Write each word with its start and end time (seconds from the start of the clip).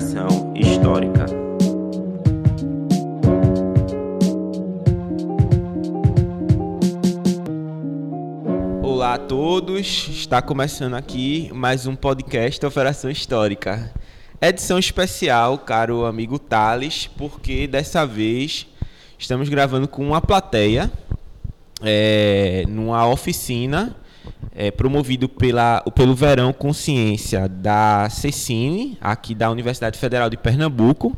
Operação 0.00 0.54
Histórica. 0.56 1.26
Olá 8.82 9.14
a 9.14 9.18
todos, 9.18 10.08
está 10.08 10.40
começando 10.40 10.94
aqui 10.94 11.50
mais 11.52 11.86
um 11.86 11.94
podcast 11.94 12.64
Operação 12.64 13.10
Histórica. 13.10 13.92
Edição 14.40 14.78
especial, 14.78 15.58
caro 15.58 16.06
amigo 16.06 16.38
Thales, 16.38 17.06
porque 17.06 17.66
dessa 17.66 18.06
vez 18.06 18.66
estamos 19.18 19.50
gravando 19.50 19.86
com 19.86 20.02
uma 20.02 20.22
plateia, 20.22 20.90
é, 21.82 22.64
numa 22.66 23.06
oficina 23.06 23.94
é, 24.54 24.70
promovido 24.70 25.28
pela, 25.28 25.80
pelo 25.94 26.14
Verão 26.14 26.52
Consciência 26.52 27.48
da 27.48 28.08
Cecine, 28.10 28.98
aqui 29.00 29.34
da 29.34 29.50
Universidade 29.50 29.98
Federal 29.98 30.28
de 30.28 30.36
Pernambuco, 30.36 31.16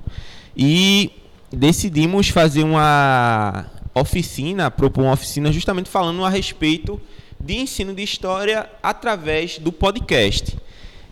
e 0.56 1.10
decidimos 1.50 2.28
fazer 2.28 2.62
uma 2.62 3.66
oficina, 3.94 4.70
propor 4.70 5.04
uma 5.04 5.12
oficina 5.12 5.52
justamente 5.52 5.88
falando 5.88 6.24
a 6.24 6.28
respeito 6.28 7.00
de 7.38 7.56
ensino 7.56 7.94
de 7.94 8.02
história 8.02 8.68
através 8.82 9.58
do 9.58 9.72
podcast. 9.72 10.56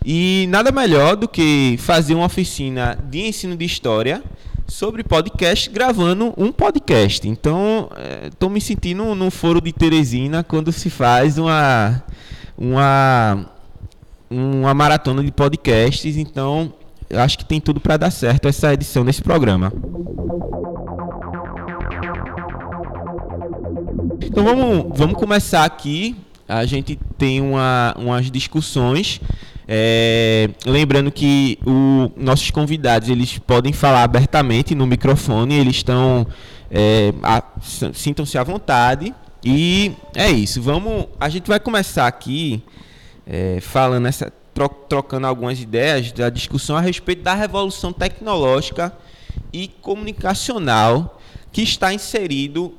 E 0.03 0.47
nada 0.49 0.71
melhor 0.71 1.15
do 1.15 1.27
que 1.27 1.75
fazer 1.77 2.15
uma 2.15 2.25
oficina 2.25 2.97
de 3.09 3.21
ensino 3.27 3.55
de 3.55 3.65
história 3.65 4.23
sobre 4.71 5.03
podcast 5.03 5.69
gravando 5.69 6.33
um 6.37 6.49
podcast. 6.49 7.27
Então, 7.27 7.89
estou 8.25 8.49
é, 8.49 8.53
me 8.53 8.61
sentindo 8.61 9.13
num 9.13 9.29
foro 9.29 9.59
de 9.59 9.73
Teresina 9.73 10.45
quando 10.45 10.71
se 10.71 10.89
faz 10.89 11.37
uma, 11.37 12.01
uma, 12.57 13.45
uma 14.29 14.73
maratona 14.73 15.21
de 15.21 15.31
podcasts. 15.31 16.15
Então, 16.15 16.73
acho 17.13 17.37
que 17.37 17.45
tem 17.45 17.59
tudo 17.59 17.81
para 17.81 17.97
dar 17.97 18.11
certo 18.11 18.47
essa 18.47 18.73
edição 18.73 19.03
desse 19.03 19.21
programa. 19.21 19.73
Então 24.23 24.45
vamos, 24.45 24.97
vamos 24.97 25.17
começar 25.17 25.65
aqui. 25.65 26.15
A 26.47 26.65
gente 26.65 26.97
tem 27.17 27.41
uma, 27.41 27.93
umas 27.97 28.31
discussões 28.31 29.19
é, 29.67 30.49
lembrando 30.65 31.11
que 31.11 31.57
o, 31.65 32.11
nossos 32.17 32.49
convidados 32.51 33.09
eles 33.09 33.37
podem 33.37 33.71
falar 33.71 34.03
abertamente 34.03 34.75
no 34.75 34.85
microfone, 34.85 35.55
eles 35.55 35.77
estão 35.77 36.27
é, 36.69 37.13
sintam-se 37.93 38.37
à 38.37 38.43
vontade 38.43 39.13
e 39.43 39.91
é 40.15 40.29
isso. 40.29 40.61
Vamos, 40.61 41.07
a 41.19 41.29
gente 41.29 41.47
vai 41.47 41.59
começar 41.59 42.07
aqui 42.07 42.63
é, 43.25 43.59
falando 43.61 44.07
essa 44.07 44.31
tro, 44.53 44.69
trocando 44.69 45.27
algumas 45.27 45.59
ideias 45.59 46.11
da 46.11 46.29
discussão 46.29 46.75
a 46.75 46.81
respeito 46.81 47.23
da 47.23 47.33
revolução 47.33 47.91
tecnológica 47.91 48.93
e 49.51 49.67
comunicacional 49.81 51.19
que 51.51 51.61
está 51.61 51.93
inserido 51.93 52.73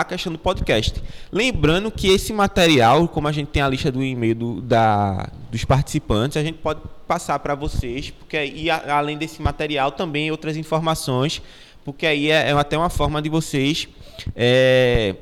a 0.00 0.04
questão 0.04 0.32
do 0.32 0.38
podcast. 0.38 1.02
Lembrando 1.30 1.90
que 1.90 2.08
esse 2.08 2.32
material, 2.32 3.08
como 3.08 3.28
a 3.28 3.32
gente 3.32 3.48
tem 3.48 3.62
a 3.62 3.68
lista 3.68 3.90
do 3.90 4.02
e-mail 4.02 4.34
do, 4.34 4.60
da, 4.60 5.28
dos 5.50 5.64
participantes, 5.64 6.36
a 6.36 6.42
gente 6.42 6.58
pode 6.58 6.80
passar 7.06 7.38
para 7.38 7.54
vocês, 7.54 8.10
porque 8.10 8.36
aí, 8.36 8.70
além 8.70 9.18
desse 9.18 9.40
material, 9.42 9.92
também 9.92 10.30
outras 10.30 10.56
informações, 10.56 11.42
porque 11.84 12.06
aí 12.06 12.30
é, 12.30 12.50
é 12.50 12.52
até 12.52 12.76
uma 12.78 12.90
forma 12.90 13.20
de 13.20 13.28
vocês 13.28 13.88
é, 14.34 15.14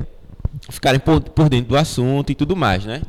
ficarem 0.70 1.00
por, 1.00 1.20
por, 1.20 1.48
dentro 1.48 1.70
do 1.70 1.76
assunto 1.76 2.30
e 2.30 2.34
tudo 2.34 2.54
mais, 2.54 2.84
né? 2.84 3.02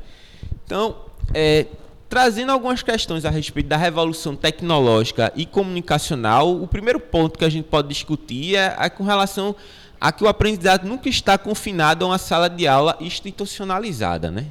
Então, 0.66 0.96
é, 1.34 1.68
trazendo 2.10 2.52
algumas 2.52 2.84
questões 2.84 3.26
a 3.26 3.30
respeito 3.30 3.68
da 3.68 3.78
revolução 3.78 4.36
tecnológica 4.36 5.32
e 5.36 5.46
comunicacional, 5.46 6.62
o 6.62 6.68
primeiro 6.68 7.00
ponto 7.00 7.40
que 7.40 7.46
a 7.46 7.50
gente 7.50 7.66
pode 7.66 7.88
discutir 7.88 8.56
é, 8.56 8.76
é 8.80 8.90
com 8.90 9.04
relação 9.04 9.56
a 10.04 10.12
que 10.12 10.22
o 10.22 10.28
aprendizado 10.28 10.86
nunca 10.86 11.08
está 11.08 11.38
confinado 11.38 12.04
a 12.04 12.10
uma 12.10 12.18
sala 12.18 12.50
de 12.50 12.68
aula 12.68 12.98
institucionalizada, 13.00 14.30
né? 14.30 14.48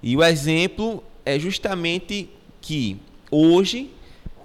E 0.00 0.16
o 0.16 0.22
exemplo 0.22 1.02
é 1.26 1.36
justamente 1.36 2.30
que 2.60 2.96
hoje 3.28 3.90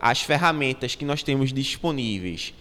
as 0.01 0.21
ferramentas 0.21 0.95
que 0.95 1.05
nós 1.05 1.21
temos 1.21 1.53
disponíveis 1.53 2.51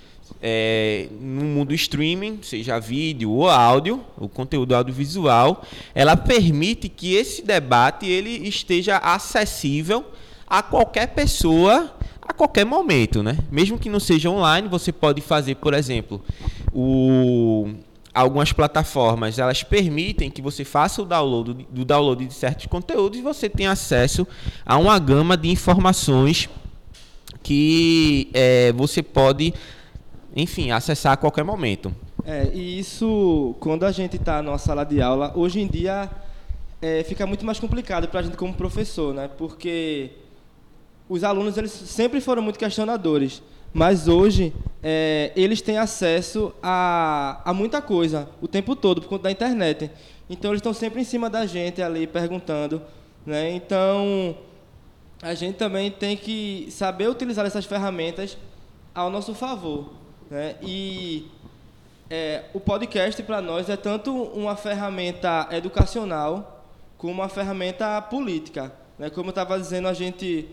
é, 0.42 1.08
no 1.18 1.44
mundo 1.44 1.72
streaming, 1.72 2.40
seja 2.42 2.78
vídeo 2.78 3.30
ou 3.30 3.48
áudio, 3.48 4.04
o 4.18 4.28
conteúdo 4.28 4.76
audiovisual, 4.76 5.64
ela 5.94 6.14
permite 6.14 6.90
que 6.90 7.14
esse 7.14 7.40
debate 7.40 8.04
ele 8.04 8.46
esteja 8.46 8.98
acessível 8.98 10.04
a 10.46 10.62
qualquer 10.62 11.14
pessoa 11.14 11.90
a 12.32 12.34
qualquer 12.34 12.64
momento, 12.64 13.22
né? 13.22 13.38
Mesmo 13.50 13.78
que 13.78 13.88
não 13.88 14.00
seja 14.00 14.28
online, 14.28 14.66
você 14.68 14.90
pode 14.90 15.20
fazer, 15.20 15.54
por 15.56 15.74
exemplo, 15.74 16.20
o 16.72 17.68
algumas 18.14 18.52
plataformas 18.52 19.38
elas 19.38 19.62
permitem 19.62 20.30
que 20.30 20.42
você 20.42 20.66
faça 20.66 21.00
o 21.00 21.04
download 21.06 21.66
do 21.70 21.82
download 21.82 22.26
de 22.26 22.34
certos 22.34 22.66
conteúdos 22.66 23.18
e 23.18 23.22
você 23.22 23.48
tem 23.48 23.66
acesso 23.66 24.26
a 24.66 24.76
uma 24.76 24.98
gama 24.98 25.34
de 25.34 25.48
informações 25.48 26.46
que 27.42 28.28
é, 28.34 28.70
você 28.72 29.02
pode, 29.02 29.54
enfim, 30.36 30.72
acessar 30.72 31.12
a 31.12 31.16
qualquer 31.16 31.42
momento. 31.42 31.90
É, 32.24 32.50
e 32.52 32.78
isso, 32.78 33.56
quando 33.58 33.84
a 33.84 33.90
gente 33.90 34.16
está 34.16 34.42
numa 34.42 34.58
sala 34.58 34.84
de 34.84 35.00
aula, 35.00 35.32
hoje 35.34 35.60
em 35.60 35.66
dia 35.66 36.10
é, 36.82 37.02
fica 37.04 37.26
muito 37.26 37.46
mais 37.46 37.58
complicado 37.58 38.08
para 38.08 38.20
a 38.20 38.22
gente 38.22 38.36
como 38.36 38.52
professor, 38.52 39.14
né? 39.14 39.28
Porque 39.38 40.10
os 41.08 41.24
alunos 41.24 41.56
eles 41.56 41.70
sempre 41.70 42.20
foram 42.20 42.42
muito 42.42 42.58
questionadores, 42.58 43.42
mas 43.72 44.08
hoje 44.08 44.52
é, 44.82 45.32
eles 45.34 45.62
têm 45.62 45.78
acesso 45.78 46.52
a, 46.62 47.40
a 47.44 47.54
muita 47.54 47.80
coisa 47.80 48.28
o 48.40 48.48
tempo 48.48 48.74
todo 48.76 49.00
por 49.00 49.08
conta 49.08 49.24
da 49.24 49.30
internet. 49.30 49.90
Então 50.28 50.50
eles 50.50 50.58
estão 50.58 50.74
sempre 50.74 51.00
em 51.00 51.04
cima 51.04 51.28
da 51.28 51.46
gente 51.46 51.82
ali 51.82 52.06
perguntando, 52.06 52.82
né? 53.24 53.52
Então 53.52 54.36
a 55.22 55.34
gente 55.34 55.56
também 55.56 55.90
tem 55.90 56.16
que 56.16 56.66
saber 56.70 57.08
utilizar 57.08 57.46
essas 57.46 57.64
ferramentas 57.64 58.36
ao 58.94 59.10
nosso 59.10 59.34
favor, 59.34 59.92
né? 60.30 60.56
E 60.62 61.26
é, 62.10 62.44
o 62.52 62.60
podcast 62.60 63.22
para 63.22 63.40
nós 63.40 63.68
é 63.70 63.76
tanto 63.76 64.12
uma 64.12 64.56
ferramenta 64.56 65.48
educacional 65.50 66.66
como 66.98 67.14
uma 67.14 67.28
ferramenta 67.28 68.00
política, 68.02 68.72
né? 68.98 69.08
Como 69.10 69.28
eu 69.28 69.30
estava 69.30 69.58
dizendo, 69.58 69.88
a 69.88 69.94
gente 69.94 70.48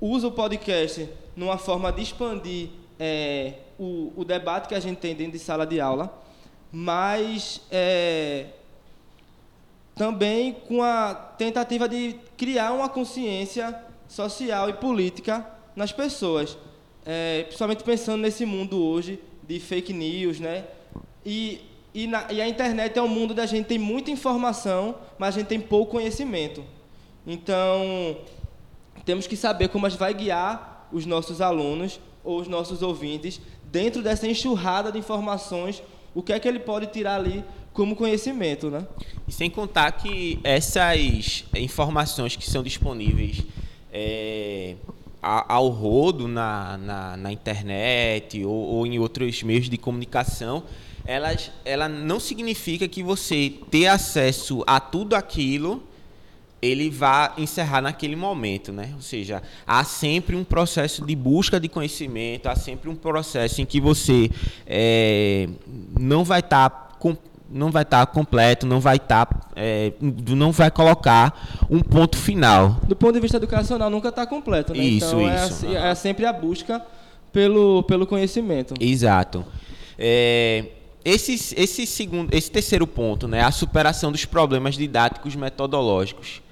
usa 0.00 0.28
o 0.28 0.32
podcast 0.32 1.08
numa 1.36 1.58
forma 1.58 1.92
de 1.92 2.02
expandir 2.02 2.68
é, 2.98 3.54
o, 3.78 4.12
o, 4.16 4.24
debate 4.24 4.68
que 4.68 4.74
a 4.74 4.80
gente 4.80 4.98
tem 4.98 5.14
dentro 5.14 5.32
de 5.32 5.38
sala 5.38 5.66
de 5.66 5.80
aula, 5.80 6.12
mas 6.72 7.60
é, 7.70 8.46
também 9.94 10.52
com 10.52 10.82
a 10.82 11.14
tentativa 11.14 11.88
de 11.88 12.16
criar 12.36 12.72
uma 12.72 12.88
consciência 12.88 13.84
social 14.08 14.68
e 14.68 14.72
política 14.74 15.46
nas 15.74 15.92
pessoas, 15.92 16.56
é, 17.04 17.44
principalmente 17.44 17.84
pensando 17.84 18.22
nesse 18.22 18.44
mundo 18.44 18.82
hoje 18.82 19.20
de 19.46 19.58
fake 19.60 19.92
news, 19.92 20.40
né? 20.40 20.64
E, 21.24 21.60
e, 21.94 22.06
na, 22.06 22.30
e 22.30 22.40
a 22.40 22.48
internet 22.48 22.98
é 22.98 23.02
um 23.02 23.08
mundo 23.08 23.32
onde 23.32 23.40
a 23.40 23.46
gente 23.46 23.66
tem 23.66 23.78
muita 23.78 24.10
informação, 24.10 24.96
mas 25.18 25.34
a 25.34 25.38
gente 25.38 25.48
tem 25.48 25.60
pouco 25.60 25.92
conhecimento. 25.92 26.64
Então, 27.26 28.18
temos 29.08 29.26
que 29.26 29.38
saber 29.38 29.68
como 29.70 29.86
a 29.86 29.88
gente 29.88 29.98
vai 29.98 30.12
guiar 30.12 30.86
os 30.92 31.06
nossos 31.06 31.40
alunos 31.40 31.98
ou 32.22 32.38
os 32.42 32.46
nossos 32.46 32.82
ouvintes 32.82 33.40
dentro 33.72 34.02
dessa 34.02 34.26
enxurrada 34.26 34.92
de 34.92 34.98
informações, 34.98 35.82
o 36.14 36.22
que 36.22 36.30
é 36.30 36.38
que 36.38 36.46
ele 36.46 36.58
pode 36.58 36.88
tirar 36.88 37.14
ali 37.14 37.42
como 37.72 37.96
conhecimento, 37.96 38.68
né? 38.68 38.86
E 39.26 39.32
sem 39.32 39.48
contar 39.48 39.92
que 39.92 40.38
essas 40.44 41.46
informações 41.56 42.36
que 42.36 42.44
são 42.44 42.62
disponíveis 42.62 43.46
é, 43.90 44.74
ao 45.22 45.68
rodo 45.68 46.28
na, 46.28 46.76
na, 46.76 47.16
na 47.16 47.32
internet 47.32 48.44
ou, 48.44 48.52
ou, 48.52 48.86
em 48.86 48.98
outros 48.98 49.42
meios 49.42 49.70
de 49.70 49.78
comunicação, 49.78 50.64
elas, 51.06 51.50
ela 51.64 51.88
não 51.88 52.20
significa 52.20 52.86
que 52.86 53.02
você 53.02 53.54
ter 53.70 53.86
acesso 53.86 54.62
a 54.66 54.78
tudo 54.78 55.16
aquilo 55.16 55.87
ele 56.60 56.90
vai 56.90 57.32
encerrar 57.38 57.80
naquele 57.80 58.16
momento, 58.16 58.72
né? 58.72 58.90
Ou 58.94 59.00
seja, 59.00 59.42
há 59.66 59.84
sempre 59.84 60.34
um 60.34 60.44
processo 60.44 61.04
de 61.04 61.14
busca 61.14 61.60
de 61.60 61.68
conhecimento, 61.68 62.48
há 62.48 62.56
sempre 62.56 62.90
um 62.90 62.96
processo 62.96 63.60
em 63.60 63.64
que 63.64 63.80
você 63.80 64.30
é, 64.66 65.48
não 65.98 66.24
vai 66.24 66.40
estar 66.40 66.68
tá 66.68 66.88
não 67.50 67.70
vai 67.70 67.82
estar 67.82 68.04
tá 68.04 68.12
completo, 68.12 68.66
não 68.66 68.78
vai 68.78 68.96
estar, 68.96 69.24
tá, 69.24 69.48
é, 69.56 69.92
não 70.00 70.52
vai 70.52 70.70
colocar 70.70 71.64
um 71.70 71.80
ponto 71.80 72.18
final. 72.18 72.78
Do 72.86 72.94
ponto 72.94 73.14
de 73.14 73.20
vista 73.20 73.38
educacional, 73.38 73.88
nunca 73.88 74.10
está 74.10 74.26
completo, 74.26 74.74
né? 74.74 74.84
Isso, 74.84 75.18
então, 75.18 75.46
isso. 75.46 75.66
É, 75.66 75.90
é, 75.90 75.94
sempre 75.94 76.26
a 76.26 76.32
busca 76.32 76.84
pelo, 77.32 77.82
pelo 77.84 78.06
conhecimento. 78.06 78.74
Exato. 78.78 79.46
É, 79.98 80.66
esse, 81.02 81.54
esse, 81.56 81.86
segundo, 81.86 82.34
esse 82.34 82.50
terceiro 82.50 82.86
ponto, 82.86 83.26
né, 83.26 83.42
a 83.42 83.50
superação 83.50 84.12
dos 84.12 84.26
problemas 84.26 84.74
didáticos 84.74 85.34
metodológicos 85.34 86.42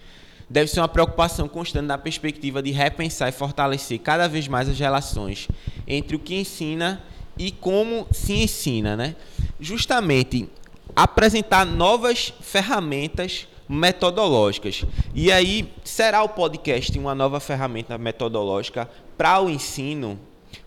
deve 0.48 0.70
ser 0.70 0.80
uma 0.80 0.88
preocupação 0.88 1.48
constante 1.48 1.86
na 1.86 1.98
perspectiva 1.98 2.62
de 2.62 2.70
repensar 2.70 3.28
e 3.28 3.32
fortalecer 3.32 3.98
cada 3.98 4.28
vez 4.28 4.46
mais 4.48 4.68
as 4.68 4.78
relações 4.78 5.48
entre 5.86 6.16
o 6.16 6.18
que 6.18 6.34
ensina 6.34 7.02
e 7.38 7.50
como 7.50 8.06
se 8.12 8.32
ensina, 8.32 8.96
né? 8.96 9.16
Justamente 9.60 10.48
apresentar 10.94 11.66
novas 11.66 12.32
ferramentas 12.40 13.46
metodológicas. 13.68 14.84
E 15.14 15.30
aí, 15.32 15.72
será 15.84 16.22
o 16.22 16.28
podcast 16.28 16.96
uma 16.98 17.14
nova 17.14 17.40
ferramenta 17.40 17.98
metodológica 17.98 18.88
para 19.16 19.40
o 19.40 19.50
ensino? 19.50 20.18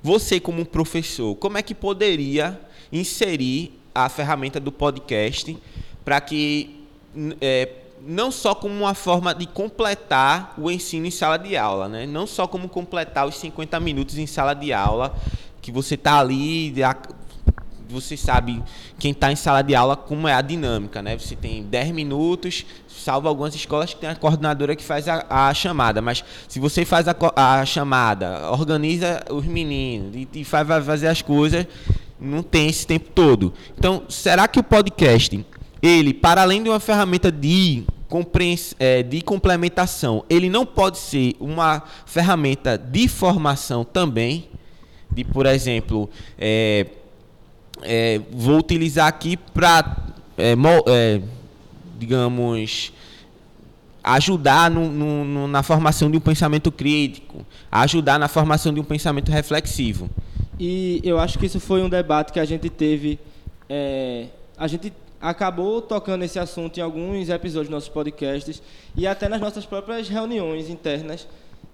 Você, 0.04 0.40
como 0.40 0.66
professor, 0.66 1.36
como 1.36 1.58
é 1.58 1.64
que 1.64 1.74
poderia 1.74 2.60
inserir 2.92 3.80
a 3.94 4.08
ferramenta 4.10 4.60
do 4.60 4.72
podcast 4.72 5.58
para 6.04 6.22
que 6.22 6.86
é, 7.42 7.70
não 8.10 8.32
só 8.32 8.56
como 8.56 8.74
uma 8.74 8.96
forma 8.96 9.36
de 9.36 9.46
completar 9.46 10.56
o 10.58 10.72
ensino 10.72 11.06
em 11.06 11.12
sala 11.12 11.38
de 11.38 11.56
aula, 11.56 11.88
né? 11.88 12.08
não 12.08 12.26
só 12.26 12.48
como 12.48 12.68
completar 12.68 13.28
os 13.28 13.38
50 13.38 13.80
minutos 13.80 14.18
em 14.18 14.26
sala 14.26 14.56
de 14.56 14.74
aula, 14.74 15.16
que 15.62 15.72
você 15.72 15.94
está 15.94 16.20
ali, 16.20 16.74
você 17.88 18.18
sabe, 18.18 18.64
quem 18.98 19.12
está 19.12 19.32
em 19.32 19.36
sala 19.36 19.62
de 19.62 19.76
aula, 19.76 19.96
como 19.96 20.28
é 20.28 20.34
a 20.34 20.42
dinâmica, 20.42 21.04
né? 21.04 21.18
Você 21.20 21.36
tem 21.36 21.62
10 21.62 21.92
minutos, 21.92 22.66
salvo 22.88 23.28
algumas 23.28 23.54
escolas 23.54 23.94
que 23.94 24.00
tem 24.00 24.10
a 24.10 24.16
coordenadora 24.16 24.76
que 24.76 24.84
faz 24.84 25.08
a, 25.08 25.24
a 25.30 25.54
chamada, 25.54 26.02
mas 26.02 26.24
se 26.48 26.60
você 26.60 26.84
faz 26.86 27.08
a, 27.08 27.16
a 27.36 27.64
chamada, 27.64 28.50
organiza 28.52 29.24
os 29.30 29.46
meninos 29.46 30.16
e, 30.16 30.28
e 30.34 30.44
faz, 30.44 30.68
vai 30.68 30.82
fazer 30.82 31.08
as 31.08 31.22
coisas, 31.22 31.68
não 32.20 32.42
tem 32.42 32.70
esse 32.70 32.88
tempo 32.88 33.12
todo. 33.14 33.54
Então, 33.78 34.02
será 34.10 34.48
que 34.48 34.60
o 34.60 34.64
podcast, 34.64 35.46
ele, 35.80 36.12
para 36.12 36.42
além 36.42 36.64
de 36.64 36.70
uma 36.70 36.80
ferramenta 36.80 37.32
de 37.32 37.86
de 39.08 39.22
complementação, 39.22 40.26
ele 40.30 40.50
não 40.50 40.66
pode 40.66 40.98
ser 40.98 41.36
uma 41.40 41.84
ferramenta 42.06 42.78
de 42.78 43.08
formação 43.08 43.84
também, 43.84 44.50
de, 45.12 45.24
por 45.24 45.46
exemplo, 45.46 46.10
é, 46.38 46.88
é, 47.82 48.20
vou 48.32 48.58
utilizar 48.58 49.08
aqui 49.08 49.38
para, 49.38 49.98
é, 50.38 50.54
é, 50.88 51.22
digamos, 51.98 52.92
ajudar 54.04 54.72
no, 54.72 54.90
no, 54.90 55.48
na 55.48 55.62
formação 55.64 56.10
de 56.10 56.18
um 56.18 56.22
pensamento 56.22 56.72
crítico, 56.72 57.46
ajudar 57.72 58.18
na 58.18 58.28
formação 58.28 58.74
de 58.74 58.80
um 58.80 58.84
pensamento 58.84 59.32
reflexivo. 59.32 60.10
E 60.60 61.00
eu 61.04 61.20
acho 61.20 61.40
que 61.40 61.46
isso 61.46 61.60
foi 61.60 61.82
um 61.82 61.90
debate 61.90 62.34
que 62.34 62.40
a 62.40 62.46
gente 62.46 62.70
teve. 62.70 63.20
É, 63.70 64.28
a 64.58 64.68
gente 64.68 64.92
acabou 65.22 65.82
tocando 65.82 66.24
esse 66.24 66.40
assunto 66.40 66.78
em 66.78 66.82
alguns 66.82 67.30
episódios 67.30 67.68
dos 67.68 67.76
nossos 67.76 67.90
podcasts 67.90 68.62
e 68.96 69.06
até 69.06 69.28
nas 69.28 69.42
nossas 69.42 69.66
próprias 69.66 70.08
reuniões 70.08 70.70
internas 70.70 71.28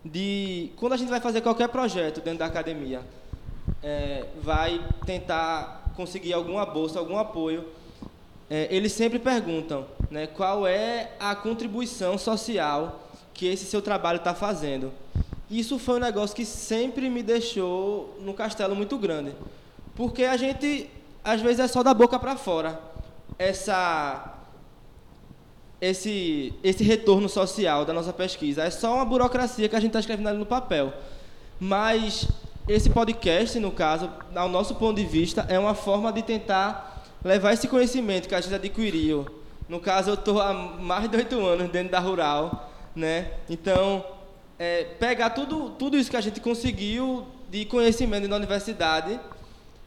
de 0.03 0.71
quando 0.75 0.93
a 0.93 0.97
gente 0.97 1.09
vai 1.09 1.19
fazer 1.19 1.41
qualquer 1.41 1.69
projeto 1.69 2.21
dentro 2.21 2.39
da 2.39 2.45
academia, 2.45 3.01
é, 3.81 4.25
vai 4.41 4.81
tentar 5.05 5.91
conseguir 5.95 6.33
alguma 6.33 6.65
bolsa, 6.65 6.99
algum 6.99 7.17
apoio, 7.17 7.65
é, 8.49 8.67
eles 8.69 8.91
sempre 8.91 9.17
perguntam 9.17 9.85
né, 10.11 10.27
qual 10.27 10.67
é 10.67 11.11
a 11.19 11.35
contribuição 11.35 12.17
social 12.17 13.09
que 13.33 13.47
esse 13.47 13.65
seu 13.65 13.81
trabalho 13.81 14.17
está 14.17 14.33
fazendo. 14.33 14.91
Isso 15.49 15.77
foi 15.77 15.97
um 15.97 15.99
negócio 15.99 16.35
que 16.35 16.45
sempre 16.45 17.09
me 17.09 17.21
deixou 17.21 18.17
no 18.21 18.33
castelo 18.33 18.75
muito 18.75 18.97
grande, 18.97 19.33
porque 19.95 20.23
a 20.23 20.37
gente 20.37 20.89
às 21.23 21.41
vezes 21.41 21.59
é 21.59 21.67
só 21.67 21.81
da 21.81 21.93
boca 21.93 22.19
para 22.19 22.35
fora 22.35 22.94
essa 23.37 24.33
esse 25.81 26.53
esse 26.63 26.83
retorno 26.83 27.27
social 27.27 27.85
da 27.85 27.93
nossa 27.93 28.13
pesquisa 28.13 28.63
é 28.63 28.69
só 28.69 28.95
uma 28.95 29.05
burocracia 29.05 29.67
que 29.67 29.75
a 29.75 29.79
gente 29.79 29.89
está 29.89 29.99
escrevendo 29.99 30.29
ali 30.29 30.37
no 30.37 30.45
papel, 30.45 30.93
mas 31.59 32.27
esse 32.67 32.89
podcast, 32.89 33.59
no 33.59 33.71
caso, 33.71 34.09
ao 34.35 34.49
nosso 34.49 34.73
ponto 34.75 34.97
de 34.97 35.05
vista, 35.05 35.45
é 35.47 35.59
uma 35.59 35.75
forma 35.75 36.11
de 36.11 36.23
tentar 36.23 37.05
levar 37.23 37.53
esse 37.53 37.67
conhecimento 37.67 38.27
que 38.27 38.33
a 38.33 38.41
gente 38.41 38.55
adquiriu. 38.55 39.25
No 39.69 39.79
caso, 39.79 40.09
eu 40.09 40.13
estou 40.15 40.41
há 40.41 40.51
mais 40.51 41.07
de 41.07 41.15
oito 41.15 41.39
anos 41.45 41.69
dentro 41.69 41.91
da 41.91 41.99
Rural, 41.99 42.71
né? 42.95 43.33
Então, 43.47 44.03
é, 44.57 44.83
pegar 44.83 45.29
tudo, 45.31 45.69
tudo 45.71 45.95
isso 45.95 46.09
que 46.09 46.17
a 46.17 46.21
gente 46.21 46.39
conseguiu 46.41 47.27
de 47.51 47.65
conhecimento 47.65 48.27
na 48.27 48.35
universidade 48.35 49.19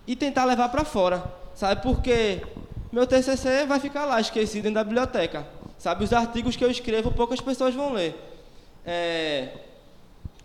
e 0.06 0.14
tentar 0.14 0.44
levar 0.44 0.68
para 0.68 0.84
fora, 0.84 1.24
sabe? 1.54 1.82
Porque 1.82 2.42
meu 2.90 3.06
TCC 3.06 3.66
vai 3.66 3.80
ficar 3.80 4.04
lá 4.04 4.20
esquecido 4.20 4.64
dentro 4.64 4.76
da 4.76 4.84
biblioteca, 4.84 5.46
sabe? 5.78 6.04
Os 6.04 6.12
artigos 6.12 6.56
que 6.56 6.64
eu 6.64 6.70
escrevo 6.70 7.10
poucas 7.12 7.40
pessoas 7.40 7.74
vão 7.74 7.92
ler. 7.92 8.14
É, 8.84 9.48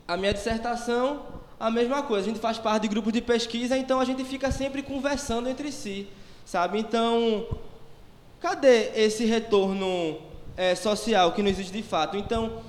a 0.07 0.17
minha 0.17 0.33
dissertação 0.33 1.21
a 1.63 1.71
mesma 1.71 2.03
coisa. 2.03 2.25
A 2.25 2.27
gente 2.29 2.41
faz 2.41 2.57
parte 2.57 2.81
de 2.83 2.87
grupos 2.89 3.13
de 3.13 3.21
pesquisa, 3.21 3.77
então 3.77 3.97
a 3.97 4.03
gente 4.03 4.25
fica 4.25 4.51
sempre 4.51 4.83
conversando 4.83 5.47
entre 5.47 5.71
si, 5.71 6.09
sabe? 6.45 6.77
Então, 6.77 7.47
cadê 8.41 8.91
esse 8.95 9.23
retorno 9.23 10.17
é, 10.57 10.75
social 10.75 11.31
que 11.31 11.41
não 11.41 11.49
existe 11.49 11.71
de 11.71 11.81
fato? 11.81 12.17
Então, 12.17 12.61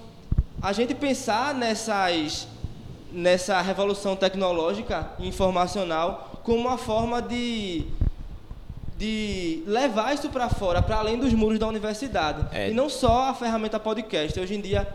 a 0.62 0.72
gente 0.72 0.94
pensar 0.94 1.52
nessas 1.54 2.46
nessa 3.10 3.60
revolução 3.60 4.16
tecnológica 4.16 5.10
e 5.20 5.28
informacional 5.28 6.40
como 6.42 6.58
uma 6.58 6.78
forma 6.78 7.20
de 7.22 7.86
de 8.96 9.62
levar 9.66 10.14
isso 10.14 10.28
para 10.30 10.48
fora, 10.48 10.80
para 10.80 10.96
além 10.96 11.18
dos 11.18 11.32
muros 11.32 11.58
da 11.58 11.66
universidade. 11.66 12.46
É. 12.52 12.70
E 12.70 12.74
não 12.74 12.88
só 12.88 13.30
a 13.30 13.34
ferramenta 13.34 13.80
podcast. 13.80 14.38
Hoje 14.38 14.54
em 14.54 14.60
dia 14.60 14.86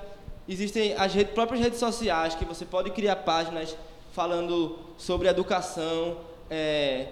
existem 0.47 0.93
as 0.97 1.13
redes, 1.13 1.33
próprias 1.33 1.61
redes 1.61 1.79
sociais 1.79 2.33
que 2.35 2.45
você 2.45 2.65
pode 2.65 2.89
criar 2.91 3.17
páginas 3.17 3.75
falando 4.13 4.79
sobre 4.97 5.27
educação, 5.27 6.17
é, 6.49 7.07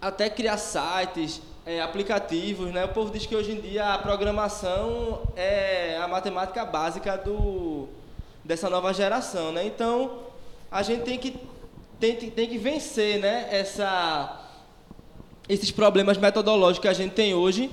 até 0.00 0.28
criar 0.28 0.58
sites, 0.58 1.40
é, 1.64 1.80
aplicativos, 1.80 2.72
né? 2.72 2.84
O 2.84 2.88
povo 2.88 3.10
diz 3.10 3.24
que 3.24 3.34
hoje 3.34 3.52
em 3.52 3.60
dia 3.60 3.94
a 3.94 3.98
programação 3.98 5.22
é 5.34 5.98
a 5.98 6.06
matemática 6.06 6.64
básica 6.64 7.16
do, 7.16 7.88
dessa 8.44 8.68
nova 8.68 8.92
geração, 8.92 9.50
né? 9.52 9.64
Então, 9.64 10.18
a 10.70 10.82
gente 10.82 11.04
tem 11.04 11.18
que, 11.18 11.40
tem, 11.98 12.16
tem 12.16 12.48
que 12.48 12.58
vencer, 12.58 13.18
né? 13.18 13.48
Essa, 13.50 14.43
esses 15.48 15.70
problemas 15.70 16.16
metodológicos 16.16 16.82
que 16.82 16.88
a 16.88 16.92
gente 16.92 17.12
tem 17.12 17.34
hoje 17.34 17.70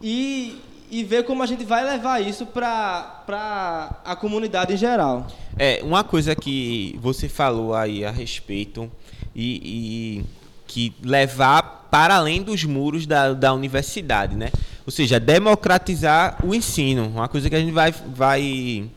e, 0.00 0.58
e 0.90 1.04
ver 1.04 1.24
como 1.24 1.42
a 1.42 1.46
gente 1.46 1.64
vai 1.64 1.84
levar 1.84 2.20
isso 2.20 2.46
para 2.46 4.00
a 4.04 4.16
comunidade 4.16 4.72
em 4.74 4.76
geral. 4.76 5.26
É, 5.58 5.80
uma 5.82 6.02
coisa 6.02 6.34
que 6.34 6.98
você 7.00 7.28
falou 7.28 7.74
aí 7.74 8.04
a 8.04 8.10
respeito 8.10 8.90
e, 9.34 10.22
e 10.22 10.24
que 10.66 10.94
levar 11.02 11.88
para 11.90 12.16
além 12.16 12.42
dos 12.42 12.64
muros 12.64 13.06
da, 13.06 13.34
da 13.34 13.52
universidade, 13.52 14.34
né? 14.34 14.50
Ou 14.86 14.90
seja, 14.90 15.20
democratizar 15.20 16.38
o 16.44 16.54
ensino, 16.54 17.06
uma 17.06 17.28
coisa 17.28 17.48
que 17.48 17.54
a 17.54 17.60
gente 17.60 17.70
vai, 17.70 17.92
vai, 17.92 18.88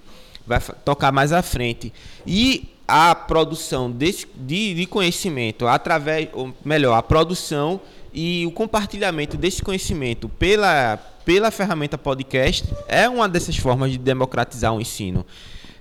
vai 0.48 0.60
tocar 0.84 1.12
mais 1.12 1.34
à 1.34 1.42
frente. 1.42 1.92
E 2.26 2.70
a 2.88 3.14
produção 3.14 3.92
desse, 3.92 4.26
de, 4.36 4.74
de 4.74 4.86
conhecimento 4.86 5.68
através, 5.68 6.30
ou 6.34 6.54
melhor, 6.64 6.96
a 6.96 7.04
produção 7.04 7.82
e 8.16 8.46
o 8.48 8.52
compartilhamento 8.52 9.36
desse 9.36 9.62
conhecimento 9.62 10.30
pela 10.30 10.98
pela 11.26 11.50
ferramenta 11.50 11.98
podcast 11.98 12.72
é 12.88 13.10
uma 13.10 13.28
dessas 13.28 13.58
formas 13.58 13.92
de 13.92 13.98
democratizar 13.98 14.72
o 14.74 14.80
ensino. 14.80 15.26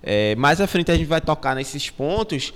É, 0.02 0.34
mais 0.36 0.58
à 0.58 0.66
frente 0.66 0.90
a 0.90 0.96
gente 0.96 1.06
vai 1.06 1.20
tocar 1.20 1.54
nesses 1.54 1.90
pontos 1.90 2.52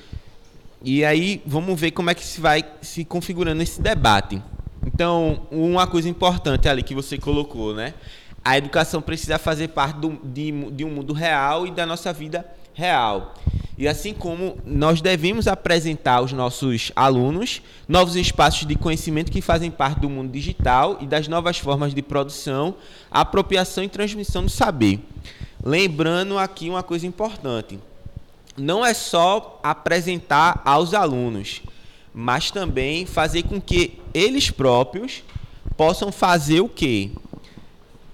e 0.83 1.05
aí 1.05 1.43
vamos 1.47 1.79
ver 1.79 1.91
como 1.91 2.09
é 2.09 2.15
que 2.15 2.25
se 2.25 2.41
vai 2.41 2.65
se 2.81 3.05
configurando 3.05 3.63
esse 3.63 3.81
debate. 3.81 4.43
Então, 4.87 5.47
uma 5.51 5.87
coisa 5.87 6.09
importante 6.09 6.67
ali 6.67 6.83
que 6.83 6.95
você 6.95 7.19
colocou, 7.19 7.75
né? 7.75 7.93
A 8.43 8.57
educação 8.57 9.03
precisa 9.03 9.39
fazer 9.39 9.69
parte 9.69 9.99
do, 9.99 10.19
de, 10.25 10.51
de 10.71 10.85
um 10.85 10.91
mundo 10.91 11.13
real 11.13 11.67
e 11.67 11.71
da 11.71 11.85
nossa 11.85 12.11
vida 12.11 12.47
real. 12.73 13.35
E 13.79 13.87
assim 13.87 14.13
como 14.13 14.59
nós 14.67 15.01
devemos 15.01 15.47
apresentar 15.47 16.15
aos 16.15 16.33
nossos 16.33 16.91
alunos 16.97 17.63
novos 17.87 18.17
espaços 18.17 18.67
de 18.67 18.75
conhecimento 18.75 19.31
que 19.31 19.41
fazem 19.41 19.71
parte 19.71 20.01
do 20.01 20.11
mundo 20.11 20.33
digital 20.33 20.99
e 21.01 21.07
das 21.07 21.29
novas 21.29 21.59
formas 21.59 21.95
de 21.95 22.03
produção, 22.03 22.75
apropriação 23.09 23.85
e 23.85 23.89
transmissão 23.89 24.43
do 24.43 24.51
saber. 24.51 24.99
Lembrando 25.65 26.37
aqui 26.39 26.69
uma 26.69 26.83
coisa 26.83 27.07
importante: 27.07 27.79
não 28.57 28.85
é 28.85 28.93
só 28.93 29.61
apresentar 29.63 30.61
aos 30.65 30.93
alunos, 30.93 31.63
mas 32.13 32.51
também 32.51 33.07
fazer 33.07 33.45
com 33.45 33.61
que 33.61 34.01
eles 34.13 34.51
próprios 34.51 35.23
possam 35.77 36.11
fazer 36.11 36.61
o 36.61 36.69
quê? 36.69 37.13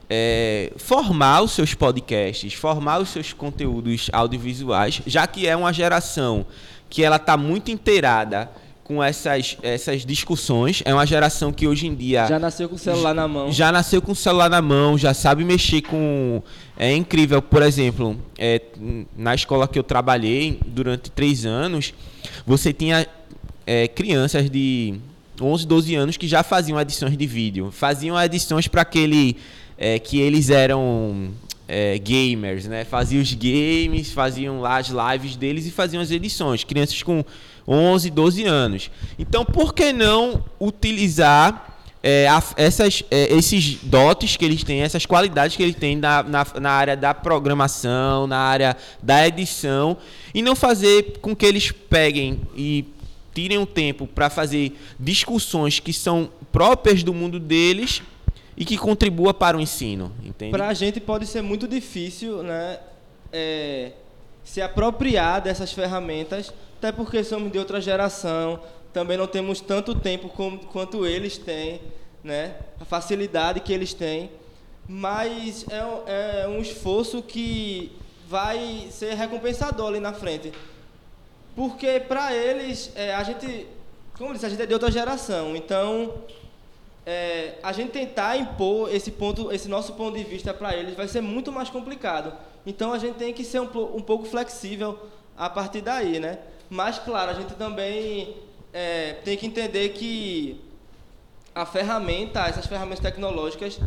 É, 0.09 0.73
formar 0.77 1.43
os 1.43 1.53
seus 1.53 1.75
podcasts, 1.75 2.53
formar 2.55 3.01
os 3.01 3.09
seus 3.09 3.33
conteúdos 3.33 4.11
audiovisuais, 4.13 5.01
já 5.07 5.27
que 5.27 5.47
é 5.47 5.57
uma 5.57 5.73
geração 5.73 6.47
que 6.89 7.03
ela 7.03 7.17
está 7.17 7.37
muito 7.37 7.71
inteirada 7.71 8.51
com 8.85 9.03
essas, 9.03 9.57
essas 9.63 10.05
discussões. 10.05 10.83
É 10.85 10.95
uma 10.95 11.07
geração 11.07 11.51
que 11.51 11.67
hoje 11.67 11.87
em 11.87 11.95
dia. 11.95 12.27
Já 12.27 12.39
nasceu 12.39 12.69
com 12.69 12.77
o 12.77 12.79
celular 12.79 13.15
na 13.15 13.27
mão. 13.27 13.51
Já 13.51 13.73
nasceu 13.73 14.01
com 14.01 14.13
o 14.13 14.15
celular 14.15 14.51
na 14.51 14.63
mão, 14.63 14.97
já 14.97 15.15
sabe 15.15 15.43
mexer 15.43 15.81
com. 15.81 16.43
É 16.77 16.95
incrível, 16.95 17.41
por 17.41 17.63
exemplo, 17.63 18.17
é, 18.39 18.61
na 19.17 19.35
escola 19.35 19.67
que 19.67 19.79
eu 19.79 19.83
trabalhei 19.83 20.61
durante 20.67 21.11
três 21.11 21.47
anos, 21.47 21.95
você 22.47 22.73
tinha 22.73 23.07
é, 23.67 23.89
crianças 23.89 24.51
de 24.51 24.95
11, 25.41 25.67
12 25.67 25.95
anos 25.95 26.17
que 26.17 26.29
já 26.29 26.43
faziam 26.43 26.79
edições 26.81 27.17
de 27.17 27.27
vídeo. 27.27 27.71
Faziam 27.73 28.21
edições 28.21 28.69
para 28.69 28.83
aquele. 28.83 29.37
É, 29.77 29.99
que 29.99 30.21
eles 30.21 30.51
eram 30.51 31.33
é, 31.67 31.99
gamers, 31.99 32.67
né? 32.67 32.85
Faziam 32.85 33.23
os 33.23 33.33
games, 33.35 34.13
faziam 34.13 34.61
lá 34.61 34.79
as 34.79 34.89
lives 34.89 35.37
deles 35.37 35.67
e 35.67 35.71
faziam 35.71 36.03
as 36.03 36.11
edições. 36.11 36.65
Crianças 36.65 37.03
com 37.03 37.25
11, 37.67 38.11
12 38.11 38.45
anos. 38.45 38.91
Então, 39.19 39.45
por 39.45 39.75
que 39.75 39.93
não 39.93 40.45
utilizar 40.61 41.75
é, 42.03 42.29
a, 42.29 42.43
essas, 42.57 43.03
é, 43.11 43.35
esses 43.35 43.77
dotes 43.83 44.37
que 44.37 44.45
eles 44.45 44.63
têm, 44.63 44.83
essas 44.83 45.07
qualidades 45.07 45.57
que 45.57 45.63
eles 45.63 45.75
têm 45.75 45.97
na, 45.97 46.23
na, 46.23 46.47
na, 46.61 46.71
área 46.71 46.97
da 46.97 47.15
programação, 47.15 48.27
na 48.27 48.39
área 48.39 48.77
da 49.03 49.27
edição, 49.27 49.97
e 50.35 50.43
não 50.43 50.55
fazer 50.55 51.19
com 51.23 51.35
que 51.35 51.47
eles 51.47 51.73
peguem 51.73 52.43
e 52.55 52.85
tirem 53.33 53.57
um 53.57 53.65
tempo 53.65 54.07
para 54.07 54.29
fazer 54.29 54.79
discussões 55.01 55.81
que 55.81 55.95
são 55.95 56.29
próprias 56.53 57.03
do 57.03 57.15
mundo 57.15 57.41
deles 57.41 58.03
e 58.57 58.65
que 58.65 58.77
contribua 58.77 59.35
para 59.35 59.57
o 59.57 59.61
ensino, 59.61 60.13
entende? 60.23 60.51
Para 60.51 60.69
a 60.69 60.75
gente 60.75 61.01
pode 61.01 61.27
ser 61.27 61.43
muito 61.43 61.67
difícil, 61.67 62.43
né, 62.43 62.79
é, 63.33 63.93
se 64.45 64.61
apropriar 64.61 65.41
dessas 65.41 65.73
ferramentas 65.73 66.53
até 66.85 66.93
porque 66.93 67.25
somos 67.25 67.51
de 67.51 67.59
outra 67.59 67.81
geração, 67.81 68.61
também 68.93 69.17
não 69.17 69.27
temos 69.27 69.59
tanto 69.59 69.95
tempo 69.95 70.29
como, 70.29 70.59
quanto 70.67 71.07
eles 71.07 71.39
têm, 71.39 71.81
né? 72.23 72.57
a 72.79 72.85
facilidade 72.85 73.61
que 73.61 73.73
eles 73.73 73.95
têm, 73.95 74.31
mas 74.87 75.65
é, 75.71 76.43
é 76.43 76.47
um 76.47 76.61
esforço 76.61 77.23
que 77.23 77.91
vai 78.29 78.89
ser 78.91 79.15
recompensador 79.15 79.89
ali 79.89 79.99
na 79.99 80.13
frente. 80.13 80.53
Porque 81.57 82.01
para 82.01 82.35
eles, 82.35 82.93
é, 82.95 83.15
a 83.15 83.23
gente, 83.23 83.67
como 84.19 84.29
eu 84.29 84.35
disse, 84.35 84.45
a 84.45 84.51
gente 84.51 84.61
é 84.61 84.67
de 84.67 84.75
outra 84.75 84.91
geração, 84.91 85.57
então 85.57 86.13
é, 87.07 87.55
a 87.63 87.73
gente 87.73 87.91
tentar 87.91 88.37
impor 88.37 88.93
esse 88.95 89.11
ponto, 89.11 89.53
esse 89.53 89.69
nosso 89.69 89.93
ponto 89.93 90.17
de 90.17 90.25
vista 90.25 90.55
para 90.55 90.75
eles 90.75 90.95
vai 90.95 91.07
ser 91.07 91.21
muito 91.21 91.53
mais 91.53 91.69
complicado. 91.69 92.33
Então 92.67 92.93
a 92.93 92.99
gente 92.99 93.17
tem 93.17 93.33
que 93.33 93.45
ser 93.45 93.61
um, 93.61 93.69
um 93.95 94.01
pouco 94.01 94.25
flexível 94.25 94.99
a 95.37 95.51
partir 95.51 95.83
daí, 95.83 96.19
né? 96.19 96.39
Mas, 96.71 96.99
claro, 96.99 97.31
a 97.31 97.35
gente 97.35 97.55
também 97.55 98.37
é, 98.73 99.15
tem 99.25 99.37
que 99.37 99.47
entender 99.47 99.91
que 99.91 100.61
a 101.55 101.67
ferramenta, 101.67 102.41
essas 102.47 102.67
ferramentas 102.67 103.01
tecnológicas, 103.01 103.79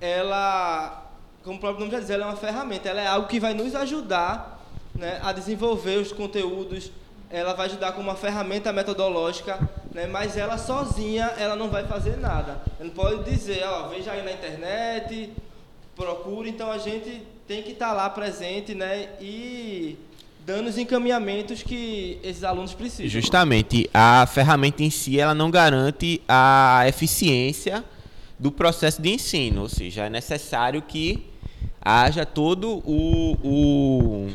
ela, 0.00 1.10
como 1.42 1.56
o 1.56 1.60
próprio 1.60 1.80
nome 1.80 1.92
já 1.92 2.00
diz, 2.00 2.10
ela 2.10 2.24
é 2.24 2.28
uma 2.28 2.36
ferramenta, 2.36 2.88
ela 2.88 3.00
é 3.00 3.06
algo 3.06 3.26
que 3.26 3.40
vai 3.40 3.54
nos 3.54 3.74
ajudar 3.74 4.64
né, 4.94 5.18
a 5.22 5.32
desenvolver 5.32 5.96
os 5.96 6.12
conteúdos, 6.12 6.92
ela 7.30 7.54
vai 7.54 7.66
ajudar 7.66 7.92
como 7.92 8.08
uma 8.08 8.16
ferramenta 8.16 8.72
metodológica, 8.72 9.58
né, 9.92 10.06
mas 10.06 10.36
ela 10.36 10.56
sozinha, 10.56 11.32
ela 11.38 11.56
não 11.56 11.68
vai 11.68 11.86
fazer 11.86 12.16
nada. 12.16 12.62
Ela 12.78 12.88
não 12.88 12.90
pode 12.90 13.30
dizer, 13.30 13.64
ó, 13.64 13.88
veja 13.88 14.12
aí 14.12 14.24
na 14.24 14.32
internet, 14.32 15.32
procure, 15.96 16.48
então 16.48 16.70
a 16.70 16.78
gente 16.78 17.22
tem 17.46 17.62
que 17.62 17.72
estar 17.72 17.92
lá 17.92 18.08
presente, 18.08 18.74
né, 18.74 19.08
e 19.20 19.98
dando 20.46 20.68
os 20.68 20.78
encaminhamentos 20.78 21.62
que 21.62 22.18
esses 22.22 22.44
alunos 22.44 22.72
precisam. 22.72 23.08
Justamente, 23.08 23.88
a 23.92 24.26
ferramenta 24.26 24.82
em 24.82 24.90
si 24.90 25.18
ela 25.18 25.34
não 25.34 25.50
garante 25.50 26.22
a 26.28 26.84
eficiência 26.86 27.84
do 28.38 28.50
processo 28.50 29.02
de 29.02 29.10
ensino, 29.10 29.62
ou 29.62 29.68
seja, 29.68 30.06
é 30.06 30.10
necessário 30.10 30.80
que 30.80 31.26
haja 31.80 32.24
todo 32.24 32.82
o, 32.86 33.36
o 33.42 34.30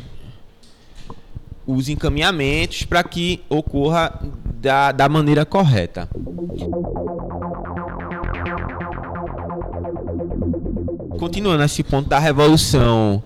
os 1.68 1.90
encaminhamentos 1.90 2.84
para 2.84 3.04
que 3.04 3.42
ocorra 3.50 4.22
da, 4.66 4.92
da 4.92 5.08
maneira 5.08 5.46
correta. 5.46 6.10
Continuando 11.20 11.60
nesse 11.60 11.84
ponto 11.84 12.10
da 12.10 12.18
revolução 12.18 13.22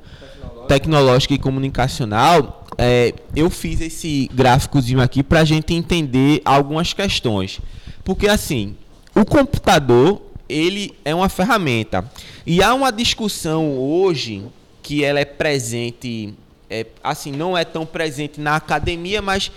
tecnológica 0.68 1.34
e 1.34 1.38
comunicacional, 1.38 2.66
é, 2.78 3.14
eu 3.34 3.50
fiz 3.50 3.80
esse 3.80 4.30
gráficozinho 4.34 5.00
aqui 5.00 5.24
para 5.24 5.40
a 5.40 5.46
gente 5.46 5.74
entender 5.74 6.42
algumas 6.44 6.92
questões. 6.92 7.62
Porque 8.04 8.28
assim, 8.28 8.76
o 9.16 9.24
computador 9.24 10.22
ele 10.50 10.94
é 11.06 11.16
uma 11.16 11.30
ferramenta 11.30 12.04
e 12.46 12.62
há 12.62 12.74
uma 12.74 12.92
discussão 12.92 13.78
hoje 13.78 14.44
que 14.84 15.06
ela 15.06 15.22
é 15.22 15.26
presente, 15.26 16.34
é, 16.70 16.86
assim 17.02 17.32
não 17.32 17.58
é 17.58 17.64
tão 17.64 17.86
presente 17.86 18.42
na 18.42 18.58
academia, 18.58 19.22
mas 19.22 19.52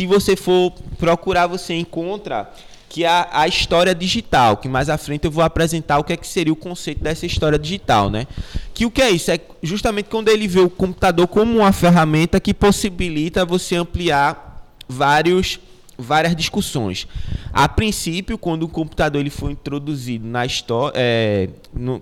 se 0.00 0.06
você 0.06 0.34
for 0.34 0.72
procurar 0.98 1.46
você 1.46 1.74
encontra 1.74 2.50
que 2.88 3.04
a, 3.04 3.28
a 3.30 3.46
história 3.46 3.94
digital, 3.94 4.56
que 4.56 4.66
mais 4.66 4.88
à 4.88 4.96
frente 4.96 5.26
eu 5.26 5.30
vou 5.30 5.44
apresentar 5.44 5.98
o 5.98 6.04
que 6.04 6.14
é 6.14 6.16
que 6.16 6.26
seria 6.26 6.50
o 6.50 6.56
conceito 6.56 7.02
dessa 7.02 7.26
história 7.26 7.58
digital, 7.58 8.08
né? 8.08 8.26
Que 8.72 8.86
o 8.86 8.90
que 8.90 9.02
é 9.02 9.10
isso? 9.10 9.30
É 9.30 9.38
justamente 9.62 10.06
quando 10.06 10.30
ele 10.30 10.48
vê 10.48 10.60
o 10.60 10.70
computador 10.70 11.28
como 11.28 11.58
uma 11.58 11.70
ferramenta 11.70 12.40
que 12.40 12.54
possibilita 12.54 13.44
você 13.44 13.76
ampliar 13.76 14.66
vários 14.88 15.60
várias 15.98 16.34
discussões. 16.34 17.06
A 17.52 17.68
princípio, 17.68 18.38
quando 18.38 18.62
o 18.62 18.68
computador 18.68 19.20
ele 19.20 19.28
foi 19.28 19.52
introduzido 19.52 20.26
na 20.26 20.46
história, 20.46 20.94
é, 20.96 21.50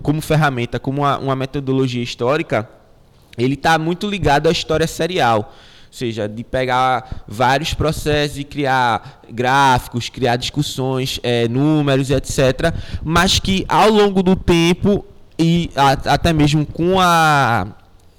como 0.01 0.21
ferramenta, 0.21 0.79
como 0.79 1.01
uma, 1.01 1.17
uma 1.17 1.35
metodologia 1.35 2.01
histórica, 2.01 2.69
ele 3.37 3.55
está 3.55 3.77
muito 3.77 4.09
ligado 4.09 4.47
à 4.47 4.53
história 4.53 4.87
serial 4.87 5.53
ou 5.89 5.93
seja, 5.93 6.29
de 6.29 6.43
pegar 6.43 7.23
vários 7.27 7.73
processos 7.73 8.37
e 8.37 8.43
criar 8.43 9.21
gráficos, 9.29 10.07
criar 10.07 10.35
discussões, 10.35 11.19
é, 11.23 11.47
números, 11.47 12.11
etc. 12.11 12.73
Mas 13.03 13.39
que 13.39 13.65
ao 13.67 13.89
longo 13.89 14.21
do 14.21 14.35
tempo 14.35 15.03
e 15.37 15.71
a, 15.75 16.13
até 16.13 16.31
mesmo 16.31 16.63
com 16.63 16.99
a 16.99 17.67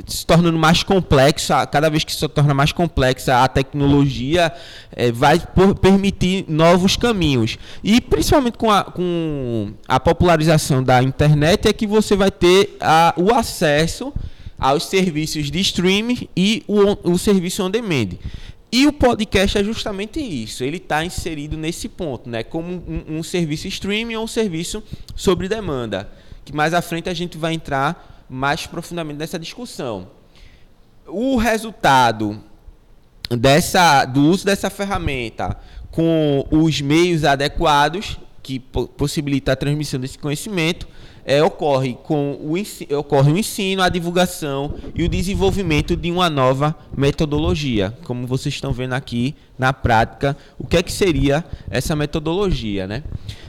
se 0.07 0.27
tornando 0.27 0.59
mais 0.59 0.83
complexa, 0.83 1.65
cada 1.67 1.89
vez 1.89 2.03
que 2.03 2.13
se 2.13 2.27
torna 2.29 2.53
mais 2.53 2.73
complexa 2.73 3.45
a 3.45 3.49
tecnologia, 3.49 4.53
é, 4.91 5.13
vai 5.13 5.39
por, 5.39 5.75
permitir 5.77 6.45
novos 6.49 6.97
caminhos. 6.97 7.59
E 7.85 8.01
principalmente 8.01 8.59
com 8.59 8.71
a, 8.71 8.83
com 8.83 9.73
a 9.87 10.01
popularização 10.01 10.83
da 10.83 11.03
internet 11.03 11.69
é 11.69 11.73
que 11.73 11.87
você 11.87 12.17
vai 12.17 12.31
ter 12.31 12.77
a, 12.81 13.15
o 13.17 13.33
acesso 13.33 14.13
aos 14.61 14.85
serviços 14.85 15.51
de 15.51 15.59
streaming 15.61 16.29
e 16.37 16.63
o, 16.69 17.13
o 17.13 17.19
serviço 17.19 17.65
on 17.65 17.71
demand. 17.71 18.11
E 18.71 18.87
o 18.87 18.93
podcast 18.93 19.59
é 19.59 19.65
justamente 19.65 20.21
isso. 20.21 20.63
Ele 20.63 20.77
está 20.77 21.05
inserido 21.05 21.57
nesse 21.57 21.89
ponto, 21.89 22.31
né? 22.31 22.45
Como 22.45 22.85
um, 22.87 23.19
um, 23.19 23.23
serviço 23.23 23.67
streaming 23.67 24.15
ou 24.15 24.25
um 24.25 24.29
serviço 24.29 24.83
sobre 25.17 25.49
demanda. 25.49 26.09
Que 26.45 26.55
mais 26.55 26.73
à 26.73 26.81
frente 26.81 27.09
a 27.09 27.15
gente 27.15 27.37
vai 27.37 27.55
entrar 27.55 28.25
mais 28.29 28.67
profundamente 28.67 29.19
nessa 29.19 29.39
discussão. 29.39 30.09
O 31.09 31.37
resultado 31.37 32.41
dessa, 33.29 34.05
do 34.05 34.23
uso 34.27 34.45
dessa 34.45 34.71
ferramenta 34.71 35.57
com 35.91 36.47
os 36.51 36.81
meios 36.81 37.25
adequados 37.25 38.19
que 38.41 38.61
possibilita 38.61 39.53
a 39.53 39.57
transmissão 39.57 39.99
desse 39.99 40.19
conhecimento 40.19 40.87
é, 41.25 41.43
ocorre 41.43 41.97
com 42.03 42.39
o 42.41 42.57
ensino, 42.57 42.99
ocorre 42.99 43.33
o 43.33 43.39
ensino, 43.39 43.83
a 43.83 43.89
divulgação 43.89 44.75
e 44.95 45.03
o 45.03 45.09
desenvolvimento 45.09 45.97
de 45.97 46.11
uma 46.11 46.31
nova 46.31 46.75
metodologia, 46.97 47.97
como 48.05 48.27
vocês 48.27 48.55
estão 48.55 48.73
vendo 48.73 48.95
aqui 48.95 49.35
na 49.59 49.73
prática, 49.73 50.37
o 50.59 50.67
que 50.67 50.77
é 50.77 50.83
que 50.83 50.93
seria 50.93 51.45
essa 51.71 51.95
metodologia, 51.95 52.87
né? 52.87 53.03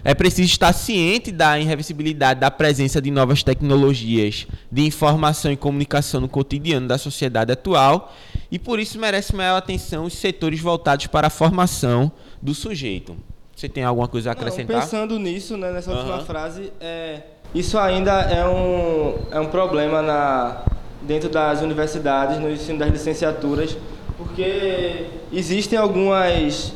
É 0.03 0.13
preciso 0.13 0.49
estar 0.49 0.73
ciente 0.73 1.31
da 1.31 1.59
irreversibilidade 1.59 2.39
da 2.39 2.51
presença 2.51 3.01
de 3.01 3.09
novas 3.09 3.43
tecnologias 3.43 4.47
de 4.71 4.85
informação 4.85 5.51
e 5.51 5.55
comunicação 5.55 6.19
no 6.19 6.27
cotidiano 6.27 6.87
da 6.87 6.97
sociedade 6.97 7.51
atual 7.51 8.13
e 8.51 8.59
por 8.59 8.79
isso 8.79 8.99
merece 8.99 9.35
maior 9.35 9.57
atenção 9.57 10.05
os 10.05 10.13
setores 10.13 10.59
voltados 10.59 11.07
para 11.07 11.27
a 11.27 11.29
formação 11.29 12.11
do 12.41 12.53
sujeito. 12.53 13.15
Você 13.55 13.69
tem 13.69 13.83
alguma 13.83 14.07
coisa 14.07 14.31
a 14.31 14.33
acrescentar? 14.33 14.75
Não, 14.75 14.81
pensando 14.81 15.19
nisso, 15.19 15.55
né, 15.55 15.71
nessa 15.71 15.91
última 15.93 16.19
frase, 16.21 16.73
é, 16.81 17.21
isso 17.53 17.77
ainda 17.77 18.11
é 18.21 18.45
um, 18.47 19.15
é 19.31 19.39
um 19.39 19.47
problema 19.47 20.01
na, 20.01 20.61
dentro 21.01 21.29
das 21.29 21.61
universidades, 21.61 22.39
no 22.39 22.49
ensino 22.49 22.79
das 22.79 22.89
licenciaturas, 22.89 23.77
porque 24.17 25.07
existem 25.33 25.77
algumas 25.77 26.73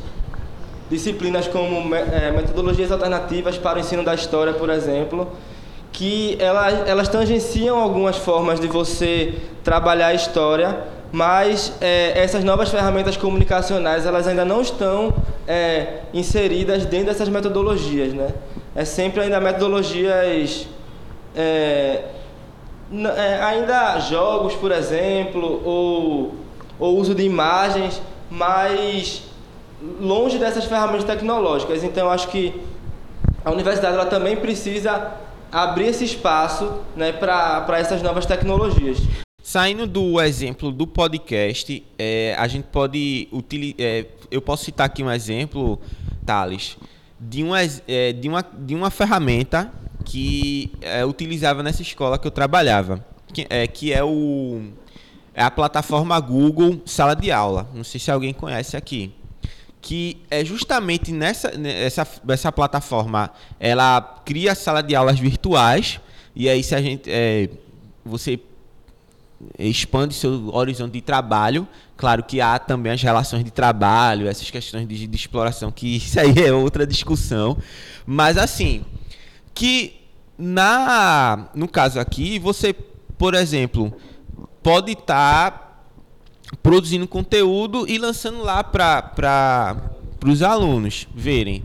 disciplinas 0.89 1.47
como 1.47 1.93
é, 1.95 2.31
metodologias 2.31 2.91
alternativas 2.91 3.57
para 3.57 3.77
o 3.77 3.81
ensino 3.81 4.03
da 4.03 4.13
história, 4.13 4.53
por 4.53 4.69
exemplo, 4.69 5.29
que 5.91 6.35
elas, 6.39 6.87
elas 6.87 7.07
tangenciam 7.07 7.79
algumas 7.79 8.17
formas 8.17 8.59
de 8.59 8.67
você 8.67 9.35
trabalhar 9.63 10.07
a 10.07 10.13
história, 10.13 10.77
mas 11.11 11.71
é, 11.79 12.21
essas 12.21 12.43
novas 12.43 12.69
ferramentas 12.69 13.15
comunicacionais 13.15 14.05
elas 14.05 14.27
ainda 14.27 14.43
não 14.43 14.61
estão 14.61 15.13
é, 15.47 16.01
inseridas 16.13 16.85
dentro 16.85 17.07
dessas 17.07 17.29
metodologias, 17.29 18.13
né? 18.13 18.27
É 18.75 18.83
sempre 18.83 19.21
ainda 19.21 19.39
metodologias 19.39 20.67
é, 21.35 22.03
é, 22.91 23.41
ainda 23.41 23.99
jogos, 23.99 24.53
por 24.55 24.71
exemplo, 24.71 25.61
ou, 25.65 26.35
ou 26.77 26.97
uso 26.97 27.15
de 27.15 27.23
imagens, 27.23 28.01
mas 28.29 29.23
longe 29.99 30.37
dessas 30.37 30.65
ferramentas 30.65 31.03
tecnológicas. 31.03 31.83
Então, 31.83 32.09
acho 32.09 32.27
que 32.27 32.53
a 33.43 33.51
universidade 33.51 33.95
ela 33.95 34.05
também 34.05 34.35
precisa 34.35 35.13
abrir 35.51 35.87
esse 35.87 36.03
espaço 36.03 36.81
né, 36.95 37.11
para 37.11 37.79
essas 37.79 38.01
novas 38.01 38.25
tecnologias. 38.25 38.97
Saindo 39.41 39.85
do 39.85 40.19
exemplo 40.19 40.71
do 40.71 40.87
podcast, 40.87 41.83
é, 41.97 42.35
a 42.37 42.47
gente 42.47 42.65
pode 42.65 43.27
utilizar. 43.31 43.75
É, 43.79 44.05
eu 44.31 44.41
posso 44.41 44.65
citar 44.65 44.87
aqui 44.87 45.03
um 45.03 45.11
exemplo, 45.11 45.79
Thales, 46.25 46.77
de 47.19 47.43
uma, 47.43 47.59
é, 47.87 48.13
de 48.13 48.27
uma, 48.27 48.41
de 48.41 48.75
uma 48.75 48.89
ferramenta 48.89 49.71
que 50.03 50.71
é, 50.81 51.05
utilizava 51.05 51.63
nessa 51.63 51.81
escola 51.81 52.19
que 52.19 52.27
eu 52.27 52.31
trabalhava, 52.31 53.03
que 53.33 53.47
é, 53.49 53.65
que 53.67 53.91
é, 53.91 54.03
o, 54.03 54.61
é 55.33 55.41
a 55.43 55.49
plataforma 55.49 56.19
Google 56.19 56.81
Sala 56.85 57.15
de 57.15 57.31
Aula. 57.31 57.67
Não 57.73 57.83
sei 57.83 57.99
se 57.99 58.11
alguém 58.11 58.33
conhece 58.33 58.77
aqui. 58.77 59.11
Que 59.81 60.17
é 60.31 60.43
justamente 60.43 61.11
nessa 61.11 61.51
essa, 61.63 62.07
essa 62.27 62.51
plataforma, 62.51 63.29
ela 63.59 64.01
cria 64.25 64.55
sala 64.55 64.81
de 64.81 64.95
aulas 64.95 65.19
virtuais, 65.19 65.99
e 66.35 66.49
aí 66.49 66.63
se 66.63 66.73
a 66.73 66.81
gente. 66.81 67.03
É, 67.07 67.49
você 68.03 68.39
expande 69.57 70.13
seu 70.13 70.53
horizonte 70.53 70.93
de 70.93 71.01
trabalho. 71.01 71.67
Claro 71.97 72.23
que 72.23 72.41
há 72.41 72.57
também 72.59 72.91
as 72.91 73.01
relações 73.01 73.43
de 73.43 73.51
trabalho, 73.51 74.27
essas 74.27 74.49
questões 74.49 74.87
de, 74.87 75.07
de 75.07 75.15
exploração, 75.15 75.71
que 75.71 75.95
isso 75.97 76.19
aí 76.19 76.33
é 76.39 76.51
outra 76.51 76.85
discussão. 76.85 77.57
Mas 78.05 78.37
assim, 78.37 78.85
que 79.53 80.01
na 80.37 81.49
no 81.55 81.67
caso 81.67 81.99
aqui, 81.99 82.39
você, 82.39 82.73
por 83.17 83.33
exemplo, 83.33 83.93
pode 84.61 84.91
estar 84.93 85.51
tá 85.51 85.65
produzindo 86.61 87.07
conteúdo 87.07 87.85
e 87.87 87.97
lançando 87.97 88.43
lá 88.43 88.63
para 88.63 89.91
os 90.25 90.41
alunos 90.41 91.07
verem. 91.15 91.63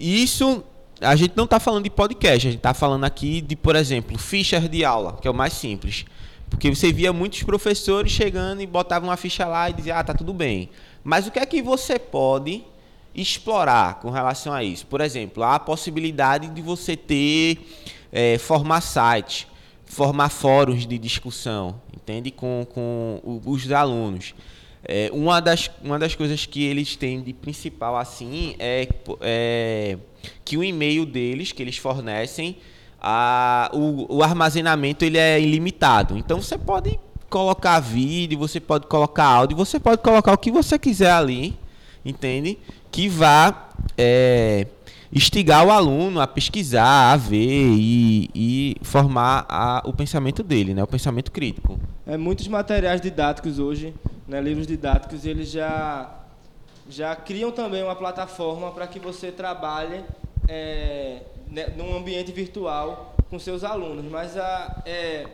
Isso 0.00 0.62
a 1.00 1.14
gente 1.14 1.34
não 1.36 1.44
está 1.44 1.60
falando 1.60 1.84
de 1.84 1.90
podcast, 1.90 2.46
a 2.46 2.50
gente 2.50 2.58
está 2.58 2.74
falando 2.74 3.04
aqui 3.04 3.40
de, 3.40 3.54
por 3.54 3.76
exemplo, 3.76 4.18
fichas 4.18 4.68
de 4.68 4.84
aula, 4.84 5.16
que 5.20 5.28
é 5.28 5.30
o 5.30 5.34
mais 5.34 5.52
simples. 5.52 6.04
Porque 6.48 6.74
você 6.74 6.92
via 6.92 7.12
muitos 7.12 7.42
professores 7.42 8.10
chegando 8.10 8.60
e 8.60 8.66
botavam 8.66 9.08
uma 9.08 9.16
ficha 9.16 9.46
lá 9.46 9.70
e 9.70 9.72
diziam, 9.72 9.96
ah, 9.96 10.04
tá 10.04 10.14
tudo 10.14 10.32
bem. 10.32 10.70
Mas 11.04 11.26
o 11.26 11.30
que 11.30 11.38
é 11.38 11.46
que 11.46 11.62
você 11.62 11.98
pode 11.98 12.64
explorar 13.14 14.00
com 14.00 14.10
relação 14.10 14.52
a 14.52 14.62
isso? 14.62 14.86
Por 14.86 15.00
exemplo, 15.00 15.42
há 15.42 15.56
a 15.56 15.60
possibilidade 15.60 16.48
de 16.48 16.62
você 16.62 16.96
ter, 16.96 17.58
é, 18.10 18.38
formar 18.38 18.80
site, 18.80 19.46
formar 19.84 20.28
fóruns 20.28 20.86
de 20.86 20.98
discussão, 20.98 21.80
entende? 21.94 22.30
Com, 22.30 22.66
com 22.68 23.40
os 23.44 23.70
alunos. 23.70 24.34
É, 24.84 25.10
uma, 25.12 25.40
das, 25.40 25.70
uma 25.82 25.98
das 25.98 26.14
coisas 26.14 26.46
que 26.46 26.64
eles 26.64 26.96
têm 26.96 27.20
de 27.20 27.32
principal 27.32 27.96
assim 27.96 28.54
é, 28.58 28.88
é 29.20 29.98
que 30.44 30.56
o 30.56 30.64
e-mail 30.64 31.04
deles, 31.04 31.52
que 31.52 31.62
eles 31.62 31.76
fornecem, 31.76 32.56
a, 33.00 33.70
o, 33.72 34.16
o 34.16 34.22
armazenamento 34.22 35.04
ele 35.04 35.18
é 35.18 35.40
ilimitado. 35.40 36.16
Então 36.16 36.40
você 36.40 36.58
pode 36.58 36.98
colocar 37.28 37.78
vídeo, 37.80 38.38
você 38.38 38.60
pode 38.60 38.86
colocar 38.86 39.24
áudio, 39.24 39.56
você 39.56 39.78
pode 39.78 40.02
colocar 40.02 40.32
o 40.32 40.38
que 40.38 40.50
você 40.50 40.78
quiser 40.78 41.12
ali, 41.12 41.56
entende? 42.04 42.58
Que 42.90 43.08
vá 43.08 43.68
é, 43.96 44.66
instigar 45.12 45.66
o 45.66 45.70
aluno 45.70 46.20
a 46.20 46.26
pesquisar, 46.26 47.12
a 47.12 47.16
ver 47.16 47.38
e, 47.38 48.30
e 48.34 48.76
formar 48.82 49.46
a, 49.48 49.82
o 49.84 49.92
pensamento 49.92 50.42
dele, 50.42 50.74
né? 50.74 50.82
O 50.82 50.86
pensamento 50.86 51.30
crítico. 51.30 51.78
É, 52.06 52.16
muitos 52.16 52.48
materiais 52.48 53.00
didáticos 53.00 53.58
hoje, 53.58 53.94
né, 54.26 54.40
livros 54.40 54.66
didáticos, 54.66 55.24
eles 55.24 55.50
já 55.50 56.14
já 56.90 57.14
criam 57.14 57.52
também 57.52 57.82
uma 57.82 57.94
plataforma 57.94 58.70
para 58.70 58.86
que 58.86 58.98
você 58.98 59.30
trabalhe 59.30 60.02
é, 60.48 61.20
né, 61.50 61.68
num 61.76 61.96
ambiente 61.96 62.32
virtual 62.32 63.14
com 63.30 63.38
seus 63.38 63.64
alunos, 63.64 64.04
mas 64.10 64.36
a, 64.36 64.82
é, 64.86 65.26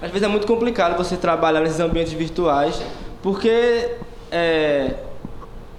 às 0.00 0.10
vezes 0.10 0.22
é 0.22 0.28
muito 0.28 0.46
complicado 0.46 0.96
você 0.96 1.16
trabalhar 1.16 1.60
nesses 1.60 1.80
ambientes 1.80 2.12
virtuais, 2.12 2.80
porque 3.22 3.92
é, 4.30 4.94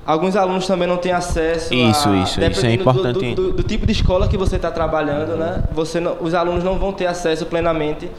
alguns 0.06 0.36
alunos 0.36 0.66
também 0.66 0.88
não 0.88 0.98
têm 0.98 1.12
acesso 1.12 1.74
isso, 1.74 2.10
a, 2.10 2.18
isso, 2.18 2.42
isso 2.42 2.66
é 2.66 2.74
importante. 2.74 3.14
Do, 3.14 3.36
do, 3.36 3.52
do, 3.52 3.54
do, 3.58 3.64
tipo 3.64 3.86
de 3.86 3.92
escola 3.92 4.28
que 4.28 4.38
você 4.38 4.56
está 4.56 4.72
trabalhando, 4.72 5.38
né? 5.38 5.64
Você 5.74 6.00
não, 6.00 6.18
os 6.20 6.34
alunos 6.34 6.64
não 6.64 6.78
vão 6.78 6.92
ter 6.92 7.06
acesso 7.06 7.46
plenamente 7.46 8.10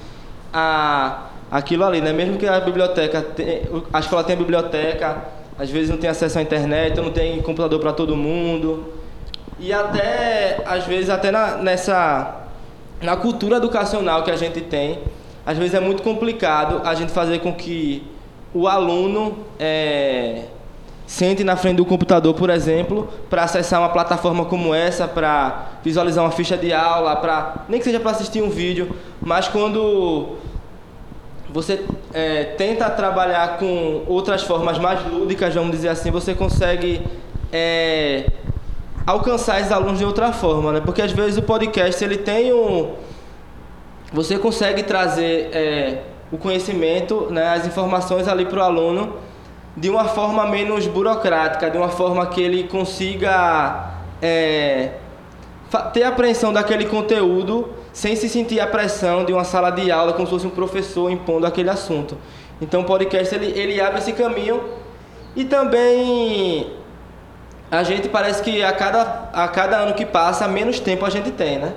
a 0.53 1.29
aquilo 1.51 1.85
ali, 1.85 2.01
né? 2.01 2.12
Mesmo 2.12 2.37
que 2.37 2.47
a 2.47 2.61
biblioteca, 2.61 3.23
tem, 3.23 3.62
a 3.92 3.99
escola 3.99 4.23
tenha 4.23 4.38
biblioteca, 4.38 5.25
às 5.59 5.71
vezes 5.71 5.90
não 5.90 5.97
tem 5.97 6.09
acesso 6.09 6.38
à 6.38 6.42
internet, 6.42 6.97
não 6.97 7.11
tem 7.11 7.40
computador 7.42 7.81
para 7.81 7.92
todo 7.92 8.14
mundo. 8.16 8.98
E 9.59 9.73
até, 9.73 10.62
às 10.66 10.85
vezes, 10.85 11.11
até 11.11 11.31
na, 11.31 11.57
nessa. 11.57 12.37
Na 13.01 13.16
cultura 13.16 13.59
educacional 13.59 14.25
que 14.25 14.31
a 14.31 14.37
gente 14.37 14.61
tem, 14.61 14.99
às 15.47 15.57
vezes 15.57 15.73
é 15.73 15.81
muito 15.81 16.03
complicado 16.03 16.83
a 16.85 16.94
gente 16.97 17.12
fazer 17.12 17.38
com 17.38 17.53
que 17.55 18.03
o 18.53 18.66
aluno 18.66 19.38
é, 19.59 20.47
sente 21.07 21.42
na 21.42 21.57
frente 21.57 21.77
do 21.77 21.87
computador, 21.87 22.35
por 22.35 22.51
exemplo, 22.51 23.09
para 23.31 23.44
acessar 23.44 23.81
uma 23.81 23.88
plataforma 23.88 24.44
como 24.44 24.75
essa, 24.75 25.07
para 25.07 25.68
visualizar 25.83 26.25
uma 26.25 26.31
ficha 26.31 26.57
de 26.57 26.73
aula, 26.73 27.16
para 27.16 27.64
nem 27.68 27.79
que 27.79 27.85
seja 27.85 28.01
para 28.01 28.11
assistir 28.11 28.42
um 28.42 28.51
vídeo, 28.51 28.94
mas 29.23 29.49
quando 29.49 30.37
você 31.51 31.83
é, 32.12 32.44
tenta 32.59 32.90
trabalhar 32.90 33.59
com 33.59 34.03
outras 34.07 34.42
formas 34.42 34.79
mais 34.79 35.05
lúdicas, 35.07 35.55
vamos 35.55 35.71
dizer 35.71 35.88
assim, 35.88 36.11
você 36.11 36.35
consegue 36.35 37.01
é, 37.51 38.31
alcançar 39.09 39.59
esses 39.59 39.73
alunos 39.73 39.99
de 39.99 40.05
outra 40.05 40.33
forma, 40.33 40.71
né? 40.71 40.81
Porque 40.85 41.01
às 41.01 41.11
vezes 41.11 41.38
o 41.38 41.42
podcast 41.42 42.05
ele 42.05 42.18
tem 42.18 42.53
um, 42.53 42.92
você 44.12 44.38
consegue 44.38 44.83
trazer 44.83 45.49
é, 45.51 46.03
o 46.31 46.37
conhecimento, 46.37 47.29
né, 47.31 47.55
as 47.55 47.66
informações 47.66 48.29
ali 48.29 48.44
para 48.44 48.59
o 48.59 48.62
aluno 48.62 49.16
de 49.75 49.88
uma 49.88 50.05
forma 50.05 50.44
menos 50.47 50.87
burocrática, 50.87 51.71
de 51.71 51.79
uma 51.79 51.88
forma 51.88 52.27
que 52.27 52.42
ele 52.42 52.64
consiga 52.64 53.94
é, 54.21 54.90
ter 55.94 56.03
apreensão 56.03 56.53
daquele 56.53 56.85
conteúdo 56.85 57.71
sem 57.94 58.14
se 58.14 58.29
sentir 58.29 58.61
a 58.61 58.66
pressão 58.66 59.25
de 59.25 59.33
uma 59.33 59.44
sala 59.44 59.71
de 59.71 59.90
aula 59.90 60.12
como 60.12 60.27
se 60.27 60.33
fosse 60.33 60.47
um 60.47 60.51
professor 60.51 61.11
impondo 61.11 61.47
aquele 61.47 61.71
assunto. 61.71 62.18
Então 62.61 62.83
o 62.83 62.85
podcast 62.85 63.35
ele, 63.35 63.59
ele 63.59 63.81
abre 63.81 64.01
esse 64.01 64.12
caminho 64.12 64.61
e 65.35 65.47
também 65.47 66.78
a 67.70 67.83
gente 67.83 68.09
parece 68.09 68.42
que 68.42 68.62
a 68.62 68.72
cada, 68.72 69.31
a 69.33 69.48
cada 69.48 69.78
ano 69.78 69.94
que 69.94 70.07
passa, 70.07 70.48
menos 70.48 70.81
tempo 70.81 71.04
a 71.04 71.11
gente 71.11 71.31
tem, 71.31 71.59
né? 71.59 71.74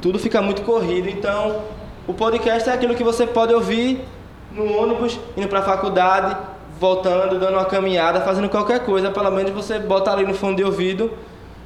Tudo 0.00 0.18
fica 0.18 0.42
muito 0.42 0.62
corrido, 0.62 1.08
então 1.08 1.62
o 2.06 2.12
podcast 2.12 2.68
é 2.68 2.72
aquilo 2.72 2.94
que 2.94 3.04
você 3.04 3.26
pode 3.26 3.54
ouvir 3.54 4.04
no 4.52 4.76
ônibus, 4.76 5.18
indo 5.36 5.48
para 5.48 5.60
a 5.60 5.62
faculdade, 5.62 6.36
voltando, 6.78 7.38
dando 7.38 7.54
uma 7.54 7.64
caminhada, 7.64 8.20
fazendo 8.20 8.48
qualquer 8.48 8.80
coisa, 8.80 9.10
pelo 9.10 9.30
menos 9.30 9.52
você 9.52 9.78
bota 9.78 10.10
ali 10.12 10.26
no 10.26 10.34
fundo 10.34 10.56
de 10.56 10.64
ouvido 10.64 11.12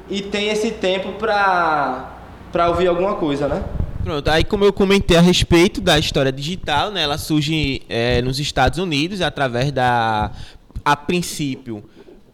e 0.08 0.20
tem 0.20 0.48
esse 0.48 0.72
tempo 0.72 1.12
para 1.12 2.12
para 2.52 2.68
ouvir 2.68 2.86
alguma 2.86 3.16
coisa, 3.16 3.48
né? 3.48 3.62
Pronto, 4.02 4.30
aí 4.30 4.44
como 4.44 4.64
eu 4.64 4.72
comentei 4.72 5.16
a 5.16 5.20
respeito 5.20 5.80
da 5.80 5.98
história 5.98 6.30
digital, 6.30 6.90
né, 6.90 7.02
ela 7.02 7.18
surge 7.18 7.82
é, 7.88 8.22
nos 8.22 8.38
Estados 8.38 8.78
Unidos 8.78 9.20
através 9.20 9.72
da, 9.72 10.30
a 10.84 10.96
princípio, 10.96 11.82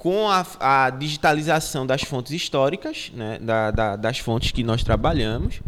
com 0.02 0.28
a, 0.28 0.44
a 0.58 0.90
digitalização 0.90 1.86
das 1.86 2.02
fontes 2.02 2.32
históricas, 2.32 3.12
né, 3.14 3.38
da, 3.40 3.70
da, 3.70 3.94
das 3.94 4.18
fontes 4.18 4.50
que 4.50 4.64
nós 4.64 4.82
trabalhamos, 4.82 5.60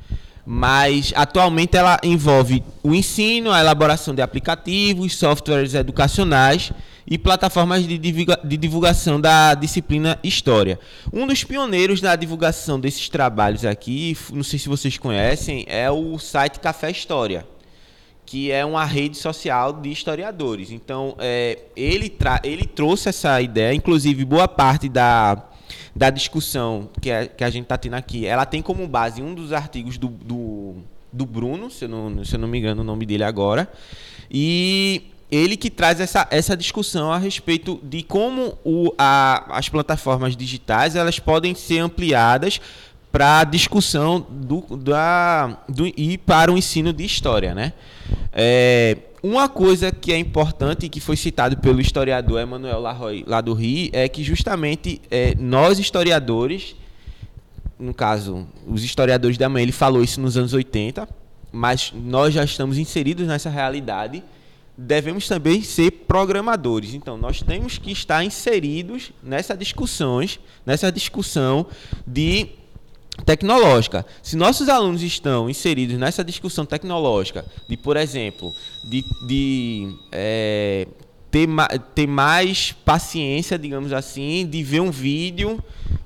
mas 0.44 1.12
atualmente 1.14 1.76
ela 1.76 2.00
envolve 2.02 2.60
o 2.82 2.92
ensino, 2.92 3.52
a 3.52 3.60
elaboração 3.60 4.12
de 4.12 4.20
aplicativos, 4.20 5.14
softwares 5.16 5.72
educacionais 5.74 6.72
e 7.06 7.16
plataformas 7.16 7.86
de, 7.86 7.96
divulga 7.96 8.36
de 8.42 8.56
divulgação 8.56 9.20
da 9.20 9.54
disciplina 9.54 10.18
História. 10.24 10.80
Um 11.12 11.28
dos 11.28 11.44
pioneiros 11.44 12.02
na 12.02 12.16
divulgação 12.16 12.80
desses 12.80 13.08
trabalhos 13.08 13.64
aqui, 13.64 14.18
não 14.32 14.42
sei 14.42 14.58
se 14.58 14.68
vocês 14.68 14.98
conhecem, 14.98 15.64
é 15.68 15.88
o 15.88 16.18
site 16.18 16.58
Café 16.58 16.90
História 16.90 17.53
que 18.26 18.50
é 18.50 18.64
uma 18.64 18.84
rede 18.84 19.16
social 19.16 19.72
de 19.72 19.90
historiadores. 19.90 20.70
Então, 20.70 21.14
é, 21.18 21.58
ele, 21.76 22.16
ele 22.42 22.64
trouxe 22.64 23.08
essa 23.08 23.40
ideia, 23.40 23.74
inclusive 23.74 24.24
boa 24.24 24.48
parte 24.48 24.88
da, 24.88 25.48
da 25.94 26.10
discussão 26.10 26.88
que, 27.00 27.10
é, 27.10 27.26
que 27.26 27.44
a 27.44 27.50
gente 27.50 27.64
está 27.64 27.76
tendo 27.76 27.94
aqui, 27.94 28.26
ela 28.26 28.46
tem 28.46 28.62
como 28.62 28.86
base 28.88 29.22
um 29.22 29.34
dos 29.34 29.52
artigos 29.52 29.98
do, 29.98 30.08
do, 30.08 30.76
do 31.12 31.26
Bruno, 31.26 31.70
se 31.70 31.84
eu, 31.84 31.88
não, 31.88 32.24
se 32.24 32.34
eu 32.34 32.38
não 32.38 32.48
me 32.48 32.58
engano 32.58 32.82
o 32.82 32.84
nome 32.84 33.06
dele 33.06 33.24
agora, 33.24 33.70
e 34.30 35.10
ele 35.30 35.56
que 35.56 35.70
traz 35.70 36.00
essa, 36.00 36.26
essa 36.30 36.56
discussão 36.56 37.12
a 37.12 37.18
respeito 37.18 37.80
de 37.82 38.02
como 38.02 38.58
o, 38.64 38.92
a, 38.96 39.56
as 39.56 39.68
plataformas 39.68 40.36
digitais 40.36 40.96
elas 40.96 41.18
podem 41.18 41.54
ser 41.54 41.78
ampliadas 41.78 42.60
para 43.14 43.38
a 43.38 43.44
discussão 43.44 44.26
do, 44.28 44.76
da, 44.76 45.56
do, 45.68 45.86
e 45.86 46.18
para 46.18 46.50
o 46.50 46.58
ensino 46.58 46.92
de 46.92 47.04
história. 47.04 47.54
Né? 47.54 47.72
É, 48.32 48.96
uma 49.22 49.48
coisa 49.48 49.92
que 49.92 50.12
é 50.12 50.18
importante 50.18 50.86
e 50.86 50.88
que 50.88 50.98
foi 50.98 51.16
citado 51.16 51.56
pelo 51.58 51.80
historiador 51.80 52.42
Emmanuel 52.42 52.80
Larroy, 52.80 53.22
lá 53.24 53.40
do 53.40 53.54
Rio 53.54 53.88
é 53.92 54.08
que 54.08 54.24
justamente 54.24 55.00
é, 55.12 55.32
nós 55.38 55.78
historiadores, 55.78 56.74
no 57.78 57.94
caso, 57.94 58.48
os 58.66 58.82
historiadores 58.82 59.38
da 59.38 59.48
mãe, 59.48 59.62
ele 59.62 59.70
falou 59.70 60.02
isso 60.02 60.20
nos 60.20 60.36
anos 60.36 60.52
80, 60.52 61.08
mas 61.52 61.92
nós 61.94 62.34
já 62.34 62.42
estamos 62.42 62.78
inseridos 62.78 63.28
nessa 63.28 63.48
realidade, 63.48 64.24
devemos 64.76 65.28
também 65.28 65.62
ser 65.62 65.92
programadores. 66.08 66.94
Então, 66.94 67.16
nós 67.16 67.40
temos 67.42 67.78
que 67.78 67.92
estar 67.92 68.24
inseridos 68.24 69.12
nessas 69.22 69.56
discussões, 69.56 70.40
nessa 70.66 70.90
discussão 70.90 71.64
de 72.04 72.63
tecnológica. 73.24 74.04
Se 74.22 74.36
nossos 74.36 74.68
alunos 74.68 75.02
estão 75.02 75.48
inseridos 75.48 75.96
nessa 75.96 76.24
discussão 76.24 76.64
tecnológica, 76.64 77.44
de, 77.68 77.76
por 77.76 77.96
exemplo, 77.96 78.52
de, 78.82 79.04
de 79.26 79.94
é, 80.10 80.86
ter, 81.30 81.46
ma 81.46 81.68
ter 81.68 82.06
mais 82.06 82.72
paciência, 82.72 83.58
digamos 83.58 83.92
assim, 83.92 84.46
de 84.46 84.62
ver 84.62 84.80
um 84.80 84.90
vídeo 84.90 85.62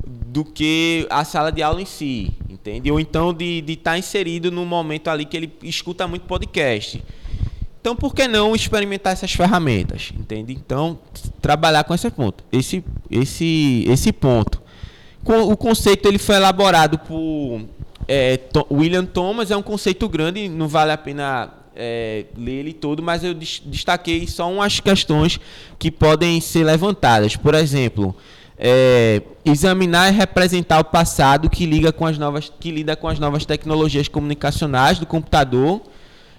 do 0.06 0.44
que 0.44 1.06
a 1.10 1.24
sala 1.24 1.50
de 1.50 1.62
aula 1.62 1.80
em 1.80 1.86
si, 1.86 2.32
entende? 2.48 2.90
Ou 2.90 3.00
então 3.00 3.32
de 3.32 3.64
estar 3.66 3.92
tá 3.92 3.98
inserido 3.98 4.50
no 4.50 4.64
momento 4.64 5.08
ali 5.08 5.24
que 5.24 5.36
ele 5.36 5.52
escuta 5.62 6.06
muito 6.06 6.26
podcast. 6.26 7.02
Então, 7.80 7.94
por 7.94 8.14
que 8.14 8.26
não 8.26 8.54
experimentar 8.54 9.12
essas 9.12 9.32
ferramentas, 9.32 10.12
entende? 10.18 10.52
Então, 10.52 10.98
trabalhar 11.40 11.84
com 11.84 11.94
esse 11.94 12.10
ponto, 12.10 12.44
esse, 12.52 12.84
esse, 13.10 13.84
esse 13.88 14.12
ponto 14.12 14.60
o 15.24 15.56
conceito 15.56 16.08
ele 16.08 16.18
foi 16.18 16.36
elaborado 16.36 16.98
por 16.98 17.62
é, 18.06 18.40
William 18.70 19.04
Thomas, 19.04 19.50
é 19.50 19.56
um 19.56 19.62
conceito 19.62 20.08
grande, 20.08 20.48
não 20.48 20.66
vale 20.66 20.92
a 20.92 20.96
pena 20.96 21.50
é, 21.76 22.24
ler 22.36 22.60
ele 22.60 22.72
todo, 22.72 23.02
mas 23.02 23.22
eu 23.22 23.34
destaquei 23.34 24.26
só 24.26 24.50
umas 24.50 24.80
questões 24.80 25.38
que 25.78 25.90
podem 25.90 26.40
ser 26.40 26.64
levantadas. 26.64 27.36
Por 27.36 27.54
exemplo, 27.54 28.16
é, 28.58 29.22
examinar 29.44 30.12
e 30.12 30.16
representar 30.16 30.80
o 30.80 30.84
passado 30.84 31.48
que 31.48 31.64
liga 31.64 31.92
com 31.92 32.04
as 32.04 32.18
novas, 32.18 32.52
que 32.58 32.70
lida 32.70 32.96
com 32.96 33.06
as 33.06 33.18
novas 33.18 33.46
tecnologias 33.46 34.08
comunicacionais 34.08 34.98
do 34.98 35.06
computador, 35.06 35.80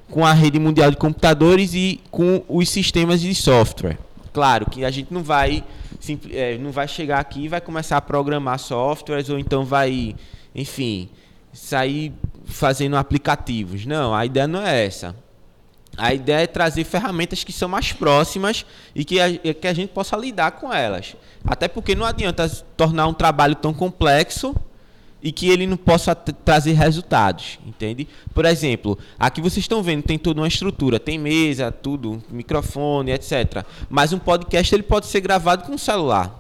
com 0.09 0.25
a 0.25 0.33
rede 0.33 0.59
mundial 0.59 0.89
de 0.91 0.97
computadores 0.97 1.73
e 1.73 2.01
com 2.11 2.43
os 2.49 2.67
sistemas 2.69 3.21
de 3.21 3.33
software. 3.33 3.97
Claro 4.33 4.65
que 4.69 4.83
a 4.83 4.91
gente 4.91 5.13
não 5.13 5.23
vai 5.23 5.63
é, 6.31 6.57
não 6.57 6.71
vai 6.71 6.87
chegar 6.87 7.19
aqui 7.19 7.45
e 7.45 7.47
vai 7.47 7.61
começar 7.61 7.97
a 7.97 8.01
programar 8.01 8.59
softwares 8.59 9.29
ou 9.29 9.37
então 9.37 9.65
vai, 9.65 10.15
enfim, 10.55 11.09
sair 11.53 12.13
fazendo 12.45 12.95
aplicativos. 12.97 13.85
Não, 13.85 14.13
a 14.13 14.25
ideia 14.25 14.47
não 14.47 14.65
é 14.65 14.85
essa. 14.85 15.15
A 15.97 16.13
ideia 16.13 16.43
é 16.43 16.47
trazer 16.47 16.83
ferramentas 16.83 17.43
que 17.43 17.51
são 17.51 17.67
mais 17.67 17.91
próximas 17.91 18.65
e 18.95 19.03
que 19.03 19.19
a, 19.19 19.37
que 19.37 19.67
a 19.67 19.73
gente 19.73 19.89
possa 19.89 20.15
lidar 20.15 20.51
com 20.51 20.71
elas. 20.73 21.15
Até 21.43 21.67
porque 21.67 21.95
não 21.95 22.05
adianta 22.05 22.47
tornar 22.77 23.07
um 23.07 23.13
trabalho 23.13 23.55
tão 23.55 23.73
complexo 23.73 24.55
e 25.21 25.31
que 25.31 25.49
ele 25.49 25.67
não 25.67 25.77
possa 25.77 26.15
trazer 26.15 26.73
resultados, 26.73 27.59
entende? 27.65 28.07
Por 28.33 28.45
exemplo, 28.45 28.97
aqui 29.17 29.41
vocês 29.41 29.63
estão 29.63 29.83
vendo 29.83 30.03
tem 30.03 30.17
toda 30.17 30.39
uma 30.41 30.47
estrutura, 30.47 30.99
tem 30.99 31.17
mesa, 31.17 31.71
tudo, 31.71 32.23
microfone, 32.29 33.11
etc. 33.11 33.65
Mas 33.89 34.13
um 34.13 34.19
podcast 34.19 34.73
ele 34.73 34.83
pode 34.83 35.07
ser 35.07 35.19
gravado 35.19 35.63
com 35.63 35.73
um 35.73 35.77
celular 35.77 36.35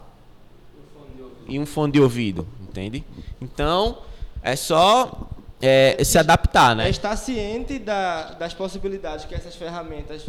e 1.47 1.59
um 1.59 1.65
fone 1.65 1.91
de 1.91 1.99
ouvido, 1.99 2.47
entende? 2.61 3.03
Então 3.41 3.97
é 4.41 4.55
só 4.55 5.29
é, 5.61 6.01
se 6.03 6.17
adaptar, 6.17 6.75
né? 6.75 6.87
É 6.87 6.89
estar 6.89 7.15
ciente 7.17 7.79
da, 7.79 8.31
das 8.33 8.53
possibilidades 8.53 9.25
que 9.25 9.35
essas 9.35 9.55
ferramentas 9.55 10.27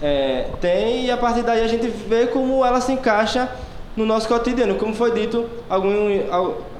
é, 0.00 0.50
têm 0.60 1.06
e 1.06 1.10
a 1.10 1.16
partir 1.16 1.42
daí 1.42 1.62
a 1.62 1.68
gente 1.68 1.88
vê 1.88 2.28
como 2.28 2.64
ela 2.64 2.80
se 2.80 2.92
encaixa 2.92 3.50
no 3.98 4.06
nosso 4.06 4.28
cotidiano, 4.28 4.76
como 4.76 4.94
foi 4.94 5.10
dito 5.10 5.44
algum, 5.68 5.90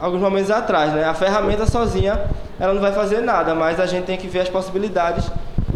alguns 0.00 0.20
momentos 0.20 0.52
atrás. 0.52 0.92
Né? 0.92 1.02
A 1.04 1.14
ferramenta 1.14 1.66
sozinha 1.66 2.20
ela 2.60 2.72
não 2.72 2.80
vai 2.80 2.92
fazer 2.92 3.20
nada, 3.22 3.56
mas 3.56 3.80
a 3.80 3.86
gente 3.86 4.04
tem 4.04 4.16
que 4.16 4.28
ver 4.28 4.40
as 4.40 4.48
possibilidades 4.48 5.28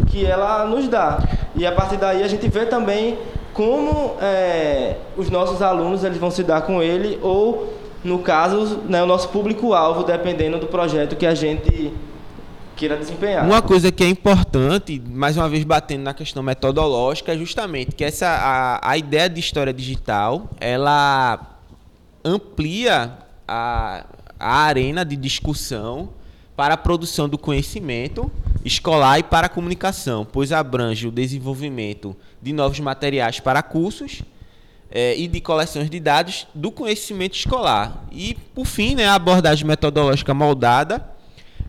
que 0.07 0.25
ela 0.25 0.65
nos 0.65 0.87
dá. 0.87 1.19
E 1.53 1.65
a 1.65 1.71
partir 1.73 1.97
daí 1.97 2.23
a 2.23 2.27
gente 2.29 2.47
vê 2.47 2.65
também 2.65 3.17
como 3.53 4.15
é, 4.21 4.95
os 5.17 5.29
nossos 5.29 5.61
alunos 5.61 6.05
eles 6.05 6.17
vão 6.17 6.31
se 6.31 6.43
dar 6.43 6.61
com 6.61 6.81
ele 6.81 7.19
ou, 7.21 7.73
no 8.05 8.19
caso, 8.19 8.79
né, 8.87 9.03
o 9.03 9.05
nosso 9.05 9.27
público-alvo, 9.27 10.05
dependendo 10.05 10.57
do 10.57 10.67
projeto 10.67 11.17
que 11.17 11.25
a 11.25 11.35
gente 11.35 11.93
queira 12.75 12.97
desempenhar. 12.97 13.45
Uma 13.45 13.61
coisa 13.61 13.91
que 13.91 14.03
é 14.03 14.07
importante, 14.07 15.01
mais 15.05 15.37
uma 15.37 15.47
vez 15.47 15.63
batendo 15.63 16.03
na 16.03 16.13
questão 16.13 16.43
metodológica, 16.43 17.33
é 17.33 17.37
justamente 17.37 17.91
que 17.93 18.03
essa 18.03 18.27
a, 18.27 18.91
a 18.91 18.97
ideia 18.97 19.29
de 19.29 19.39
história 19.39 19.73
digital, 19.73 20.49
ela 20.59 21.59
amplia 22.23 23.17
a, 23.47 24.05
a 24.39 24.57
arena 24.63 25.03
de 25.05 25.15
discussão 25.15 26.09
para 26.55 26.75
a 26.75 26.77
produção 26.77 27.27
do 27.27 27.37
conhecimento 27.37 28.31
escolar 28.63 29.19
e 29.19 29.23
para 29.23 29.47
a 29.47 29.49
comunicação, 29.49 30.25
pois 30.29 30.51
abrange 30.51 31.07
o 31.07 31.11
desenvolvimento 31.11 32.15
de 32.41 32.53
novos 32.53 32.79
materiais 32.79 33.39
para 33.39 33.61
cursos 33.61 34.21
é, 34.89 35.17
e 35.17 35.27
de 35.27 35.41
coleções 35.41 35.89
de 35.89 35.99
dados 35.99 36.47
do 36.53 36.71
conhecimento 36.71 37.35
escolar. 37.35 38.05
E, 38.11 38.35
por 38.53 38.65
fim, 38.65 38.95
né, 38.95 39.07
a 39.07 39.15
abordagem 39.15 39.65
metodológica 39.65 40.33
moldada 40.33 41.12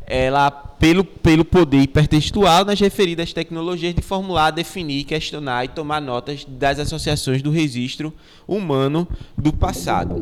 ela 0.06 0.50
pelo, 0.50 1.04
pelo 1.04 1.44
poder 1.44 1.78
hipertextual 1.78 2.64
nas 2.64 2.78
referidas 2.78 3.32
tecnologias 3.32 3.94
de 3.94 4.02
formular, 4.02 4.50
definir, 4.50 5.04
questionar 5.04 5.64
e 5.64 5.68
tomar 5.68 6.00
notas 6.00 6.44
das 6.46 6.78
associações 6.78 7.40
do 7.40 7.50
registro 7.50 8.12
humano 8.46 9.08
do 9.36 9.52
passado. 9.52 10.16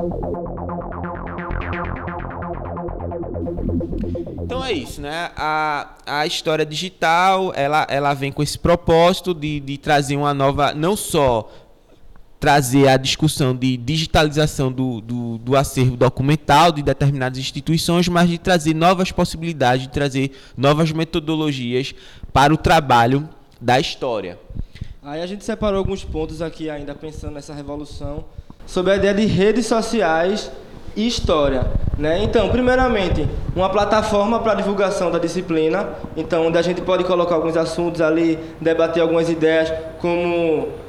Então 4.43 4.65
é 4.65 4.73
isso, 4.73 5.01
né? 5.01 5.31
A, 5.37 5.97
a 6.07 6.27
história 6.27 6.65
digital, 6.65 7.53
ela, 7.57 7.87
ela 7.89 8.15
vem 8.15 8.31
com 8.31 8.43
esse 8.43 8.59
propósito 8.59 9.33
de, 9.33 9.61
de 9.61 9.79
trazer 9.79 10.17
uma 10.17 10.35
nova, 10.35 10.75
não 10.75 10.95
só 10.95 11.51
trazer 12.43 12.89
a 12.89 12.97
discussão 12.97 13.55
de 13.55 13.77
digitalização 13.77 14.73
do, 14.73 15.01
do, 15.01 15.39
do, 15.39 15.57
acervo 15.57 15.97
documental 15.97 16.73
de 16.73 16.83
determinadas 16.83 17.39
instituições, 17.39 18.09
mas 18.09 18.29
de 18.29 18.37
trazer 18.37 18.75
novas 18.75 19.13
possibilidades, 19.13 19.83
de 19.83 19.93
trazer 19.93 20.33
novas 20.57 20.91
metodologias 20.91 21.95
para 22.33 22.53
o 22.53 22.57
trabalho 22.57 23.29
da 23.61 23.79
história. 23.79 24.41
Aí 25.05 25.23
a 25.23 25.27
gente 25.27 25.45
separou 25.45 25.79
alguns 25.79 26.03
pontos 26.03 26.43
aqui 26.43 26.69
ainda 26.69 26.97
pensando 26.97 27.35
nessa 27.35 27.55
revolução 27.55 28.25
sobre 28.67 28.91
a 28.91 28.97
ideia 28.97 29.15
de 29.15 29.25
redes 29.25 29.67
sociais 29.67 30.51
e 30.97 31.07
história, 31.07 31.71
né? 31.97 32.25
Então, 32.25 32.49
primeiramente, 32.49 33.25
uma 33.55 33.71
plataforma 33.71 34.41
para 34.41 34.55
divulgação 34.55 35.13
da 35.13 35.19
disciplina, 35.21 35.91
então 36.17 36.49
onde 36.49 36.59
a 36.59 36.63
gente 36.63 36.81
pode 36.81 37.05
colocar 37.05 37.37
alguns 37.37 37.57
assuntos 37.57 38.01
ali, 38.01 38.37
debater 38.61 39.01
algumas 39.01 39.31
ideias, 39.31 39.73
como 40.01 40.82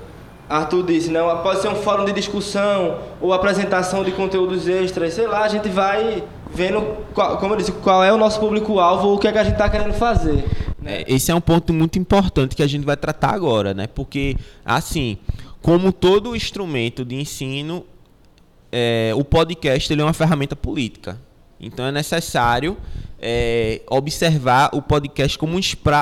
Arthur 0.54 0.84
disse, 0.84 1.10
né? 1.10 1.20
pode 1.42 1.62
ser 1.62 1.68
um 1.68 1.76
fórum 1.76 2.06
de 2.06 2.13
discussão 2.13 3.00
ou 3.20 3.34
apresentação 3.34 4.04
de 4.04 4.12
conteúdos 4.12 4.68
extras, 4.68 5.16
sei 5.16 5.26
lá, 5.26 5.44
a 5.44 5.48
gente 5.48 5.68
vai 5.68 6.24
vendo, 6.54 6.80
qual, 7.13 7.38
como 7.38 7.54
eu 7.54 7.58
disse, 7.58 7.72
qual 7.72 8.04
é 8.04 8.13
o 8.13 8.18
nosso 8.18 8.39
público-alvo 8.39 9.08
ou 9.08 9.16
o 9.16 9.20
que, 9.20 9.28
é 9.28 9.32
que 9.32 9.39
a 9.39 9.44
gente 9.44 9.54
está 9.54 9.68
querendo 9.68 9.94
fazer. 9.94 10.46
Né? 10.80 11.04
Esse 11.08 11.32
é 11.32 11.36
um 11.36 11.42
ponto 11.42 11.74
muito 11.74 11.98
importante 11.98 12.56
que 12.56 12.62
a 12.62 12.68
gente 12.68 12.86
vai 12.86 12.96
tratar 12.96 13.34
agora, 13.34 13.74
né? 13.74 13.88
Porque, 13.88 14.38
assim, 14.63 15.18
como 15.60 15.92
todo 15.92 16.36
instrumento 16.36 17.04
de 17.04 17.16
ensino, 17.16 17.84
é, 18.72 19.12
o 19.16 19.24
podcast 19.24 19.92
ele 19.92 20.04
é 20.04 20.06
uma 20.06 20.13
ferramenta 20.13 20.56
política. 20.56 21.20
Então 21.60 21.86
é 21.86 21.92
necessário 21.92 22.78
é, 23.20 23.82
observar 23.89 24.70
o 24.74 24.82
podcast 24.82 25.36
como 25.36 25.58
um, 25.58 25.62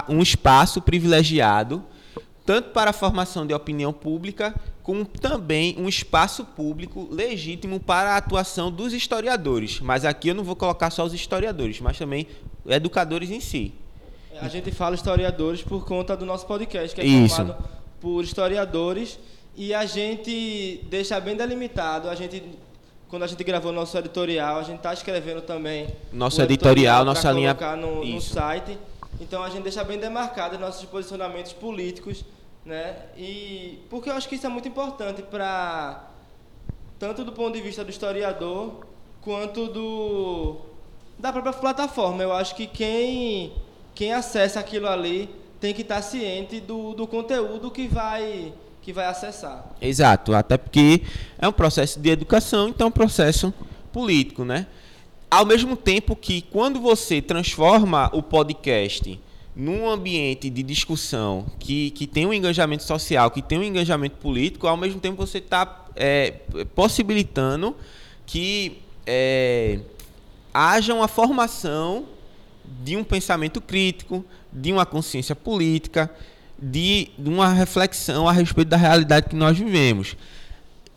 um 0.09 0.21
espaço 0.21 0.81
privilegiado 0.81 1.83
tanto 2.51 2.71
para 2.71 2.89
a 2.89 2.93
formação 2.93 3.47
de 3.47 3.53
opinião 3.53 3.93
pública, 3.93 4.53
como 4.83 5.05
também 5.05 5.73
um 5.79 5.87
espaço 5.87 6.43
público 6.43 7.07
legítimo 7.09 7.79
para 7.79 8.09
a 8.09 8.17
atuação 8.17 8.69
dos 8.69 8.91
historiadores. 8.91 9.79
Mas 9.79 10.03
aqui 10.03 10.27
eu 10.27 10.35
não 10.35 10.43
vou 10.43 10.57
colocar 10.57 10.89
só 10.89 11.05
os 11.05 11.13
historiadores, 11.13 11.79
mas 11.79 11.97
também 11.97 12.27
educadores 12.67 13.31
em 13.31 13.39
si. 13.39 13.73
A 14.41 14.49
gente 14.49 14.69
fala 14.69 14.95
historiadores 14.95 15.61
por 15.61 15.85
conta 15.85 16.17
do 16.17 16.25
nosso 16.25 16.45
podcast, 16.45 16.93
que 16.93 16.99
é 16.99 17.05
Isso. 17.05 17.37
formado 17.37 17.63
por 18.01 18.21
historiadores, 18.21 19.17
e 19.55 19.73
a 19.73 19.85
gente 19.85 20.85
deixa 20.89 21.17
bem 21.21 21.37
delimitado, 21.37 22.09
a 22.09 22.15
gente 22.15 22.43
quando 23.07 23.23
a 23.23 23.27
gente 23.27 23.45
gravou 23.45 23.71
nosso 23.71 23.97
editorial, 23.97 24.57
a 24.57 24.63
gente 24.63 24.77
está 24.77 24.93
escrevendo 24.93 25.41
também 25.41 25.87
nosso 26.11 26.41
editorial, 26.41 26.73
editorial 26.73 27.05
nossa 27.05 27.31
linha 27.31 27.53
no, 27.77 28.03
no 28.03 28.19
site. 28.19 28.77
Então 29.21 29.41
a 29.41 29.49
gente 29.49 29.63
deixa 29.63 29.85
bem 29.85 29.97
demarcado 29.97 30.59
nossos 30.59 30.83
posicionamentos 30.83 31.53
políticos 31.53 32.25
né? 32.65 32.95
E 33.17 33.79
porque 33.89 34.09
eu 34.09 34.13
acho 34.13 34.27
que 34.29 34.35
isso 34.35 34.45
é 34.45 34.49
muito 34.49 34.67
importante 34.67 35.21
para 35.21 36.07
tanto 36.99 37.23
do 37.23 37.31
ponto 37.31 37.53
de 37.53 37.61
vista 37.61 37.83
do 37.83 37.89
historiador 37.89 38.85
quanto 39.21 39.67
do 39.67 40.57
da 41.17 41.31
própria 41.31 41.53
plataforma. 41.53 42.23
Eu 42.23 42.33
acho 42.33 42.55
que 42.55 42.67
quem 42.67 43.53
quem 43.93 44.13
acessa 44.13 44.59
aquilo 44.59 44.87
ali 44.87 45.29
tem 45.59 45.73
que 45.73 45.81
estar 45.81 46.01
ciente 46.01 46.59
do, 46.59 46.93
do 46.93 47.05
conteúdo 47.07 47.69
que 47.69 47.87
vai 47.87 48.53
que 48.81 48.91
vai 48.91 49.05
acessar. 49.05 49.65
Exato, 49.79 50.33
até 50.33 50.57
porque 50.57 51.03
é 51.37 51.47
um 51.47 51.51
processo 51.51 51.99
de 51.99 52.09
educação, 52.09 52.69
então 52.69 52.85
é 52.85 52.87
um 52.87 52.91
processo 52.91 53.53
político, 53.93 54.43
né? 54.43 54.65
Ao 55.29 55.45
mesmo 55.45 55.75
tempo 55.77 56.15
que 56.15 56.41
quando 56.41 56.79
você 56.81 57.21
transforma 57.21 58.09
o 58.11 58.23
podcast 58.23 59.19
num 59.55 59.89
ambiente 59.89 60.49
de 60.49 60.63
discussão 60.63 61.45
que, 61.59 61.91
que 61.91 62.07
tem 62.07 62.25
um 62.25 62.33
engajamento 62.33 62.83
social, 62.83 63.29
que 63.29 63.41
tem 63.41 63.59
um 63.59 63.63
engajamento 63.63 64.15
político, 64.17 64.67
ao 64.67 64.77
mesmo 64.77 64.99
tempo 64.99 65.17
você 65.17 65.39
está 65.39 65.85
é, 65.95 66.31
possibilitando 66.73 67.75
que 68.25 68.79
é, 69.05 69.79
haja 70.53 70.93
uma 70.93 71.07
formação 71.07 72.05
de 72.83 72.95
um 72.95 73.03
pensamento 73.03 73.59
crítico, 73.59 74.23
de 74.51 74.71
uma 74.71 74.85
consciência 74.85 75.35
política, 75.35 76.09
de, 76.57 77.09
de 77.17 77.29
uma 77.29 77.49
reflexão 77.49 78.27
a 78.27 78.31
respeito 78.31 78.69
da 78.69 78.77
realidade 78.77 79.29
que 79.29 79.35
nós 79.35 79.57
vivemos. 79.57 80.15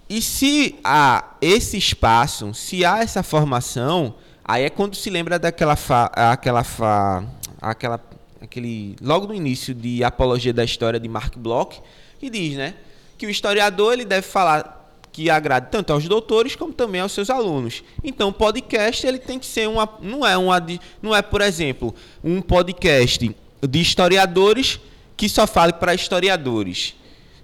E 0.08 0.20
se 0.20 0.76
há 0.84 1.34
esse 1.40 1.76
espaço, 1.76 2.52
se 2.54 2.84
há 2.84 2.98
essa 2.98 3.22
formação, 3.22 4.14
aí 4.44 4.64
é 4.64 4.70
quando 4.70 4.94
se 4.94 5.08
lembra 5.08 5.38
daquela 5.38 5.74
fa, 5.74 6.04
aquela 6.14 6.62
fa, 6.62 7.24
aquela 7.60 7.98
aquele 8.44 8.94
logo 9.02 9.26
no 9.26 9.34
início 9.34 9.74
de 9.74 10.04
Apologia 10.04 10.52
da 10.52 10.64
História 10.64 11.00
de 11.00 11.08
Mark 11.08 11.36
Bloch, 11.36 11.80
que 12.18 12.30
diz, 12.30 12.56
né, 12.56 12.74
que 13.18 13.26
o 13.26 13.30
historiador 13.30 13.92
ele 13.92 14.04
deve 14.04 14.26
falar 14.26 14.82
que 15.12 15.30
agrade 15.30 15.68
tanto 15.70 15.92
aos 15.92 16.08
doutores 16.08 16.56
como 16.56 16.72
também 16.72 17.00
aos 17.00 17.12
seus 17.12 17.30
alunos. 17.30 17.84
Então, 18.02 18.30
o 18.30 18.32
podcast 18.32 19.06
ele 19.06 19.18
tem 19.18 19.38
que 19.38 19.46
ser 19.46 19.68
uma 19.68 19.88
não 20.00 20.26
é 20.26 20.36
uma 20.36 20.64
não 21.00 21.14
é, 21.14 21.22
por 21.22 21.40
exemplo, 21.40 21.94
um 22.22 22.42
podcast 22.42 23.34
de 23.62 23.80
historiadores 23.80 24.80
que 25.16 25.28
só 25.28 25.46
fale 25.46 25.72
para 25.72 25.94
historiadores, 25.94 26.94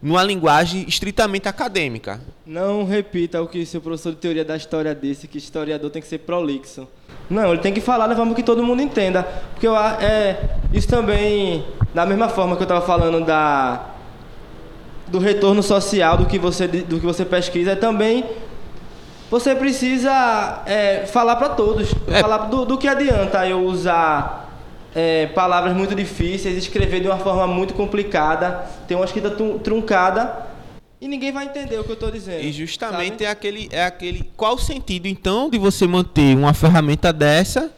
numa 0.03 0.23
linguagem 0.23 0.85
estritamente 0.89 1.49
acadêmica. 1.49 2.21
Não 2.47 2.85
repita 2.85 3.41
o 3.43 3.47
que 3.47 3.65
seu 3.67 3.81
professor 3.81 4.13
de 4.13 4.19
teoria 4.19 4.45
da 4.45 4.57
história 4.57 4.95
disse, 4.95 5.29
que 5.29 5.39
historiador 5.39 5.91
tem 5.91 6.01
que 6.01 6.09
ser 6.09 6.19
prolixo. 6.19 6.89
Não, 7.29 7.53
ele 7.53 7.61
tem 7.61 7.73
que 7.73 7.81
falar 7.81 8.07
da 8.07 8.17
forma 8.17 8.35
que 8.35 8.43
todo 8.43 8.63
mundo 8.63 8.83
entenda. 8.83 9.23
Porque 9.53 9.67
eu, 9.67 9.77
é, 9.77 10.57
isso 10.73 10.89
também, 10.89 11.65
da 11.95 12.07
mesma 12.07 12.29
forma 12.29 12.57
que 12.57 12.63
eu 12.63 12.65
estava 12.65 12.85
falando 12.85 13.25
da, 13.25 13.91
do 15.07 15.19
retorno 15.19 15.63
social 15.63 16.17
do 16.17 16.27
que 16.27 16.39
você, 16.39 16.67
do 16.67 16.99
que 16.99 17.07
você 17.07 17.25
pesquisa, 17.25 17.73
é 17.73 17.77
também 17.77 18.25
você 19.31 19.55
precisa 19.55 20.63
é, 20.67 21.07
falar 21.07 21.37
para 21.37 21.51
todos. 21.51 21.95
É. 22.09 22.21
Falar 22.21 22.39
do, 22.49 22.65
do 22.65 22.77
que 22.77 22.89
adianta 22.89 23.47
eu 23.47 23.61
usar 23.65 24.50
é, 24.94 25.26
palavras 25.29 25.76
muito 25.76 25.94
difíceis, 25.94 26.57
escrever 26.57 27.00
de 27.00 27.07
uma 27.07 27.18
forma 27.18 27.46
muito 27.46 27.74
complicada, 27.74 28.66
ter 28.87 28.94
uma 28.94 29.05
escrita 29.05 29.31
truncada 29.31 30.50
e 31.00 31.09
ninguém 31.09 31.33
vai 31.33 31.46
entender 31.46 31.79
o 31.79 31.85
que 31.85 31.90
eu 31.90 31.94
estou 31.94 32.11
dizendo. 32.11 32.44
E 32.44 32.53
justamente 32.53 33.12
sabe? 33.12 33.24
é 33.24 33.29
aquele, 33.31 33.68
é 33.72 33.85
aquele. 33.85 34.31
Qual 34.37 34.55
o 34.55 34.59
sentido 34.59 35.07
então 35.07 35.48
de 35.48 35.57
você 35.57 35.87
manter 35.87 36.37
uma 36.37 36.53
ferramenta 36.53 37.12
dessa 37.12 37.72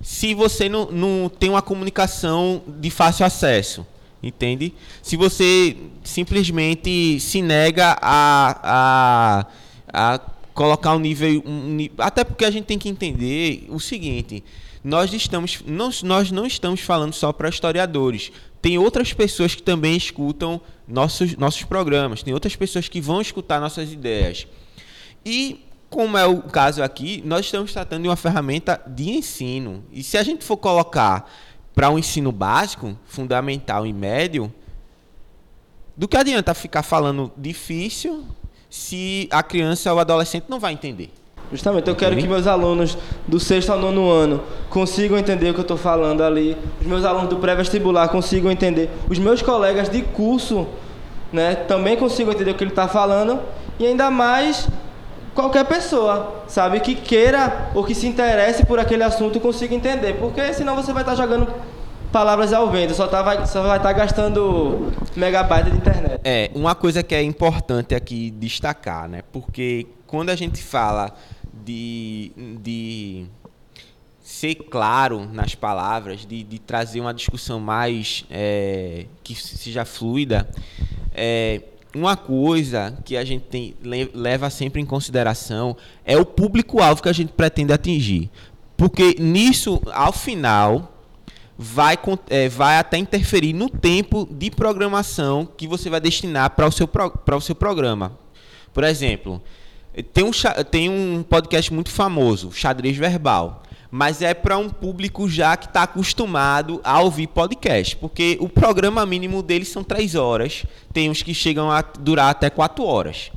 se 0.00 0.32
você 0.34 0.68
não, 0.68 0.90
não 0.90 1.28
tem 1.28 1.50
uma 1.50 1.60
comunicação 1.60 2.62
de 2.66 2.90
fácil 2.90 3.26
acesso? 3.26 3.86
Entende? 4.22 4.72
Se 5.02 5.16
você 5.16 5.76
simplesmente 6.02 7.20
se 7.20 7.42
nega 7.42 7.98
a, 8.00 9.46
a, 9.92 10.14
a 10.14 10.20
colocar 10.54 10.94
um 10.94 10.98
nível, 10.98 11.42
um, 11.44 11.76
até 11.98 12.24
porque 12.24 12.46
a 12.46 12.50
gente 12.50 12.64
tem 12.64 12.78
que 12.78 12.88
entender 12.88 13.66
o 13.68 13.78
seguinte 13.78 14.42
nós 14.86 15.12
estamos 15.12 15.64
nós, 15.66 16.00
nós 16.04 16.30
não 16.30 16.46
estamos 16.46 16.80
falando 16.80 17.12
só 17.12 17.32
para 17.32 17.48
historiadores. 17.48 18.30
Tem 18.62 18.78
outras 18.78 19.12
pessoas 19.12 19.52
que 19.52 19.62
também 19.62 19.96
escutam 19.96 20.60
nossos, 20.86 21.36
nossos 21.36 21.64
programas, 21.64 22.22
tem 22.22 22.32
outras 22.32 22.54
pessoas 22.54 22.88
que 22.88 23.00
vão 23.00 23.20
escutar 23.20 23.60
nossas 23.60 23.92
ideias. 23.92 24.46
E, 25.24 25.64
como 25.90 26.16
é 26.16 26.24
o 26.24 26.40
caso 26.40 26.84
aqui, 26.84 27.20
nós 27.26 27.46
estamos 27.46 27.72
tratando 27.72 28.02
de 28.02 28.08
uma 28.08 28.14
ferramenta 28.14 28.80
de 28.86 29.10
ensino. 29.10 29.82
E 29.90 30.04
se 30.04 30.16
a 30.16 30.22
gente 30.22 30.44
for 30.44 30.56
colocar 30.56 31.28
para 31.74 31.90
um 31.90 31.98
ensino 31.98 32.30
básico, 32.30 32.96
fundamental 33.06 33.88
e 33.88 33.92
médio, 33.92 34.54
do 35.96 36.06
que 36.06 36.16
adianta 36.16 36.54
ficar 36.54 36.84
falando 36.84 37.32
difícil 37.36 38.24
se 38.70 39.28
a 39.32 39.42
criança 39.42 39.90
ou 39.90 39.98
o 39.98 40.00
adolescente 40.00 40.44
não 40.48 40.60
vai 40.60 40.72
entender? 40.72 41.10
Justamente, 41.50 41.88
eu 41.88 41.94
quero 41.94 42.16
que 42.16 42.26
meus 42.26 42.46
alunos 42.46 42.98
do 43.26 43.38
sexto 43.38 43.70
ao 43.70 43.78
nono 43.78 44.10
ano 44.10 44.42
consigam 44.68 45.16
entender 45.16 45.50
o 45.50 45.54
que 45.54 45.60
eu 45.60 45.62
estou 45.62 45.76
falando 45.76 46.22
ali, 46.22 46.56
os 46.80 46.86
meus 46.86 47.04
alunos 47.04 47.28
do 47.28 47.36
pré-vestibular 47.36 48.08
consigam 48.08 48.50
entender, 48.50 48.90
os 49.08 49.18
meus 49.18 49.42
colegas 49.42 49.88
de 49.88 50.02
curso 50.02 50.66
né, 51.32 51.54
também 51.54 51.96
consigam 51.96 52.32
entender 52.32 52.50
o 52.50 52.54
que 52.54 52.64
ele 52.64 52.70
está 52.70 52.88
falando, 52.88 53.38
e 53.78 53.86
ainda 53.86 54.10
mais 54.10 54.68
qualquer 55.34 55.64
pessoa, 55.66 56.42
sabe, 56.48 56.80
que 56.80 56.94
queira 56.94 57.70
ou 57.74 57.84
que 57.84 57.94
se 57.94 58.06
interesse 58.08 58.64
por 58.66 58.80
aquele 58.80 59.04
assunto 59.04 59.38
consiga 59.38 59.74
entender, 59.74 60.14
porque 60.14 60.52
senão 60.52 60.74
você 60.74 60.92
vai 60.92 61.02
estar 61.02 61.14
tá 61.14 61.22
jogando 61.22 61.46
palavras 62.10 62.52
ao 62.52 62.70
vento, 62.70 62.94
só, 62.94 63.06
tá, 63.06 63.22
vai, 63.22 63.46
só 63.46 63.62
vai 63.62 63.76
estar 63.76 63.92
tá 63.92 63.92
gastando 63.92 64.92
megabyte 65.14 65.70
de 65.70 65.76
internet. 65.76 66.20
É, 66.24 66.50
uma 66.54 66.74
coisa 66.74 67.02
que 67.02 67.14
é 67.14 67.22
importante 67.22 67.94
aqui 67.94 68.30
destacar, 68.30 69.08
né, 69.08 69.22
porque 69.30 69.86
quando 70.06 70.30
a 70.30 70.36
gente 70.36 70.62
fala 70.62 71.12
de, 71.66 72.30
de 72.62 73.26
ser 74.22 74.54
claro 74.54 75.28
nas 75.32 75.56
palavras, 75.56 76.24
de, 76.24 76.44
de 76.44 76.58
trazer 76.60 77.00
uma 77.00 77.12
discussão 77.12 77.58
mais 77.58 78.24
é, 78.30 79.06
que 79.24 79.34
seja 79.34 79.84
fluida, 79.84 80.48
é, 81.12 81.62
uma 81.92 82.16
coisa 82.16 82.96
que 83.04 83.16
a 83.16 83.24
gente 83.24 83.44
tem, 83.46 83.74
leva 84.14 84.48
sempre 84.50 84.80
em 84.80 84.86
consideração 84.86 85.76
é 86.04 86.16
o 86.16 86.24
público-alvo 86.24 87.02
que 87.02 87.08
a 87.08 87.12
gente 87.12 87.32
pretende 87.32 87.72
atingir. 87.72 88.30
Porque 88.76 89.16
nisso, 89.18 89.80
ao 89.92 90.12
final, 90.12 90.92
vai, 91.56 91.98
é, 92.28 92.48
vai 92.48 92.78
até 92.78 92.98
interferir 92.98 93.54
no 93.54 93.70
tempo 93.70 94.28
de 94.30 94.50
programação 94.50 95.48
que 95.56 95.66
você 95.66 95.88
vai 95.88 96.00
destinar 96.00 96.50
para 96.50 96.66
o, 96.66 96.70
seu 96.70 96.86
para 96.86 97.36
o 97.36 97.40
seu 97.40 97.54
programa. 97.54 98.18
Por 98.74 98.84
exemplo, 98.84 99.42
tem 100.02 100.24
um, 100.24 100.30
tem 100.70 100.90
um 100.90 101.22
podcast 101.22 101.72
muito 101.72 101.90
famoso, 101.90 102.52
Xadrez 102.52 102.96
Verbal. 102.96 103.62
Mas 103.90 104.20
é 104.20 104.34
para 104.34 104.58
um 104.58 104.68
público 104.68 105.28
já 105.28 105.56
que 105.56 105.66
está 105.66 105.84
acostumado 105.84 106.80
a 106.84 107.00
ouvir 107.00 107.28
podcast. 107.28 107.96
Porque 107.96 108.36
o 108.40 108.48
programa 108.48 109.06
mínimo 109.06 109.42
deles 109.42 109.68
são 109.68 109.82
três 109.82 110.14
horas. 110.14 110.66
Tem 110.92 111.08
uns 111.08 111.22
que 111.22 111.32
chegam 111.32 111.70
a 111.70 111.80
durar 111.80 112.30
até 112.30 112.50
quatro 112.50 112.84
horas. 112.84 113.30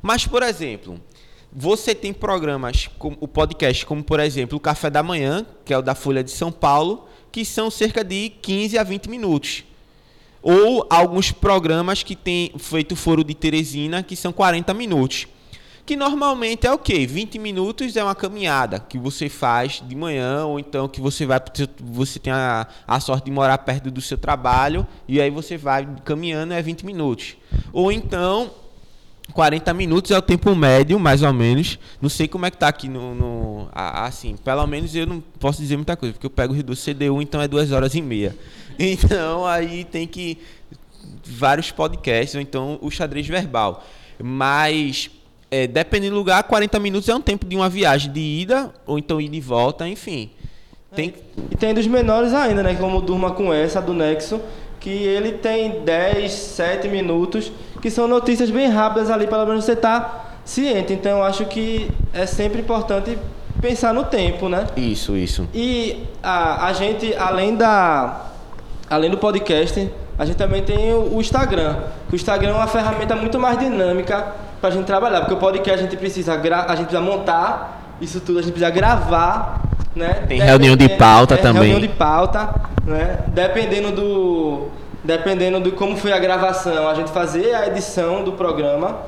Mas, 0.00 0.26
por 0.26 0.42
exemplo, 0.42 0.98
você 1.52 1.94
tem 1.94 2.14
programas, 2.14 2.88
como 2.98 3.18
o 3.20 3.28
podcast, 3.28 3.84
como 3.84 4.02
por 4.02 4.20
exemplo 4.20 4.56
o 4.56 4.60
Café 4.60 4.88
da 4.88 5.02
Manhã, 5.02 5.44
que 5.64 5.74
é 5.74 5.76
o 5.76 5.82
da 5.82 5.94
Folha 5.94 6.24
de 6.24 6.30
São 6.30 6.50
Paulo, 6.50 7.06
que 7.30 7.44
são 7.44 7.70
cerca 7.70 8.02
de 8.02 8.30
15 8.40 8.78
a 8.78 8.82
20 8.82 9.10
minutos. 9.10 9.64
Ou 10.42 10.86
alguns 10.88 11.30
programas 11.30 12.02
que 12.02 12.16
têm 12.16 12.52
feito 12.56 12.96
Foro 12.96 13.22
de 13.22 13.34
Teresina, 13.34 14.02
que 14.02 14.16
são 14.16 14.32
40 14.32 14.72
minutos 14.72 15.26
que 15.90 15.96
normalmente 15.96 16.68
é 16.68 16.72
o 16.72 16.78
quê? 16.78 17.04
20 17.04 17.36
minutos 17.40 17.96
é 17.96 18.04
uma 18.04 18.14
caminhada 18.14 18.78
que 18.78 18.96
você 18.96 19.28
faz 19.28 19.82
de 19.84 19.96
manhã, 19.96 20.44
ou 20.44 20.60
então 20.60 20.86
que 20.86 21.00
você 21.00 21.26
vai, 21.26 21.40
você 21.80 22.20
tem 22.20 22.32
a, 22.32 22.64
a 22.86 23.00
sorte 23.00 23.24
de 23.24 23.32
morar 23.32 23.58
perto 23.58 23.90
do 23.90 24.00
seu 24.00 24.16
trabalho, 24.16 24.86
e 25.08 25.20
aí 25.20 25.30
você 25.30 25.56
vai 25.56 25.88
caminhando, 26.04 26.54
é 26.54 26.62
20 26.62 26.86
minutos. 26.86 27.36
Ou 27.72 27.90
então, 27.90 28.52
40 29.32 29.74
minutos 29.74 30.12
é 30.12 30.16
o 30.16 30.22
tempo 30.22 30.54
médio, 30.54 30.96
mais 31.00 31.24
ou 31.24 31.32
menos. 31.32 31.76
Não 32.00 32.08
sei 32.08 32.28
como 32.28 32.46
é 32.46 32.52
que 32.52 32.58
tá 32.58 32.68
aqui 32.68 32.88
no, 32.88 33.12
no 33.12 33.68
assim, 33.72 34.36
pelo 34.36 34.64
menos 34.68 34.94
eu 34.94 35.08
não 35.08 35.20
posso 35.40 35.60
dizer 35.60 35.74
muita 35.74 35.96
coisa, 35.96 36.12
porque 36.12 36.26
eu 36.26 36.30
pego 36.30 36.54
o 36.54 36.62
do 36.62 36.76
CDU, 36.76 37.20
então 37.20 37.42
é 37.42 37.48
duas 37.48 37.72
horas 37.72 37.96
e 37.96 38.00
meia. 38.00 38.36
Então 38.78 39.44
aí 39.44 39.84
tem 39.84 40.06
que 40.06 40.38
vários 41.24 41.72
podcasts, 41.72 42.36
ou 42.36 42.40
então 42.40 42.78
o 42.80 42.90
xadrez 42.92 43.26
verbal. 43.26 43.84
Mas 44.22 45.10
é, 45.50 45.66
dependendo 45.66 46.14
do 46.14 46.18
lugar, 46.18 46.42
40 46.44 46.78
minutos 46.78 47.08
é 47.08 47.14
um 47.14 47.20
tempo 47.20 47.44
de 47.44 47.56
uma 47.56 47.68
viagem 47.68 48.12
de 48.12 48.20
ida, 48.20 48.72
ou 48.86 48.98
então 48.98 49.20
ida 49.20 49.34
e 49.34 49.40
volta, 49.40 49.88
enfim. 49.88 50.30
Tem... 50.94 51.08
É, 51.08 51.40
e 51.50 51.56
tem 51.56 51.74
dos 51.74 51.86
menores 51.86 52.32
ainda, 52.32 52.62
né? 52.62 52.74
Como 52.74 53.00
Durma 53.00 53.32
com 53.32 53.52
essa, 53.52 53.80
do 53.80 53.92
Nexo, 53.92 54.40
que 54.78 54.90
ele 54.90 55.32
tem 55.32 55.82
10, 55.84 56.30
7 56.30 56.88
minutos, 56.88 57.50
que 57.82 57.90
são 57.90 58.06
notícias 58.06 58.50
bem 58.50 58.68
rápidas 58.68 59.10
ali, 59.10 59.26
pelo 59.26 59.44
menos 59.46 59.64
você 59.64 59.74
tá 59.74 60.38
ciente. 60.44 60.92
Então 60.92 61.18
eu 61.18 61.22
acho 61.24 61.44
que 61.46 61.90
é 62.12 62.26
sempre 62.26 62.60
importante 62.60 63.18
pensar 63.60 63.92
no 63.92 64.04
tempo, 64.04 64.48
né? 64.48 64.66
Isso, 64.76 65.16
isso. 65.16 65.48
E 65.52 66.04
a, 66.22 66.66
a 66.66 66.72
gente, 66.72 67.14
além 67.14 67.56
da. 67.56 68.26
Além 68.88 69.08
do 69.08 69.18
podcast, 69.18 69.88
a 70.18 70.24
gente 70.24 70.36
também 70.36 70.62
tem 70.62 70.92
o 70.92 71.20
Instagram. 71.20 71.76
O 72.10 72.14
Instagram 72.16 72.50
é 72.50 72.54
uma 72.54 72.66
ferramenta 72.66 73.14
muito 73.14 73.38
mais 73.38 73.56
dinâmica 73.56 74.34
para 74.60 74.70
a 74.70 74.72
gente 74.72 74.86
trabalhar, 74.86 75.20
porque 75.20 75.34
o 75.34 75.38
podcast 75.38 75.80
a 75.80 75.82
gente 75.82 75.96
precisa 75.96 76.34
a 76.34 76.76
gente 76.76 76.86
precisa 76.86 77.00
montar 77.00 77.80
isso 78.00 78.20
tudo, 78.20 78.38
a 78.38 78.42
gente 78.42 78.52
precisa 78.52 78.70
gravar, 78.70 79.62
né? 79.94 80.24
Tem 80.28 80.40
reunião 80.40 80.76
de 80.76 80.88
pauta 80.88 81.34
é, 81.34 81.38
também. 81.38 81.70
Reunião 81.70 81.80
de 81.80 81.88
pauta, 81.88 82.54
né? 82.84 83.18
Dependendo 83.28 83.92
do 83.92 84.68
dependendo 85.02 85.60
de 85.60 85.70
como 85.72 85.96
foi 85.96 86.12
a 86.12 86.18
gravação, 86.18 86.88
a 86.88 86.94
gente 86.94 87.10
fazer 87.10 87.54
a 87.54 87.66
edição 87.66 88.22
do 88.22 88.32
programa 88.32 88.98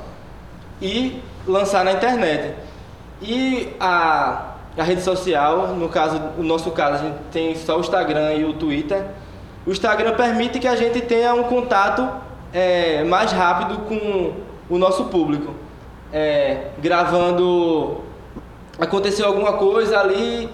e 0.81 1.23
lançar 1.47 1.85
na 1.85 1.93
internet. 1.93 2.55
E 3.21 3.69
a 3.79 4.53
a 4.77 4.83
rede 4.83 5.03
social, 5.03 5.69
no 5.69 5.89
caso, 5.89 6.19
no 6.39 6.45
nosso 6.45 6.71
caso, 6.71 6.95
a 6.95 6.99
gente 6.99 7.19
tem 7.31 7.55
só 7.55 7.77
o 7.77 7.81
Instagram 7.81 8.33
e 8.35 8.45
o 8.45 8.55
Twitter. 8.55 9.05
O 9.67 9.71
Instagram 9.71 10.15
permite 10.15 10.59
que 10.59 10.67
a 10.67 10.75
gente 10.75 11.01
tenha 11.03 11.35
um 11.35 11.43
contato 11.45 12.09
é, 12.55 13.05
mais 13.05 13.33
rápido 13.33 13.81
com 13.81 14.33
o 14.73 14.79
nosso 14.79 15.05
público. 15.05 15.55
É, 16.13 16.69
gravando, 16.79 18.01
aconteceu 18.79 19.27
alguma 19.27 19.55
coisa 19.55 20.01
ali 20.01 20.49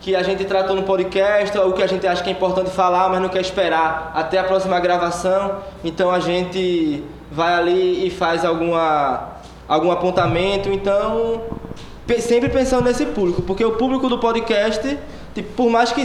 que 0.00 0.14
a 0.14 0.22
gente 0.22 0.44
tratou 0.44 0.76
no 0.76 0.82
podcast, 0.82 1.56
ou 1.58 1.72
que 1.72 1.82
a 1.82 1.86
gente 1.86 2.06
acha 2.06 2.22
que 2.22 2.28
é 2.28 2.32
importante 2.32 2.70
falar, 2.70 3.08
mas 3.08 3.20
não 3.20 3.28
quer 3.28 3.40
esperar 3.40 4.12
até 4.14 4.38
a 4.38 4.44
próxima 4.44 4.78
gravação. 4.78 5.56
Então 5.82 6.10
a 6.10 6.20
gente 6.20 7.02
vai 7.30 7.54
ali 7.54 8.06
e 8.06 8.10
faz 8.10 8.44
alguma, 8.44 9.28
algum 9.66 9.90
apontamento. 9.90 10.70
Então 10.70 11.42
sempre 12.20 12.50
pensando 12.50 12.84
nesse 12.84 13.06
público, 13.06 13.40
porque 13.40 13.64
o 13.64 13.72
público 13.72 14.06
do 14.06 14.18
podcast, 14.18 14.98
tipo, 15.34 15.52
por 15.54 15.70
mais 15.70 15.92
que 15.92 16.04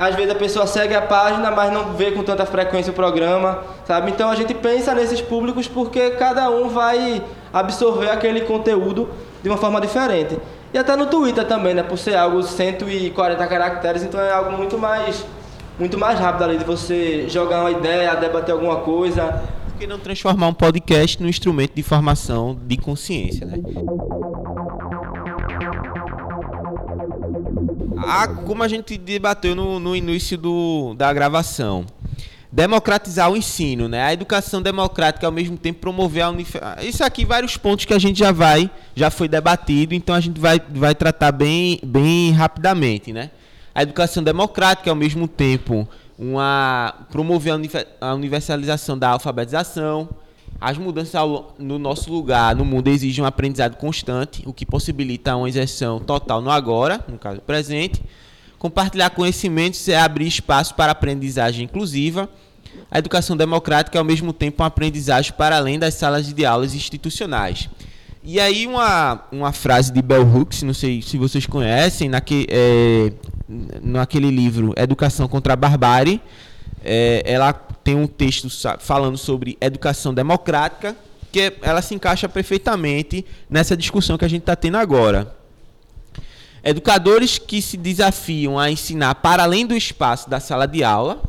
às 0.00 0.14
vezes 0.14 0.30
a 0.32 0.34
pessoa 0.34 0.66
segue 0.66 0.94
a 0.94 1.02
página, 1.02 1.50
mas 1.50 1.70
não 1.70 1.92
vê 1.92 2.10
com 2.10 2.22
tanta 2.22 2.46
frequência 2.46 2.90
o 2.90 2.94
programa, 2.94 3.62
sabe? 3.84 4.10
Então 4.10 4.30
a 4.30 4.34
gente 4.34 4.54
pensa 4.54 4.94
nesses 4.94 5.20
públicos 5.20 5.68
porque 5.68 6.12
cada 6.12 6.48
um 6.48 6.70
vai 6.70 7.22
absorver 7.52 8.08
aquele 8.08 8.40
conteúdo 8.40 9.10
de 9.42 9.50
uma 9.50 9.58
forma 9.58 9.78
diferente. 9.78 10.38
E 10.72 10.78
até 10.78 10.96
no 10.96 11.04
Twitter 11.04 11.46
também, 11.46 11.74
né? 11.74 11.82
Por 11.82 11.98
ser 11.98 12.16
algo 12.16 12.42
140 12.42 13.46
caracteres, 13.46 14.02
então 14.02 14.18
é 14.18 14.32
algo 14.32 14.56
muito 14.56 14.78
mais 14.78 15.22
muito 15.78 15.98
mais 15.98 16.18
rápido 16.18 16.44
ali 16.44 16.56
de 16.56 16.64
você 16.64 17.28
jogar 17.28 17.60
uma 17.60 17.70
ideia, 17.70 18.14
debater 18.14 18.54
alguma 18.54 18.76
coisa. 18.76 19.42
Por 19.66 19.74
que 19.80 19.86
não 19.86 19.98
transformar 19.98 20.48
um 20.48 20.54
podcast 20.54 21.22
num 21.22 21.28
instrumento 21.28 21.74
de 21.74 21.82
formação 21.82 22.58
de 22.66 22.78
consciência, 22.78 23.44
né? 23.44 23.58
A, 27.98 28.28
como 28.28 28.62
a 28.62 28.68
gente 28.68 28.96
debateu 28.96 29.54
no, 29.54 29.78
no 29.78 29.94
início 29.94 30.36
do, 30.36 30.94
da 30.94 31.12
gravação, 31.12 31.86
democratizar 32.52 33.30
o 33.30 33.36
ensino, 33.36 33.88
né? 33.88 34.02
A 34.02 34.12
educação 34.12 34.60
democrática 34.60 35.26
ao 35.26 35.32
mesmo 35.32 35.56
tempo 35.56 35.80
promover 35.80 36.22
a 36.22 36.30
unif... 36.30 36.56
isso 36.82 37.04
aqui 37.04 37.24
vários 37.24 37.56
pontos 37.56 37.84
que 37.84 37.94
a 37.94 37.98
gente 37.98 38.18
já 38.18 38.32
vai 38.32 38.70
já 38.94 39.10
foi 39.10 39.28
debatido, 39.28 39.94
então 39.94 40.14
a 40.14 40.20
gente 40.20 40.40
vai, 40.40 40.60
vai 40.70 40.94
tratar 40.94 41.32
bem 41.32 41.78
bem 41.84 42.32
rapidamente, 42.32 43.12
né? 43.12 43.30
A 43.74 43.82
educação 43.82 44.22
democrática 44.22 44.90
ao 44.90 44.96
mesmo 44.96 45.28
tempo 45.28 45.88
uma 46.18 47.06
promover 47.10 47.54
a 48.00 48.14
universalização 48.14 48.98
da 48.98 49.10
alfabetização, 49.10 50.08
as 50.60 50.76
mudanças 50.76 51.20
no 51.58 51.78
nosso 51.78 52.12
lugar 52.12 52.54
no 52.54 52.64
mundo 52.64 52.88
exigem 52.88 53.24
um 53.24 53.26
aprendizado 53.26 53.76
constante, 53.76 54.42
o 54.44 54.52
que 54.52 54.66
possibilita 54.66 55.34
uma 55.34 55.48
inserção 55.48 55.98
total 55.98 56.42
no 56.42 56.50
agora, 56.50 57.02
no 57.08 57.18
caso 57.18 57.40
presente. 57.40 58.02
Compartilhar 58.58 59.08
conhecimentos 59.10 59.88
é 59.88 59.98
abrir 59.98 60.26
espaço 60.26 60.74
para 60.74 60.92
aprendizagem 60.92 61.64
inclusiva. 61.64 62.28
A 62.90 62.98
educação 62.98 63.34
democrática 63.34 63.96
é 63.96 64.00
ao 64.00 64.04
mesmo 64.04 64.34
tempo 64.34 64.62
uma 64.62 64.66
aprendizagem 64.66 65.32
para 65.32 65.56
além 65.56 65.78
das 65.78 65.94
salas 65.94 66.30
de 66.30 66.44
aulas 66.44 66.74
institucionais. 66.74 67.70
E 68.22 68.38
aí 68.38 68.66
uma, 68.66 69.24
uma 69.32 69.52
frase 69.52 69.90
de 69.90 70.02
Bell 70.02 70.26
Hooks, 70.26 70.62
não 70.62 70.74
sei 70.74 71.00
se 71.00 71.16
vocês 71.16 71.46
conhecem, 71.46 72.06
naque, 72.06 72.46
é, 72.50 73.10
naquele 73.82 74.30
livro 74.30 74.74
Educação 74.76 75.26
contra 75.26 75.54
a 75.54 75.56
Barbárie, 75.56 76.20
é, 76.84 77.22
ela 77.24 77.54
tem 77.90 77.96
um 77.96 78.06
texto 78.06 78.48
falando 78.78 79.18
sobre 79.18 79.58
educação 79.60 80.14
democrática, 80.14 80.96
que 81.32 81.52
ela 81.60 81.82
se 81.82 81.92
encaixa 81.92 82.28
perfeitamente 82.28 83.24
nessa 83.48 83.76
discussão 83.76 84.16
que 84.16 84.24
a 84.24 84.28
gente 84.28 84.42
está 84.42 84.54
tendo 84.54 84.76
agora. 84.76 85.34
Educadores 86.62 87.36
que 87.36 87.60
se 87.60 87.76
desafiam 87.76 88.58
a 88.58 88.70
ensinar 88.70 89.16
para 89.16 89.42
além 89.42 89.66
do 89.66 89.74
espaço 89.74 90.30
da 90.30 90.38
sala 90.38 90.66
de 90.66 90.84
aula, 90.84 91.20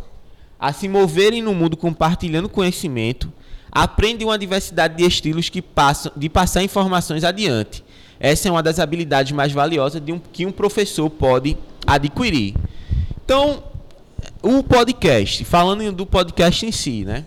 a 0.60 0.72
se 0.72 0.88
moverem 0.88 1.42
no 1.42 1.54
mundo 1.56 1.76
compartilhando 1.76 2.48
conhecimento, 2.48 3.34
aprendem 3.72 4.28
uma 4.28 4.38
diversidade 4.38 4.98
de 4.98 5.04
estilos 5.04 5.50
que 5.50 5.64
passam, 5.64 6.12
de 6.16 6.30
passar 6.30 6.62
informações 6.62 7.24
adiante. 7.24 7.84
Essa 8.20 8.50
é 8.50 8.52
uma 8.52 8.62
das 8.62 8.78
habilidades 8.78 9.32
mais 9.32 9.52
valiosas 9.52 10.00
um, 10.08 10.20
que 10.20 10.46
um 10.46 10.52
professor 10.52 11.10
pode 11.10 11.58
adquirir. 11.88 12.54
Então, 13.26 13.64
o 14.42 14.64
podcast, 14.64 15.46
falando 15.46 15.92
do 15.92 16.06
podcast 16.06 16.66
em 16.66 16.72
si, 16.72 17.06
né? 17.06 17.26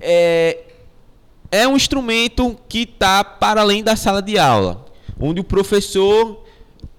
É, 0.00 0.58
é 1.50 1.68
um 1.68 1.76
instrumento 1.76 2.58
que 2.68 2.80
está 2.80 3.22
para 3.22 3.60
além 3.60 3.82
da 3.82 3.96
sala 3.96 4.22
de 4.22 4.38
aula, 4.38 4.86
onde 5.18 5.40
o 5.40 5.44
professor 5.44 6.42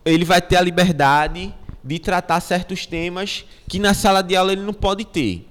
ele 0.06 0.26
vai 0.26 0.42
ter 0.42 0.58
a 0.58 0.62
liberdade 0.62 1.54
de 1.84 2.00
tratar 2.00 2.40
certos 2.42 2.86
temas 2.86 3.46
que 3.68 3.80
na 3.80 3.94
sala 3.94 4.22
de 4.22 4.36
aula 4.36 4.52
ele 4.52 4.62
não 4.62 4.74
pode 4.74 5.06
ter. 5.06 5.48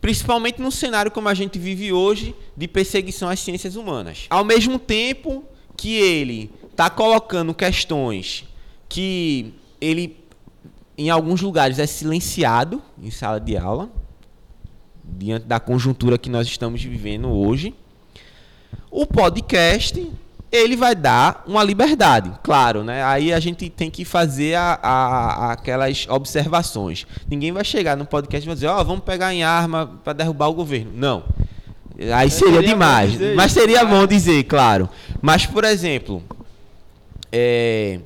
Principalmente 0.00 0.60
num 0.60 0.70
cenário 0.70 1.10
como 1.10 1.28
a 1.28 1.34
gente 1.34 1.58
vive 1.58 1.92
hoje 1.92 2.34
de 2.56 2.68
perseguição 2.68 3.28
às 3.28 3.40
ciências 3.40 3.74
humanas. 3.74 4.26
Ao 4.30 4.44
mesmo 4.44 4.78
tempo 4.78 5.44
que 5.76 5.94
ele 5.96 6.50
está 6.70 6.88
colocando 6.88 7.52
questões 7.52 8.44
que 8.88 9.52
ele 9.80 10.25
em 10.98 11.10
alguns 11.10 11.40
lugares 11.40 11.78
é 11.78 11.86
silenciado 11.86 12.82
em 13.02 13.10
sala 13.10 13.38
de 13.38 13.56
aula, 13.56 13.90
diante 15.04 15.46
da 15.46 15.60
conjuntura 15.60 16.18
que 16.18 16.30
nós 16.30 16.46
estamos 16.46 16.82
vivendo 16.82 17.28
hoje. 17.28 17.74
O 18.90 19.06
podcast, 19.06 20.10
ele 20.50 20.76
vai 20.76 20.94
dar 20.94 21.44
uma 21.46 21.62
liberdade, 21.62 22.32
claro, 22.42 22.82
né? 22.82 23.04
Aí 23.04 23.32
a 23.32 23.38
gente 23.38 23.68
tem 23.68 23.90
que 23.90 24.04
fazer 24.04 24.54
a, 24.54 24.78
a, 24.82 25.52
aquelas 25.52 26.06
observações. 26.08 27.06
Ninguém 27.28 27.52
vai 27.52 27.64
chegar 27.64 27.96
no 27.96 28.06
podcast 28.06 28.44
e 28.44 28.48
vai 28.48 28.54
dizer, 28.54 28.68
ó, 28.68 28.80
oh, 28.80 28.84
vamos 28.84 29.04
pegar 29.04 29.34
em 29.34 29.42
arma 29.42 30.00
para 30.02 30.14
derrubar 30.14 30.48
o 30.48 30.54
governo. 30.54 30.92
Não. 30.94 31.24
Aí 32.14 32.30
seria, 32.30 32.54
seria 32.54 32.68
demais. 32.68 33.12
Mas 33.34 33.52
seria 33.52 33.84
bom 33.84 34.06
dizer, 34.06 34.44
claro. 34.44 34.88
Mas, 35.20 35.46
por 35.46 35.64
exemplo, 35.64 36.22
é, 37.32 38.00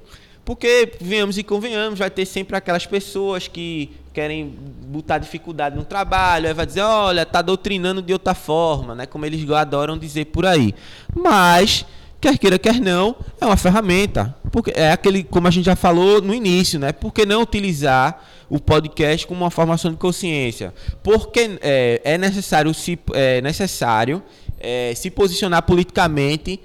porque, 0.50 0.94
venhamos 1.00 1.38
e 1.38 1.44
convenhamos, 1.44 1.96
vai 1.96 2.10
ter 2.10 2.26
sempre 2.26 2.56
aquelas 2.56 2.84
pessoas 2.84 3.46
que 3.46 3.88
querem 4.12 4.52
botar 4.88 5.18
dificuldade 5.18 5.76
no 5.76 5.84
trabalho, 5.84 6.48
aí 6.48 6.52
vai 6.52 6.66
dizer, 6.66 6.80
olha, 6.80 7.24
tá 7.24 7.40
doutrinando 7.40 8.02
de 8.02 8.12
outra 8.12 8.34
forma, 8.34 8.92
né? 8.96 9.06
Como 9.06 9.24
eles 9.24 9.48
adoram 9.48 9.96
dizer 9.96 10.24
por 10.24 10.44
aí. 10.44 10.74
Mas, 11.14 11.86
quer 12.20 12.36
queira, 12.36 12.58
quer 12.58 12.80
não, 12.80 13.14
é 13.40 13.46
uma 13.46 13.56
ferramenta. 13.56 14.34
Porque 14.50 14.72
é 14.74 14.90
aquele, 14.90 15.22
como 15.22 15.46
a 15.46 15.52
gente 15.52 15.66
já 15.66 15.76
falou 15.76 16.20
no 16.20 16.34
início, 16.34 16.80
né? 16.80 16.90
Por 16.90 17.12
que 17.12 17.24
não 17.24 17.42
utilizar 17.42 18.20
o 18.48 18.58
podcast 18.58 19.28
como 19.28 19.42
uma 19.44 19.52
formação 19.52 19.92
de 19.92 19.98
consciência? 19.98 20.74
Porque 21.00 21.60
é, 21.62 22.00
é 22.02 22.18
necessário, 22.18 22.74
se, 22.74 22.98
é 23.14 23.40
necessário 23.40 24.20
é, 24.58 24.94
se 24.96 25.12
posicionar 25.12 25.62
politicamente 25.62 26.58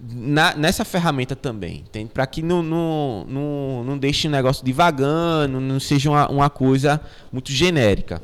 na, 0.00 0.54
nessa 0.54 0.84
ferramenta 0.84 1.34
também, 1.34 1.84
Para 2.14 2.26
que 2.26 2.40
não, 2.40 2.62
não, 2.62 3.26
não, 3.28 3.84
não 3.84 3.98
deixe 3.98 4.28
o 4.28 4.30
negócio 4.30 4.64
divagando, 4.64 5.60
não 5.60 5.80
seja 5.80 6.08
uma, 6.10 6.30
uma 6.30 6.50
coisa 6.50 7.00
muito 7.32 7.50
genérica. 7.50 8.22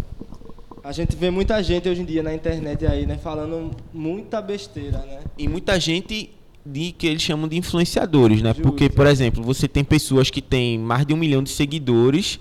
A 0.84 0.92
gente 0.92 1.16
vê 1.16 1.30
muita 1.30 1.62
gente 1.62 1.88
hoje 1.88 2.02
em 2.02 2.04
dia 2.04 2.22
na 2.22 2.32
internet 2.32 2.86
aí, 2.86 3.06
né, 3.06 3.16
falando 3.16 3.70
muita 3.92 4.40
besteira, 4.40 4.98
né? 4.98 5.20
E 5.36 5.48
muita 5.48 5.80
gente 5.80 6.30
de 6.64 6.92
que 6.92 7.06
eles 7.06 7.22
chamam 7.22 7.48
de 7.48 7.56
influenciadores, 7.56 8.40
né? 8.40 8.50
Justo. 8.50 8.62
Porque, 8.62 8.88
por 8.88 9.06
exemplo, 9.06 9.42
você 9.42 9.66
tem 9.66 9.82
pessoas 9.82 10.30
que 10.30 10.40
têm 10.40 10.78
mais 10.78 11.04
de 11.04 11.12
um 11.12 11.16
milhão 11.16 11.42
de 11.42 11.50
seguidores 11.50 12.38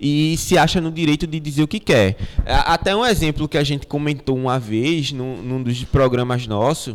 e 0.00 0.36
se 0.36 0.56
acha 0.56 0.80
no 0.80 0.90
direito 0.92 1.26
de 1.26 1.40
dizer 1.40 1.62
o 1.62 1.68
que 1.68 1.80
quer. 1.80 2.16
Até 2.46 2.94
um 2.94 3.04
exemplo 3.04 3.48
que 3.48 3.58
a 3.58 3.64
gente 3.64 3.86
comentou 3.86 4.36
uma 4.36 4.58
vez 4.58 5.10
num, 5.12 5.42
num 5.42 5.62
dos 5.62 5.82
programas 5.84 6.46
nossos 6.46 6.94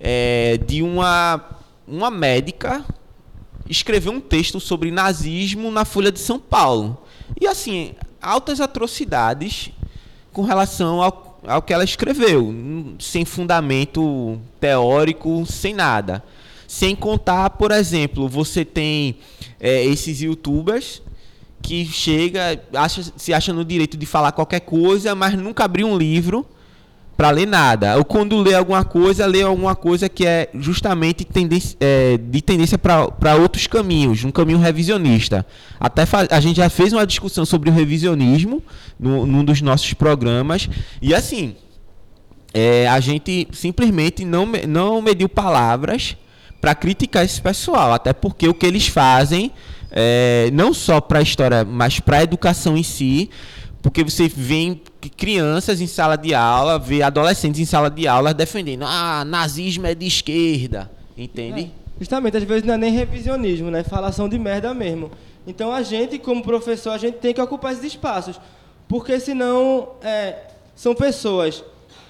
é, 0.00 0.58
de 0.66 0.82
uma, 0.82 1.42
uma 1.86 2.10
médica 2.10 2.84
escreveu 3.68 4.12
um 4.12 4.20
texto 4.20 4.60
sobre 4.60 4.90
nazismo 4.90 5.70
na 5.70 5.84
Folha 5.84 6.12
de 6.12 6.20
São 6.20 6.38
Paulo. 6.38 6.98
E 7.40 7.46
assim, 7.46 7.94
altas 8.20 8.60
atrocidades 8.60 9.70
com 10.32 10.42
relação 10.42 11.00
ao, 11.00 11.40
ao 11.46 11.62
que 11.62 11.72
ela 11.72 11.84
escreveu, 11.84 12.54
sem 12.98 13.24
fundamento 13.24 14.38
teórico, 14.60 15.44
sem 15.46 15.72
nada. 15.72 16.22
Sem 16.66 16.96
contar, 16.96 17.50
por 17.50 17.70
exemplo, 17.70 18.28
você 18.28 18.64
tem 18.64 19.16
é, 19.60 19.84
esses 19.84 20.20
youtubers 20.20 21.00
que 21.62 21.86
chega, 21.86 22.62
acha, 22.74 23.02
se 23.16 23.32
acha 23.32 23.52
no 23.52 23.64
direito 23.64 23.96
de 23.96 24.04
falar 24.04 24.32
qualquer 24.32 24.60
coisa, 24.60 25.14
mas 25.14 25.34
nunca 25.34 25.64
abriu 25.64 25.86
um 25.86 25.96
livro 25.96 26.46
para 27.16 27.30
ler 27.30 27.46
nada. 27.46 27.96
Ou 27.96 28.04
quando 28.04 28.40
lê 28.40 28.54
alguma 28.54 28.84
coisa, 28.84 29.26
lê 29.26 29.42
alguma 29.42 29.74
coisa 29.74 30.08
que 30.08 30.26
é 30.26 30.48
justamente 30.54 31.24
tendência, 31.24 31.76
é, 31.80 32.18
de 32.18 32.42
tendência 32.42 32.78
para 32.78 33.34
outros 33.36 33.66
caminhos, 33.66 34.24
um 34.24 34.30
caminho 34.30 34.58
revisionista. 34.58 35.46
Até 35.78 36.04
a 36.30 36.40
gente 36.40 36.56
já 36.56 36.68
fez 36.68 36.92
uma 36.92 37.06
discussão 37.06 37.44
sobre 37.44 37.70
o 37.70 37.72
revisionismo 37.72 38.62
no, 38.98 39.26
num 39.26 39.44
dos 39.44 39.60
nossos 39.60 39.92
programas. 39.94 40.68
E 41.00 41.14
assim, 41.14 41.54
é, 42.52 42.88
a 42.88 43.00
gente 43.00 43.48
simplesmente 43.52 44.24
não, 44.24 44.46
não 44.68 45.02
mediu 45.02 45.28
palavras 45.28 46.16
para 46.60 46.74
criticar 46.74 47.24
esse 47.24 47.42
pessoal, 47.42 47.92
até 47.92 48.12
porque 48.12 48.48
o 48.48 48.54
que 48.54 48.64
eles 48.64 48.86
fazem, 48.86 49.52
é, 49.90 50.48
não 50.52 50.72
só 50.72 51.00
para 51.00 51.18
a 51.18 51.22
história, 51.22 51.64
mas 51.64 52.00
para 52.00 52.18
a 52.18 52.22
educação 52.22 52.76
em 52.76 52.82
si, 52.82 53.28
porque 53.84 54.02
você 54.02 54.28
vê 54.28 54.78
crianças 55.14 55.78
em 55.78 55.86
sala 55.86 56.16
de 56.16 56.34
aula, 56.34 56.78
vê 56.78 57.02
adolescentes 57.02 57.60
em 57.60 57.66
sala 57.66 57.90
de 57.90 58.08
aula 58.08 58.32
defendendo, 58.32 58.82
ah, 58.86 59.26
nazismo 59.26 59.86
é 59.86 59.94
de 59.94 60.06
esquerda, 60.06 60.90
entende? 61.14 61.64
É, 61.64 61.98
justamente, 61.98 62.38
às 62.38 62.44
vezes 62.44 62.64
não 62.64 62.72
é 62.72 62.78
nem 62.78 62.90
revisionismo, 62.90 63.70
né? 63.70 63.84
Falação 63.84 64.26
de 64.26 64.38
merda 64.38 64.72
mesmo. 64.72 65.10
Então 65.46 65.70
a 65.70 65.82
gente, 65.82 66.18
como 66.18 66.42
professor, 66.42 66.92
a 66.92 66.98
gente 66.98 67.18
tem 67.18 67.34
que 67.34 67.42
ocupar 67.42 67.72
esses 67.72 67.84
espaços, 67.84 68.40
porque 68.88 69.20
senão 69.20 69.90
é, 70.02 70.46
são 70.74 70.94
pessoas 70.94 71.62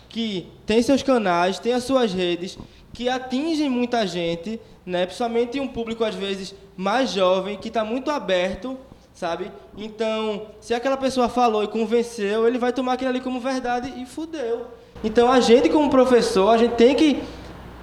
que 0.08 0.46
têm 0.64 0.80
seus 0.80 1.02
canais, 1.02 1.58
têm 1.58 1.72
as 1.72 1.82
suas 1.82 2.14
redes, 2.14 2.56
que 2.92 3.08
atingem 3.08 3.68
muita 3.68 4.06
gente, 4.06 4.60
né? 4.86 5.06
principalmente 5.06 5.58
um 5.58 5.66
público 5.66 6.04
às 6.04 6.14
vezes 6.14 6.54
mais 6.76 7.10
jovem, 7.10 7.58
que 7.58 7.66
está 7.66 7.84
muito 7.84 8.12
aberto, 8.12 8.78
sabe? 9.14 9.50
Então, 9.78 10.42
se 10.60 10.74
aquela 10.74 10.96
pessoa 10.96 11.28
falou 11.28 11.62
e 11.62 11.68
convenceu, 11.68 12.46
ele 12.46 12.58
vai 12.58 12.72
tomar 12.72 12.94
aquilo 12.94 13.10
ali 13.10 13.20
como 13.20 13.40
verdade 13.40 13.94
e 13.96 14.04
fudeu. 14.04 14.66
Então, 15.02 15.30
a 15.30 15.40
gente 15.40 15.68
como 15.68 15.88
professor, 15.88 16.50
a 16.50 16.58
gente 16.58 16.74
tem 16.74 16.94
que 16.94 17.22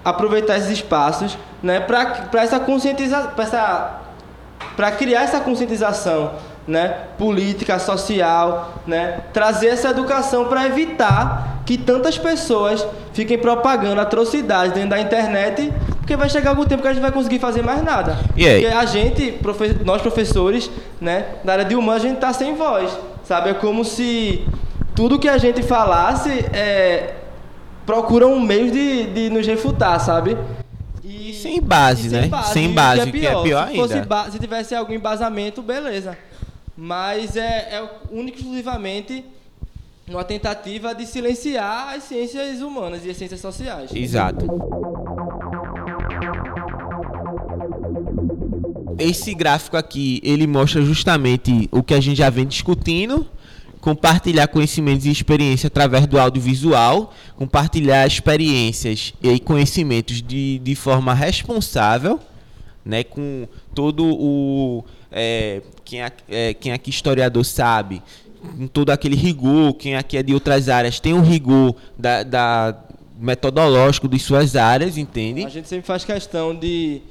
aproveitar 0.03 0.57
esses 0.57 0.69
espaços, 0.69 1.37
né, 1.63 1.79
para 1.79 2.41
essa 2.41 2.59
conscientização, 2.59 3.31
para 4.75 4.91
criar 4.91 5.23
essa 5.23 5.39
conscientização 5.39 6.33
né, 6.67 7.07
política, 7.17 7.79
social, 7.79 8.73
né, 8.85 9.21
trazer 9.31 9.67
essa 9.67 9.89
educação 9.89 10.45
para 10.45 10.65
evitar 10.65 11.61
que 11.65 11.77
tantas 11.77 12.17
pessoas 12.17 12.85
fiquem 13.13 13.37
propagando 13.37 14.01
atrocidades 14.01 14.73
dentro 14.73 14.89
da 14.89 14.99
internet, 14.99 15.71
porque 16.11 16.15
vai 16.17 16.29
chegar 16.29 16.49
algum 16.49 16.65
tempo 16.65 16.81
que 16.81 16.87
a 16.89 16.93
gente 16.93 17.01
vai 17.01 17.11
conseguir 17.11 17.39
fazer 17.39 17.61
mais 17.63 17.81
nada. 17.83 18.17
E 18.35 18.45
aí? 18.45 18.61
Porque 18.61 18.75
a 18.75 18.85
gente, 18.85 19.39
nós 19.85 20.01
professores, 20.01 20.69
né, 20.99 21.35
da 21.43 21.53
área 21.53 21.65
de 21.65 21.75
humanos, 21.75 22.03
a 22.03 22.07
gente 22.07 22.15
está 22.15 22.33
sem 22.33 22.53
voz, 22.53 22.91
sabe? 23.23 23.51
É 23.51 23.53
como 23.53 23.85
se 23.85 24.45
tudo 24.93 25.17
que 25.17 25.29
a 25.29 25.37
gente 25.37 25.63
falasse 25.63 26.29
é, 26.53 27.13
procura 27.85 28.27
um 28.27 28.41
meio 28.41 28.69
de, 28.69 29.05
de 29.07 29.29
nos 29.29 29.47
refutar, 29.47 29.99
sabe? 30.01 30.37
E, 31.01 31.33
sem 31.33 31.61
base, 31.61 32.07
e 32.07 32.11
né? 32.11 32.21
Sem 32.21 32.29
base, 32.29 32.53
sem 32.53 32.73
base, 32.73 33.01
que 33.03 33.09
é 33.09 33.11
pior, 33.11 33.31
que 33.31 33.39
é 33.39 33.43
pior 33.43 33.87
se 33.87 33.93
ainda. 33.93 34.31
se 34.31 34.39
tivesse 34.39 34.75
algum 34.75 34.93
embasamento, 34.93 35.61
beleza 35.61 36.17
mas 36.75 37.35
é, 37.35 37.75
é 37.75 37.89
único 38.09 38.37
exclusivamente 38.39 39.23
uma 40.09 40.23
tentativa 40.23 40.95
de 40.95 41.05
silenciar 41.05 41.93
as 41.93 42.03
ciências 42.03 42.59
humanas 42.61 43.05
e 43.05 43.09
as 43.09 43.17
ciências 43.17 43.39
sociais. 43.39 43.93
Exato. 43.93 44.45
Esse 49.01 49.33
gráfico 49.33 49.77
aqui, 49.77 50.21
ele 50.23 50.45
mostra 50.45 50.81
justamente 50.83 51.67
o 51.71 51.81
que 51.81 51.93
a 51.93 51.99
gente 51.99 52.17
já 52.17 52.29
vem 52.29 52.45
discutindo, 52.45 53.27
compartilhar 53.79 54.47
conhecimentos 54.47 55.05
e 55.05 55.11
experiências 55.11 55.65
através 55.65 56.05
do 56.05 56.19
audiovisual, 56.19 57.13
compartilhar 57.35 58.05
experiências 58.05 59.13
e 59.21 59.39
conhecimentos 59.39 60.21
de, 60.21 60.59
de 60.59 60.75
forma 60.75 61.13
responsável, 61.13 62.19
né, 62.85 63.03
com 63.03 63.47
todo 63.73 64.05
o 64.05 64.83
é, 65.11 65.61
quem, 65.83 65.99
é, 66.29 66.53
quem 66.53 66.71
aqui 66.71 66.89
historiador 66.89 67.43
sabe, 67.43 68.01
com 68.41 68.67
todo 68.67 68.91
aquele 68.91 69.15
rigor, 69.15 69.73
quem 69.73 69.95
aqui 69.95 70.17
é 70.17 70.23
de 70.23 70.33
outras 70.33 70.69
áreas 70.69 70.99
tem 70.99 71.13
um 71.13 71.21
rigor 71.21 71.75
da, 71.97 72.23
da 72.23 72.77
metodológico 73.19 74.07
de 74.07 74.17
suas 74.17 74.55
áreas, 74.55 74.97
entende? 74.97 75.45
A 75.45 75.49
gente 75.49 75.67
sempre 75.67 75.85
faz 75.85 76.03
questão 76.03 76.55
de, 76.55 77.01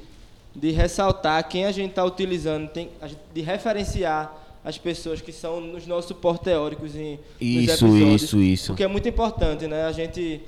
de 0.55 0.71
ressaltar 0.71 1.47
quem 1.47 1.65
a 1.65 1.71
gente 1.71 1.91
está 1.91 2.03
utilizando, 2.03 2.67
tem, 2.69 2.89
de 3.33 3.41
referenciar 3.41 4.37
as 4.63 4.77
pessoas 4.77 5.21
que 5.21 5.31
são 5.31 5.59
nos 5.59 5.87
nossos 5.87 6.05
suportes 6.05 6.43
teóricos 6.43 6.95
em 6.95 7.19
isso, 7.39 7.87
isso, 7.97 8.39
isso. 8.39 8.67
Porque 8.67 8.83
é 8.83 8.87
muito 8.87 9.07
importante, 9.09 9.65
né? 9.67 9.85
A 9.85 9.91
gente 9.91 10.41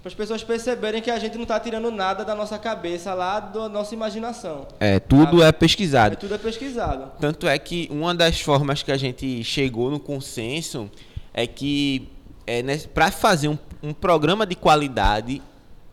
para 0.00 0.08
as 0.08 0.14
pessoas 0.14 0.44
perceberem 0.44 1.02
que 1.02 1.10
a 1.10 1.18
gente 1.18 1.34
não 1.34 1.42
está 1.42 1.58
tirando 1.58 1.90
nada 1.90 2.24
da 2.24 2.34
nossa 2.34 2.56
cabeça 2.56 3.12
lá 3.14 3.40
da 3.40 3.68
nossa 3.68 3.94
imaginação. 3.94 4.66
É, 4.78 5.00
tudo 5.00 5.38
sabe? 5.38 5.42
é 5.42 5.52
pesquisado. 5.52 6.12
É, 6.12 6.16
tudo 6.16 6.34
é 6.34 6.38
pesquisado. 6.38 7.12
Tanto 7.20 7.48
é 7.48 7.58
que 7.58 7.88
uma 7.90 8.14
das 8.14 8.40
formas 8.40 8.82
que 8.82 8.92
a 8.92 8.96
gente 8.96 9.42
chegou 9.42 9.90
no 9.90 9.98
consenso 9.98 10.88
é 11.34 11.46
que 11.46 12.08
é, 12.46 12.62
para 12.94 13.10
fazer 13.10 13.48
um, 13.48 13.58
um, 13.82 13.92
programa 13.92 14.46
de 14.46 14.54
qualidade 14.54 15.42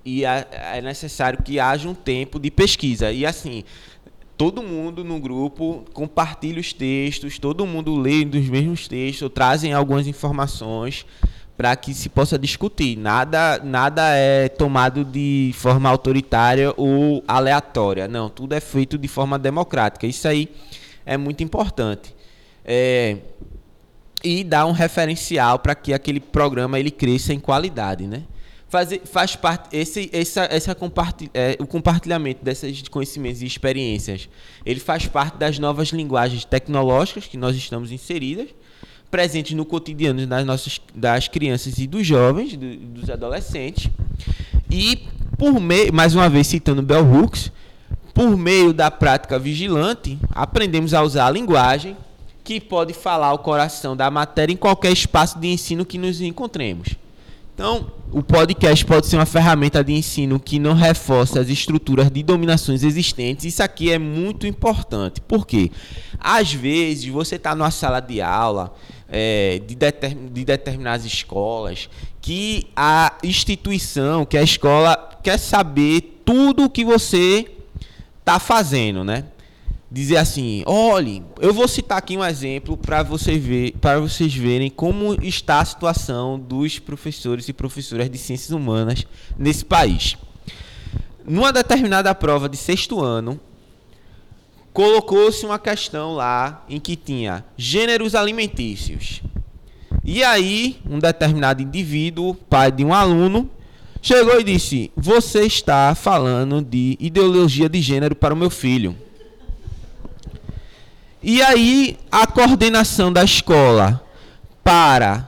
e 0.06 0.24
é 0.24 0.82
necessário 0.84 1.42
que 1.42 1.60
haja 1.60 1.90
um 1.90 1.96
tempo 1.96 2.40
de 2.40 2.52
pesquisa. 2.52 3.12
E 3.12 3.26
assim, 3.26 3.64
todo 4.38 4.62
mundo 4.62 5.04
no 5.04 5.20
grupo 5.20 5.84
compartilha 5.94 6.60
os 6.60 6.72
textos, 6.72 7.40
todo 7.40 7.66
mundo 7.66 7.96
lê 7.96 8.24
os 8.24 8.48
mesmos 8.48 8.88
textos, 8.88 9.32
trazem 9.34 9.74
algumas 9.74 10.06
informações 10.06 11.06
para 11.58 11.76
que 11.76 11.94
se 11.94 12.08
possa 12.10 12.38
discutir. 12.38 12.98
Nada, 12.98 13.60
nada 13.64 14.16
é 14.16 14.48
tomado 14.48 15.04
de 15.04 15.52
forma 15.56 15.90
autoritária 15.90 16.72
ou 16.78 17.24
aleatória. 17.28 18.08
Não, 18.08 18.30
tudo 18.30 18.54
é 18.54 18.60
feito 18.60 18.98
de 18.98 19.08
forma 19.08 19.40
democrática. 19.40 20.06
Isso 20.06 20.28
aí 20.28 20.50
é 21.06 21.18
muito 21.18 21.44
importante. 21.44 22.14
É, 22.64 23.18
e 24.24 24.44
dá 24.44 24.66
um 24.66 24.72
referencial 24.72 25.60
para 25.60 25.74
que 25.74 25.94
aquele 25.94 26.20
programa 26.20 26.80
ele 26.80 26.92
cresça 26.92 27.34
em 27.34 27.40
qualidade, 27.40 28.06
né? 28.06 28.24
Fazer, 28.76 29.04
faz 29.06 29.38
parte 29.38 29.74
esse, 29.74 30.10
essa, 30.12 30.50
essa 30.52 30.76
compartilha, 30.76 31.32
é, 31.34 31.56
o 31.62 31.66
compartilhamento 31.66 32.44
desses 32.44 32.86
conhecimentos 32.90 33.42
e 33.42 33.46
experiências. 33.46 34.28
Ele 34.66 34.82
faz 34.82 35.08
parte 35.08 35.38
das 35.38 35.58
novas 35.58 35.92
linguagens 35.92 36.44
tecnológicas 36.44 37.26
que 37.26 37.38
nós 37.38 37.56
estamos 37.56 37.90
inseridas 37.90 38.50
presentes 39.10 39.56
no 39.56 39.64
cotidiano 39.64 40.28
das 40.28 40.46
nossas 40.46 40.82
das 40.94 41.30
crianças 41.30 41.78
e 41.78 41.88
dos 41.88 42.06
jovens, 42.06 42.58
do, 42.58 42.76
dos 42.76 43.10
adolescentes. 43.10 43.90
E 44.70 45.08
por 45.38 45.58
meio, 45.62 45.94
mais 45.94 46.14
uma 46.14 46.30
vez 46.30 46.46
citando 46.46 46.82
Bell 46.82 47.10
Hooks, 47.10 47.54
por 48.14 48.36
meio 48.36 48.74
da 48.74 48.92
prática 48.92 49.40
vigilante, 49.40 50.20
aprendemos 50.32 50.94
a 50.94 51.02
usar 51.02 51.28
a 51.28 51.32
linguagem 51.32 51.96
que 52.44 52.60
pode 52.60 52.92
falar 52.92 53.32
o 53.32 53.40
coração 53.40 53.96
da 53.96 54.12
matéria 54.12 54.52
em 54.52 54.58
qualquer 54.58 54.92
espaço 54.92 55.40
de 55.40 55.48
ensino 55.48 55.86
que 55.86 55.98
nos 55.98 56.20
encontremos. 56.20 56.90
Então, 57.56 57.90
o 58.12 58.22
podcast 58.22 58.84
pode 58.86 59.08
ser 59.08 59.16
uma 59.16 59.26
ferramenta 59.26 59.82
de 59.82 59.94
ensino 59.94 60.38
que 60.38 60.60
não 60.60 60.74
reforça 60.74 61.40
as 61.40 61.48
estruturas 61.48 62.12
de 62.12 62.22
dominações 62.22 62.84
existentes. 62.84 63.46
Isso 63.46 63.64
aqui 63.64 63.90
é 63.90 63.98
muito 63.98 64.46
importante. 64.46 65.22
Por 65.22 65.48
quê? 65.48 65.72
Às 66.20 66.52
vezes, 66.52 67.06
você 67.06 67.38
está 67.38 67.56
numa 67.56 67.72
sala 67.72 68.02
de 68.02 68.22
aula 68.22 68.76
é, 69.08 69.62
de, 69.66 69.74
determin, 69.74 70.28
de 70.34 70.44
determinadas 70.44 71.06
escolas 71.06 71.90
que 72.22 72.68
a 72.76 73.14
instituição, 73.24 74.26
que 74.26 74.38
a 74.38 74.44
escola 74.44 75.18
quer 75.24 75.38
saber 75.38 76.22
tudo 76.26 76.66
o 76.66 76.70
que 76.70 76.84
você 76.84 77.50
está 78.20 78.38
fazendo, 78.38 79.02
né? 79.02 79.24
Dizer 79.96 80.18
assim, 80.18 80.62
olhe, 80.66 81.24
eu 81.40 81.54
vou 81.54 81.70
citar 81.70 82.00
aqui 82.00 82.18
um 82.18 82.26
exemplo 82.26 82.76
para 82.76 83.02
você 83.02 83.38
ver, 83.38 83.72
para 83.80 83.98
vocês 83.98 84.36
verem 84.36 84.70
como 84.70 85.14
está 85.24 85.62
a 85.62 85.66
situação 85.66 86.38
dos 86.38 86.80
professores 86.80 87.48
e 87.48 87.54
professoras 87.54 88.10
de 88.10 88.18
ciências 88.18 88.52
humanas 88.52 89.08
nesse 89.40 89.64
país. 89.64 90.18
Numa 91.26 91.54
determinada 91.54 92.14
prova 92.14 92.50
de 92.50 92.58
sexto 92.58 93.02
ano, 93.02 93.40
colocou-se 94.74 95.46
uma 95.46 95.58
questão 95.58 96.14
lá 96.14 96.66
em 96.68 96.78
que 96.78 96.98
tinha 96.98 97.46
gêneros 97.56 98.16
alimentícios. 98.16 99.22
E 100.04 100.26
aí, 100.26 100.78
um 100.86 101.00
determinado 101.00 101.64
indivíduo, 101.64 102.36
pai 102.36 102.70
de 102.70 102.84
um 102.84 102.94
aluno, 102.94 103.50
chegou 104.02 104.42
e 104.42 104.44
disse: 104.44 104.92
Você 104.94 105.44
está 105.44 105.96
falando 105.96 106.62
de 106.62 106.98
ideologia 107.00 107.70
de 107.70 107.80
gênero 107.82 108.14
para 108.14 108.34
o 108.34 108.38
meu 108.38 108.50
filho. 108.50 109.05
E 111.28 111.42
aí, 111.42 111.98
a 112.12 112.28
coordenação 112.28 113.12
da 113.12 113.24
escola 113.24 114.00
para. 114.64 115.28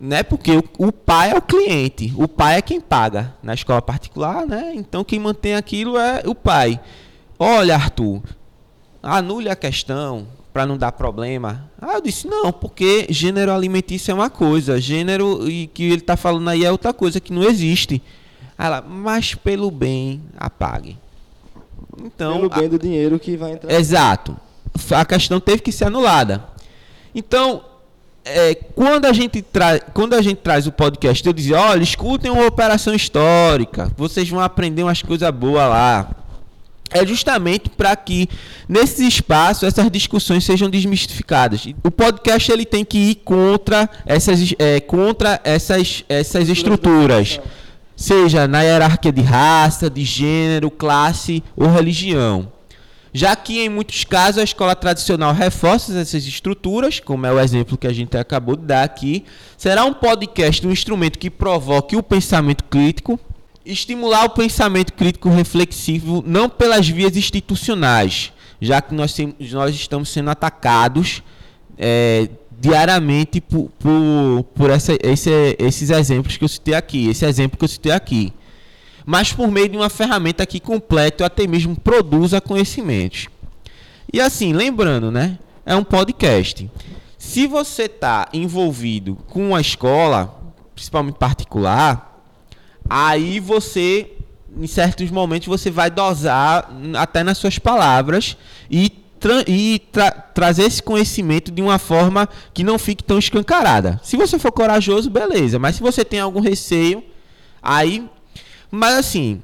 Né, 0.00 0.22
porque 0.22 0.52
o, 0.56 0.64
o 0.78 0.90
pai 0.90 1.30
é 1.30 1.36
o 1.36 1.42
cliente, 1.42 2.12
o 2.16 2.26
pai 2.26 2.56
é 2.56 2.62
quem 2.62 2.80
paga 2.80 3.34
na 3.42 3.52
escola 3.52 3.82
particular, 3.82 4.46
né? 4.46 4.72
Então 4.74 5.04
quem 5.04 5.20
mantém 5.20 5.54
aquilo 5.54 5.98
é 5.98 6.22
o 6.24 6.34
pai. 6.34 6.80
Olha, 7.38 7.74
Arthur, 7.74 8.22
anule 9.02 9.50
a 9.50 9.54
questão 9.54 10.26
para 10.54 10.64
não 10.64 10.78
dar 10.78 10.90
problema. 10.92 11.70
Ah, 11.80 11.92
eu 11.92 12.00
disse, 12.00 12.26
não, 12.26 12.50
porque 12.50 13.06
gênero 13.10 13.52
alimentício 13.52 14.10
é 14.10 14.14
uma 14.14 14.30
coisa, 14.30 14.80
gênero 14.80 15.48
e 15.48 15.66
que 15.68 15.84
ele 15.84 15.96
está 15.96 16.16
falando 16.16 16.48
aí 16.48 16.64
é 16.64 16.72
outra 16.72 16.94
coisa 16.94 17.20
que 17.20 17.32
não 17.32 17.44
existe. 17.44 18.02
Ela, 18.58 18.80
mas 18.80 19.34
pelo 19.34 19.70
bem, 19.70 20.22
apague. 20.36 20.96
Então, 22.02 22.36
pelo 22.36 22.48
bem 22.48 22.64
a... 22.64 22.68
do 22.68 22.78
dinheiro 22.78 23.18
que 23.20 23.36
vai 23.36 23.52
entrar. 23.52 23.70
Exato. 23.70 24.47
A 24.90 25.04
questão 25.04 25.40
teve 25.40 25.62
que 25.62 25.72
ser 25.72 25.84
anulada. 25.84 26.44
Então, 27.14 27.62
é, 28.24 28.54
quando, 28.54 29.06
a 29.06 29.12
gente 29.12 29.42
tra... 29.42 29.80
quando 29.80 30.14
a 30.14 30.22
gente 30.22 30.38
traz 30.38 30.66
o 30.66 30.72
podcast, 30.72 31.26
eu 31.26 31.32
dizia, 31.32 31.58
olha, 31.58 31.82
escutem 31.82 32.30
uma 32.30 32.46
operação 32.46 32.94
histórica, 32.94 33.90
vocês 33.96 34.28
vão 34.28 34.40
aprender 34.40 34.82
umas 34.82 35.02
coisas 35.02 35.30
boas 35.30 35.68
lá 35.68 36.10
é 36.90 37.06
justamente 37.06 37.68
para 37.68 37.94
que 37.94 38.28
nesse 38.68 39.06
espaço 39.06 39.66
essas 39.66 39.90
discussões 39.90 40.44
sejam 40.44 40.70
desmistificadas. 40.70 41.66
O 41.84 41.90
podcast 41.90 42.50
ele 42.50 42.64
tem 42.64 42.84
que 42.84 42.98
ir 42.98 43.14
contra 43.16 43.88
essas, 44.06 44.54
é, 44.58 44.80
contra 44.80 45.40
essas, 45.44 46.04
essas 46.08 46.48
estruturas, 46.48 47.40
seja 47.96 48.48
na 48.48 48.62
hierarquia 48.62 49.12
de 49.12 49.22
raça, 49.22 49.90
de 49.90 50.04
gênero, 50.04 50.70
classe 50.70 51.42
ou 51.56 51.70
religião. 51.70 52.50
Já 53.12 53.34
que 53.34 53.60
em 53.60 53.68
muitos 53.68 54.04
casos 54.04 54.38
a 54.38 54.44
escola 54.44 54.74
tradicional 54.74 55.32
reforça 55.32 55.98
essas 55.98 56.26
estruturas, 56.26 57.00
como 57.00 57.26
é 57.26 57.32
o 57.32 57.40
exemplo 57.40 57.78
que 57.78 57.86
a 57.86 57.92
gente 57.92 58.16
acabou 58.16 58.56
de 58.56 58.64
dar 58.64 58.84
aqui, 58.84 59.24
será 59.56 59.84
um 59.84 59.94
podcast 59.94 60.66
um 60.66 60.70
instrumento 60.70 61.18
que 61.18 61.30
provoque 61.30 61.96
o 61.96 62.02
pensamento 62.02 62.64
crítico, 62.64 63.18
estimular 63.64 64.24
o 64.24 64.30
pensamento 64.30 64.92
crítico 64.92 65.28
reflexivo 65.28 66.22
não 66.26 66.48
pelas 66.48 66.88
vias 66.88 67.16
institucionais, 67.16 68.32
já 68.60 68.80
que 68.82 68.94
nós, 68.94 69.16
nós 69.52 69.74
estamos 69.74 70.08
sendo 70.10 70.30
atacados 70.30 71.22
é, 71.76 72.28
diariamente 72.60 73.40
por, 73.40 73.70
por, 73.78 74.44
por 74.54 74.70
essa, 74.70 74.96
esse, 75.02 75.30
esses 75.58 75.90
exemplos 75.90 76.36
que 76.36 76.44
eu 76.44 76.48
citei 76.48 76.74
aqui, 76.74 77.08
esse 77.08 77.24
exemplo 77.24 77.56
que 77.56 77.64
eu 77.64 77.68
citei 77.68 77.92
aqui, 77.92 78.32
mas 79.08 79.32
por 79.32 79.50
meio 79.50 79.70
de 79.70 79.76
uma 79.78 79.88
ferramenta 79.88 80.44
que 80.44 80.60
completa 80.60 81.24
ou 81.24 81.26
até 81.26 81.46
mesmo 81.46 81.74
produza 81.74 82.40
conhecimentos. 82.40 83.28
E 84.12 84.20
assim, 84.20 84.52
lembrando, 84.52 85.10
né? 85.10 85.38
É 85.64 85.74
um 85.74 85.82
podcast. 85.82 86.70
Se 87.16 87.46
você 87.46 87.84
está 87.84 88.28
envolvido 88.32 89.16
com 89.26 89.56
a 89.56 89.60
escola, 89.60 90.38
principalmente 90.74 91.16
particular, 91.16 92.08
Aí 92.88 93.38
você, 93.38 94.12
em 94.56 94.66
certos 94.66 95.10
momentos, 95.10 95.46
você 95.46 95.70
vai 95.70 95.90
dosar 95.90 96.70
até 96.96 97.22
nas 97.22 97.36
suas 97.36 97.58
palavras 97.58 98.36
e, 98.70 98.88
tra 99.20 99.44
e 99.46 99.80
tra 99.92 100.10
trazer 100.10 100.62
esse 100.62 100.82
conhecimento 100.82 101.50
de 101.50 101.60
uma 101.60 101.78
forma 101.78 102.26
que 102.54 102.64
não 102.64 102.78
fique 102.78 103.04
tão 103.04 103.18
escancarada. 103.18 104.00
Se 104.02 104.16
você 104.16 104.38
for 104.38 104.52
corajoso, 104.52 105.10
beleza. 105.10 105.58
Mas 105.58 105.76
se 105.76 105.82
você 105.82 106.04
tem 106.04 106.20
algum 106.20 106.40
receio, 106.40 107.04
aí. 107.62 108.08
Mas 108.70 108.98
assim, 108.98 109.42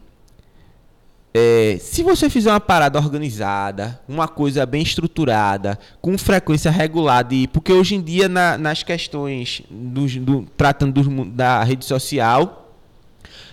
é, 1.36 1.78
se 1.80 2.04
você 2.04 2.30
fizer 2.30 2.50
uma 2.50 2.60
parada 2.60 2.96
organizada, 2.96 4.00
uma 4.08 4.28
coisa 4.28 4.64
bem 4.64 4.82
estruturada, 4.82 5.76
com 6.00 6.16
frequência 6.16 6.70
regular, 6.70 7.24
de, 7.24 7.48
porque 7.48 7.72
hoje 7.72 7.96
em 7.96 8.00
dia 8.00 8.28
na, 8.28 8.56
nas 8.56 8.84
questões 8.84 9.62
dos, 9.68 10.16
do, 10.16 10.46
tratando 10.56 10.92
dos, 10.92 11.26
da 11.32 11.64
rede 11.64 11.84
social, 11.84 12.72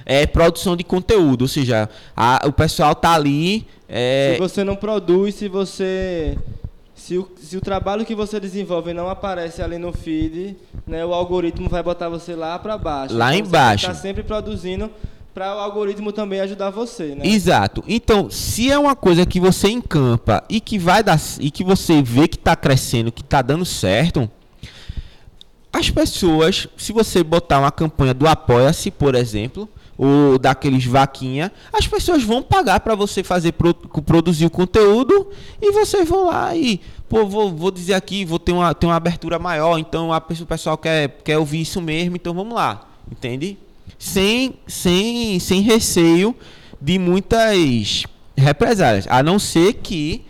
é 0.05 0.27
produção 0.27 0.75
de 0.75 0.83
conteúdo, 0.83 1.43
ou 1.43 1.47
seja, 1.47 1.89
a, 2.15 2.41
o 2.45 2.53
pessoal 2.53 2.93
tá 2.93 3.13
ali. 3.13 3.65
É... 3.89 4.33
Se 4.35 4.39
você 4.39 4.63
não 4.63 4.75
produz, 4.75 5.33
se 5.33 5.47
você. 5.47 6.37
Se 6.93 7.17
o, 7.17 7.31
se 7.35 7.57
o 7.57 7.61
trabalho 7.61 8.05
que 8.05 8.13
você 8.13 8.39
desenvolve 8.39 8.93
não 8.93 9.09
aparece 9.09 9.59
ali 9.59 9.79
no 9.79 9.91
feed, 9.91 10.55
né, 10.85 11.03
o 11.03 11.15
algoritmo 11.15 11.67
vai 11.67 11.81
botar 11.81 12.09
você 12.09 12.35
lá 12.35 12.59
para 12.59 12.77
baixo. 12.77 13.15
Lá 13.15 13.33
então, 13.33 13.47
embaixo. 13.47 13.87
Está 13.87 13.99
sempre 13.99 14.21
produzindo 14.21 14.91
para 15.33 15.55
o 15.55 15.59
algoritmo 15.59 16.11
também 16.11 16.41
ajudar 16.41 16.69
você, 16.69 17.15
né? 17.15 17.25
Exato. 17.25 17.83
Então, 17.87 18.29
se 18.29 18.71
é 18.71 18.77
uma 18.77 18.95
coisa 18.95 19.25
que 19.25 19.39
você 19.39 19.69
encampa 19.69 20.43
e 20.49 20.59
que 20.59 20.77
vai 20.77 21.03
dar 21.03 21.19
e 21.39 21.49
que 21.49 21.63
você 21.63 22.01
vê 22.01 22.27
que 22.27 22.35
está 22.35 22.55
crescendo, 22.55 23.11
que 23.11 23.21
está 23.21 23.41
dando 23.41 23.65
certo, 23.65 24.29
as 25.71 25.89
pessoas, 25.89 26.67
se 26.77 26.91
você 26.91 27.23
botar 27.23 27.59
uma 27.59 27.71
campanha 27.71 28.13
do 28.13 28.27
Apoia-se, 28.27 28.91
por 28.91 29.15
exemplo, 29.15 29.69
ou 29.97 30.37
daqueles 30.37 30.85
vaquinha, 30.85 31.51
as 31.71 31.87
pessoas 31.87 32.23
vão 32.23 32.41
pagar 32.41 32.79
para 32.81 32.95
você 32.95 33.23
fazer 33.23 33.53
produzir 34.05 34.45
o 34.45 34.49
conteúdo 34.49 35.29
e 35.61 35.71
vocês 35.71 36.07
vão 36.09 36.25
lá 36.25 36.55
e 36.55 36.81
pô, 37.07 37.25
vou, 37.25 37.51
vou 37.51 37.71
dizer 37.71 37.93
aqui, 37.93 38.25
vou 38.25 38.39
ter 38.39 38.51
uma, 38.51 38.73
ter 38.73 38.85
uma 38.85 38.95
abertura 38.95 39.37
maior, 39.37 39.77
então 39.77 40.11
a 40.11 40.17
o 40.17 40.45
pessoal 40.45 40.77
quer, 40.77 41.09
quer 41.23 41.37
ouvir 41.37 41.61
isso 41.61 41.81
mesmo, 41.81 42.15
então 42.15 42.33
vamos 42.33 42.53
lá, 42.53 42.89
entende? 43.11 43.57
Sem, 43.97 44.55
sem, 44.67 45.39
sem 45.39 45.61
receio 45.61 46.35
de 46.79 46.97
muitas 46.97 48.05
represálias, 48.35 49.05
a 49.09 49.21
não 49.21 49.37
ser 49.37 49.73
que 49.75 50.25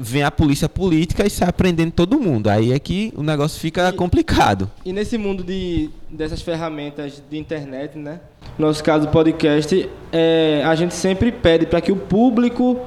vem 0.00 0.22
a 0.22 0.30
polícia 0.30 0.68
política 0.68 1.26
e 1.26 1.30
sai 1.30 1.52
prendendo 1.52 1.92
todo 1.92 2.18
mundo. 2.18 2.48
Aí 2.48 2.72
é 2.72 2.78
que 2.78 3.12
o 3.16 3.22
negócio 3.22 3.60
fica 3.60 3.88
e, 3.88 3.92
complicado. 3.92 4.70
E 4.84 4.92
nesse 4.92 5.16
mundo 5.16 5.44
de, 5.44 5.90
dessas 6.10 6.42
ferramentas 6.42 7.22
de 7.30 7.38
internet, 7.38 7.96
né? 7.96 8.20
No 8.58 8.66
nosso 8.66 8.82
caso, 8.82 9.08
podcast, 9.08 9.88
é, 10.12 10.62
a 10.64 10.74
gente 10.74 10.94
sempre 10.94 11.30
pede 11.30 11.66
para 11.66 11.80
que 11.80 11.92
o 11.92 11.96
público 11.96 12.80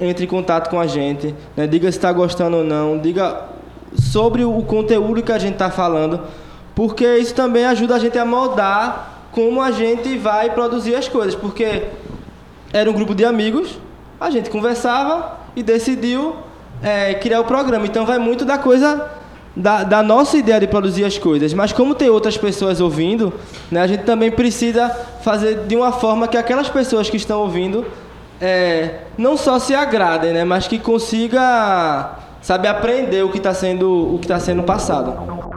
entre 0.00 0.24
em 0.24 0.28
contato 0.28 0.68
com 0.68 0.80
a 0.80 0.86
gente, 0.86 1.34
né? 1.56 1.66
diga 1.66 1.90
se 1.90 1.98
está 1.98 2.12
gostando 2.12 2.56
ou 2.58 2.64
não, 2.64 2.98
diga 2.98 3.48
sobre 3.96 4.44
o 4.44 4.62
conteúdo 4.62 5.22
que 5.22 5.30
a 5.30 5.38
gente 5.38 5.52
está 5.52 5.70
falando, 5.70 6.20
porque 6.74 7.18
isso 7.18 7.34
também 7.34 7.64
ajuda 7.66 7.96
a 7.96 7.98
gente 7.98 8.18
a 8.18 8.24
moldar 8.24 9.11
como 9.32 9.60
a 9.60 9.70
gente 9.72 10.16
vai 10.16 10.50
produzir 10.50 10.94
as 10.94 11.08
coisas, 11.08 11.34
porque 11.34 11.88
era 12.72 12.88
um 12.88 12.92
grupo 12.92 13.14
de 13.14 13.24
amigos, 13.24 13.78
a 14.20 14.30
gente 14.30 14.48
conversava, 14.48 15.42
e 15.54 15.62
decidiu 15.62 16.36
é, 16.82 17.14
criar 17.14 17.40
o 17.40 17.44
programa. 17.44 17.86
Então 17.86 18.04
vai 18.06 18.18
muito 18.18 18.44
da 18.44 18.58
coisa 18.58 19.10
da, 19.54 19.84
da, 19.84 20.02
nossa 20.02 20.36
ideia 20.36 20.60
de 20.60 20.66
produzir 20.66 21.04
as 21.04 21.18
coisas. 21.18 21.52
Mas 21.52 21.72
como 21.72 21.94
tem 21.94 22.08
outras 22.08 22.36
pessoas 22.36 22.80
ouvindo, 22.80 23.32
né, 23.70 23.82
a 23.82 23.86
gente 23.86 24.04
também 24.04 24.30
precisa 24.30 24.88
fazer 25.22 25.66
de 25.66 25.76
uma 25.76 25.92
forma 25.92 26.26
que 26.26 26.36
aquelas 26.36 26.68
pessoas 26.68 27.10
que 27.10 27.16
estão 27.16 27.40
ouvindo 27.40 27.84
é, 28.40 29.00
não 29.16 29.36
só 29.36 29.58
se 29.58 29.74
agradem, 29.74 30.32
né, 30.32 30.44
mas 30.44 30.66
que 30.66 30.78
consiga 30.78 32.18
sabe 32.40 32.66
aprender 32.66 33.22
o 33.22 33.28
que 33.28 33.38
está 33.38 33.54
sendo 33.54 34.14
o 34.14 34.18
que 34.18 34.24
está 34.24 34.40
sendo 34.40 34.62
passado. 34.62 35.51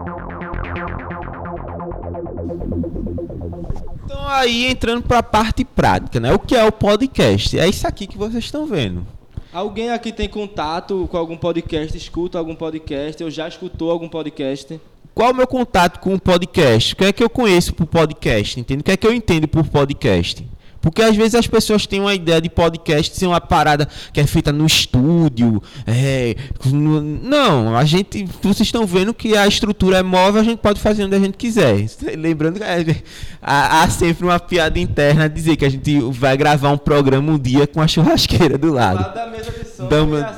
Aí 4.35 4.65
entrando 4.65 5.01
para 5.03 5.19
a 5.19 5.23
parte 5.23 5.63
prática, 5.63 6.19
né? 6.19 6.33
O 6.33 6.39
que 6.39 6.55
é 6.55 6.63
o 6.63 6.71
podcast? 6.71 7.57
É 7.57 7.67
isso 7.67 7.87
aqui 7.87 8.05
que 8.05 8.17
vocês 8.17 8.43
estão 8.43 8.65
vendo. 8.65 9.05
Alguém 9.53 9.89
aqui 9.89 10.11
tem 10.11 10.27
contato 10.27 11.07
com 11.09 11.17
algum 11.17 11.37
podcast, 11.37 11.97
escuta 11.97 12.37
algum 12.37 12.55
podcast, 12.55 13.23
ou 13.23 13.31
já 13.31 13.47
escutou 13.47 13.89
algum 13.89 14.09
podcast? 14.09 14.79
Qual 15.13 15.29
é 15.29 15.31
o 15.31 15.35
meu 15.35 15.47
contato 15.47 15.99
com 16.01 16.13
o 16.13 16.19
podcast? 16.19 16.93
O 16.93 16.97
que 16.97 17.05
é 17.05 17.13
que 17.13 17.23
eu 17.23 17.29
conheço 17.29 17.73
por 17.73 17.85
podcast? 17.85 18.59
Entende? 18.59 18.81
O 18.81 18.83
que 18.83 18.91
é 18.91 18.97
que 18.97 19.07
eu 19.07 19.13
entendo 19.13 19.47
por 19.47 19.65
podcast? 19.65 20.45
Porque 20.85 21.01
às 21.01 21.15
vezes 21.15 21.33
as 21.33 21.47
pessoas 21.47 21.87
têm 21.87 21.99
uma 21.99 22.13
ideia 22.13 22.39
de 22.39 22.47
podcast 22.47 23.17
ser 23.17 23.25
uma 23.25 23.41
parada 23.41 23.89
que 24.13 24.19
é 24.19 24.27
feita 24.27 24.53
no 24.53 24.67
estúdio. 24.67 25.59
É, 25.87 26.35
no, 26.63 27.01
não, 27.01 27.75
a 27.75 27.83
gente. 27.83 28.23
Vocês 28.39 28.67
estão 28.67 28.85
vendo 28.85 29.11
que 29.11 29.35
a 29.35 29.47
estrutura 29.47 29.97
é 29.97 30.03
móvel, 30.03 30.41
a 30.41 30.43
gente 30.43 30.59
pode 30.59 30.79
fazer 30.79 31.05
onde 31.05 31.15
a 31.15 31.19
gente 31.19 31.39
quiser. 31.39 31.87
Lembrando 32.15 32.59
que 32.59 32.63
é, 32.63 33.01
há, 33.41 33.81
há, 33.81 33.89
sempre 33.89 34.27
uma 34.27 34.39
piada 34.39 34.77
interna 34.77 35.27
dizer 35.27 35.55
que 35.55 35.65
a 35.65 35.69
gente 35.69 35.99
vai 36.11 36.37
gravar 36.37 36.69
um 36.69 36.77
programa 36.77 37.31
um 37.31 37.39
dia 37.39 37.65
com 37.65 37.81
a 37.81 37.87
churrasqueira 37.87 38.55
do 38.55 38.71
lado. 38.71 39.01
lado 39.01 39.15
da 39.15 39.25
mesa 39.25 39.49
de 39.49 39.67
som, 39.67 39.87
Dama, 39.87 40.35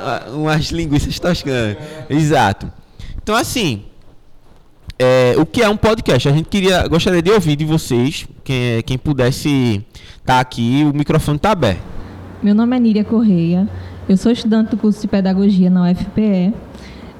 uma... 0.00 0.34
umas 0.34 0.70
linguiças 0.70 1.18
toscanas. 1.18 1.76
Exato. 2.08 2.72
Então 3.22 3.36
assim. 3.36 3.84
É, 5.02 5.34
o 5.38 5.46
que 5.46 5.62
é 5.62 5.68
um 5.68 5.78
podcast? 5.78 6.28
A 6.28 6.32
gente 6.32 6.50
queria, 6.50 6.86
gostaria 6.86 7.22
de 7.22 7.30
ouvir 7.30 7.56
de 7.56 7.64
vocês, 7.64 8.26
quem, 8.50 8.82
quem 8.82 8.98
pudesse 8.98 9.84
estar 10.18 10.34
tá 10.34 10.40
aqui, 10.40 10.84
o 10.84 10.96
microfone 10.96 11.36
está 11.36 11.52
aberto. 11.52 11.80
Meu 12.42 12.52
nome 12.52 12.76
é 12.76 12.80
Níria 12.80 13.04
Correia, 13.04 13.68
eu 14.08 14.16
sou 14.16 14.32
estudante 14.32 14.70
do 14.70 14.76
curso 14.76 15.00
de 15.00 15.06
Pedagogia 15.06 15.70
na 15.70 15.88
UFPE, 15.88 16.52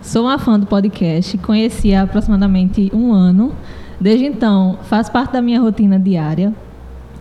sou 0.03 0.25
uma 0.25 0.39
fã 0.39 0.59
do 0.59 0.67
podcast, 0.67 1.39
conheci 1.39 1.95
há 1.95 2.03
aproximadamente 2.03 2.91
um 2.93 3.13
ano. 3.13 3.55
Desde 4.01 4.25
então, 4.25 4.79
faz 4.83 5.09
parte 5.09 5.33
da 5.33 5.43
minha 5.43 5.61
rotina 5.61 6.01
diária. 6.01 6.53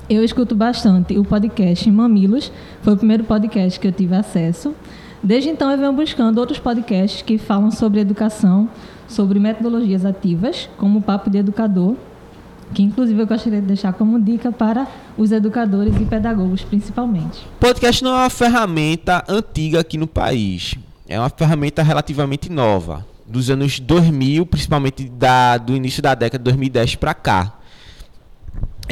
Eu 0.09 0.23
escuto 0.23 0.55
bastante 0.55 1.15
o 1.19 1.23
podcast 1.23 1.91
Mamilos, 1.91 2.51
foi 2.81 2.93
o 2.93 2.97
primeiro 2.97 3.25
podcast 3.25 3.79
que 3.79 3.87
eu 3.87 3.91
tive 3.91 4.15
acesso. 4.15 4.73
Desde 5.21 5.49
então, 5.49 5.69
eu 5.69 5.77
venho 5.77 5.93
buscando 5.93 6.39
outros 6.39 6.57
podcasts 6.57 7.21
que 7.21 7.37
falam 7.37 7.69
sobre 7.69 7.99
educação, 7.99 8.67
sobre 9.07 9.39
metodologias 9.39 10.03
ativas, 10.03 10.67
como 10.77 10.97
o 10.97 11.01
Papo 11.01 11.29
de 11.29 11.37
Educador, 11.37 11.95
que 12.73 12.81
inclusive 12.83 13.21
eu 13.21 13.27
gostaria 13.27 13.61
de 13.61 13.67
deixar 13.67 13.93
como 13.93 14.19
dica 14.19 14.51
para 14.51 14.87
os 15.17 15.31
educadores 15.31 15.95
e 15.99 16.05
pedagogos 16.05 16.63
principalmente. 16.63 17.45
Podcast 17.59 18.03
não 18.03 18.11
é 18.11 18.21
uma 18.21 18.29
ferramenta 18.29 19.23
antiga 19.27 19.79
aqui 19.79 19.97
no 19.97 20.07
país. 20.07 20.75
é 21.07 21.19
uma 21.19 21.29
ferramenta 21.29 21.81
relativamente 21.81 22.51
nova, 22.51 23.05
dos 23.25 23.49
anos 23.49 23.79
2000, 23.79 24.45
principalmente 24.45 25.09
da, 25.09 25.57
do 25.57 25.75
início 25.75 26.01
da 26.01 26.13
década 26.13 26.39
de 26.39 26.43
2010 26.45 26.95
para 26.95 27.13
cá. 27.13 27.58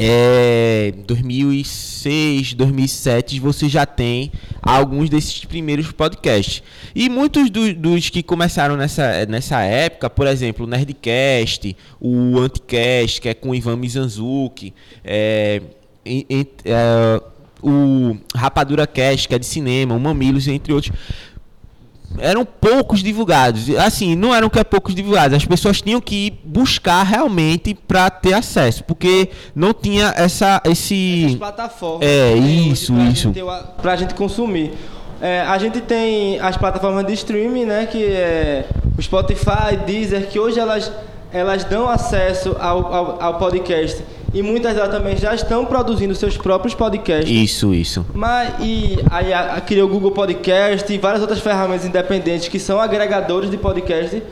É, 0.00 0.94
2006, 1.06 2.54
2007, 2.54 3.40
você 3.40 3.68
já 3.68 3.84
tem 3.84 4.30
alguns 4.62 5.10
desses 5.10 5.44
primeiros 5.44 5.90
podcasts. 5.90 6.62
E 6.94 7.08
muitos 7.08 7.50
do, 7.50 7.74
dos 7.74 8.08
que 8.08 8.22
começaram 8.22 8.76
nessa, 8.76 9.26
nessa 9.26 9.60
época, 9.60 10.08
por 10.08 10.28
exemplo, 10.28 10.64
o 10.64 10.68
Nerdcast, 10.68 11.76
o 12.00 12.38
Anticast, 12.38 13.20
que 13.20 13.28
é 13.28 13.34
com 13.34 13.50
o 13.50 13.54
Ivan 13.56 13.76
Mizanzuki, 13.76 14.72
é, 15.04 15.60
é, 16.06 17.22
o 17.60 18.16
Rapadura 18.36 18.86
Cast, 18.86 19.26
que 19.26 19.34
é 19.34 19.38
de 19.38 19.46
cinema, 19.46 19.96
o 19.96 20.00
Mamilos, 20.00 20.46
entre 20.46 20.72
outros 20.72 20.92
eram 22.16 22.44
poucos 22.44 23.02
divulgados. 23.02 23.68
Assim, 23.76 24.16
não 24.16 24.34
eram 24.34 24.48
que 24.48 24.58
é 24.58 24.64
poucos 24.64 24.94
divulgados. 24.94 25.36
As 25.36 25.44
pessoas 25.44 25.82
tinham 25.82 26.00
que 26.00 26.26
ir 26.26 26.40
buscar 26.44 27.02
realmente 27.02 27.74
para 27.74 28.08
ter 28.08 28.32
acesso, 28.32 28.84
porque 28.84 29.28
não 29.54 29.74
tinha 29.74 30.14
essa 30.16 30.62
esse 30.64 31.24
Essas 31.26 31.38
plataformas. 31.38 32.08
É, 32.08 32.34
isso, 32.34 32.94
pra 32.94 33.04
isso. 33.04 33.30
Ter, 33.30 33.44
pra 33.82 33.96
gente 33.96 34.14
consumir. 34.14 34.72
É, 35.20 35.40
a 35.40 35.58
gente 35.58 35.80
tem 35.80 36.38
as 36.40 36.56
plataformas 36.56 37.04
de 37.04 37.12
streaming, 37.12 37.64
né, 37.64 37.86
que 37.86 38.04
é 38.04 38.66
o 38.96 39.02
Spotify, 39.02 39.76
Deezer, 39.84 40.28
que 40.28 40.38
hoje 40.38 40.60
elas 40.60 40.90
elas 41.30 41.64
dão 41.64 41.88
acesso 41.88 42.56
ao, 42.58 42.86
ao, 42.94 43.22
ao 43.22 43.38
podcast 43.38 44.02
e 44.32 44.42
muitas 44.42 44.74
delas 44.74 44.90
também 44.90 45.16
já 45.16 45.34
estão 45.34 45.64
produzindo 45.64 46.14
seus 46.14 46.36
próprios 46.36 46.74
podcasts. 46.74 47.30
Isso, 47.30 47.74
isso. 47.74 48.04
Mas 48.14 48.54
e 48.60 48.98
aí 49.10 49.32
a, 49.32 49.54
a, 49.54 49.60
criou 49.60 49.88
o 49.88 49.90
Google 49.90 50.10
Podcast 50.10 50.92
e 50.92 50.98
várias 50.98 51.22
outras 51.22 51.40
ferramentas 51.40 51.86
independentes 51.86 52.48
que 52.48 52.58
são 52.58 52.80
agregadores 52.80 53.50
de 53.50 53.56
podcast. 53.56 54.22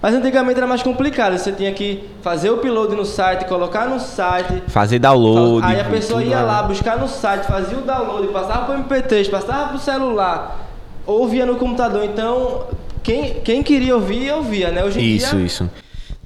Mas 0.00 0.14
antigamente 0.14 0.56
era 0.56 0.66
mais 0.66 0.82
complicado, 0.82 1.36
você 1.36 1.52
tinha 1.52 1.72
que 1.72 2.02
fazer 2.22 2.48
o 2.48 2.54
upload 2.54 2.96
no 2.96 3.04
site, 3.04 3.44
colocar 3.44 3.86
no 3.86 4.00
site, 4.00 4.62
fazer 4.68 4.98
download. 4.98 5.66
Aí 5.66 5.78
a 5.78 5.84
pessoa 5.84 6.22
ia 6.22 6.40
lá 6.40 6.62
buscar 6.62 6.98
no 6.98 7.06
site, 7.06 7.44
fazia 7.44 7.76
o 7.76 7.82
download, 7.82 8.28
passava 8.28 8.64
para 8.64 8.80
o 8.80 8.84
MP3, 8.84 9.28
passava 9.28 9.68
para 9.68 9.76
o 9.76 9.78
celular, 9.78 10.68
ouvia 11.06 11.44
no 11.44 11.56
computador. 11.56 12.02
Então, 12.04 12.64
quem, 13.02 13.34
quem 13.44 13.62
queria 13.62 13.94
ouvir, 13.94 14.32
ouvia, 14.32 14.70
né? 14.70 14.82
Hoje 14.82 15.00
em 15.00 15.16
isso, 15.16 15.36
dia, 15.36 15.44
isso. 15.44 15.70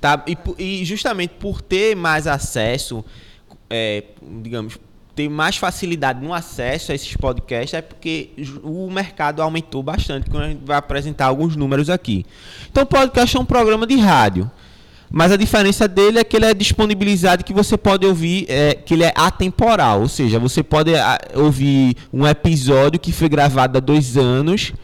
Tá? 0.05 0.23
E, 0.27 0.37
e 0.59 0.85
justamente 0.85 1.33
por 1.41 1.63
ter 1.63 1.97
mais 1.97 2.27
acesso, 2.27 3.03
é, 3.71 4.05
digamos, 4.43 4.77
ter 5.17 5.31
mais 5.31 5.57
facilidade 5.57 6.23
no 6.23 6.35
acesso 6.35 6.93
a 6.93 6.95
esses 6.95 7.17
podcasts 7.17 7.73
é 7.73 7.81
porque 7.81 8.29
o 8.63 8.91
mercado 8.91 9.41
aumentou 9.41 9.83
bastante, 9.83 10.29
quando 10.29 10.43
a 10.43 10.49
gente 10.49 10.63
vai 10.63 10.77
apresentar 10.77 11.25
alguns 11.25 11.57
números 11.57 11.89
aqui. 11.89 12.27
Então, 12.71 12.85
podcast 12.85 13.35
é 13.35 13.41
um 13.41 13.47
programa 13.47 13.87
de 13.87 13.97
rádio. 13.97 14.51
Mas 15.11 15.33
a 15.33 15.37
diferença 15.37 15.89
dele 15.89 16.19
é 16.19 16.25
que 16.25 16.37
ele 16.37 16.45
é 16.45 16.53
disponibilizado 16.53 17.43
que 17.43 17.55
você 17.55 17.79
pode 17.79 18.05
ouvir, 18.05 18.45
é, 18.47 18.75
que 18.75 18.93
ele 18.93 19.05
é 19.05 19.13
atemporal. 19.17 20.03
Ou 20.03 20.09
seja, 20.09 20.39
você 20.39 20.63
pode 20.63 20.95
a, 20.95 21.19
ouvir 21.35 21.97
um 22.13 22.27
episódio 22.27 23.01
que 23.01 23.11
foi 23.11 23.31
gravado 23.31 23.79
há 23.79 23.81
dois 23.81 24.19
anos 24.19 24.75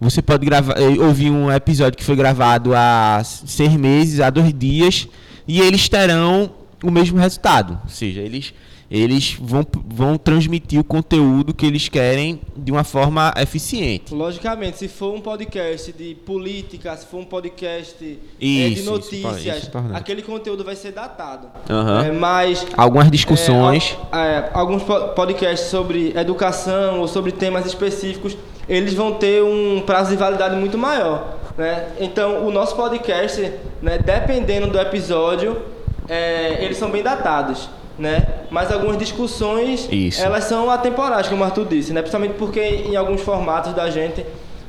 você 0.00 0.20
pode 0.20 0.44
gravar, 0.44 0.78
eh, 0.78 1.00
ouvir 1.00 1.30
um 1.30 1.50
episódio 1.50 1.96
que 1.96 2.04
foi 2.04 2.16
gravado 2.16 2.74
há 2.74 3.22
seis 3.24 3.72
meses, 3.74 4.20
há 4.20 4.30
dois 4.30 4.52
dias, 4.52 5.08
e 5.48 5.60
eles 5.60 5.88
terão 5.88 6.50
o 6.82 6.90
mesmo 6.90 7.18
resultado. 7.18 7.80
Ou 7.82 7.88
seja, 7.88 8.20
eles, 8.20 8.52
eles 8.90 9.36
vão, 9.40 9.66
vão 9.86 10.16
transmitir 10.16 10.78
o 10.80 10.84
conteúdo 10.84 11.52
que 11.52 11.66
eles 11.66 11.88
querem 11.88 12.40
de 12.56 12.70
uma 12.70 12.84
forma 12.84 13.32
eficiente. 13.36 14.14
Logicamente, 14.14 14.78
se 14.78 14.88
for 14.88 15.14
um 15.14 15.20
podcast 15.20 15.92
de 15.92 16.14
política, 16.14 16.96
se 16.96 17.06
for 17.06 17.18
um 17.18 17.24
podcast 17.24 17.96
isso, 18.40 18.72
é, 18.72 18.74
de 18.74 18.82
notícias, 18.82 19.44
isso, 19.44 19.68
isso, 19.68 19.70
aquele 19.92 20.22
conteúdo 20.22 20.64
vai 20.64 20.76
ser 20.76 20.92
datado. 20.92 21.48
Uhum. 21.68 22.00
É, 22.00 22.12
mas 22.12 22.66
algumas 22.76 23.10
discussões, 23.10 23.96
é, 24.12 24.18
é, 24.18 24.50
alguns 24.52 24.82
podcasts 25.14 25.68
sobre 25.68 26.16
educação 26.16 27.00
ou 27.00 27.08
sobre 27.08 27.32
temas 27.32 27.66
específicos 27.66 28.36
eles 28.68 28.94
vão 28.94 29.14
ter 29.14 29.42
um 29.42 29.80
prazo 29.80 30.10
de 30.10 30.16
validade 30.16 30.56
muito 30.56 30.76
maior. 30.76 31.36
Né? 31.56 31.88
Então, 32.00 32.46
o 32.46 32.50
nosso 32.50 32.74
podcast, 32.76 33.40
né, 33.80 33.98
dependendo 33.98 34.66
do 34.66 34.78
episódio, 34.78 35.62
é, 36.08 36.64
eles 36.64 36.76
são 36.76 36.90
bem 36.90 37.02
datados. 37.02 37.68
Né? 37.98 38.26
Mas 38.50 38.70
algumas 38.70 38.98
discussões, 38.98 39.88
Isso. 39.90 40.22
elas 40.22 40.44
são 40.44 40.70
atemporais, 40.70 41.28
como 41.28 41.42
o 41.42 41.44
Arthur 41.44 41.64
disse, 41.64 41.94
né? 41.94 42.02
principalmente 42.02 42.34
porque 42.34 42.60
em 42.60 42.94
alguns 42.94 43.22
formatos 43.22 43.72
da 43.72 43.88
gente, 43.88 44.24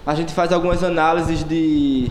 a 0.05 0.15
gente 0.15 0.33
faz 0.33 0.53
algumas 0.53 0.81
análises 0.81 1.43
de 1.43 2.09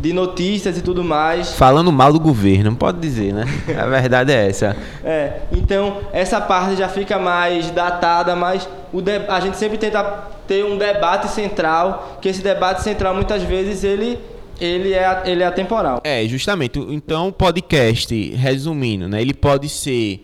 de 0.00 0.14
notícias 0.14 0.78
e 0.78 0.82
tudo 0.82 1.04
mais. 1.04 1.52
Falando 1.52 1.92
mal 1.92 2.12
do 2.12 2.18
governo, 2.18 2.70
não 2.70 2.74
pode 2.74 2.98
dizer, 2.98 3.34
né? 3.34 3.44
A 3.78 3.86
verdade 3.86 4.32
é 4.32 4.48
essa. 4.48 4.74
É, 5.04 5.40
então 5.52 5.98
essa 6.12 6.40
parte 6.40 6.76
já 6.76 6.88
fica 6.88 7.18
mais 7.18 7.70
datada, 7.70 8.34
mas 8.34 8.66
o 8.92 9.02
a 9.28 9.40
gente 9.40 9.58
sempre 9.58 9.76
tenta 9.76 10.02
ter 10.46 10.64
um 10.64 10.78
debate 10.78 11.28
central, 11.28 12.18
que 12.20 12.28
esse 12.28 12.42
debate 12.42 12.82
central 12.82 13.14
muitas 13.14 13.42
vezes 13.42 13.84
ele 13.84 14.18
ele 14.60 14.92
é, 14.92 15.22
ele 15.24 15.42
é 15.42 15.46
atemporal. 15.46 16.00
É, 16.04 16.26
justamente. 16.28 16.78
Então, 16.78 17.32
podcast, 17.32 18.14
resumindo, 18.34 19.08
né, 19.08 19.20
ele 19.20 19.34
pode 19.34 19.68
ser 19.68 20.22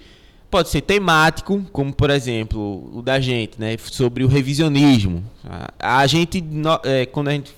pode 0.49 0.69
ser 0.69 0.81
temático, 0.81 1.67
como 1.73 1.93
por 1.93 2.09
exemplo 2.09 2.91
o 2.95 3.03
da 3.03 3.19
gente, 3.19 3.61
né, 3.61 3.77
sobre 3.79 4.25
o 4.25 4.29
revisionismo. 4.29 5.25
A, 5.45 6.01
a 6.01 6.07
gente, 6.07 6.43
é, 6.85 7.05
quando 7.05 7.29
a 7.29 7.33
gente 7.33 7.53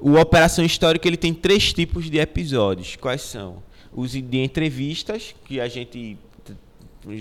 o 0.00 0.14
Operação 0.14 0.64
Histórica 0.64 1.08
ele 1.08 1.16
tem 1.16 1.34
três 1.34 1.72
tipos 1.72 2.08
de 2.08 2.18
episódios. 2.18 2.96
Quais 2.96 3.22
são? 3.22 3.62
Os 3.92 4.12
de 4.12 4.38
entrevistas, 4.38 5.34
que 5.44 5.60
a 5.60 5.68
gente 5.68 6.16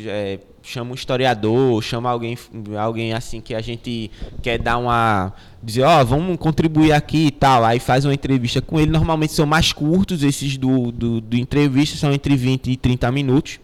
é, 0.07 0.39
chama 0.63 0.91
um 0.91 0.95
historiador, 0.95 1.81
chama 1.81 2.09
alguém, 2.09 2.37
alguém 2.77 3.13
assim 3.13 3.39
que 3.39 3.53
a 3.55 3.61
gente 3.61 4.11
quer 4.41 4.59
dar 4.59 4.77
uma. 4.77 5.33
dizer, 5.61 5.83
ó, 5.83 6.01
oh, 6.01 6.05
vamos 6.05 6.37
contribuir 6.37 6.91
aqui 6.91 7.27
e 7.27 7.31
tal. 7.31 7.63
Aí 7.63 7.79
faz 7.79 8.05
uma 8.05 8.13
entrevista 8.13 8.61
com 8.61 8.79
ele. 8.79 8.91
Normalmente 8.91 9.33
são 9.33 9.45
mais 9.45 9.71
curtos, 9.71 10.23
esses 10.23 10.57
do, 10.57 10.91
do, 10.91 11.21
do 11.21 11.37
entrevista, 11.37 11.97
são 11.97 12.11
entre 12.11 12.35
20 12.35 12.71
e 12.71 12.77
30 12.77 13.11
minutos. 13.11 13.59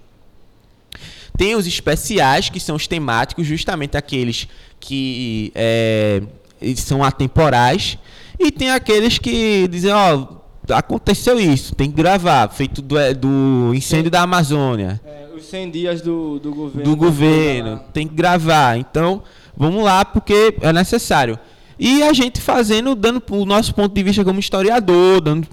Tem 1.37 1.55
os 1.55 1.65
especiais, 1.65 2.49
que 2.49 2.59
são 2.59 2.75
os 2.75 2.87
temáticos, 2.87 3.47
justamente 3.47 3.97
aqueles 3.97 4.47
que 4.79 5.51
é, 5.55 6.21
são 6.75 7.03
atemporais. 7.03 7.97
E 8.39 8.51
tem 8.51 8.69
aqueles 8.69 9.17
que 9.17 9.67
dizem, 9.67 9.91
ó, 9.91 10.15
oh, 10.15 10.43
aconteceu 10.73 11.39
isso, 11.39 11.75
tem 11.75 11.89
que 11.89 11.97
gravar, 11.97 12.49
feito 12.49 12.81
do, 12.81 12.97
é, 12.97 13.13
do 13.13 13.71
incêndio 13.73 14.09
da 14.09 14.21
Amazônia. 14.21 15.01
É, 15.05 15.22
os 15.43 15.49
100 15.49 15.69
dias 15.69 16.01
do, 16.01 16.39
do 16.39 16.51
governo. 16.51 16.83
Do 16.83 16.95
governo, 16.95 17.81
tem 17.93 18.07
que 18.07 18.15
gravar. 18.15 18.77
Então, 18.77 19.21
vamos 19.55 19.83
lá, 19.83 20.03
porque 20.05 20.55
é 20.61 20.71
necessário. 20.71 21.37
E 21.77 22.01
a 22.03 22.13
gente 22.13 22.39
fazendo, 22.39 22.95
dando 22.95 23.21
o 23.31 23.45
nosso 23.45 23.73
ponto 23.75 23.93
de 23.93 24.03
vista 24.03 24.23
como 24.23 24.39
historiador, 24.39 25.19
dando 25.19 25.47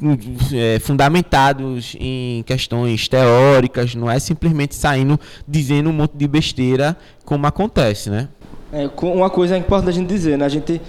é, 0.52 0.78
fundamentados 0.78 1.96
em 1.98 2.42
questões 2.44 3.08
teóricas, 3.08 3.94
não 3.94 4.10
é 4.10 4.18
simplesmente 4.18 4.74
saindo 4.74 5.18
dizendo 5.48 5.90
um 5.90 5.92
monte 5.92 6.12
de 6.14 6.28
besteira 6.28 6.96
como 7.24 7.46
acontece, 7.46 8.10
né? 8.10 8.28
É, 8.72 8.88
uma 9.02 9.30
coisa 9.30 9.56
importante 9.56 9.90
a 9.90 9.92
gente 9.92 10.08
dizer, 10.08 10.38
né? 10.38 10.44
A 10.44 10.48
gente 10.48 10.80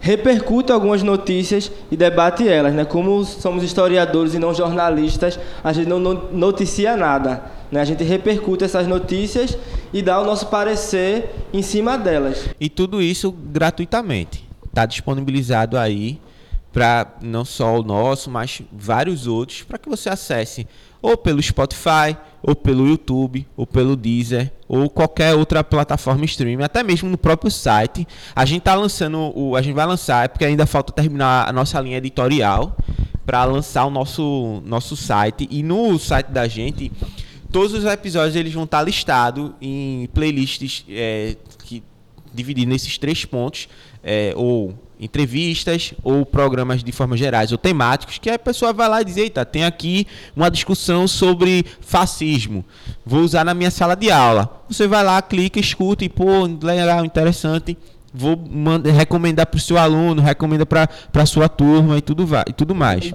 repercute 0.00 0.70
algumas 0.70 1.02
notícias 1.02 1.72
e 1.90 1.96
debate 1.96 2.48
elas, 2.48 2.72
né? 2.72 2.84
Como 2.84 3.24
somos 3.24 3.64
historiadores 3.64 4.32
e 4.32 4.38
não 4.38 4.54
jornalistas, 4.54 5.38
a 5.62 5.72
gente 5.72 5.88
não 5.88 5.98
noticia 5.98 6.96
nada, 6.96 7.57
né? 7.70 7.80
A 7.80 7.84
gente 7.84 8.02
repercute 8.04 8.64
essas 8.64 8.86
notícias 8.86 9.56
e 9.92 10.02
dá 10.02 10.20
o 10.20 10.24
nosso 10.24 10.46
parecer 10.46 11.30
em 11.52 11.62
cima 11.62 11.96
delas. 11.96 12.48
E 12.60 12.68
tudo 12.68 13.02
isso 13.02 13.30
gratuitamente. 13.30 14.46
Está 14.66 14.86
disponibilizado 14.86 15.76
aí 15.76 16.20
para 16.72 17.16
não 17.22 17.44
só 17.44 17.78
o 17.80 17.82
nosso, 17.82 18.30
mas 18.30 18.62
vários 18.72 19.26
outros 19.26 19.62
para 19.62 19.78
que 19.78 19.88
você 19.88 20.08
acesse 20.08 20.66
ou 21.00 21.16
pelo 21.16 21.42
Spotify, 21.42 22.16
ou 22.42 22.54
pelo 22.54 22.86
YouTube, 22.86 23.46
ou 23.56 23.66
pelo 23.66 23.96
Deezer, 23.96 24.52
ou 24.66 24.90
qualquer 24.90 25.34
outra 25.34 25.62
plataforma 25.62 26.24
streaming, 26.24 26.64
até 26.64 26.82
mesmo 26.82 27.08
no 27.08 27.16
próprio 27.16 27.50
site. 27.50 28.06
A 28.34 28.44
gente 28.44 28.62
tá 28.62 28.74
lançando, 28.74 29.32
o, 29.34 29.56
a 29.56 29.62
gente 29.62 29.74
vai 29.74 29.86
lançar, 29.86 30.24
é 30.24 30.28
porque 30.28 30.44
ainda 30.44 30.66
falta 30.66 30.92
terminar 30.92 31.48
a 31.48 31.52
nossa 31.52 31.80
linha 31.80 31.98
editorial 31.98 32.76
para 33.24 33.44
lançar 33.44 33.84
o 33.84 33.90
nosso 33.90 34.62
nosso 34.64 34.96
site 34.96 35.46
e 35.50 35.62
no 35.62 35.98
site 35.98 36.28
da 36.28 36.48
gente 36.48 36.90
todos 37.50 37.72
os 37.72 37.84
episódios 37.84 38.36
eles 38.36 38.52
vão 38.52 38.64
estar 38.64 38.78
tá 38.78 38.84
listados 38.84 39.52
em 39.60 40.08
playlists 40.12 40.84
é, 40.88 41.36
que 41.64 41.82
divididos 42.32 42.72
nesses 42.72 42.98
três 42.98 43.24
pontos 43.24 43.68
é, 44.02 44.32
ou 44.36 44.74
entrevistas 45.00 45.94
ou 46.02 46.26
programas 46.26 46.82
de 46.82 46.90
forma 46.92 47.16
gerais 47.16 47.52
ou 47.52 47.58
temáticos 47.58 48.18
que 48.18 48.28
a 48.28 48.38
pessoa 48.38 48.72
vai 48.72 48.88
lá 48.88 49.00
e 49.00 49.04
diz, 49.04 49.16
eita, 49.16 49.44
tem 49.44 49.64
aqui 49.64 50.06
uma 50.34 50.50
discussão 50.50 51.06
sobre 51.06 51.64
fascismo. 51.80 52.64
Vou 53.06 53.20
usar 53.20 53.44
na 53.44 53.54
minha 53.54 53.70
sala 53.70 53.94
de 53.94 54.10
aula. 54.10 54.62
Você 54.68 54.88
vai 54.88 55.04
lá, 55.04 55.20
clica, 55.22 55.60
escuta 55.60 56.04
e 56.04 56.08
pô, 56.08 56.46
legal, 56.62 57.04
interessante. 57.04 57.78
vou 58.12 58.36
mandar, 58.36 58.90
recomendar 58.90 59.46
para 59.46 59.58
o 59.58 59.60
seu 59.60 59.78
aluno, 59.78 60.20
recomenda 60.20 60.66
para 60.66 60.88
a 61.14 61.26
sua 61.26 61.48
turma 61.48 61.98
e 61.98 62.00
tudo, 62.00 62.26
vai, 62.26 62.44
e 62.48 62.52
tudo 62.52 62.74
mais. 62.74 63.12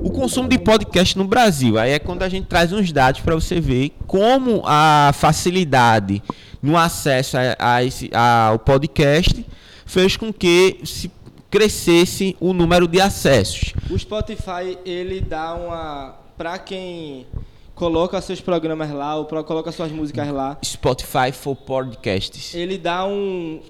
O 0.00 0.10
consumo 0.10 0.48
de 0.48 0.58
podcast 0.58 1.18
no 1.18 1.24
Brasil, 1.24 1.78
aí 1.78 1.90
é 1.90 1.98
quando 1.98 2.22
a 2.22 2.28
gente 2.28 2.46
traz 2.46 2.72
uns 2.72 2.92
dados 2.92 3.20
para 3.20 3.34
você 3.34 3.60
ver 3.60 3.92
como 4.06 4.62
a 4.64 5.10
facilidade 5.12 6.22
no 6.62 6.76
acesso 6.76 7.36
a, 7.36 7.76
a 7.76 7.84
esse, 7.84 8.10
ao 8.14 8.58
podcast 8.58 9.44
fez 9.84 10.16
com 10.16 10.32
que 10.32 10.78
se 10.84 11.10
crescesse 11.50 12.36
o 12.38 12.52
número 12.52 12.86
de 12.86 13.00
acessos. 13.00 13.72
O 13.90 13.98
Spotify 13.98 14.78
ele 14.84 15.20
dá 15.20 15.54
uma 15.54 16.14
para 16.36 16.58
quem 16.58 17.26
coloca 17.74 18.20
seus 18.20 18.40
programas 18.40 18.90
lá 18.90 19.16
ou 19.16 19.24
pra, 19.24 19.42
coloca 19.42 19.72
suas 19.72 19.90
músicas 19.90 20.28
lá. 20.28 20.58
Spotify 20.64 21.32
for 21.32 21.56
Podcasts. 21.56 22.54
Ele 22.54 22.78
dá 22.78 23.04
um. 23.04 23.60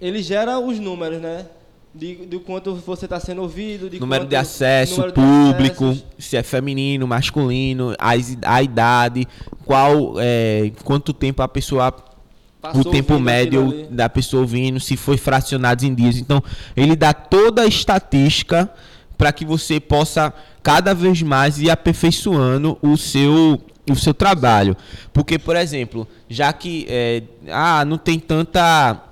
Ele 0.00 0.22
gera 0.22 0.58
os 0.58 0.78
números, 0.78 1.20
né? 1.20 1.46
De, 1.94 2.26
de 2.26 2.38
quanto 2.38 2.74
você 2.74 3.06
está 3.06 3.18
sendo 3.18 3.42
ouvido, 3.42 3.90
de 3.90 3.98
número 3.98 4.22
quanto, 4.22 4.30
de 4.30 4.36
acesso, 4.36 5.00
número 5.00 5.14
público, 5.14 5.96
de 6.16 6.22
se 6.22 6.36
é 6.36 6.42
feminino, 6.42 7.06
masculino, 7.06 7.94
a, 7.98 8.10
a 8.44 8.62
idade, 8.62 9.26
qual, 9.64 10.14
é, 10.18 10.70
quanto 10.84 11.12
tempo 11.12 11.42
a 11.42 11.48
pessoa 11.48 11.92
o 12.74 12.84
tempo 12.84 13.18
médio 13.18 13.86
da 13.90 14.08
pessoa 14.08 14.42
ouvindo, 14.42 14.80
se 14.80 14.96
foi 14.96 15.16
fracionado 15.16 15.84
em 15.84 15.94
dias. 15.94 16.16
Então, 16.16 16.42
ele 16.76 16.96
dá 16.96 17.12
toda 17.12 17.62
a 17.62 17.66
estatística 17.66 18.68
para 19.16 19.32
que 19.32 19.44
você 19.44 19.80
possa 19.80 20.32
cada 20.62 20.94
vez 20.94 21.22
mais 21.22 21.58
ir 21.58 21.70
aperfeiçoando 21.70 22.78
o 22.82 22.96
seu 22.96 23.60
o 23.90 23.96
seu 23.96 24.12
trabalho. 24.12 24.76
Porque, 25.14 25.38
por 25.38 25.56
exemplo, 25.56 26.06
já 26.28 26.52
que 26.52 26.86
é, 26.90 27.22
ah, 27.50 27.86
não 27.86 27.96
tem 27.96 28.18
tanta 28.18 29.02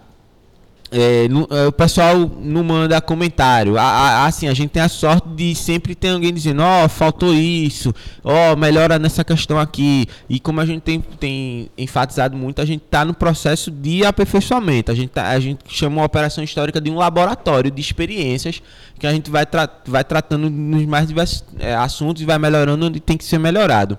é, 0.90 1.26
no, 1.28 1.48
é, 1.50 1.66
o 1.66 1.72
pessoal 1.72 2.30
não 2.40 2.62
manda 2.62 3.00
comentário. 3.00 3.76
A, 3.76 3.82
a, 3.82 4.26
assim, 4.26 4.48
a 4.48 4.54
gente 4.54 4.70
tem 4.70 4.82
a 4.82 4.88
sorte 4.88 5.28
de 5.30 5.54
sempre 5.54 5.94
ter 5.94 6.10
alguém 6.10 6.32
dizendo, 6.32 6.62
ó, 6.62 6.84
oh, 6.84 6.88
faltou 6.88 7.34
isso, 7.34 7.94
ó, 8.22 8.52
oh, 8.52 8.56
melhora 8.56 8.98
nessa 8.98 9.24
questão 9.24 9.58
aqui. 9.58 10.06
E 10.28 10.38
como 10.38 10.60
a 10.60 10.66
gente 10.66 10.82
tem, 10.82 11.00
tem 11.00 11.70
enfatizado 11.76 12.36
muito, 12.36 12.60
a 12.60 12.64
gente 12.64 12.84
está 12.84 13.04
no 13.04 13.14
processo 13.14 13.70
de 13.70 14.04
aperfeiçoamento. 14.04 14.92
A 14.92 14.94
gente, 14.94 15.10
tá, 15.10 15.28
a 15.28 15.40
gente 15.40 15.60
chama 15.68 15.96
uma 15.96 16.04
operação 16.04 16.42
histórica 16.44 16.80
de 16.80 16.90
um 16.90 16.96
laboratório 16.96 17.70
de 17.70 17.80
experiências 17.80 18.62
que 18.98 19.06
a 19.06 19.12
gente 19.12 19.30
vai, 19.30 19.44
tra 19.44 19.68
vai 19.86 20.04
tratando 20.04 20.48
nos 20.48 20.86
mais 20.86 21.08
diversos 21.08 21.44
é, 21.58 21.74
assuntos 21.74 22.22
e 22.22 22.24
vai 22.24 22.38
melhorando 22.38 22.86
onde 22.86 23.00
tem 23.00 23.16
que 23.16 23.24
ser 23.24 23.38
melhorado. 23.38 23.98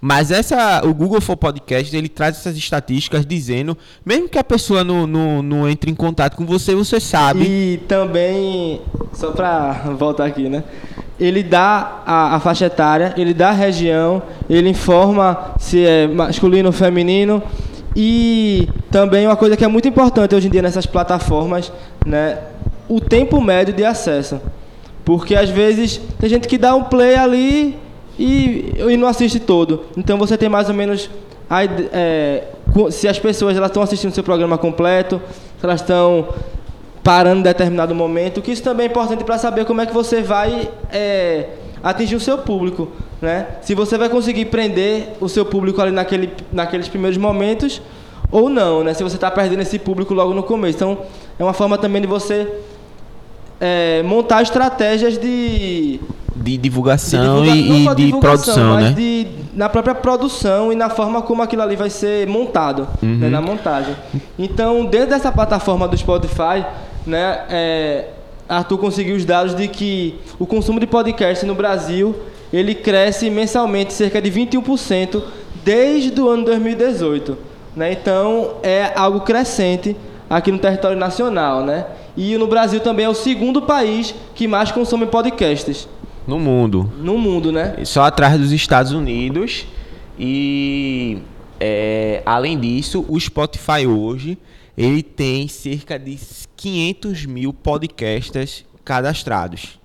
Mas 0.00 0.30
essa, 0.30 0.84
o 0.84 0.92
Google 0.92 1.20
for 1.20 1.36
Podcast, 1.36 1.96
ele 1.96 2.08
traz 2.08 2.36
essas 2.36 2.56
estatísticas 2.56 3.24
dizendo, 3.24 3.76
mesmo 4.04 4.28
que 4.28 4.38
a 4.38 4.44
pessoa 4.44 4.84
não, 4.84 5.06
não, 5.06 5.42
não 5.42 5.68
entre 5.68 5.90
em 5.90 5.94
contato 5.94 6.15
com 6.36 6.46
você, 6.46 6.74
você 6.74 6.98
sabe. 6.98 7.44
E 7.44 7.76
também, 7.88 8.80
só 9.12 9.30
para 9.32 9.72
voltar 9.98 10.24
aqui, 10.24 10.48
né? 10.48 10.64
Ele 11.18 11.42
dá 11.42 12.02
a, 12.04 12.36
a, 12.36 12.40
faixa 12.40 12.66
etária, 12.66 13.14
ele 13.16 13.32
dá 13.32 13.50
a 13.50 13.52
região, 13.52 14.22
ele 14.48 14.68
informa 14.68 15.54
se 15.58 15.84
é 15.84 16.06
masculino 16.06 16.68
ou 16.68 16.72
feminino. 16.72 17.42
E 17.94 18.68
também 18.90 19.26
uma 19.26 19.36
coisa 19.36 19.56
que 19.56 19.64
é 19.64 19.68
muito 19.68 19.88
importante 19.88 20.34
hoje 20.34 20.48
em 20.48 20.50
dia 20.50 20.60
nessas 20.60 20.84
plataformas, 20.84 21.72
né? 22.04 22.38
O 22.88 23.00
tempo 23.00 23.40
médio 23.40 23.72
de 23.72 23.84
acesso. 23.84 24.40
Porque 25.04 25.34
às 25.34 25.48
vezes 25.48 26.00
tem 26.18 26.28
gente 26.28 26.48
que 26.48 26.58
dá 26.58 26.74
um 26.74 26.84
play 26.84 27.14
ali 27.14 27.78
e, 28.18 28.74
e 28.76 28.96
não 28.96 29.08
assiste 29.08 29.38
todo. 29.40 29.84
Então 29.96 30.18
você 30.18 30.36
tem 30.36 30.48
mais 30.48 30.68
ou 30.68 30.74
menos 30.74 31.08
a, 31.48 31.64
é, 31.64 32.44
se 32.90 33.08
as 33.08 33.18
pessoas 33.18 33.56
elas 33.56 33.70
estão 33.70 33.82
assistindo 33.82 34.12
seu 34.12 34.24
programa 34.24 34.58
completo, 34.58 35.20
se 35.58 35.64
elas 35.64 35.80
estão 35.80 36.28
parando 37.02 37.40
em 37.40 37.42
determinado 37.42 37.94
momento, 37.94 38.42
que 38.42 38.50
isso 38.50 38.62
também 38.62 38.86
é 38.86 38.90
importante 38.90 39.22
para 39.22 39.38
saber 39.38 39.64
como 39.64 39.80
é 39.80 39.86
que 39.86 39.94
você 39.94 40.22
vai 40.22 40.68
é, 40.92 41.50
atingir 41.82 42.16
o 42.16 42.20
seu 42.20 42.38
público, 42.38 42.88
né? 43.22 43.46
Se 43.62 43.74
você 43.74 43.96
vai 43.96 44.08
conseguir 44.08 44.46
prender 44.46 45.10
o 45.20 45.28
seu 45.28 45.44
público 45.44 45.80
ali 45.80 45.92
naquele, 45.92 46.32
naqueles 46.52 46.88
primeiros 46.88 47.16
momentos 47.16 47.80
ou 48.30 48.48
não, 48.48 48.82
né? 48.82 48.92
Se 48.92 49.04
você 49.04 49.14
está 49.16 49.30
perdendo 49.30 49.62
esse 49.62 49.78
público 49.78 50.12
logo 50.12 50.34
no 50.34 50.42
começo, 50.42 50.78
então 50.78 50.98
é 51.38 51.44
uma 51.44 51.52
forma 51.52 51.78
também 51.78 52.02
de 52.02 52.08
você 52.08 52.52
é, 53.60 54.02
montar 54.02 54.42
estratégias 54.42 55.16
de 55.16 56.00
de 56.42 56.56
divulgação 56.56 57.42
de 57.42 57.52
divulga... 57.52 58.00
e, 58.00 58.06
e 58.08 58.12
de 58.12 58.18
produção, 58.18 58.76
né? 58.76 58.92
De, 58.92 59.26
na 59.54 59.68
própria 59.68 59.94
produção 59.94 60.72
e 60.72 60.76
na 60.76 60.90
forma 60.90 61.22
como 61.22 61.42
aquilo 61.42 61.62
ali 61.62 61.76
vai 61.76 61.90
ser 61.90 62.26
montado, 62.26 62.82
né, 62.82 63.08
uhum. 63.08 63.16
né, 63.16 63.28
na 63.28 63.40
montagem. 63.40 63.96
Então, 64.38 64.84
dentro 64.84 65.10
dessa 65.10 65.32
plataforma 65.32 65.88
do 65.88 65.96
Spotify, 65.96 66.64
né, 67.06 67.40
é, 67.48 68.04
Arthur 68.48 68.78
conseguiu 68.78 69.16
os 69.16 69.24
dados 69.24 69.54
de 69.54 69.66
que 69.66 70.18
o 70.38 70.46
consumo 70.46 70.78
de 70.78 70.86
podcast 70.86 71.44
no 71.46 71.54
Brasil 71.54 72.14
ele 72.52 72.74
cresce 72.74 73.28
mensalmente 73.30 73.92
cerca 73.92 74.20
de 74.20 74.30
21% 74.30 75.22
desde 75.64 76.20
o 76.20 76.28
ano 76.28 76.44
2018. 76.44 77.36
Né? 77.74 77.92
Então, 77.92 78.54
é 78.62 78.92
algo 78.94 79.20
crescente 79.20 79.96
aqui 80.28 80.52
no 80.52 80.58
território 80.58 80.96
nacional, 80.96 81.64
né? 81.64 81.86
E 82.16 82.36
no 82.38 82.46
Brasil 82.46 82.80
também 82.80 83.04
é 83.04 83.08
o 83.08 83.14
segundo 83.14 83.62
país 83.62 84.14
que 84.34 84.48
mais 84.48 84.72
consome 84.72 85.06
podcasts. 85.06 85.86
No 86.26 86.38
mundo. 86.38 86.90
No 86.98 87.16
mundo, 87.16 87.52
né? 87.52 87.84
Só 87.84 88.04
atrás 88.04 88.38
dos 88.38 88.52
Estados 88.52 88.92
Unidos. 88.92 89.66
E 90.18 91.18
é, 91.60 92.22
além 92.26 92.58
disso, 92.58 93.04
o 93.08 93.18
Spotify 93.18 93.86
hoje 93.86 94.38
ele 94.76 95.02
tem 95.02 95.48
cerca 95.48 95.98
de 95.98 96.18
500 96.56 97.26
mil 97.26 97.52
podcasts 97.52 98.64
cadastrados. 98.84 99.78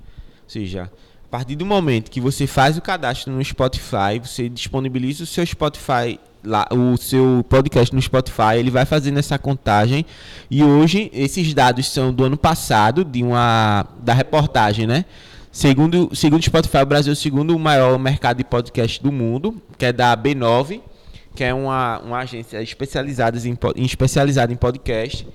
Ou 0.43 0.49
seja, 0.49 0.91
a 1.25 1.29
partir 1.29 1.55
do 1.55 1.65
momento 1.65 2.11
que 2.11 2.19
você 2.19 2.45
faz 2.45 2.77
o 2.77 2.81
cadastro 2.81 3.31
no 3.31 3.43
Spotify, 3.43 4.19
você 4.21 4.49
disponibiliza 4.49 5.23
o 5.23 5.27
seu 5.27 5.45
Spotify 5.45 6.19
lá, 6.43 6.67
o 6.71 6.97
seu 6.97 7.45
podcast 7.47 7.95
no 7.95 8.01
Spotify, 8.01 8.57
ele 8.57 8.69
vai 8.71 8.85
fazendo 8.85 9.17
essa 9.17 9.37
contagem 9.39 10.05
e 10.49 10.63
hoje 10.63 11.09
esses 11.13 11.53
dados 11.53 11.87
são 11.87 12.11
do 12.11 12.25
ano 12.25 12.35
passado, 12.35 13.05
de 13.05 13.23
uma 13.23 13.85
da 14.01 14.13
reportagem, 14.13 14.85
né? 14.85 15.05
Segundo, 15.52 16.10
segundo 16.16 16.41
Spotify, 16.41 16.78
o 16.78 16.86
Brasil 16.86 17.12
é 17.12 17.14
o 17.14 17.16
segundo 17.16 17.60
maior 17.60 17.99
mercado 17.99 18.38
de 18.38 18.43
podcast 18.45 19.04
do 19.04 19.12
mundo, 19.12 19.62
que 19.78 19.84
é 19.84 19.91
da 19.91 20.16
B9, 20.16 20.80
que 21.36 21.43
é 21.43 21.54
uma, 21.54 21.99
uma 21.99 22.20
agência 22.20 22.62
especializada 22.62 23.38
em, 23.45 23.58
especializada 23.84 24.54
em 24.54 24.56
podcast. 24.56 25.28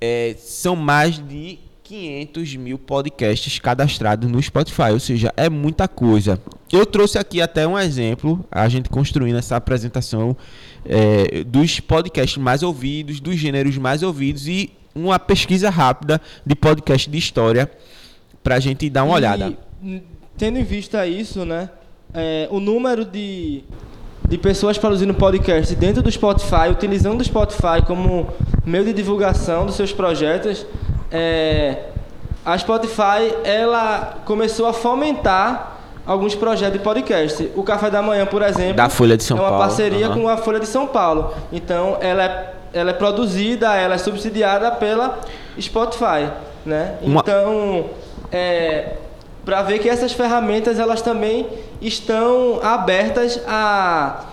É, 0.00 0.34
são 0.36 0.74
mais 0.74 1.24
de 1.24 1.60
500 1.84 2.56
mil 2.56 2.76
podcasts 2.76 3.60
cadastrados 3.60 4.28
no 4.28 4.42
Spotify, 4.42 4.90
ou 4.90 4.98
seja, 4.98 5.32
é 5.36 5.48
muita 5.48 5.86
coisa. 5.86 6.42
Eu 6.72 6.84
trouxe 6.84 7.16
aqui 7.16 7.40
até 7.40 7.68
um 7.68 7.78
exemplo, 7.78 8.44
a 8.50 8.68
gente 8.68 8.88
construindo 8.88 9.38
essa 9.38 9.54
apresentação 9.54 10.36
é, 10.84 11.44
dos 11.44 11.78
podcasts 11.78 12.36
mais 12.36 12.64
ouvidos, 12.64 13.20
dos 13.20 13.36
gêneros 13.36 13.78
mais 13.78 14.02
ouvidos 14.02 14.48
e 14.48 14.72
uma 14.92 15.20
pesquisa 15.20 15.70
rápida 15.70 16.20
de 16.44 16.56
podcast 16.56 17.08
de 17.08 17.16
história 17.16 17.70
para 18.46 18.54
a 18.54 18.60
gente 18.60 18.88
dar 18.88 19.02
uma 19.02 19.14
e, 19.14 19.16
olhada. 19.16 19.52
Tendo 20.38 20.56
em 20.56 20.62
vista 20.62 21.04
isso, 21.04 21.44
né, 21.44 21.68
é, 22.14 22.46
o 22.48 22.60
número 22.60 23.04
de, 23.04 23.64
de 24.28 24.38
pessoas 24.38 24.78
produzindo 24.78 25.12
podcast 25.14 25.74
dentro 25.74 26.00
do 26.00 26.12
Spotify, 26.12 26.70
utilizando 26.70 27.20
o 27.20 27.24
Spotify 27.24 27.82
como 27.84 28.28
meio 28.64 28.84
de 28.84 28.92
divulgação 28.92 29.66
dos 29.66 29.74
seus 29.74 29.92
projetos, 29.92 30.64
é, 31.10 31.86
a 32.44 32.56
Spotify 32.56 33.34
ela 33.42 34.20
começou 34.24 34.66
a 34.66 34.72
fomentar 34.72 35.80
alguns 36.06 36.36
projetos 36.36 36.78
de 36.78 36.84
podcast. 36.84 37.50
O 37.56 37.64
Café 37.64 37.90
da 37.90 38.00
Manhã, 38.00 38.26
por 38.26 38.42
exemplo, 38.42 38.74
da 38.74 38.88
Folha 38.88 39.16
de 39.16 39.24
São 39.24 39.38
é 39.38 39.40
uma 39.40 39.48
Paulo. 39.48 39.64
parceria 39.64 40.08
uhum. 40.08 40.22
com 40.22 40.28
a 40.28 40.36
Folha 40.36 40.60
de 40.60 40.68
São 40.68 40.86
Paulo. 40.86 41.34
Então, 41.52 41.98
ela 42.00 42.22
é, 42.22 42.54
ela 42.72 42.90
é 42.90 42.94
produzida, 42.94 43.74
ela 43.74 43.96
é 43.96 43.98
subsidiada 43.98 44.70
pela 44.70 45.18
Spotify, 45.60 46.30
né? 46.64 46.94
Uma... 47.02 47.22
Então, 47.22 48.05
é, 48.36 48.96
para 49.44 49.62
ver 49.62 49.78
que 49.78 49.88
essas 49.88 50.12
ferramentas 50.12 50.78
elas 50.78 51.00
também 51.00 51.46
estão 51.80 52.60
abertas 52.62 53.40
a, 53.46 54.24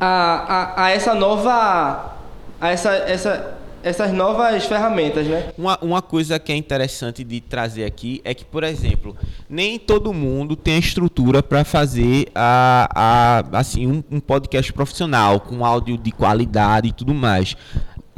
a, 0.00 0.06
a, 0.08 0.84
a 0.84 0.90
essa 0.90 1.14
nova 1.14 2.12
a 2.60 2.70
essa, 2.70 2.90
essa, 2.90 3.56
essas 3.82 4.12
novas 4.12 4.64
ferramentas, 4.64 5.26
né? 5.26 5.52
Uma, 5.56 5.78
uma 5.80 6.02
coisa 6.02 6.38
que 6.38 6.50
é 6.50 6.56
interessante 6.56 7.22
de 7.22 7.40
trazer 7.40 7.84
aqui 7.84 8.20
é 8.24 8.34
que, 8.34 8.44
por 8.44 8.64
exemplo, 8.64 9.16
nem 9.48 9.78
todo 9.78 10.12
mundo 10.12 10.56
tem 10.56 10.74
a 10.74 10.78
estrutura 10.78 11.42
para 11.42 11.64
fazer 11.64 12.28
a, 12.34 12.88
a, 13.52 13.58
assim, 13.58 13.86
um, 13.86 14.02
um 14.10 14.20
podcast 14.20 14.72
profissional 14.72 15.38
com 15.40 15.64
áudio 15.64 15.96
de 15.96 16.10
qualidade 16.10 16.88
e 16.88 16.92
tudo 16.92 17.14
mais 17.14 17.56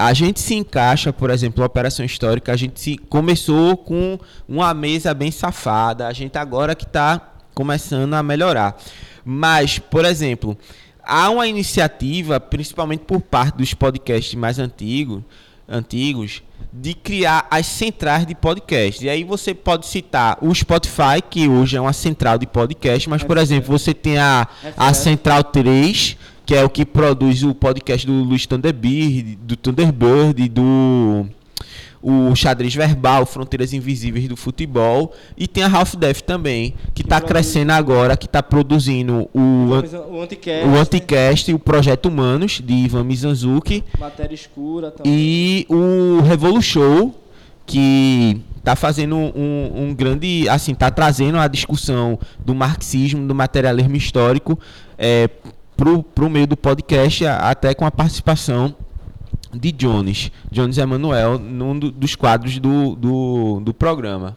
a 0.01 0.14
gente 0.14 0.38
se 0.38 0.55
encaixa, 0.55 1.12
por 1.12 1.28
exemplo, 1.28 1.61
a 1.61 1.66
operação 1.66 2.07
histórica, 2.07 2.53
a 2.53 2.57
gente 2.57 2.80
se 2.80 2.96
começou 2.96 3.76
com 3.76 4.16
uma 4.49 4.72
mesa 4.72 5.12
bem 5.12 5.32
safada, 5.32 6.07
a 6.07 6.12
gente 6.12 6.38
agora 6.38 6.76
que 6.76 6.84
está 6.84 7.32
começando 7.53 8.14
a 8.14 8.22
melhorar. 8.22 8.80
Mas, 9.24 9.80
por 9.80 10.05
exemplo, 10.05 10.57
há 11.03 11.28
uma 11.30 11.49
iniciativa, 11.49 12.38
principalmente 12.38 13.01
por 13.01 13.20
parte 13.20 13.57
dos 13.57 13.74
podcasts 13.74 14.36
mais 14.36 14.61
antigos, 14.61 15.24
antigos 15.68 16.44
de 16.72 16.94
criar 16.94 17.49
as 17.51 17.66
centrais 17.66 18.24
de 18.24 18.36
podcast. 18.36 19.05
E 19.05 19.11
aí 19.11 19.24
você 19.24 19.53
pode 19.53 19.86
citar 19.86 20.38
o 20.40 20.55
Spotify, 20.55 21.20
que 21.28 21.49
hoje 21.49 21.76
é 21.76 21.80
uma 21.80 21.92
central 21.92 22.38
de 22.38 22.46
podcast, 22.46 23.11
mas, 23.11 23.24
por 23.24 23.36
exemplo, 23.36 23.76
você 23.76 23.92
tem 23.92 24.16
a, 24.16 24.46
a 24.76 24.94
Central 24.94 25.42
3, 25.42 26.16
que 26.49 26.55
é 26.55 26.64
o 26.64 26.70
que 26.70 26.86
produz 26.86 27.42
o 27.42 27.55
podcast 27.55 28.07
do 28.07 28.24
Luiz 28.24 28.46
Thunderbird, 28.46 29.36
do 29.42 29.55
Thunderbird, 29.55 30.49
do 30.49 31.26
o 32.01 32.34
xadrez 32.34 32.74
verbal, 32.74 33.26
Fronteiras 33.26 33.74
Invisíveis 33.74 34.26
do 34.26 34.34
Futebol, 34.34 35.12
e 35.36 35.46
tem 35.46 35.62
a 35.62 35.70
Half 35.70 35.96
Death 35.96 36.22
também, 36.22 36.72
que 36.94 37.03
está 37.03 37.20
crescendo 37.20 37.72
agora, 37.72 38.16
que 38.16 38.24
está 38.24 38.42
produzindo 38.42 39.28
o, 39.34 39.68
o 40.11 40.22
Anticast, 40.22 40.66
o 40.66 40.74
Anticast, 40.74 41.53
o 41.53 41.59
Projeto 41.59 42.07
Humanos, 42.07 42.62
de 42.64 42.72
Ivan 42.72 43.05
Mizanzuki. 43.05 43.84
Matéria 43.99 44.34
Escura 44.34 44.90
também. 44.90 45.12
E 45.14 45.66
o 45.68 46.22
Revolution, 46.22 47.12
que 47.66 48.40
está 48.57 48.74
fazendo 48.74 49.16
um, 49.16 49.72
um, 49.76 49.94
grande, 49.94 50.49
assim, 50.49 50.72
está 50.72 50.90
trazendo 50.90 51.36
a 51.36 51.46
discussão 51.46 52.18
do 52.42 52.55
marxismo, 52.55 53.28
do 53.28 53.34
materialismo 53.34 53.96
histórico 53.96 54.59
é, 54.99 55.28
para 55.79 56.24
o 56.24 56.31
meio 56.31 56.47
do 56.47 56.57
podcast, 56.57 57.24
até 57.24 57.72
com 57.72 57.87
a 57.87 57.91
participação 57.91 58.74
de 59.55 59.70
Jones, 59.70 60.33
Jones 60.51 60.76
Emanuel, 60.76 61.39
num 61.39 61.79
dos 61.79 62.16
quadros 62.16 62.59
do, 62.59 62.97
do, 62.97 63.61
do 63.61 63.72
programa. 63.72 64.37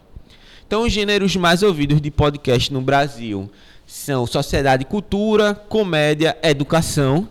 Então, 0.68 0.84
os 0.84 0.94
gêneros 0.94 1.36
mais 1.36 1.64
ouvidos 1.64 2.00
de 2.00 2.12
podcast 2.12 2.72
no 2.72 2.80
Brasil 2.80 3.50
são 3.88 4.28
sociedade 4.28 4.84
e 4.84 4.86
cultura, 4.86 5.56
comédia, 5.56 6.38
educação, 6.44 7.28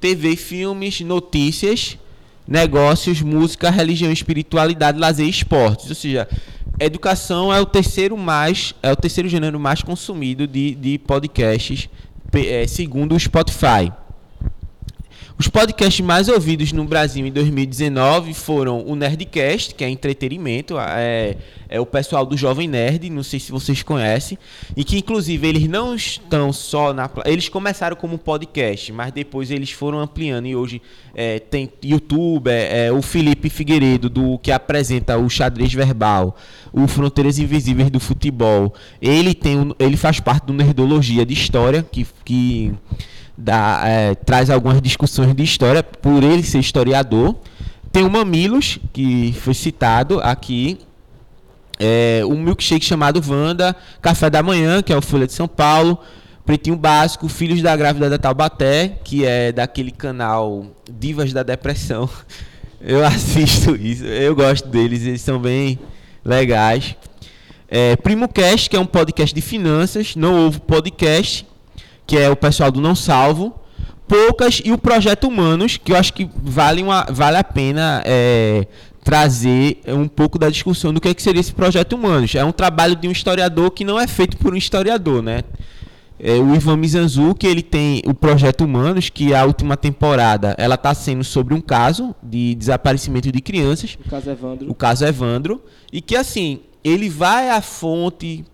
TV, 0.00 0.36
filmes, 0.36 1.00
notícias, 1.00 1.98
negócios, 2.46 3.20
música, 3.20 3.68
religião, 3.68 4.12
espiritualidade, 4.12 4.98
lazer 4.98 5.26
e 5.26 5.30
esportes. 5.30 5.88
Ou 5.88 5.94
seja, 5.94 6.28
educação 6.78 7.52
é 7.52 7.60
o 7.60 7.66
terceiro 7.66 8.16
mais 8.16 8.74
é 8.80 8.92
o 8.92 8.96
terceiro 8.96 9.28
gênero 9.28 9.58
mais 9.58 9.82
consumido 9.82 10.46
de, 10.46 10.74
de 10.76 10.98
podcasts, 10.98 11.90
segundo 12.66 13.14
o 13.14 13.18
Spotify. 13.18 13.92
Os 15.38 15.46
podcasts 15.46 16.04
mais 16.04 16.28
ouvidos 16.28 16.72
no 16.72 16.84
Brasil 16.84 17.24
em 17.24 17.30
2019 17.30 18.34
foram 18.34 18.84
o 18.84 18.96
Nerdcast, 18.96 19.72
que 19.72 19.84
é 19.84 19.88
entretenimento, 19.88 20.74
é, 20.76 21.36
é 21.68 21.78
o 21.78 21.86
pessoal 21.86 22.26
do 22.26 22.36
Jovem 22.36 22.66
Nerd, 22.66 23.08
não 23.08 23.22
sei 23.22 23.38
se 23.38 23.52
vocês 23.52 23.84
conhecem, 23.84 24.36
e 24.76 24.82
que 24.82 24.98
inclusive 24.98 25.46
eles 25.46 25.68
não 25.68 25.94
estão 25.94 26.52
só 26.52 26.92
na. 26.92 27.08
Eles 27.24 27.48
começaram 27.48 27.94
como 27.94 28.18
podcast, 28.18 28.90
mas 28.90 29.12
depois 29.12 29.52
eles 29.52 29.70
foram 29.70 30.00
ampliando 30.00 30.46
e 30.46 30.56
hoje 30.56 30.82
é, 31.14 31.38
tem 31.38 31.70
YouTube, 31.84 32.50
é, 32.50 32.86
é, 32.86 32.92
o 32.92 33.00
Felipe 33.00 33.48
Figueiredo, 33.48 34.10
do 34.10 34.40
que 34.40 34.50
apresenta 34.50 35.16
o 35.18 35.30
xadrez 35.30 35.72
verbal, 35.72 36.36
o 36.72 36.88
Fronteiras 36.88 37.38
Invisíveis 37.38 37.90
do 37.90 38.00
Futebol. 38.00 38.74
Ele, 39.00 39.32
tem, 39.34 39.72
ele 39.78 39.96
faz 39.96 40.18
parte 40.18 40.46
do 40.46 40.52
Nerdologia 40.52 41.24
de 41.24 41.32
História, 41.32 41.86
que. 41.88 42.04
que 42.24 42.74
dá, 43.38 43.82
é, 43.84 44.14
traz 44.16 44.50
algumas 44.50 44.82
discussões 44.82 45.32
de 45.34 45.44
história, 45.44 45.82
por 45.82 46.24
ele 46.24 46.42
ser 46.42 46.58
historiador. 46.58 47.36
Tem 47.92 48.04
o 48.04 48.10
Mamilos, 48.10 48.80
que 48.92 49.32
foi 49.40 49.54
citado 49.54 50.20
aqui. 50.20 50.78
É, 51.78 52.22
um 52.24 52.42
milkshake 52.42 52.84
chamado 52.84 53.22
Vanda, 53.22 53.74
Café 54.02 54.28
da 54.28 54.42
Manhã, 54.42 54.82
que 54.82 54.92
é 54.92 54.96
o 54.96 55.00
Folha 55.00 55.28
de 55.28 55.32
São 55.32 55.46
Paulo, 55.46 55.96
Pretinho 56.44 56.74
Básico, 56.74 57.28
Filhos 57.28 57.62
da 57.62 57.76
Grávida 57.76 58.10
da 58.10 58.18
Taubaté, 58.18 58.98
que 59.04 59.24
é 59.24 59.52
daquele 59.52 59.92
canal 59.92 60.66
Divas 60.90 61.32
da 61.32 61.44
Depressão. 61.44 62.10
Eu 62.80 63.04
assisto 63.04 63.74
isso, 63.74 64.04
eu 64.04 64.36
gosto 64.36 64.68
deles, 64.68 65.02
eles 65.02 65.20
são 65.20 65.40
bem 65.40 65.80
legais. 66.24 66.94
É, 67.66 67.96
Primo 67.96 68.28
Cast, 68.28 68.70
que 68.70 68.76
é 68.76 68.78
um 68.78 68.86
podcast 68.86 69.34
de 69.34 69.40
finanças, 69.40 70.14
não 70.14 70.44
houve 70.44 70.60
podcast, 70.60 71.44
que 72.08 72.16
é 72.16 72.28
o 72.30 72.34
pessoal 72.34 72.72
do 72.72 72.80
Não 72.80 72.96
Salvo, 72.96 73.54
Poucas 74.08 74.62
e 74.64 74.72
o 74.72 74.78
Projeto 74.78 75.28
Humanos, 75.28 75.76
que 75.76 75.92
eu 75.92 75.96
acho 75.96 76.14
que 76.14 76.28
vale, 76.42 76.82
uma, 76.82 77.04
vale 77.10 77.36
a 77.36 77.44
pena 77.44 78.02
é, 78.06 78.66
trazer 79.04 79.82
um 79.86 80.08
pouco 80.08 80.38
da 80.38 80.48
discussão 80.48 80.94
do 80.94 81.00
que, 81.02 81.08
é 81.08 81.14
que 81.14 81.22
seria 81.22 81.40
esse 81.40 81.52
Projeto 81.52 81.92
Humanos. 81.92 82.34
É 82.34 82.42
um 82.42 82.50
trabalho 82.50 82.96
de 82.96 83.06
um 83.06 83.12
historiador 83.12 83.70
que 83.70 83.84
não 83.84 84.00
é 84.00 84.06
feito 84.06 84.38
por 84.38 84.54
um 84.54 84.56
historiador, 84.56 85.22
né? 85.22 85.42
É, 86.18 86.32
o 86.32 86.54
Ivan 86.54 86.78
Mizanzuki, 86.78 87.46
ele 87.46 87.62
tem 87.62 88.02
o 88.06 88.14
Projeto 88.14 88.64
Humanos, 88.64 89.10
que 89.10 89.34
a 89.34 89.44
última 89.44 89.76
temporada 89.76 90.54
ela 90.56 90.76
está 90.76 90.94
sendo 90.94 91.22
sobre 91.22 91.52
um 91.52 91.60
caso 91.60 92.14
de 92.22 92.54
desaparecimento 92.54 93.30
de 93.30 93.42
crianças. 93.42 93.98
O 94.06 94.08
caso 94.08 94.30
Evandro. 94.30 94.70
O 94.70 94.74
caso 94.74 95.04
Evandro. 95.04 95.62
E 95.92 96.00
que, 96.00 96.16
assim, 96.16 96.60
ele 96.82 97.10
vai 97.10 97.50
à 97.50 97.60
fonte, 97.60 98.44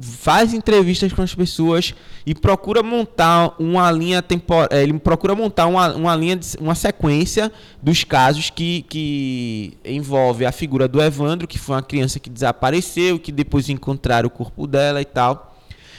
faz 0.00 0.54
entrevistas 0.54 1.12
com 1.12 1.22
as 1.22 1.34
pessoas 1.34 1.94
e 2.24 2.34
procura 2.34 2.82
montar 2.82 3.54
uma 3.58 3.90
linha 3.90 4.22
temporal, 4.22 4.68
é, 4.70 4.82
ele 4.82 4.98
procura 4.98 5.34
montar 5.34 5.66
uma, 5.66 5.94
uma 5.94 6.14
linha 6.14 6.36
de, 6.36 6.56
uma 6.60 6.74
sequência 6.74 7.50
dos 7.82 8.04
casos 8.04 8.50
que, 8.50 8.82
que 8.82 9.76
envolve 9.84 10.44
a 10.44 10.52
figura 10.52 10.86
do 10.86 11.02
Evandro, 11.02 11.48
que 11.48 11.58
foi 11.58 11.76
uma 11.76 11.82
criança 11.82 12.20
que 12.20 12.30
desapareceu, 12.30 13.18
que 13.18 13.32
depois 13.32 13.68
encontraram 13.68 14.28
o 14.28 14.30
corpo 14.30 14.66
dela 14.66 15.00
e 15.00 15.04
tal. 15.04 15.56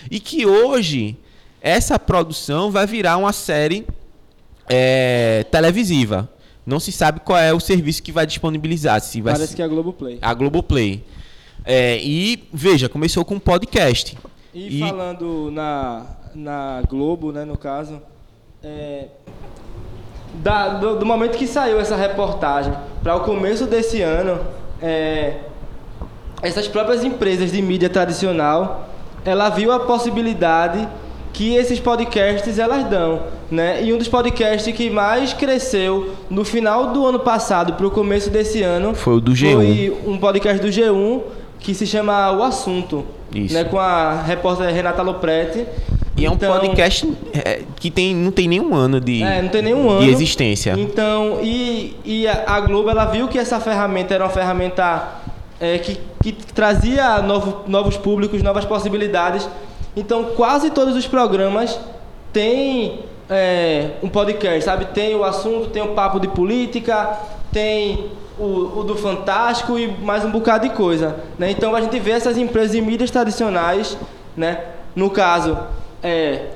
E 0.10 0.20
que 0.20 0.45
hoje 0.45 1.18
essa 1.62 2.00
produção 2.00 2.72
vai 2.72 2.88
virar 2.88 3.18
uma 3.18 3.34
série 3.34 3.86
é, 4.70 5.45
televisiva. 5.52 6.30
Não 6.66 6.80
se 6.80 6.91
sabe 6.91 7.20
qual 7.22 7.39
é 7.39 7.52
o 7.52 7.60
serviço 7.60 8.04
que 8.04 8.12
vai 8.12 8.26
disponibilizar. 8.26 9.02
Se 9.02 9.22
vai 9.22 9.34
Parece 9.34 9.56
que 9.56 9.62
é 9.62 9.66
a 9.66 9.68
Globoplay. 9.68 10.20
A 10.22 10.34
Globoplay. 10.34 11.04
É, 11.66 11.97
e 12.01 12.47
veja, 12.51 12.89
começou 12.89 13.24
com 13.24 13.36
um 13.36 13.39
podcast. 13.39 14.18
E, 14.53 14.78
e, 14.78 14.80
falando 14.80 15.51
na, 15.51 16.05
na 16.34 16.82
Globo, 16.88 17.32
né, 17.32 17.45
no 17.45 17.57
caso, 17.57 18.01
é, 18.64 19.05
da, 20.34 20.70
do, 20.70 20.99
do, 20.99 21.05
momento 21.05 21.38
que 21.38 21.47
saiu 21.47 21.80
essa 21.80 21.95
reportagem 21.95 22.74
para 23.03 23.16
o 23.16 23.22
começo 23.22 23.66
desse 23.66 24.01
ano, 24.01 24.39
é, 24.82 25.38
essas 26.41 26.68
próprias 26.68 27.03
empresas 27.03 27.51
de 27.51 27.62
mídia 27.62 27.89
tradicional, 27.89 28.89
ela 29.26 29.49
viu 29.49 29.72
a 29.72 29.80
possibilidade 29.82 30.88
que 31.34 31.55
esses 31.55 31.80
podcasts 31.80 32.57
elas 32.57 32.84
dão, 32.89 33.22
né? 33.51 33.84
E 33.84 33.93
um 33.93 33.97
dos 33.97 34.07
podcasts 34.07 34.76
que 34.76 34.89
mais 34.89 35.34
cresceu 35.34 36.16
no 36.30 36.43
final 36.43 36.88
do 36.91 37.05
ano 37.05 37.20
passado 37.20 37.74
para 37.74 37.86
o 37.86 37.91
começo 37.91 38.30
desse 38.30 38.62
ano 38.62 38.95
foi 38.95 39.16
o 39.16 39.22
do 39.22 39.32
G1. 39.32 39.53
Foi 39.53 39.97
um 40.05 40.18
podcast 40.18 40.62
do 40.62 40.68
G1 40.68 41.22
que 41.60 41.74
se 41.74 41.86
chama 41.86 42.32
O 42.32 42.43
Assunto, 42.43 43.05
Isso. 43.34 43.53
Né, 43.53 43.64
com 43.64 43.78
a 43.78 44.22
repórter 44.22 44.74
Renata 44.74 45.01
Lopretti. 45.01 45.66
E 46.18 46.26
é 46.26 46.30
um 46.30 46.34
então, 46.34 46.51
podcast 46.51 47.10
é, 47.34 47.62
que 47.78 47.89
tem, 47.89 48.14
não 48.14 48.32
tem 48.32 48.47
nenhum 48.47 48.76
ano 48.76 48.99
de, 48.99 49.24
é, 49.24 49.41
não 49.41 49.49
tem 49.49 49.62
nenhum 49.62 49.89
ano. 49.89 50.01
de 50.01 50.10
existência. 50.10 50.76
Então, 50.78 51.39
e, 51.41 51.95
e 52.03 52.28
a 52.28 52.60
Globo 52.60 52.89
ela 52.89 53.05
viu 53.05 53.30
que 53.30 53.39
essa 53.39 53.57
ferramenta 53.60 54.14
era 54.14 54.26
uma 54.26 54.30
ferramenta 54.30 55.22
é, 55.62 55.78
que, 55.78 55.97
que 56.22 56.34
trazia 56.34 57.22
novo, 57.22 57.64
novos 57.68 57.95
públicos, 57.95 58.41
novas 58.43 58.66
possibilidades. 58.66 59.47
Então, 59.95 60.26
quase 60.36 60.72
todos 60.72 60.95
os 60.95 61.07
programas 61.07 61.80
têm 62.34 62.99
é, 63.30 63.91
um 64.03 64.10
podcast, 64.10 64.64
sabe? 64.64 64.86
Tem 64.86 65.16
o 65.16 65.24
assunto, 65.24 65.70
tem 65.70 65.82
o 65.82 65.89
papo 65.89 66.20
de 66.20 66.28
política, 66.28 67.18
tem 67.51 68.05
o, 68.39 68.79
o, 68.79 68.83
do 68.83 68.95
Fantástico 68.95 69.77
e 69.77 69.87
mais 69.87 70.23
um 70.23 70.31
bocado 70.31 70.67
de 70.67 70.73
coisa. 70.73 71.17
Né? 71.37 71.51
Então 71.51 71.75
a 71.75 71.81
gente 71.81 71.99
vê 71.99 72.11
essas 72.11 72.37
empresas 72.37 72.71
de 72.71 72.81
mídias 72.81 73.11
tradicionais, 73.11 73.97
né? 74.35 74.59
no 74.95 75.09
caso, 75.09 75.57
é, 76.01 76.47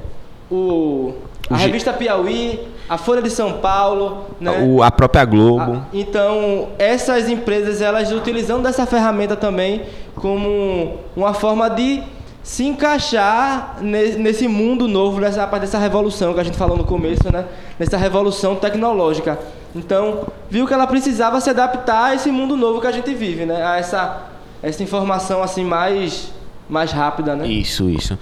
o, 0.49 1.13
a 1.49 1.57
revista 1.57 1.91
Piauí, 1.91 2.67
a 2.87 2.97
Folha 2.97 3.21
de 3.21 3.29
São 3.29 3.53
Paulo, 3.53 4.25
né? 4.39 4.65
o, 4.65 4.81
a 4.81 4.89
própria 4.89 5.25
Globo. 5.25 5.73
A, 5.73 5.85
então 5.93 6.69
essas 6.79 7.29
empresas 7.29 7.81
elas 7.81 8.11
utilizando 8.11 8.63
dessa 8.63 8.85
ferramenta 8.85 9.35
também 9.35 9.83
como 10.15 10.97
uma 11.15 11.33
forma 11.33 11.69
de 11.69 12.01
se 12.43 12.65
encaixar 12.65 13.77
nesse 13.81 14.49
mundo 14.49 14.85
novo, 14.85 15.21
nessa 15.21 15.47
parte 15.47 15.61
dessa 15.61 15.77
revolução 15.77 16.33
que 16.33 16.41
a 16.41 16.43
gente 16.43 16.57
falou 16.57 16.77
no 16.77 16.83
começo, 16.83 17.31
né? 17.31 17.45
Nessa 17.79 17.95
revolução 17.95 18.55
tecnológica. 18.55 19.39
Então, 19.75 20.27
viu 20.49 20.67
que 20.67 20.73
ela 20.73 20.85
precisava 20.85 21.41
se 21.41 21.49
adaptar 21.49 22.05
a 22.05 22.15
esse 22.15 22.29
mundo 22.31 22.55
novo 22.55 22.79
que 22.79 22.87
a 22.87 22.91
gente 22.91 23.13
vive, 23.13 23.45
né? 23.45 23.65
A 23.65 23.77
essa, 23.77 24.27
essa 24.61 24.83
informação 24.83 25.41
assim 25.41 25.65
mais, 25.65 26.31
mais 26.69 26.91
rápida, 26.91 27.35
né? 27.35 27.47
Isso, 27.47 27.89
isso. 27.89 28.17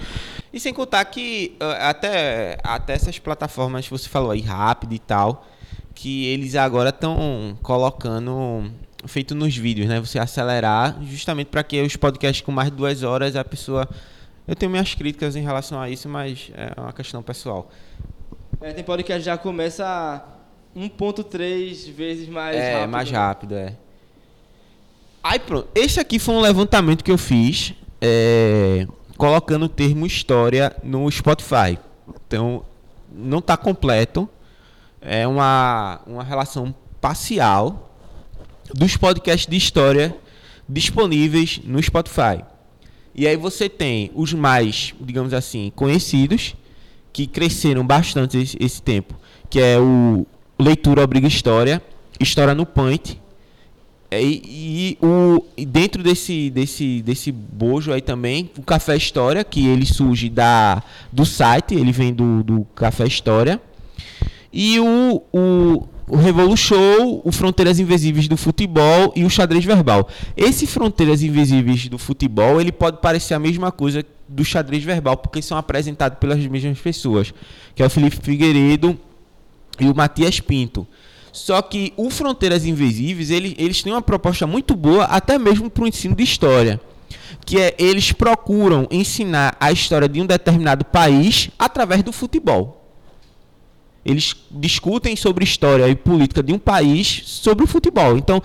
E 0.52 0.60
sem 0.60 0.72
contar 0.72 1.04
que 1.06 1.56
ah, 1.60 1.90
até, 1.90 2.58
até 2.62 2.94
essas 2.94 3.18
plataformas 3.18 3.86
que 3.86 3.90
você 3.90 4.08
falou 4.08 4.30
aí, 4.30 4.40
rápido 4.40 4.94
e 4.94 4.98
tal, 4.98 5.46
que 5.94 6.26
eles 6.26 6.54
agora 6.56 6.90
estão 6.90 7.56
colocando 7.62 8.70
feito 9.06 9.34
nos 9.34 9.56
vídeos, 9.56 9.88
né? 9.88 10.00
Você 10.00 10.18
acelerar 10.18 10.96
justamente 11.02 11.48
para 11.48 11.62
que 11.62 11.80
os 11.82 11.96
podcasts 11.96 12.44
com 12.44 12.52
mais 12.52 12.70
de 12.70 12.76
duas 12.76 13.02
horas 13.02 13.36
a 13.36 13.44
pessoa. 13.44 13.88
Eu 14.46 14.56
tenho 14.56 14.70
minhas 14.70 14.94
críticas 14.94 15.36
em 15.36 15.42
relação 15.42 15.80
a 15.80 15.88
isso, 15.88 16.08
mas 16.08 16.50
é 16.54 16.80
uma 16.80 16.92
questão 16.92 17.22
pessoal 17.22 17.70
É, 18.60 18.72
tem 18.72 18.82
podcast 18.82 19.20
que 19.20 19.26
já 19.26 19.38
começa 19.38 20.22
1.3 20.76 21.92
vezes 21.92 22.28
mais 22.28 22.56
é, 22.56 22.74
rápido. 22.74 22.90
mais 22.90 23.10
rápido, 23.10 23.54
é. 23.54 23.76
Aí 25.22 25.38
pronto. 25.38 25.68
Esse 25.74 26.00
aqui 26.00 26.18
foi 26.18 26.34
um 26.34 26.40
levantamento 26.40 27.04
que 27.04 27.10
eu 27.10 27.18
fiz, 27.18 27.74
é, 28.00 28.86
colocando 29.16 29.66
o 29.66 29.68
termo 29.68 30.06
história 30.06 30.74
no 30.82 31.10
Spotify. 31.10 31.78
Então, 32.26 32.64
não 33.12 33.38
está 33.38 33.56
completo. 33.56 34.28
É 35.00 35.26
uma, 35.26 36.00
uma 36.06 36.24
relação 36.24 36.74
parcial 37.00 37.90
dos 38.74 38.96
podcasts 38.96 39.48
de 39.48 39.56
história 39.56 40.16
disponíveis 40.68 41.60
no 41.64 41.82
Spotify. 41.82 42.42
E 43.14 43.26
aí 43.26 43.36
você 43.36 43.68
tem 43.68 44.10
os 44.14 44.32
mais, 44.32 44.94
digamos 45.00 45.34
assim, 45.34 45.70
conhecidos, 45.74 46.54
que 47.12 47.26
cresceram 47.26 47.86
bastante 47.86 48.38
esse, 48.38 48.56
esse 48.58 48.80
tempo, 48.80 49.14
que 49.50 49.60
é 49.60 49.78
o 49.78 50.26
Leitura 50.62 51.02
Obriga 51.02 51.26
História, 51.26 51.82
História 52.20 52.54
no 52.54 52.64
Point, 52.64 53.20
é, 54.12 54.22
e, 54.22 54.38
e 54.44 54.98
o, 55.00 55.42
dentro 55.66 56.02
desse, 56.02 56.50
desse, 56.50 57.00
desse 57.00 57.32
bojo 57.32 57.90
aí 57.90 58.02
também, 58.02 58.50
o 58.58 58.62
Café 58.62 58.94
História, 58.94 59.42
que 59.42 59.66
ele 59.66 59.86
surge 59.86 60.28
da, 60.28 60.82
do 61.10 61.24
site, 61.24 61.74
ele 61.74 61.92
vem 61.92 62.12
do, 62.12 62.42
do 62.42 62.66
Café 62.74 63.06
História. 63.06 63.58
E 64.52 64.78
o, 64.78 65.22
o, 65.32 65.88
o 66.06 66.16
Revolu 66.16 66.54
Show, 66.58 67.22
o 67.24 67.32
Fronteiras 67.32 67.78
Invisíveis 67.78 68.28
do 68.28 68.36
Futebol 68.36 69.14
e 69.16 69.24
o 69.24 69.30
Xadrez 69.30 69.64
Verbal. 69.64 70.06
Esse 70.36 70.66
Fronteiras 70.66 71.22
Invisíveis 71.22 71.88
do 71.88 71.96
Futebol, 71.96 72.60
ele 72.60 72.70
pode 72.70 72.98
parecer 72.98 73.32
a 73.32 73.38
mesma 73.38 73.72
coisa 73.72 74.04
do 74.28 74.44
Xadrez 74.44 74.84
Verbal, 74.84 75.16
porque 75.16 75.40
são 75.40 75.56
apresentados 75.56 76.18
pelas 76.18 76.38
mesmas 76.46 76.78
pessoas, 76.78 77.32
que 77.74 77.82
é 77.82 77.86
o 77.86 77.90
Felipe 77.90 78.18
Figueiredo 78.22 78.98
e 79.78 79.88
o 79.88 79.94
Matias 79.94 80.40
Pinto. 80.40 80.86
Só 81.32 81.62
que 81.62 81.94
o 81.96 82.10
Fronteiras 82.10 82.66
Invisíveis, 82.66 83.30
ele, 83.30 83.56
eles 83.58 83.82
têm 83.82 83.92
uma 83.92 84.02
proposta 84.02 84.46
muito 84.46 84.76
boa, 84.76 85.04
até 85.04 85.38
mesmo 85.38 85.70
para 85.70 85.84
o 85.84 85.88
ensino 85.88 86.14
de 86.14 86.22
história. 86.22 86.80
Que 87.44 87.58
é, 87.58 87.74
eles 87.78 88.12
procuram 88.12 88.86
ensinar 88.90 89.56
a 89.58 89.72
história 89.72 90.08
de 90.08 90.20
um 90.20 90.26
determinado 90.26 90.84
país 90.84 91.50
através 91.58 92.02
do 92.02 92.12
futebol. 92.12 92.78
Eles 94.04 94.34
discutem 94.50 95.16
sobre 95.16 95.44
história 95.44 95.88
e 95.88 95.94
política 95.94 96.42
de 96.42 96.52
um 96.52 96.58
país 96.58 97.22
sobre 97.24 97.64
o 97.64 97.68
futebol. 97.68 98.18
Então, 98.18 98.42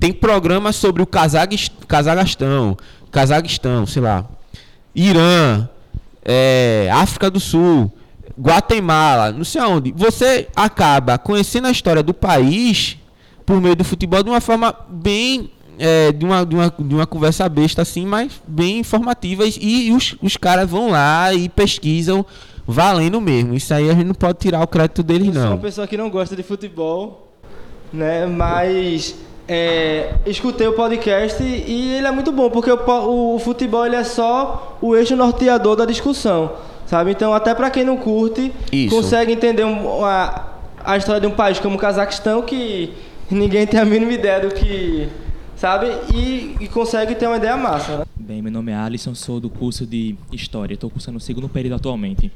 tem 0.00 0.12
programas 0.12 0.76
sobre 0.76 1.02
o 1.02 1.06
Cazaquistão, 1.06 2.76
Cazaquistão, 3.12 3.86
sei 3.86 4.02
lá, 4.02 4.28
Irã, 4.94 5.68
é, 6.24 6.88
África 6.92 7.30
do 7.30 7.38
Sul, 7.38 7.92
Guatemala, 8.38 9.32
não 9.32 9.44
sei 9.44 9.60
aonde. 9.60 9.92
Você 9.92 10.48
acaba 10.54 11.18
conhecendo 11.18 11.66
a 11.68 11.70
história 11.70 12.02
do 12.02 12.12
país 12.12 12.98
por 13.46 13.60
meio 13.60 13.76
do 13.76 13.84
futebol 13.84 14.22
de 14.22 14.30
uma 14.30 14.40
forma 14.40 14.74
bem. 14.88 15.50
É, 15.76 16.12
de, 16.12 16.24
uma, 16.24 16.46
de, 16.46 16.54
uma, 16.54 16.72
de 16.78 16.94
uma 16.94 17.06
conversa 17.06 17.48
besta 17.48 17.82
assim, 17.82 18.06
mas 18.06 18.40
bem 18.46 18.78
informativa. 18.78 19.44
E, 19.44 19.88
e 19.88 19.92
os, 19.92 20.14
os 20.22 20.36
caras 20.36 20.70
vão 20.70 20.90
lá 20.90 21.34
e 21.34 21.48
pesquisam 21.48 22.24
valendo 22.66 23.20
mesmo. 23.20 23.54
Isso 23.54 23.74
aí 23.74 23.90
a 23.90 23.94
gente 23.94 24.06
não 24.06 24.14
pode 24.14 24.38
tirar 24.38 24.62
o 24.62 24.68
crédito 24.68 25.02
deles, 25.02 25.28
não. 25.28 25.34
Eu 25.34 25.40
sou 25.42 25.50
uma 25.56 25.58
pessoa 25.58 25.86
que 25.86 25.96
não 25.96 26.10
gosta 26.10 26.36
de 26.36 26.44
futebol, 26.44 27.28
né? 27.92 28.24
Mas 28.26 29.16
é, 29.48 30.14
escutei 30.26 30.66
o 30.66 30.72
podcast 30.72 31.42
e 31.42 31.94
ele 31.94 32.06
é 32.06 32.10
muito 32.10 32.32
bom, 32.32 32.50
porque 32.50 32.70
o, 32.70 33.34
o 33.34 33.38
futebol 33.38 33.84
ele 33.84 33.96
é 33.96 34.04
só 34.04 34.78
o 34.80 34.96
eixo 34.96 35.14
norteador 35.16 35.76
da 35.76 35.84
discussão. 35.84 36.52
Sabe? 36.86 37.12
Então, 37.12 37.32
até 37.32 37.54
para 37.54 37.70
quem 37.70 37.84
não 37.84 37.96
curte, 37.96 38.52
Isso. 38.70 38.94
consegue 38.94 39.32
entender 39.32 39.64
a, 39.64 40.52
a 40.84 40.96
história 40.96 41.20
de 41.20 41.26
um 41.26 41.30
país 41.30 41.58
como 41.58 41.76
o 41.76 41.78
Cazaquistão, 41.78 42.42
que 42.42 42.92
ninguém 43.30 43.66
tem 43.66 43.80
a 43.80 43.84
mínima 43.84 44.12
ideia 44.12 44.40
do 44.40 44.54
que. 44.54 45.08
Sabe? 45.56 45.86
E, 46.14 46.56
e 46.60 46.68
consegue 46.68 47.14
ter 47.14 47.26
uma 47.26 47.36
ideia 47.36 47.56
massa. 47.56 47.98
Né? 47.98 48.04
Bem, 48.16 48.42
meu 48.42 48.52
nome 48.52 48.72
é 48.72 48.74
Alisson, 48.74 49.14
sou 49.14 49.40
do 49.40 49.48
curso 49.48 49.86
de 49.86 50.16
História. 50.32 50.74
Estou 50.74 50.90
cursando 50.90 51.16
o 51.16 51.20
segundo 51.20 51.48
período 51.48 51.76
atualmente. 51.76 52.30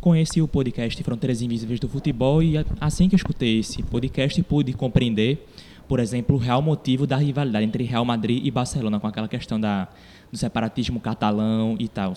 Conheci 0.00 0.42
o 0.42 0.48
podcast 0.48 1.02
Fronteiras 1.02 1.40
Invisíveis 1.40 1.80
do 1.80 1.88
Futebol 1.88 2.42
e 2.42 2.56
assim 2.80 3.08
que 3.08 3.14
eu 3.14 3.16
escutei 3.16 3.60
esse 3.60 3.82
podcast 3.82 4.42
pude 4.42 4.72
compreender, 4.74 5.46
por 5.88 5.98
exemplo, 5.98 6.36
o 6.36 6.38
real 6.38 6.60
motivo 6.60 7.06
da 7.06 7.16
rivalidade 7.16 7.64
entre 7.64 7.84
Real 7.84 8.04
Madrid 8.04 8.44
e 8.44 8.50
Barcelona, 8.50 9.00
com 9.00 9.06
aquela 9.06 9.28
questão 9.28 9.58
da, 9.58 9.88
do 10.30 10.36
separatismo 10.36 11.00
catalão 11.00 11.76
e 11.78 11.88
tal. 11.88 12.12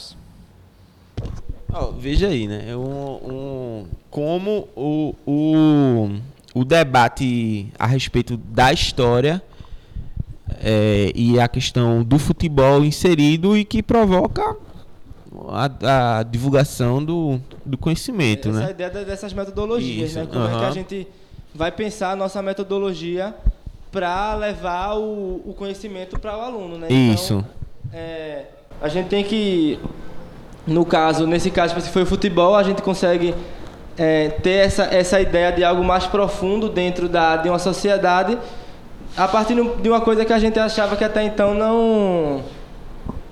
Oh, 1.74 1.91
veja 1.91 2.28
aí, 2.28 2.47
né? 2.47 2.76
Um, 2.76 3.32
um, 3.32 3.86
como 4.09 4.68
o, 4.76 5.13
o, 5.26 6.09
o 6.55 6.65
debate 6.65 7.68
a 7.78 7.86
respeito 7.86 8.38
da 8.38 8.74
história 8.74 9.41
é, 10.63 11.11
e 11.13 11.39
a 11.39 11.47
questão 11.47 12.03
do 12.03 12.18
futebol 12.18 12.84
inserido 12.84 13.55
e 13.55 13.63
que 13.63 13.84
provoca 13.84 14.55
a, 15.49 16.20
a 16.20 16.24
divulgação 16.24 17.03
do, 17.03 17.39
do 17.65 17.78
conhecimento, 17.78 18.49
Essa 18.49 18.57
né? 18.57 18.63
Essa 18.63 18.72
ideia 18.72 19.05
dessas 19.05 19.34
metodologias, 19.34 20.11
Isso, 20.11 20.20
né? 20.20 20.26
Como 20.26 20.45
é 20.45 20.59
que 20.59 20.65
a 20.65 20.72
gente 20.72 21.07
vai 21.53 21.72
pensar 21.72 22.11
a 22.11 22.15
nossa 22.15 22.41
metodologia 22.41 23.36
para 23.91 24.36
levar 24.36 24.95
o, 24.95 25.41
o 25.45 25.53
conhecimento 25.53 26.20
para 26.20 26.38
o 26.38 26.41
aluno, 26.41 26.78
né? 26.78 26.88
Isso. 26.89 27.45
Então, 27.88 27.99
é, 27.99 28.45
a 28.82 28.88
gente 28.88 29.07
tem 29.09 29.24
que 29.24 29.80
no 30.68 30.86
caso, 30.86 31.26
nesse 31.26 31.49
caso, 31.49 31.80
se 31.80 31.89
foi 31.89 32.03
o 32.03 32.05
futebol, 32.05 32.55
a 32.55 32.61
gente 32.61 32.82
consegue 32.82 33.34
é, 33.97 34.30
ter 34.30 34.65
essa, 34.65 34.84
essa 34.84 35.20
ideia 35.20 35.51
de 35.51 35.63
algo 35.63 35.84
mais 35.84 36.05
profundo 36.05 36.70
dentro 36.70 37.07
da, 37.09 37.38
de 37.38 37.49
uma 37.49 37.57
sociedade 37.57 38.38
a 39.15 39.28
partir 39.28 39.55
de 39.55 39.89
uma 39.89 40.01
coisa 40.01 40.24
que 40.24 40.32
a 40.32 40.39
gente 40.39 40.59
achava 40.59 40.95
que 40.95 41.03
até 41.03 41.24
então 41.24 41.53
não 41.53 42.43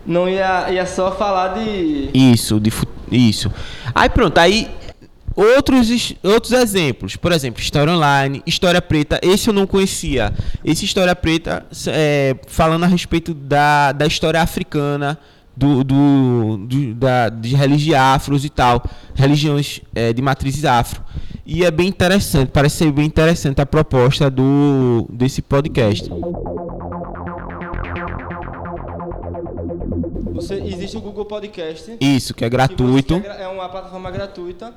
não 0.06 0.30
ia, 0.30 0.72
ia 0.72 0.86
só 0.86 1.12
falar 1.12 1.50
de 1.50 2.10
isso 2.14 2.60
de 2.60 2.72
isso. 3.12 3.52
Aí 3.94 4.10
pronto 4.10 4.38
aí 4.40 4.70
outros 5.36 6.16
outros 6.24 6.54
exemplos. 6.54 7.16
Por 7.16 7.32
exemplo 7.32 7.62
história 7.62 7.94
online 7.94 8.42
história 8.48 8.82
preta 8.82 9.20
esse 9.22 9.50
eu 9.50 9.54
não 9.54 9.68
conhecia. 9.68 10.34
Esse 10.64 10.86
história 10.86 11.16
preta 11.16 11.66
é, 11.88 12.36
falando 12.48 12.84
a 12.84 12.88
respeito 12.88 13.34
da, 13.34 13.92
da 13.92 14.08
história 14.08 14.42
africana 14.42 15.20
do, 15.56 15.84
do, 15.84 16.58
do 16.58 16.94
da, 16.96 17.30
de 17.30 17.56
religiões 17.56 18.00
afros 18.00 18.44
e 18.46 18.50
tal, 18.50 18.84
religiões 19.14 19.82
é, 19.94 20.12
de 20.12 20.22
matrizes 20.22 20.66
afro. 20.66 21.02
E 21.46 21.64
é 21.64 21.72
bem 21.72 21.88
interessante, 21.88 22.50
parece 22.50 22.78
ser 22.78 22.92
bem 22.92 23.06
interessante 23.06 23.62
a 23.62 23.66
proposta 23.66 24.30
do, 24.30 25.08
desse 25.10 25.42
podcast. 25.42 26.10
Você, 30.34 30.56
existe 30.56 30.98
o 30.98 31.02
Google 31.02 31.26
Podcast. 31.26 31.96
Isso, 32.02 32.34
que 32.34 32.44
é 32.44 32.50
gratuito. 32.50 33.22
Que 33.22 33.28
é 33.28 33.48
uma 33.48 33.70
plataforma 33.70 34.12
gratuita. 34.12 34.74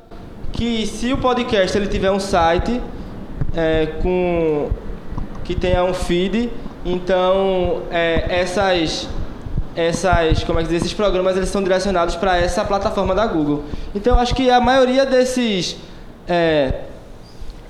Que 0.52 0.86
se 0.86 1.12
o 1.12 1.18
podcast 1.18 1.76
ele 1.76 1.88
tiver 1.88 2.10
um 2.10 2.20
site 2.20 2.80
é, 3.56 3.86
com 4.00 4.70
que 5.42 5.54
tenha 5.54 5.82
um 5.82 5.94
feed, 5.94 6.50
então 6.84 7.82
é, 7.90 8.40
essas 8.40 9.08
essas, 9.74 10.44
como 10.44 10.58
é 10.58 10.62
que 10.62 10.68
diz, 10.68 10.82
esses 10.82 10.92
programas 10.92 11.36
eles 11.36 11.48
são 11.48 11.62
direcionados 11.62 12.16
para 12.16 12.36
essa 12.36 12.64
plataforma 12.64 13.14
da 13.14 13.26
Google. 13.26 13.64
Então 13.94 14.18
acho 14.18 14.34
que 14.34 14.50
a 14.50 14.60
maioria 14.60 15.06
desses 15.06 15.76
é, 16.26 16.74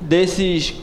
desses 0.00 0.74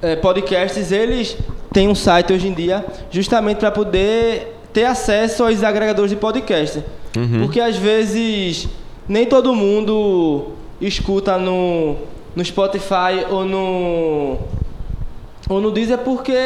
é, 0.00 0.16
podcasts 0.16 0.92
eles 0.92 1.36
têm 1.72 1.88
um 1.88 1.94
site 1.94 2.32
hoje 2.32 2.48
em 2.48 2.54
dia 2.54 2.84
justamente 3.10 3.58
para 3.58 3.70
poder 3.70 4.56
ter 4.72 4.84
acesso 4.84 5.44
aos 5.44 5.62
agregadores 5.62 6.10
de 6.10 6.16
podcast, 6.16 6.82
uhum. 7.16 7.40
porque 7.40 7.60
às 7.60 7.76
vezes 7.76 8.68
nem 9.08 9.26
todo 9.26 9.54
mundo 9.54 10.52
escuta 10.80 11.38
no 11.38 11.96
no 12.36 12.44
Spotify 12.44 13.26
ou 13.30 13.44
no 13.44 14.38
ou 15.48 15.60
no 15.60 15.70
Deezer 15.70 15.98
porque 15.98 16.36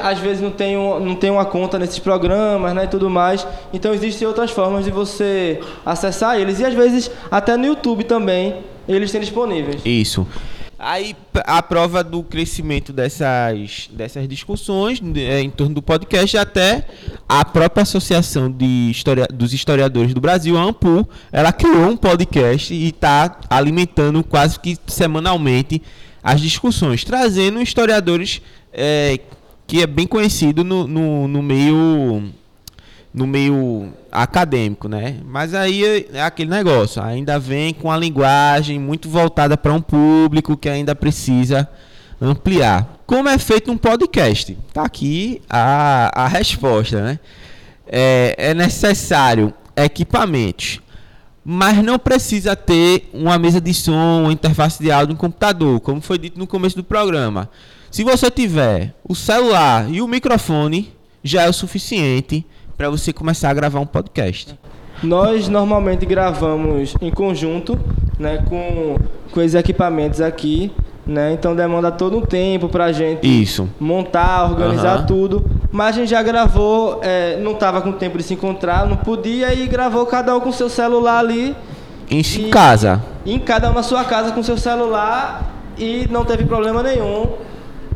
às 0.00 0.18
vezes 0.18 0.40
não 0.40 0.50
tem, 0.50 0.76
um, 0.76 1.00
não 1.00 1.14
tem 1.14 1.30
uma 1.30 1.44
conta 1.44 1.78
nesses 1.78 1.98
programas 1.98 2.74
né, 2.74 2.84
e 2.84 2.88
tudo 2.88 3.10
mais. 3.10 3.46
Então 3.72 3.92
existem 3.92 4.26
outras 4.26 4.50
formas 4.50 4.84
de 4.84 4.90
você 4.90 5.60
acessar 5.84 6.38
eles. 6.38 6.60
E 6.60 6.64
às 6.64 6.74
vezes 6.74 7.10
até 7.30 7.56
no 7.56 7.66
YouTube 7.66 8.04
também 8.04 8.56
eles 8.88 9.10
têm 9.10 9.20
disponíveis. 9.20 9.82
Isso. 9.84 10.26
Aí 10.84 11.14
a 11.44 11.62
prova 11.62 12.02
do 12.02 12.24
crescimento 12.24 12.92
dessas, 12.92 13.88
dessas 13.92 14.26
discussões 14.26 15.00
é, 15.14 15.40
em 15.40 15.48
torno 15.48 15.76
do 15.76 15.80
podcast, 15.80 16.36
até 16.36 16.84
a 17.28 17.44
própria 17.44 17.82
Associação 17.82 18.50
de 18.50 18.90
História, 18.90 19.28
dos 19.32 19.54
Historiadores 19.54 20.12
do 20.12 20.20
Brasil, 20.20 20.58
a 20.58 20.62
AMPU, 20.62 21.08
ela 21.30 21.52
criou 21.52 21.88
um 21.88 21.96
podcast 21.96 22.74
e 22.74 22.88
está 22.88 23.38
alimentando 23.48 24.24
quase 24.24 24.58
que 24.58 24.76
semanalmente 24.88 25.80
as 26.22 26.40
discussões, 26.40 27.04
trazendo 27.04 27.60
historiadores 27.60 28.40
é, 28.72 29.18
que 29.66 29.82
é 29.82 29.86
bem 29.86 30.06
conhecido 30.06 30.62
no, 30.62 30.86
no, 30.86 31.28
no 31.28 31.42
meio 31.42 32.30
no 33.12 33.26
meio 33.26 33.92
acadêmico, 34.10 34.88
né? 34.88 35.16
Mas 35.24 35.52
aí 35.52 36.06
é 36.12 36.22
aquele 36.22 36.48
negócio, 36.48 37.02
ainda 37.02 37.38
vem 37.38 37.74
com 37.74 37.92
a 37.92 37.96
linguagem 37.96 38.78
muito 38.78 39.08
voltada 39.08 39.56
para 39.56 39.72
um 39.72 39.82
público 39.82 40.56
que 40.56 40.68
ainda 40.68 40.94
precisa 40.94 41.68
ampliar. 42.20 43.02
Como 43.06 43.28
é 43.28 43.36
feito 43.36 43.70
um 43.70 43.76
podcast? 43.76 44.56
Tá 44.72 44.82
aqui 44.82 45.42
a, 45.48 46.24
a 46.24 46.28
resposta, 46.28 47.02
né? 47.02 47.18
É, 47.86 48.34
é 48.38 48.54
necessário 48.54 49.52
equipamentos, 49.76 50.80
mas 51.44 51.82
não 51.82 51.98
precisa 51.98 52.54
ter 52.54 53.08
uma 53.12 53.38
mesa 53.38 53.60
de 53.60 53.74
som, 53.74 54.22
uma 54.22 54.32
interface 54.32 54.82
de 54.82 54.90
áudio, 54.90 55.14
um 55.14 55.18
computador, 55.18 55.80
como 55.80 56.00
foi 56.00 56.18
dito 56.18 56.38
no 56.38 56.46
começo 56.46 56.76
do 56.76 56.84
programa. 56.84 57.48
Se 57.90 58.04
você 58.04 58.30
tiver 58.30 58.94
o 59.06 59.14
celular 59.14 59.90
e 59.90 60.00
o 60.00 60.08
microfone, 60.08 60.92
já 61.22 61.42
é 61.42 61.48
o 61.48 61.52
suficiente 61.52 62.44
para 62.76 62.88
você 62.88 63.12
começar 63.12 63.50
a 63.50 63.54
gravar 63.54 63.80
um 63.80 63.86
podcast. 63.86 64.58
Nós 65.02 65.48
normalmente 65.48 66.06
gravamos 66.06 66.94
em 67.00 67.10
conjunto, 67.10 67.78
né, 68.18 68.38
com, 68.48 68.96
com 69.32 69.40
esses 69.40 69.54
equipamentos 69.54 70.20
aqui, 70.20 70.70
né? 71.06 71.32
Então 71.32 71.56
demanda 71.56 71.90
todo 71.90 72.16
um 72.16 72.22
tempo 72.22 72.68
pra 72.68 72.92
gente 72.92 73.26
Isso. 73.26 73.68
montar, 73.80 74.50
organizar 74.50 75.04
tudo. 75.06 75.44
Mas 75.72 75.96
a 75.96 76.00
gente 76.00 76.10
já 76.10 76.22
gravou, 76.22 77.00
é, 77.02 77.38
não 77.40 77.54
tava 77.54 77.80
com 77.80 77.92
tempo 77.92 78.18
de 78.18 78.22
se 78.24 78.34
encontrar, 78.34 78.86
não 78.86 78.96
podia, 78.98 79.54
e 79.54 79.66
gravou 79.66 80.04
cada 80.04 80.36
um 80.36 80.40
com 80.40 80.52
seu 80.52 80.68
celular 80.68 81.18
ali, 81.18 81.56
Em 82.10 82.20
E- 82.20 82.50
casa. 82.50 83.02
em 83.24 83.38
cada 83.38 83.70
um 83.70 83.74
na 83.74 83.82
sua 83.82 84.04
casa 84.04 84.32
com 84.32 84.42
seu 84.42 84.58
celular, 84.58 85.50
e 85.78 86.06
não 86.10 86.26
teve 86.26 86.44
problema 86.44 86.82
nenhum, 86.82 87.26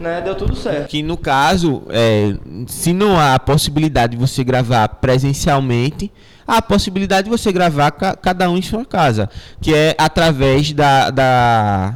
né? 0.00 0.22
Deu 0.22 0.34
tudo 0.34 0.56
certo. 0.56 0.88
Que 0.88 1.02
no 1.02 1.18
caso, 1.18 1.82
é, 1.90 2.34
se 2.66 2.94
não 2.94 3.18
há 3.18 3.34
a 3.34 3.38
possibilidade 3.38 4.16
de 4.16 4.18
você 4.18 4.42
gravar 4.42 4.88
presencialmente, 4.88 6.10
há 6.48 6.56
a 6.56 6.62
possibilidade 6.62 7.24
de 7.24 7.30
você 7.30 7.52
gravar 7.52 7.90
ca- 7.90 8.16
cada 8.16 8.48
um 8.50 8.56
em 8.56 8.62
sua 8.62 8.86
casa, 8.86 9.28
que 9.60 9.74
é 9.74 9.94
através 9.98 10.72
da, 10.72 11.10
da- 11.10 11.94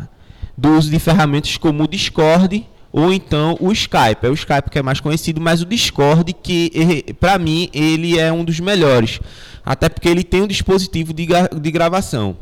do 0.58 0.76
uso 0.76 0.90
de 0.90 0.98
ferramentas 0.98 1.56
como 1.56 1.84
o 1.84 1.88
Discord 1.88 2.66
ou 2.93 3.12
então 3.12 3.57
o 3.61 3.72
Skype. 3.72 4.24
É 4.24 4.28
o 4.28 4.34
Skype 4.34 4.70
que 4.70 4.78
é 4.78 4.82
mais 4.82 5.01
conhecido, 5.01 5.41
mas 5.41 5.62
o 5.62 5.66
Discord 5.66 6.32
que 6.32 7.14
para 7.18 7.38
mim 7.38 7.68
ele 7.72 8.18
é 8.18 8.32
um 8.32 8.45
dos 8.45 8.61
melhores, 8.61 9.20
até 9.64 9.88
porque 9.88 10.09
ele 10.09 10.24
tem 10.24 10.43
um 10.43 10.47
dispositivo 10.47 11.12
de, 11.12 11.26
de 11.61 11.70
gravação. 11.70 12.36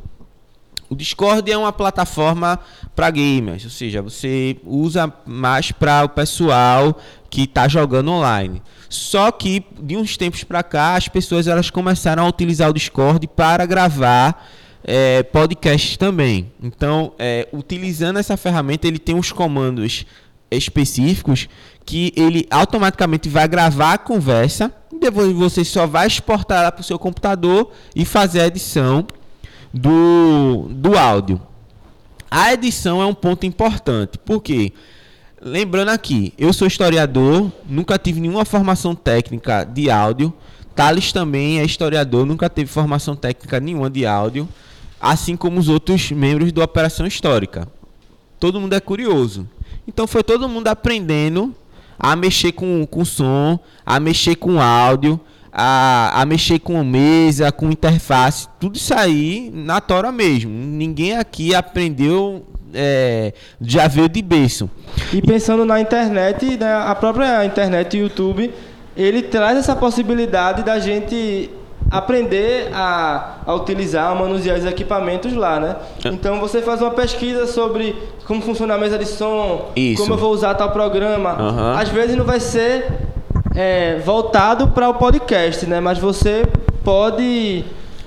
O 0.90 0.96
Discord 0.96 1.50
é 1.50 1.56
uma 1.56 1.72
plataforma 1.72 2.58
para 2.96 3.10
gamers, 3.10 3.62
ou 3.64 3.70
seja, 3.70 4.00
você 4.00 4.56
usa 4.64 5.12
mais 5.26 5.70
para 5.70 6.04
o 6.04 6.08
pessoal 6.08 6.98
que 7.28 7.42
está 7.42 7.68
jogando 7.68 8.10
online. 8.10 8.62
Só 8.88 9.30
que 9.30 9.62
de 9.78 9.98
uns 9.98 10.16
tempos 10.16 10.44
para 10.44 10.62
cá 10.62 10.94
as 10.94 11.06
pessoas 11.06 11.46
elas 11.46 11.68
começaram 11.68 12.24
a 12.24 12.28
utilizar 12.28 12.70
o 12.70 12.72
Discord 12.72 13.26
para 13.28 13.66
gravar 13.66 14.48
eh, 14.82 15.22
podcasts 15.24 15.98
também. 15.98 16.50
Então, 16.62 17.12
eh, 17.18 17.46
utilizando 17.52 18.18
essa 18.18 18.38
ferramenta, 18.38 18.88
ele 18.88 18.98
tem 18.98 19.14
uns 19.14 19.30
comandos 19.30 20.06
específicos 20.50 21.48
que 21.84 22.12
ele 22.16 22.46
automaticamente 22.50 23.28
vai 23.28 23.46
gravar 23.48 23.94
a 23.94 23.98
conversa. 23.98 24.72
Depois 25.00 25.32
você 25.32 25.64
só 25.64 25.86
vai 25.86 26.06
exportar 26.06 26.72
para 26.72 26.80
o 26.80 26.84
seu 26.84 26.98
computador 26.98 27.70
e 27.94 28.04
fazer 28.04 28.40
a 28.40 28.46
edição 28.46 29.06
do, 29.72 30.68
do 30.70 30.96
áudio. 30.96 31.40
A 32.30 32.52
edição 32.52 33.00
é 33.00 33.06
um 33.06 33.14
ponto 33.14 33.46
importante, 33.46 34.18
porque 34.18 34.72
lembrando 35.40 35.88
aqui, 35.88 36.34
eu 36.36 36.52
sou 36.52 36.66
historiador, 36.66 37.50
nunca 37.66 37.98
tive 37.98 38.20
nenhuma 38.20 38.44
formação 38.44 38.94
técnica 38.94 39.64
de 39.64 39.90
áudio. 39.90 40.32
Thales 40.74 41.12
também 41.12 41.58
é 41.58 41.64
historiador, 41.64 42.26
nunca 42.26 42.48
teve 42.50 42.70
formação 42.70 43.16
técnica 43.16 43.58
nenhuma 43.58 43.88
de 43.88 44.06
áudio, 44.06 44.48
assim 45.00 45.36
como 45.36 45.58
os 45.58 45.68
outros 45.68 46.10
membros 46.12 46.52
da 46.52 46.62
Operação 46.62 47.06
Histórica. 47.06 47.66
Todo 48.38 48.60
mundo 48.60 48.74
é 48.74 48.80
curioso. 48.80 49.48
Então 49.88 50.06
foi 50.06 50.22
todo 50.22 50.48
mundo 50.48 50.68
aprendendo 50.68 51.54
a 51.98 52.14
mexer 52.14 52.52
com, 52.52 52.86
com 52.86 53.04
som, 53.06 53.58
a 53.84 53.98
mexer 53.98 54.36
com 54.36 54.60
áudio, 54.60 55.18
a, 55.50 56.20
a 56.20 56.26
mexer 56.26 56.58
com 56.58 56.84
mesa, 56.84 57.50
com 57.50 57.70
interface, 57.70 58.46
tudo 58.60 58.76
isso 58.76 58.92
aí 58.94 59.50
na 59.52 59.80
tora 59.80 60.12
mesmo. 60.12 60.50
Ninguém 60.52 61.16
aqui 61.16 61.54
aprendeu, 61.54 62.44
é, 62.74 63.32
já 63.60 63.88
veio 63.88 64.08
de 64.08 64.20
berço. 64.20 64.70
E 65.12 65.22
pensando 65.22 65.64
na 65.64 65.80
internet, 65.80 66.58
né, 66.58 66.74
a 66.74 66.94
própria 66.94 67.44
internet 67.46 67.96
YouTube, 67.96 68.52
ele 68.94 69.22
traz 69.22 69.56
essa 69.56 69.74
possibilidade 69.74 70.62
da 70.62 70.78
gente 70.78 71.50
aprender 71.90 72.68
a, 72.72 73.38
a 73.46 73.54
utilizar, 73.54 74.10
a 74.10 74.14
manusear 74.14 74.58
os 74.58 74.64
equipamentos 74.64 75.32
lá, 75.32 75.58
né? 75.58 75.76
É. 76.04 76.08
Então 76.08 76.38
você 76.38 76.60
faz 76.60 76.82
uma 76.82 76.90
pesquisa 76.90 77.46
sobre 77.46 77.96
como 78.26 78.42
funciona 78.42 78.74
a 78.74 78.78
mesa 78.78 78.98
de 78.98 79.06
som, 79.06 79.70
Isso. 79.74 80.02
como 80.02 80.14
eu 80.14 80.18
vou 80.18 80.32
usar 80.32 80.54
tal 80.54 80.70
programa. 80.70 81.30
Aham. 81.30 81.78
Às 81.78 81.88
vezes 81.88 82.16
não 82.16 82.24
vai 82.24 82.40
ser 82.40 82.86
é, 83.54 83.98
voltado 84.04 84.68
para 84.68 84.88
o 84.88 84.94
podcast, 84.94 85.64
né? 85.66 85.80
Mas 85.80 85.98
você 85.98 86.44
pode 86.84 87.64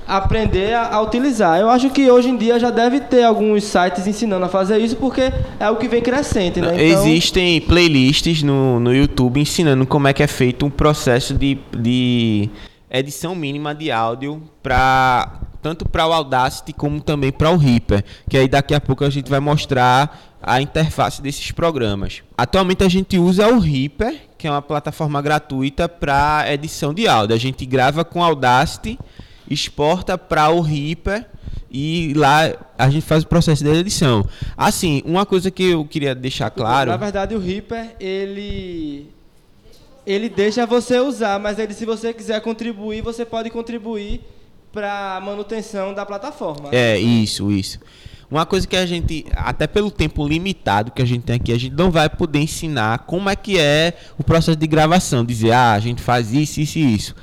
aprender 0.07 0.73
a, 0.73 0.95
a 0.95 1.01
utilizar. 1.01 1.59
Eu 1.59 1.69
acho 1.69 1.89
que 1.89 2.09
hoje 2.11 2.29
em 2.29 2.37
dia 2.37 2.59
já 2.59 2.69
deve 2.69 2.99
ter 2.99 3.23
alguns 3.23 3.63
sites 3.63 4.05
ensinando 4.05 4.45
a 4.45 4.49
fazer 4.49 4.77
isso, 4.77 4.95
porque 4.97 5.31
é 5.59 5.69
o 5.69 5.77
que 5.77 5.87
vem 5.87 6.01
crescente, 6.01 6.59
né? 6.59 6.73
Então, 6.73 7.07
Existem 7.07 7.61
playlists 7.61 8.43
no, 8.43 8.79
no 8.79 8.93
YouTube 8.93 9.39
ensinando 9.39 9.85
como 9.85 10.07
é 10.07 10.13
que 10.13 10.21
é 10.21 10.27
feito 10.27 10.65
um 10.65 10.69
processo 10.69 11.33
de, 11.33 11.57
de 11.75 12.49
edição 12.91 13.33
mínima 13.33 13.73
de 13.73 13.91
áudio 13.91 14.43
para 14.61 15.39
tanto 15.61 15.87
para 15.87 16.07
o 16.07 16.13
Audacity 16.13 16.73
como 16.73 16.99
também 16.99 17.31
para 17.31 17.51
o 17.51 17.57
Reaper, 17.57 18.03
que 18.27 18.35
aí 18.37 18.47
daqui 18.47 18.73
a 18.73 18.81
pouco 18.81 19.03
a 19.05 19.09
gente 19.09 19.29
vai 19.29 19.39
mostrar 19.39 20.19
a 20.41 20.59
interface 20.59 21.21
desses 21.21 21.51
programas. 21.51 22.23
Atualmente 22.35 22.83
a 22.83 22.89
gente 22.89 23.17
usa 23.17 23.47
o 23.47 23.59
Reaper, 23.59 24.15
que 24.37 24.47
é 24.47 24.51
uma 24.51 24.61
plataforma 24.61 25.21
gratuita 25.21 25.87
para 25.87 26.45
edição 26.51 26.93
de 26.93 27.07
áudio. 27.07 27.35
A 27.35 27.39
gente 27.39 27.63
grava 27.65 28.03
com 28.03 28.23
Audacity, 28.23 28.97
exporta 29.47 30.17
para 30.17 30.49
o 30.49 30.61
Reaper 30.61 31.27
e 31.69 32.13
lá 32.15 32.51
a 32.77 32.89
gente 32.89 33.05
faz 33.05 33.23
o 33.23 33.27
processo 33.27 33.63
de 33.63 33.69
edição. 33.69 34.27
Assim, 34.57 35.03
uma 35.05 35.25
coisa 35.25 35.51
que 35.51 35.63
eu 35.63 35.85
queria 35.85 36.15
deixar 36.15 36.49
claro. 36.49 36.89
Na 36.89 36.97
verdade, 36.97 37.35
o 37.35 37.39
Reaper, 37.39 37.95
ele 37.99 39.09
ele 40.05 40.29
deixa 40.29 40.65
você 40.65 40.99
usar, 40.99 41.39
mas 41.39 41.59
ele 41.59 41.73
se 41.73 41.85
você 41.85 42.13
quiser 42.13 42.41
contribuir, 42.41 43.01
você 43.01 43.25
pode 43.25 43.49
contribuir 43.49 44.21
para 44.71 45.21
manutenção 45.23 45.93
da 45.93 46.05
plataforma. 46.05 46.69
É, 46.71 46.97
isso, 46.97 47.51
isso. 47.51 47.79
Uma 48.29 48.45
coisa 48.45 48.65
que 48.65 48.77
a 48.77 48.85
gente, 48.85 49.25
até 49.35 49.67
pelo 49.67 49.91
tempo 49.91 50.25
limitado 50.25 50.91
que 50.91 51.01
a 51.01 51.05
gente 51.05 51.23
tem 51.23 51.35
aqui, 51.35 51.51
a 51.51 51.59
gente 51.59 51.75
não 51.75 51.91
vai 51.91 52.09
poder 52.09 52.39
ensinar 52.39 52.99
como 52.99 53.29
é 53.29 53.35
que 53.35 53.59
é 53.59 53.93
o 54.17 54.23
processo 54.23 54.57
de 54.57 54.67
gravação. 54.67 55.25
Dizer, 55.25 55.51
ah, 55.51 55.73
a 55.73 55.79
gente 55.79 56.01
faz 56.01 56.33
isso, 56.33 56.61
isso 56.61 56.79
e 56.79 56.95
isso. 56.95 57.15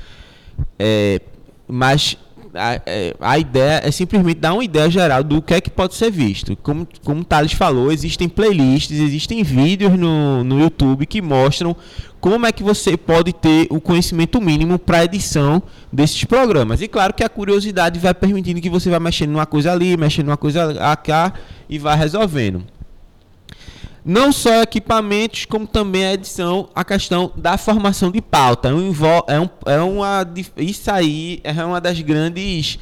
É, 0.79 1.22
mas 1.66 2.19
a, 2.59 2.80
é, 2.85 3.14
a 3.20 3.39
ideia 3.39 3.80
é 3.85 3.90
simplesmente 3.90 4.40
dar 4.40 4.52
uma 4.52 4.64
ideia 4.64 4.90
geral 4.90 5.22
do 5.22 5.40
que 5.40 5.55
é 5.55 5.60
que 5.60 5.70
pode 5.70 5.94
ser 5.94 6.10
visto. 6.10 6.56
Como, 6.56 6.86
como 7.05 7.20
o 7.20 7.24
Thales 7.24 7.52
falou, 7.52 7.93
existem 7.93 8.28
playlists, 8.28 8.98
existem 8.98 9.43
vídeos 9.43 9.98
no, 9.98 10.43
no 10.43 10.60
YouTube 10.60 11.06
que 11.06 11.22
mostram 11.22 11.76
como 12.20 12.47
é 12.47 12.52
que 12.52 12.62
você 12.62 12.97
pode 12.97 13.32
ter 13.32 13.68
o 13.70 13.80
conhecimento 13.80 14.40
mínimo 14.40 14.78
para 14.78 15.05
edição 15.05 15.62
desses 15.93 16.24
programas. 16.24 16.82
E 16.82 16.89
claro 16.89 17.14
que 17.14 17.22
a 17.22 17.28
curiosidade 17.28 17.98
vai 17.98 18.12
permitindo 18.12 18.60
que 18.60 18.68
você 18.68 18.90
vá 18.90 18.98
mexendo 18.98 19.30
numa 19.30 19.47
coisa 19.47 19.72
ali, 19.72 19.97
mexendo 19.97 20.26
numa 20.26 20.36
coisa 20.36 20.74
cá 20.97 21.32
e 21.68 21.78
vai 21.78 21.97
resolvendo. 21.97 22.64
Não 24.09 24.32
só 24.32 24.62
equipamentos, 24.62 25.44
como 25.44 25.66
também 25.66 26.06
a 26.06 26.14
edição, 26.14 26.70
a 26.74 26.82
questão 26.82 27.30
da 27.36 27.59
formação 27.59 28.10
de 28.10 28.22
pauta. 28.22 28.70
É, 28.70 28.72
um, 28.72 28.90
é, 29.26 29.39
um, 29.39 29.48
é 29.66 29.80
uma, 29.82 30.26
isso 30.56 30.90
aí 30.90 31.43
é 31.44 31.52
uma 31.62 31.78
das 31.78 32.01
grandes 32.01 32.78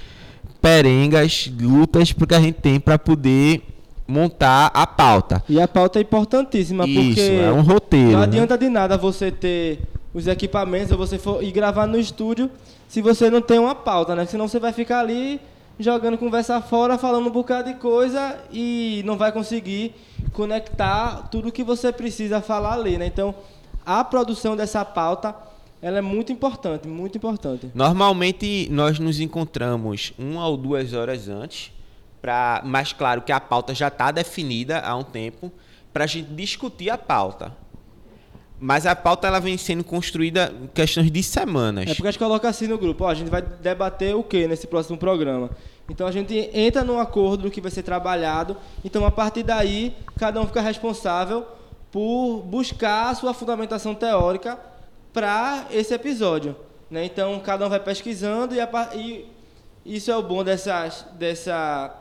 perengas, 0.62 1.50
lutas 1.60 2.12
que 2.12 2.32
a 2.32 2.38
gente 2.38 2.60
tem 2.60 2.78
para 2.78 2.96
poder 2.96 3.60
montar 4.06 4.70
a 4.72 4.86
pauta. 4.86 5.42
E 5.48 5.60
a 5.60 5.66
pauta 5.66 5.98
é 5.98 6.02
importantíssima, 6.02 6.86
Isso, 6.86 7.02
porque 7.02 7.20
é 7.20 7.50
um 7.50 7.62
roteiro. 7.62 8.12
não 8.12 8.18
né? 8.20 8.24
adianta 8.24 8.56
de 8.56 8.68
nada 8.68 8.96
você 8.96 9.32
ter 9.32 9.80
os 10.14 10.28
equipamentos 10.28 10.92
ou 10.92 10.98
você 10.98 11.18
for 11.18 11.42
ir 11.42 11.50
gravar 11.50 11.88
no 11.88 11.98
estúdio 11.98 12.48
se 12.86 13.02
você 13.02 13.28
não 13.28 13.40
tem 13.40 13.58
uma 13.58 13.74
pauta, 13.74 14.14
né? 14.14 14.26
Senão 14.26 14.46
você 14.46 14.60
vai 14.60 14.72
ficar 14.72 15.00
ali 15.00 15.40
jogando 15.78 16.16
conversa 16.16 16.60
fora, 16.60 16.96
falando 16.98 17.28
um 17.28 17.32
bocado 17.32 17.72
de 17.72 17.78
coisa 17.78 18.38
e 18.50 19.02
não 19.04 19.16
vai 19.16 19.32
conseguir 19.32 19.94
conectar 20.32 21.28
tudo 21.30 21.52
que 21.52 21.62
você 21.62 21.92
precisa 21.92 22.40
falar 22.40 22.74
ali, 22.74 22.96
né? 22.98 23.06
Então, 23.06 23.34
a 23.84 24.02
produção 24.02 24.56
dessa 24.56 24.84
pauta, 24.84 25.34
ela 25.80 25.98
é 25.98 26.00
muito 26.00 26.32
importante, 26.32 26.88
muito 26.88 27.16
importante. 27.16 27.70
Normalmente 27.74 28.68
nós 28.70 28.98
nos 28.98 29.20
encontramos 29.20 30.12
uma 30.18 30.46
ou 30.48 30.56
duas 30.56 30.92
horas 30.92 31.28
antes, 31.28 31.72
pra, 32.20 32.62
mas 32.64 32.92
claro 32.92 33.22
que 33.22 33.30
a 33.30 33.40
pauta 33.40 33.74
já 33.74 33.88
está 33.88 34.10
definida 34.10 34.80
há 34.80 34.96
um 34.96 35.04
tempo, 35.04 35.52
para 35.92 36.04
a 36.04 36.06
gente 36.06 36.28
discutir 36.34 36.90
a 36.90 36.98
pauta. 36.98 37.56
Mas 38.58 38.86
a 38.86 38.96
pauta 38.96 39.26
ela 39.26 39.38
vem 39.38 39.58
sendo 39.58 39.84
construída 39.84 40.52
em 40.62 40.66
questões 40.68 41.10
de 41.10 41.22
semanas. 41.22 41.84
É 41.90 41.94
porque 41.94 42.08
a 42.08 42.10
gente 42.10 42.18
coloca 42.18 42.48
assim 42.48 42.66
no 42.66 42.78
grupo, 42.78 43.04
ó, 43.04 43.08
a 43.08 43.14
gente 43.14 43.30
vai 43.30 43.42
debater 43.42 44.14
o 44.16 44.22
que 44.22 44.48
nesse 44.48 44.66
próximo 44.66 44.96
programa. 44.96 45.50
Então 45.88 46.06
a 46.06 46.12
gente 46.12 46.50
entra 46.52 46.82
num 46.82 46.98
acordo 46.98 47.44
do 47.44 47.50
que 47.50 47.60
vai 47.60 47.70
ser 47.70 47.82
trabalhado. 47.82 48.56
Então 48.84 49.04
a 49.04 49.10
partir 49.10 49.42
daí, 49.42 49.94
cada 50.18 50.40
um 50.40 50.46
fica 50.46 50.60
responsável 50.60 51.46
por 51.92 52.42
buscar 52.42 53.10
a 53.10 53.14
sua 53.14 53.34
fundamentação 53.34 53.94
teórica 53.94 54.58
para 55.12 55.66
esse 55.70 55.92
episódio. 55.94 56.56
Né? 56.90 57.04
Então 57.04 57.38
cada 57.40 57.66
um 57.66 57.68
vai 57.68 57.80
pesquisando 57.80 58.54
e, 58.54 58.60
a, 58.60 58.68
e 58.94 59.26
isso 59.84 60.10
é 60.10 60.16
o 60.16 60.22
bom 60.22 60.42
dessas, 60.42 61.04
dessa 61.12 61.94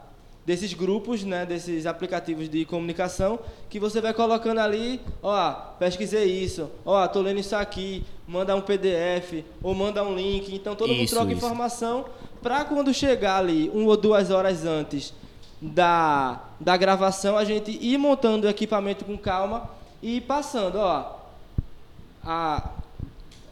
desses 0.46 0.74
grupos, 0.74 1.24
né, 1.24 1.46
desses 1.46 1.86
aplicativos 1.86 2.48
de 2.48 2.66
comunicação, 2.66 3.40
que 3.70 3.80
você 3.80 4.00
vai 4.00 4.14
colocando 4.14 4.60
ali, 4.60 5.02
ó, 5.24 5.52
pesquisei 5.80 6.26
isso, 6.26 6.70
ó, 6.86 7.08
tô 7.08 7.22
lendo 7.22 7.40
isso 7.40 7.56
aqui, 7.56 8.06
manda 8.28 8.56
um 8.56 8.62
PDF 8.62 9.44
ou 9.64 9.74
manda 9.74 10.04
um 10.04 10.16
link, 10.16 10.54
então 10.54 10.76
todo 10.76 10.92
isso, 10.92 11.00
mundo 11.00 11.10
troca 11.10 11.32
isso. 11.32 11.38
informação 11.38 12.06
para 12.42 12.64
quando 12.64 12.94
chegar 12.94 13.38
ali 13.38 13.72
uma 13.74 13.90
ou 13.90 13.98
duas 13.98 14.30
horas 14.30 14.66
antes 14.66 15.14
da, 15.60 16.44
da 16.60 16.78
gravação, 16.78 17.38
a 17.38 17.44
gente 17.44 17.72
ir 17.72 17.98
montando 17.98 18.46
o 18.46 18.50
equipamento 18.50 19.04
com 19.04 19.18
calma 19.18 19.70
e 20.02 20.18
ir 20.18 20.22
passando, 20.22 20.76
ó, 20.76 21.22
a, 22.24 22.70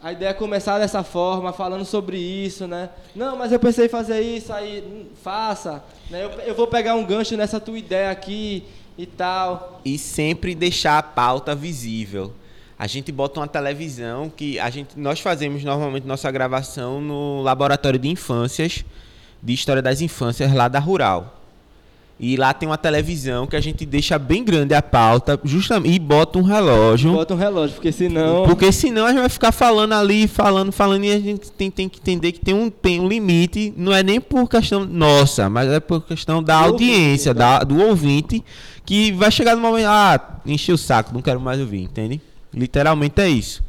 a 0.04 0.12
ideia 0.12 0.28
é 0.28 0.34
começar 0.34 0.78
dessa 0.78 1.02
forma, 1.02 1.50
falando 1.50 1.82
sobre 1.86 2.18
isso, 2.18 2.66
né? 2.66 2.90
Não, 3.16 3.38
mas 3.38 3.50
eu 3.50 3.58
pensei 3.58 3.86
em 3.86 3.88
fazer 3.88 4.20
isso, 4.20 4.52
aí 4.52 4.84
hum, 4.86 5.06
faça. 5.22 5.82
Né? 6.10 6.22
Eu, 6.22 6.30
eu 6.42 6.54
vou 6.54 6.66
pegar 6.66 6.94
um 6.94 7.06
gancho 7.06 7.34
nessa 7.38 7.58
tua 7.58 7.78
ideia 7.78 8.10
aqui 8.10 8.64
e 8.98 9.06
tal. 9.06 9.80
E 9.82 9.96
sempre 9.96 10.54
deixar 10.54 10.98
a 10.98 11.02
pauta 11.02 11.54
visível. 11.54 12.34
A 12.78 12.86
gente 12.86 13.10
bota 13.10 13.40
uma 13.40 13.48
televisão 13.48 14.28
que 14.28 14.58
a 14.58 14.68
gente, 14.68 14.90
nós 15.00 15.20
fazemos 15.20 15.64
normalmente 15.64 16.06
nossa 16.06 16.30
gravação 16.30 17.00
no 17.00 17.40
laboratório 17.40 17.98
de 17.98 18.08
infâncias, 18.08 18.84
de 19.42 19.54
história 19.54 19.80
das 19.80 20.02
infâncias 20.02 20.52
lá 20.52 20.68
da 20.68 20.80
Rural. 20.80 21.43
E 22.18 22.36
lá 22.36 22.54
tem 22.54 22.68
uma 22.68 22.78
televisão 22.78 23.44
que 23.46 23.56
a 23.56 23.60
gente 23.60 23.84
deixa 23.84 24.18
bem 24.18 24.44
grande 24.44 24.72
a 24.72 24.80
pauta, 24.80 25.38
justamente, 25.42 25.94
e 25.94 25.98
bota 25.98 26.38
um 26.38 26.42
relógio. 26.42 27.12
Bota 27.12 27.34
um 27.34 27.36
relógio, 27.36 27.74
porque 27.74 27.90
senão. 27.90 28.44
Porque 28.44 28.70
senão 28.70 29.06
a 29.06 29.08
gente 29.08 29.20
vai 29.20 29.28
ficar 29.28 29.50
falando 29.50 29.92
ali, 29.94 30.28
falando, 30.28 30.70
falando, 30.70 31.04
e 31.04 31.12
a 31.12 31.18
gente 31.18 31.50
tem, 31.50 31.70
tem 31.70 31.88
que 31.88 31.98
entender 31.98 32.30
que 32.30 32.38
tem 32.38 32.54
um, 32.54 32.70
tem 32.70 33.00
um 33.00 33.08
limite, 33.08 33.74
não 33.76 33.92
é 33.92 34.02
nem 34.02 34.20
por 34.20 34.48
questão 34.48 34.84
nossa, 34.84 35.50
mas 35.50 35.68
é 35.68 35.80
por 35.80 36.02
questão 36.02 36.40
da 36.40 36.60
do 36.60 36.72
audiência, 36.72 37.32
ouvinte, 37.32 37.34
da, 37.34 37.58
do 37.64 37.82
ouvinte, 37.82 38.44
que 38.86 39.10
vai 39.10 39.30
chegar 39.32 39.56
no 39.56 39.62
momento, 39.62 39.86
ah, 39.88 40.38
enchi 40.46 40.72
o 40.72 40.78
saco, 40.78 41.12
não 41.12 41.20
quero 41.20 41.40
mais 41.40 41.58
ouvir, 41.58 41.82
entende? 41.82 42.20
Literalmente 42.52 43.20
é 43.20 43.28
isso. 43.28 43.60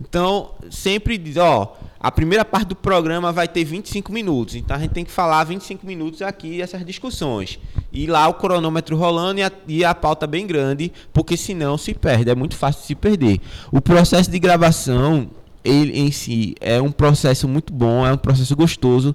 Então, 0.00 0.50
sempre 0.70 1.16
diz, 1.16 1.36
ó 1.36 1.76
a 2.06 2.10
primeira 2.12 2.44
parte 2.44 2.68
do 2.68 2.76
programa 2.76 3.32
vai 3.32 3.48
ter 3.48 3.64
25 3.64 4.12
minutos, 4.12 4.54
então 4.54 4.76
a 4.76 4.78
gente 4.78 4.92
tem 4.92 5.04
que 5.04 5.10
falar 5.10 5.42
25 5.42 5.84
minutos 5.84 6.22
aqui 6.22 6.62
essas 6.62 6.86
discussões. 6.86 7.58
E 7.92 8.06
lá 8.06 8.28
o 8.28 8.34
cronômetro 8.34 8.96
rolando 8.96 9.40
e 9.40 9.42
a, 9.42 9.50
e 9.66 9.84
a 9.84 9.92
pauta 9.92 10.24
bem 10.24 10.46
grande, 10.46 10.92
porque 11.12 11.36
senão 11.36 11.76
se 11.76 11.92
perde, 11.94 12.30
é 12.30 12.34
muito 12.36 12.54
fácil 12.54 12.84
se 12.84 12.94
perder. 12.94 13.40
O 13.72 13.80
processo 13.80 14.30
de 14.30 14.38
gravação, 14.38 15.28
ele 15.64 15.98
em 15.98 16.12
si, 16.12 16.54
é 16.60 16.80
um 16.80 16.92
processo 16.92 17.48
muito 17.48 17.72
bom, 17.72 18.06
é 18.06 18.12
um 18.12 18.18
processo 18.18 18.54
gostoso 18.54 19.12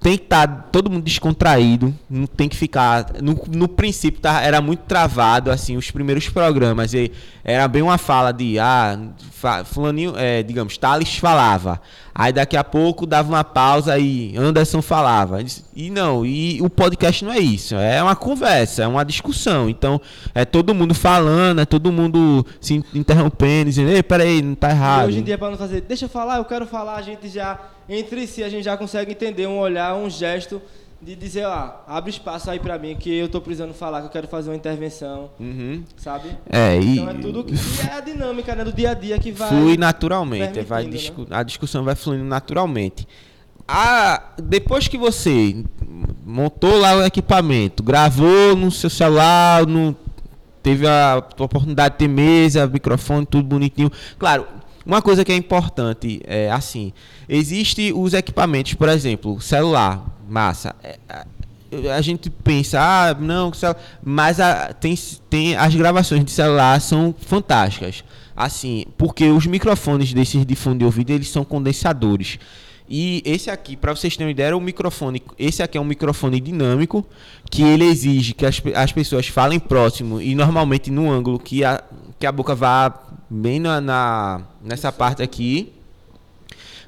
tem 0.00 0.16
que 0.16 0.24
estar 0.24 0.46
tá 0.46 0.62
todo 0.70 0.90
mundo 0.90 1.02
descontraído, 1.02 1.94
não 2.08 2.26
tem 2.26 2.48
que 2.48 2.56
ficar. 2.56 3.06
No, 3.20 3.40
no 3.48 3.68
princípio 3.68 4.20
tá, 4.20 4.40
era 4.40 4.60
muito 4.60 4.80
travado, 4.80 5.50
assim, 5.50 5.76
os 5.76 5.90
primeiros 5.90 6.28
programas. 6.28 6.94
E 6.94 7.10
era 7.42 7.66
bem 7.66 7.82
uma 7.82 7.98
fala 7.98 8.32
de, 8.32 8.58
ah, 8.58 8.98
fulaninho, 9.64 10.14
é, 10.16 10.42
digamos, 10.42 10.78
Thales 10.78 11.16
falava. 11.16 11.80
Aí 12.18 12.32
daqui 12.32 12.56
a 12.56 12.64
pouco 12.64 13.06
dava 13.06 13.28
uma 13.28 13.44
pausa 13.44 13.96
e 13.96 14.36
Anderson 14.36 14.82
falava. 14.82 15.38
E 15.72 15.88
não, 15.88 16.26
e 16.26 16.60
o 16.60 16.68
podcast 16.68 17.24
não 17.24 17.32
é 17.32 17.38
isso. 17.38 17.76
É 17.76 18.02
uma 18.02 18.16
conversa, 18.16 18.82
é 18.82 18.88
uma 18.88 19.04
discussão. 19.04 19.70
Então, 19.70 20.00
é 20.34 20.44
todo 20.44 20.74
mundo 20.74 20.96
falando, 20.96 21.60
é 21.60 21.64
todo 21.64 21.92
mundo 21.92 22.44
se 22.60 22.82
interrompendo, 22.92 23.70
dizendo, 23.70 23.90
ei, 23.90 24.02
peraí, 24.02 24.42
não 24.42 24.56
tá 24.56 24.70
errado. 24.70 25.04
E 25.04 25.08
hoje 25.10 25.18
em 25.20 25.22
dia, 25.22 25.38
para 25.38 25.50
não 25.50 25.56
fazer, 25.56 25.82
deixa 25.82 26.06
eu 26.06 26.08
falar, 26.08 26.38
eu 26.38 26.44
quero 26.44 26.66
falar, 26.66 26.96
a 26.96 27.02
gente 27.02 27.28
já 27.28 27.56
entre 27.88 28.26
si 28.26 28.42
a 28.42 28.48
gente 28.48 28.64
já 28.64 28.76
consegue 28.76 29.12
entender 29.12 29.46
um 29.46 29.58
olhar, 29.58 29.94
um 29.94 30.10
gesto 30.10 30.60
de 31.00 31.14
dizer, 31.14 31.46
ó, 31.46 31.74
abre 31.86 32.10
espaço 32.10 32.50
aí 32.50 32.58
para 32.58 32.76
mim 32.76 32.96
que 32.96 33.14
eu 33.14 33.28
tô 33.28 33.40
precisando 33.40 33.72
falar, 33.72 34.00
que 34.00 34.06
eu 34.06 34.10
quero 34.10 34.26
fazer 34.26 34.50
uma 34.50 34.56
intervenção, 34.56 35.30
uhum. 35.38 35.84
sabe? 35.96 36.30
É, 36.50 36.76
então 36.76 37.08
é 37.08 37.14
tudo 37.14 37.44
que 37.44 37.54
é 37.88 37.94
a 37.94 38.00
dinâmica 38.00 38.54
né, 38.54 38.64
do 38.64 38.72
dia 38.72 38.90
a 38.90 38.94
dia 38.94 39.18
que 39.18 39.30
vai 39.30 39.48
flui 39.48 39.76
naturalmente, 39.76 40.60
vai 40.62 40.86
discu 40.86 41.22
né? 41.22 41.28
a 41.30 41.42
discussão 41.44 41.84
vai 41.84 41.94
fluindo 41.94 42.24
naturalmente. 42.24 43.06
A, 43.66 44.32
depois 44.42 44.88
que 44.88 44.98
você 44.98 45.64
montou 46.24 46.76
lá 46.78 46.96
o 46.96 47.04
equipamento, 47.04 47.82
gravou 47.82 48.56
no 48.56 48.70
seu 48.70 48.90
celular, 48.90 49.66
no, 49.66 49.94
teve 50.62 50.86
a 50.86 51.22
oportunidade 51.38 51.94
de 51.94 51.98
ter 51.98 52.08
mesa, 52.08 52.66
microfone, 52.66 53.24
tudo 53.24 53.44
bonitinho. 53.46 53.90
Claro, 54.18 54.46
uma 54.84 55.00
coisa 55.00 55.24
que 55.24 55.30
é 55.30 55.36
importante 55.36 56.20
é 56.24 56.50
assim, 56.50 56.92
existe 57.28 57.92
os 57.94 58.14
equipamentos, 58.14 58.74
por 58.74 58.88
exemplo, 58.88 59.40
celular, 59.40 60.17
massa. 60.28 60.74
É, 60.82 60.98
a 61.94 62.00
gente 62.00 62.30
pensa, 62.30 62.80
ah, 62.80 63.14
não, 63.14 63.52
mas 64.02 64.40
a, 64.40 64.72
tem, 64.72 64.94
tem 65.28 65.56
as 65.56 65.74
gravações 65.74 66.24
de 66.24 66.30
celular 66.30 66.80
são 66.80 67.14
fantásticas. 67.18 68.02
Assim, 68.34 68.86
porque 68.96 69.28
os 69.28 69.46
microfones 69.46 70.12
desses 70.12 70.46
de 70.46 70.54
fundo 70.54 70.78
de 70.78 70.84
ouvido, 70.84 71.10
eles 71.10 71.28
são 71.28 71.44
condensadores. 71.44 72.38
E 72.88 73.22
esse 73.26 73.50
aqui, 73.50 73.76
para 73.76 73.94
vocês 73.94 74.16
terem 74.16 74.28
uma 74.28 74.30
ideia, 74.30 74.56
um 74.56 74.60
microfone. 74.60 75.22
Esse 75.38 75.62
aqui 75.62 75.76
é 75.76 75.80
um 75.80 75.84
microfone 75.84 76.40
dinâmico 76.40 77.04
que 77.50 77.62
ele 77.62 77.84
exige 77.84 78.32
que 78.32 78.46
as, 78.46 78.62
as 78.74 78.92
pessoas 78.92 79.28
falem 79.28 79.58
próximo 79.58 80.22
e 80.22 80.34
normalmente 80.34 80.90
no 80.90 81.10
ângulo 81.10 81.38
que 81.38 81.62
a, 81.64 81.82
que 82.18 82.26
a 82.26 82.32
boca 82.32 82.54
vá 82.54 82.94
bem 83.28 83.60
na, 83.60 83.80
na 83.80 84.40
nessa 84.64 84.90
parte 84.90 85.22
aqui 85.22 85.72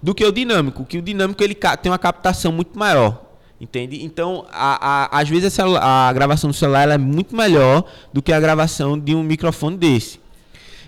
do 0.02 0.14
que 0.14 0.24
o 0.24 0.32
dinâmico, 0.32 0.86
que 0.86 0.96
o 0.96 1.02
dinâmico 1.02 1.42
ele 1.44 1.54
tem 1.54 1.92
uma 1.92 1.98
captação 1.98 2.50
muito 2.50 2.78
maior. 2.78 3.29
Entende? 3.60 4.02
Então, 4.02 4.46
a, 4.50 5.14
a, 5.14 5.20
às 5.20 5.28
vezes 5.28 5.58
a, 5.60 6.08
a 6.08 6.12
gravação 6.14 6.48
do 6.48 6.56
celular 6.56 6.88
é 6.88 6.96
muito 6.96 7.36
melhor 7.36 7.84
do 8.10 8.22
que 8.22 8.32
a 8.32 8.40
gravação 8.40 8.98
de 8.98 9.14
um 9.14 9.22
microfone 9.22 9.76
desse. 9.76 10.18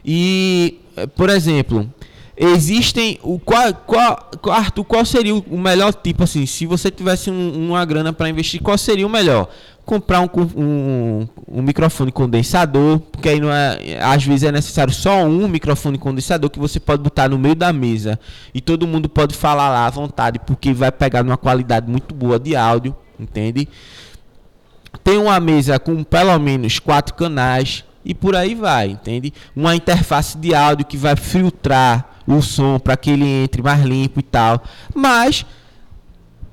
E, 0.03 0.78
eh, 0.97 1.07
por 1.07 1.28
exemplo, 1.28 1.86
existem 2.35 3.19
o 3.23 3.39
qual, 3.39 3.74
qual 3.74 4.31
Arthur, 4.51 4.85
qual 4.85 5.05
seria 5.05 5.35
o 5.35 5.59
melhor 5.59 5.93
tipo 5.93 6.24
assim 6.24 6.47
se 6.47 6.66
você 6.66 6.90
tivesse 6.90 7.31
um, 7.31 7.69
uma 7.69 7.85
grana 7.85 8.12
para 8.12 8.28
investir 8.28 8.61
qual 8.61 8.77
seria 8.78 9.07
o 9.07 9.11
melhor 9.11 9.49
comprar 9.85 10.21
um, 10.21 10.29
um, 10.57 11.29
um, 11.49 11.63
microfone 11.63 12.13
condensador 12.13 13.01
porque 13.01 13.29
aí 13.29 13.41
não 13.41 13.51
é 13.51 13.99
às 14.01 14.25
vezes 14.25 14.45
é 14.45 14.53
necessário 14.53 14.93
só 14.93 15.25
um 15.25 15.49
microfone 15.49 15.99
condensador 15.99 16.49
que 16.49 16.59
você 16.59 16.79
pode 16.79 17.03
botar 17.03 17.29
no 17.29 17.39
meio 17.39 17.55
da 17.57 17.73
mesa 17.73 18.19
e 18.55 18.61
todo 18.61 18.87
mundo 18.87 19.09
pode 19.09 19.35
falar 19.35 19.69
lá 19.69 19.87
à 19.87 19.91
vontade 19.91 20.39
porque 20.39 20.73
vai 20.73 20.93
pegar 20.93 21.25
uma 21.25 21.37
qualidade 21.37 21.91
muito 21.91 22.15
boa 22.15 22.39
de 22.39 22.55
áudio 22.55 22.95
entende 23.19 23.69
tem 25.03 25.19
uma 25.19 25.41
mesa 25.41 25.79
com 25.79 26.05
pelo 26.05 26.39
menos 26.39 26.79
quatro 26.79 27.15
canais 27.15 27.85
e 28.05 28.15
por 28.15 28.35
aí 28.35 28.55
vai, 28.55 28.89
entende? 28.89 29.33
Uma 29.55 29.77
interface 29.77 30.37
de 30.37 30.55
áudio 30.55 30.85
que 30.85 30.97
vai 30.97 31.17
filtrar 31.17 32.17
o 32.27 32.41
som 32.43 32.79
para 32.79 32.97
que 32.97 33.11
ele 33.11 33.25
entre 33.25 33.63
mais 33.63 33.81
limpo 33.83 34.21
e 34.21 34.23
tal. 34.23 34.63
Mas 34.95 35.47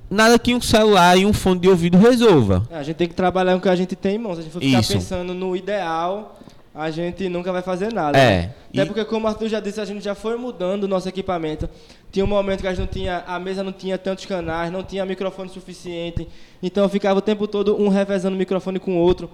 nada 0.09 0.39
que 0.39 0.53
um 0.53 0.61
celular 0.61 1.17
e 1.17 1.25
um 1.25 1.33
fone 1.33 1.59
de 1.59 1.69
ouvido 1.69 1.97
resolva. 1.97 2.67
É, 2.69 2.77
a 2.77 2.83
gente 2.83 2.95
tem 2.95 3.07
que 3.07 3.13
trabalhar 3.13 3.53
com 3.53 3.59
o 3.59 3.61
que 3.61 3.69
a 3.69 3.75
gente 3.75 3.95
tem 3.95 4.15
em 4.15 4.17
mãos. 4.17 4.35
Se 4.35 4.39
a 4.39 4.43
gente 4.43 4.53
for 4.53 4.61
ficar 4.61 4.79
Isso. 4.79 4.93
pensando 4.93 5.33
no 5.33 5.55
ideal, 5.55 6.37
a 6.73 6.89
gente 6.89 7.27
nunca 7.29 7.51
vai 7.51 7.61
fazer 7.61 7.93
nada. 7.93 8.17
É. 8.17 8.29
Né? 8.29 8.53
Até 8.73 8.83
e... 8.83 8.85
porque, 8.85 9.05
como 9.05 9.25
o 9.25 9.29
Arthur 9.29 9.49
já 9.49 9.59
disse, 9.59 9.81
a 9.81 9.85
gente 9.85 10.03
já 10.03 10.15
foi 10.15 10.37
mudando 10.37 10.83
o 10.83 10.87
nosso 10.87 11.07
equipamento. 11.09 11.69
Tinha 12.11 12.23
um 12.23 12.27
momento 12.27 12.61
que 12.61 12.67
a 12.67 12.71
gente 12.71 12.79
não 12.79 12.87
tinha, 12.87 13.23
a 13.27 13.39
mesa 13.39 13.63
não 13.63 13.71
tinha 13.71 13.97
tantos 13.97 14.25
canais, 14.25 14.71
não 14.71 14.83
tinha 14.83 15.05
microfone 15.05 15.49
suficiente. 15.49 16.27
Então 16.61 16.83
eu 16.83 16.89
ficava 16.89 17.19
o 17.19 17.21
tempo 17.21 17.47
todo 17.47 17.79
um 17.79 17.89
revezando 17.89 18.35
o 18.35 18.39
microfone 18.39 18.79
com 18.79 18.97
o 18.97 18.99
outro. 18.99 19.29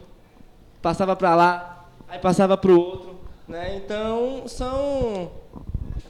Passava 0.81 1.15
para 1.15 1.35
lá, 1.35 1.85
aí 2.07 2.19
passava 2.19 2.57
para 2.57 2.71
o 2.71 2.79
outro. 2.79 3.15
Né? 3.47 3.75
Então 3.77 4.43
são 4.47 5.31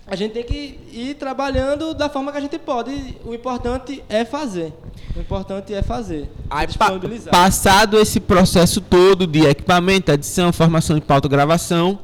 a 0.08 0.16
gente 0.16 0.34
tem 0.34 0.44
que 0.44 0.80
ir 0.92 1.16
trabalhando 1.16 1.94
da 1.94 2.08
forma 2.08 2.32
que 2.32 2.38
a 2.38 2.42
gente 2.42 2.60
pode. 2.60 3.18
O 3.26 3.34
importante 3.34 4.04
é 4.08 4.24
fazer. 4.24 4.72
O 5.16 5.20
importante 5.20 5.74
é 5.74 5.82
fazer. 5.82 6.30
Aí, 6.50 6.68
disponibilizar. 6.68 7.32
Pa 7.32 7.44
passado 7.46 7.98
esse 7.98 8.20
processo 8.20 8.80
todo 8.80 9.26
de 9.26 9.46
equipamento, 9.46 10.12
edição, 10.12 10.54
formação 10.54 10.96
de 10.96 11.02
pauta, 11.02 11.28
gravação, 11.28 11.98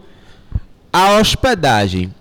a 0.92 1.20
hospedagem. 1.20 2.12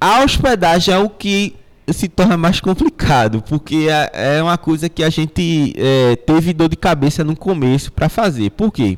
A 0.00 0.24
hospedagem 0.24 0.94
é 0.94 0.98
o 0.98 1.10
que 1.10 1.54
se 1.88 2.08
torna 2.08 2.36
mais 2.36 2.60
complicado, 2.60 3.42
porque 3.42 3.88
é, 3.90 4.36
é 4.38 4.42
uma 4.42 4.56
coisa 4.56 4.88
que 4.88 5.02
a 5.02 5.10
gente 5.10 5.74
é, 5.76 6.16
teve 6.16 6.54
dor 6.54 6.68
de 6.68 6.76
cabeça 6.76 7.22
no 7.22 7.36
começo 7.36 7.92
para 7.92 8.08
fazer. 8.08 8.50
Por 8.52 8.72
quê? 8.72 8.96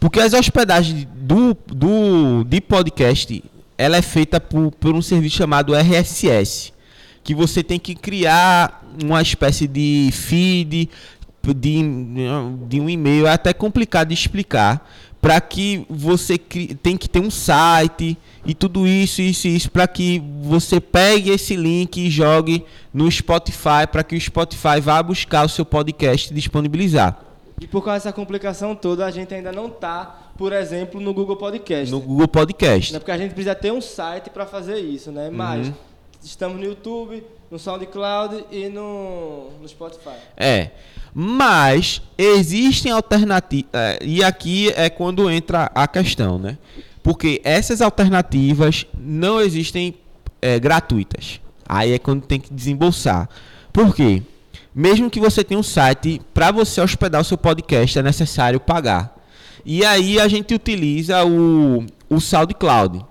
Porque 0.00 0.20
as 0.20 0.32
hospedagens 0.32 1.06
do, 1.14 1.54
do, 1.66 2.44
de 2.44 2.60
podcast 2.62 3.42
ela 3.76 3.96
é 3.96 4.02
feita 4.02 4.40
por, 4.40 4.70
por 4.72 4.94
um 4.94 5.02
serviço 5.02 5.36
chamado 5.36 5.74
RSS, 5.74 6.72
que 7.22 7.34
você 7.34 7.62
tem 7.62 7.78
que 7.78 7.94
criar 7.94 8.84
uma 9.02 9.20
espécie 9.22 9.66
de 9.66 10.10
feed 10.12 10.88
de, 11.52 11.82
de 12.68 12.80
um 12.80 12.88
e-mail, 12.88 13.26
é 13.26 13.32
até 13.32 13.52
complicado 13.52 14.08
de 14.08 14.14
explicar, 14.14 14.88
para 15.20 15.40
que 15.40 15.86
você 15.88 16.36
crie, 16.36 16.74
tem 16.74 16.96
que 16.96 17.08
ter 17.08 17.20
um 17.20 17.30
site 17.30 18.16
e 18.44 18.54
tudo 18.54 18.86
isso, 18.86 19.22
isso 19.22 19.48
isso, 19.48 19.70
para 19.70 19.88
que 19.88 20.22
você 20.42 20.80
pegue 20.80 21.30
esse 21.30 21.56
link 21.56 21.96
e 21.96 22.10
jogue 22.10 22.62
no 22.92 23.10
Spotify, 23.10 23.86
para 23.90 24.04
que 24.04 24.14
o 24.14 24.20
Spotify 24.20 24.80
vá 24.82 25.02
buscar 25.02 25.44
o 25.44 25.48
seu 25.48 25.64
podcast 25.64 26.30
e 26.30 26.34
disponibilizar. 26.34 27.18
E 27.60 27.66
por 27.66 27.84
causa 27.84 28.00
dessa 28.00 28.12
complicação 28.12 28.74
toda, 28.74 29.06
a 29.06 29.10
gente 29.10 29.32
ainda 29.32 29.52
não 29.52 29.66
está, 29.66 30.32
por 30.36 30.52
exemplo, 30.52 31.00
no 31.00 31.14
Google 31.14 31.36
Podcast. 31.36 31.90
No 31.90 32.00
Google 32.00 32.28
Podcast. 32.28 32.92
Né? 32.92 32.98
Porque 32.98 33.12
a 33.12 33.18
gente 33.18 33.32
precisa 33.32 33.54
ter 33.54 33.72
um 33.72 33.80
site 33.80 34.30
para 34.30 34.44
fazer 34.44 34.78
isso, 34.78 35.12
né? 35.12 35.30
Mas 35.30 35.68
uhum. 35.68 35.74
estamos 36.22 36.58
no 36.58 36.64
YouTube, 36.64 37.24
no 37.50 37.58
SoundCloud 37.58 38.46
e 38.50 38.68
no, 38.68 39.50
no 39.60 39.68
Spotify. 39.68 40.16
É. 40.36 40.70
Mas 41.14 42.02
existem 42.18 42.90
alternativas. 42.90 43.70
É, 43.72 43.98
e 44.02 44.24
aqui 44.24 44.72
é 44.74 44.90
quando 44.90 45.30
entra 45.30 45.70
a 45.72 45.86
questão, 45.86 46.38
né? 46.38 46.58
Porque 47.02 47.40
essas 47.44 47.80
alternativas 47.80 48.86
não 48.98 49.40
existem 49.40 49.94
é, 50.42 50.58
gratuitas. 50.58 51.40
Aí 51.68 51.92
é 51.92 51.98
quando 51.98 52.22
tem 52.22 52.40
que 52.40 52.52
desembolsar. 52.52 53.28
Por 53.72 53.94
quê? 53.94 54.22
Mesmo 54.74 55.08
que 55.08 55.20
você 55.20 55.44
tenha 55.44 55.60
um 55.60 55.62
site, 55.62 56.20
para 56.32 56.50
você 56.50 56.80
hospedar 56.80 57.20
o 57.20 57.24
seu 57.24 57.38
podcast 57.38 57.98
é 57.98 58.02
necessário 58.02 58.58
pagar. 58.58 59.14
E 59.64 59.84
aí 59.84 60.18
a 60.18 60.26
gente 60.26 60.52
utiliza 60.52 61.24
o, 61.24 61.84
o 62.10 62.20
SoundCloud. 62.20 63.04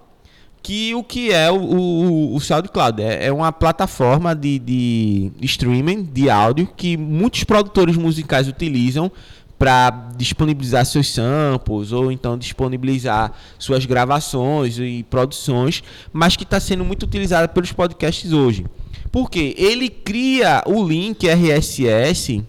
Que 0.61 0.93
o 0.93 1.03
que 1.03 1.31
é 1.31 1.51
o, 1.51 1.55
o, 1.55 2.35
o 2.35 2.39
SoundCloud? 2.39 3.01
É, 3.01 3.27
é 3.27 3.31
uma 3.33 3.51
plataforma 3.51 4.35
de, 4.35 4.59
de 4.59 5.31
streaming 5.41 6.03
de 6.03 6.29
áudio 6.29 6.69
que 6.75 6.95
muitos 6.97 7.43
produtores 7.43 7.95
musicais 7.95 8.47
utilizam 8.47 9.11
para 9.57 10.09
disponibilizar 10.17 10.85
seus 10.85 11.09
samples 11.09 11.93
ou 11.93 12.11
então 12.11 12.37
disponibilizar 12.37 13.31
suas 13.57 13.85
gravações 13.85 14.77
e 14.77 15.05
produções, 15.09 15.81
mas 16.11 16.35
que 16.35 16.43
está 16.43 16.59
sendo 16.59 16.83
muito 16.83 17.03
utilizada 17.03 17.47
pelos 17.47 17.71
podcasts 17.71 18.33
hoje. 18.33 18.65
Porque 19.13 19.53
ele 19.59 19.89
cria 19.89 20.63
o 20.65 20.83
link 20.83 21.27
RSS, 21.29 22.43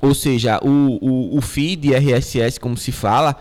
ou 0.00 0.14
seja, 0.14 0.60
o, 0.62 0.68
o, 1.02 1.38
o 1.38 1.40
feed 1.40 1.92
RSS, 1.92 2.60
como 2.60 2.76
se 2.76 2.92
fala, 2.92 3.36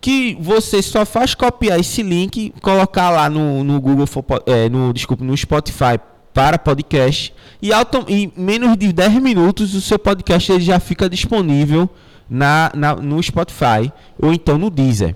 que 0.00 0.34
você 0.40 0.80
só 0.80 1.04
faz 1.04 1.34
copiar 1.34 1.78
esse 1.78 2.02
link, 2.02 2.54
colocar 2.62 3.10
lá 3.10 3.28
no, 3.28 3.62
no 3.62 3.78
Google, 3.82 4.06
é, 4.46 4.70
no, 4.70 4.94
desculpa, 4.94 5.22
no 5.22 5.36
Spotify 5.36 6.00
para 6.32 6.58
podcast 6.58 7.34
e 7.60 7.70
em 8.08 8.32
menos 8.34 8.74
de 8.78 8.90
10 8.90 9.20
minutos 9.20 9.74
o 9.74 9.80
seu 9.82 9.98
podcast 9.98 10.50
ele 10.50 10.64
já 10.64 10.80
fica 10.80 11.06
disponível 11.06 11.86
na, 12.30 12.72
na, 12.74 12.96
no 12.96 13.22
Spotify 13.22 13.92
ou 14.18 14.32
então 14.32 14.56
no 14.56 14.70
Deezer. 14.70 15.14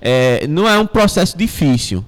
É, 0.00 0.48
não 0.48 0.68
é 0.68 0.76
um 0.76 0.86
processo 0.86 1.38
difícil. 1.38 2.04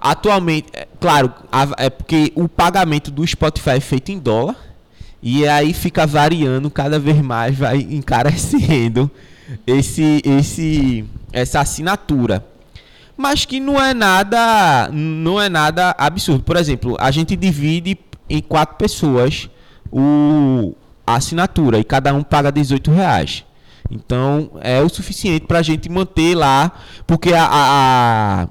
Atualmente, 0.00 0.68
é, 0.72 0.88
claro, 0.98 1.32
a, 1.52 1.68
é 1.76 1.90
porque 1.90 2.32
o 2.34 2.48
pagamento 2.48 3.10
do 3.10 3.26
Spotify 3.26 3.70
é 3.70 3.80
feito 3.80 4.10
em 4.10 4.18
dólar 4.18 4.56
e 5.22 5.46
aí 5.46 5.74
fica 5.74 6.06
variando 6.06 6.70
cada 6.70 6.98
vez 6.98 7.20
mais, 7.20 7.56
vai 7.56 7.78
encarecendo 7.90 9.10
esse, 9.66 10.22
esse, 10.24 11.04
essa 11.32 11.60
assinatura. 11.60 12.46
Mas 13.16 13.44
que 13.44 13.60
não 13.60 13.78
é 13.78 13.92
nada, 13.92 14.88
não 14.90 15.38
é 15.38 15.50
nada 15.50 15.94
absurdo. 15.98 16.42
Por 16.42 16.56
exemplo, 16.56 16.96
a 16.98 17.10
gente 17.10 17.36
divide 17.36 17.98
em 18.30 18.40
quatro 18.40 18.76
pessoas 18.76 19.50
o, 19.92 20.74
a 21.06 21.16
assinatura 21.16 21.78
e 21.78 21.84
cada 21.84 22.14
um 22.14 22.22
paga 22.22 22.50
18 22.50 22.90
reais. 22.90 23.44
Então 23.90 24.52
é 24.62 24.80
o 24.80 24.88
suficiente 24.88 25.46
para 25.46 25.58
a 25.58 25.62
gente 25.62 25.90
manter 25.90 26.34
lá, 26.34 26.72
porque 27.06 27.34
a, 27.34 27.44
a, 27.44 28.42
a 28.44 28.48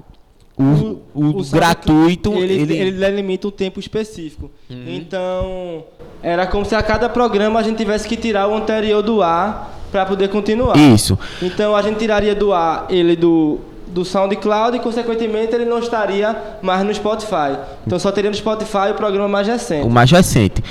o, 0.60 1.02
o, 1.14 1.40
o 1.40 1.44
gratuito 1.50 2.34
ele, 2.34 2.54
ele... 2.54 2.76
ele 2.76 2.92
delimita 2.92 3.48
um 3.48 3.50
tempo 3.50 3.80
específico. 3.80 4.50
Uhum. 4.68 4.84
Então 4.88 5.84
era 6.22 6.46
como 6.46 6.64
se 6.64 6.74
a 6.74 6.82
cada 6.82 7.08
programa 7.08 7.58
a 7.60 7.62
gente 7.62 7.78
tivesse 7.78 8.06
que 8.06 8.16
tirar 8.16 8.48
o 8.48 8.54
anterior 8.54 9.02
do 9.02 9.22
ar 9.22 9.78
para 9.90 10.06
poder 10.06 10.28
continuar. 10.28 10.76
Isso. 10.76 11.18
Então 11.42 11.74
a 11.74 11.82
gente 11.82 11.98
tiraria 11.98 12.34
do 12.34 12.52
ar 12.52 12.86
ele 12.90 13.16
do 13.16 13.58
do 13.86 14.04
SoundCloud 14.04 14.76
e 14.76 14.80
consequentemente 14.80 15.52
ele 15.52 15.64
não 15.64 15.80
estaria 15.80 16.58
mais 16.62 16.84
no 16.84 16.94
Spotify. 16.94 17.58
Então 17.86 17.98
só 17.98 18.12
teria 18.12 18.30
no 18.30 18.36
Spotify 18.36 18.90
o 18.92 18.94
programa 18.94 19.28
mais 19.28 19.48
recente. 19.48 19.86
O 19.86 19.90
mais 19.90 20.10
recente. 20.10 20.62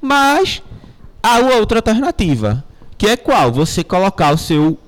Mas 0.00 0.62
há 1.22 1.38
outra 1.38 1.78
alternativa, 1.78 2.62
que 2.98 3.06
é 3.06 3.16
qual? 3.16 3.50
Você 3.50 3.82
colocar 3.82 4.34
o 4.34 4.38
seu 4.38 4.78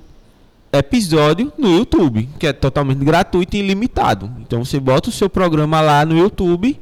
episódio 0.71 1.51
no 1.57 1.77
YouTube, 1.77 2.29
que 2.39 2.47
é 2.47 2.53
totalmente 2.53 3.03
gratuito 3.03 3.55
e 3.55 3.59
ilimitado. 3.59 4.31
Então 4.39 4.63
você 4.63 4.79
bota 4.79 5.09
o 5.09 5.11
seu 5.11 5.29
programa 5.29 5.81
lá 5.81 6.05
no 6.05 6.17
YouTube 6.17 6.79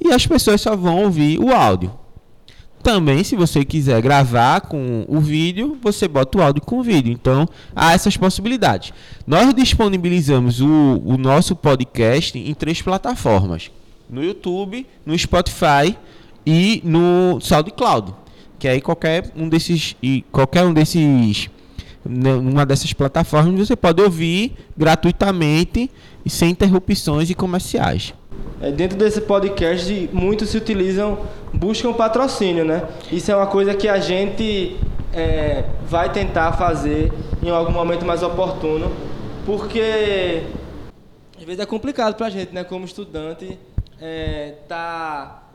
e 0.00 0.12
as 0.12 0.26
pessoas 0.26 0.60
só 0.60 0.76
vão 0.76 1.04
ouvir 1.04 1.38
o 1.38 1.50
áudio. 1.52 1.92
Também, 2.82 3.22
se 3.22 3.36
você 3.36 3.62
quiser 3.62 4.00
gravar 4.00 4.62
com 4.62 5.04
o 5.06 5.20
vídeo, 5.20 5.78
você 5.82 6.08
bota 6.08 6.38
o 6.38 6.42
áudio 6.42 6.62
com 6.62 6.78
o 6.78 6.82
vídeo. 6.82 7.12
Então, 7.12 7.46
há 7.76 7.92
essas 7.92 8.16
possibilidades. 8.16 8.92
Nós 9.26 9.52
disponibilizamos 9.52 10.62
o, 10.62 11.02
o 11.04 11.18
nosso 11.18 11.54
podcast 11.54 12.38
em 12.38 12.54
três 12.54 12.80
plataformas: 12.80 13.70
no 14.08 14.24
YouTube, 14.24 14.86
no 15.04 15.18
Spotify 15.18 15.94
e 16.46 16.80
no 16.82 17.38
SoundCloud. 17.40 18.14
Que 18.58 18.66
aí 18.66 18.80
qualquer 18.80 19.30
um 19.36 19.48
desses 19.48 19.94
e 20.02 20.24
qualquer 20.32 20.64
um 20.64 20.72
desses 20.72 21.50
numa 22.04 22.64
dessas 22.64 22.92
plataformas 22.92 23.68
você 23.68 23.76
pode 23.76 24.02
ouvir 24.02 24.54
gratuitamente 24.76 25.90
e 26.24 26.30
sem 26.30 26.50
interrupções 26.50 27.30
e 27.30 27.34
comerciais. 27.34 28.14
É, 28.60 28.70
dentro 28.70 28.98
desse 28.98 29.20
podcast, 29.20 30.10
muitos 30.12 30.50
se 30.50 30.56
utilizam, 30.56 31.18
buscam 31.52 31.92
patrocínio, 31.92 32.64
né? 32.64 32.84
Isso 33.10 33.30
é 33.30 33.36
uma 33.36 33.46
coisa 33.46 33.74
que 33.74 33.88
a 33.88 33.98
gente 33.98 34.76
é, 35.12 35.64
vai 35.86 36.12
tentar 36.12 36.52
fazer 36.52 37.12
em 37.42 37.50
algum 37.50 37.72
momento 37.72 38.04
mais 38.04 38.22
oportuno, 38.22 38.90
porque 39.46 40.42
às 41.38 41.44
vezes 41.44 41.60
é 41.60 41.66
complicado 41.66 42.14
para 42.14 42.26
a 42.26 42.30
gente, 42.30 42.54
né? 42.54 42.64
Como 42.64 42.84
estudante, 42.84 43.58
é, 44.00 44.54
tá 44.68 45.49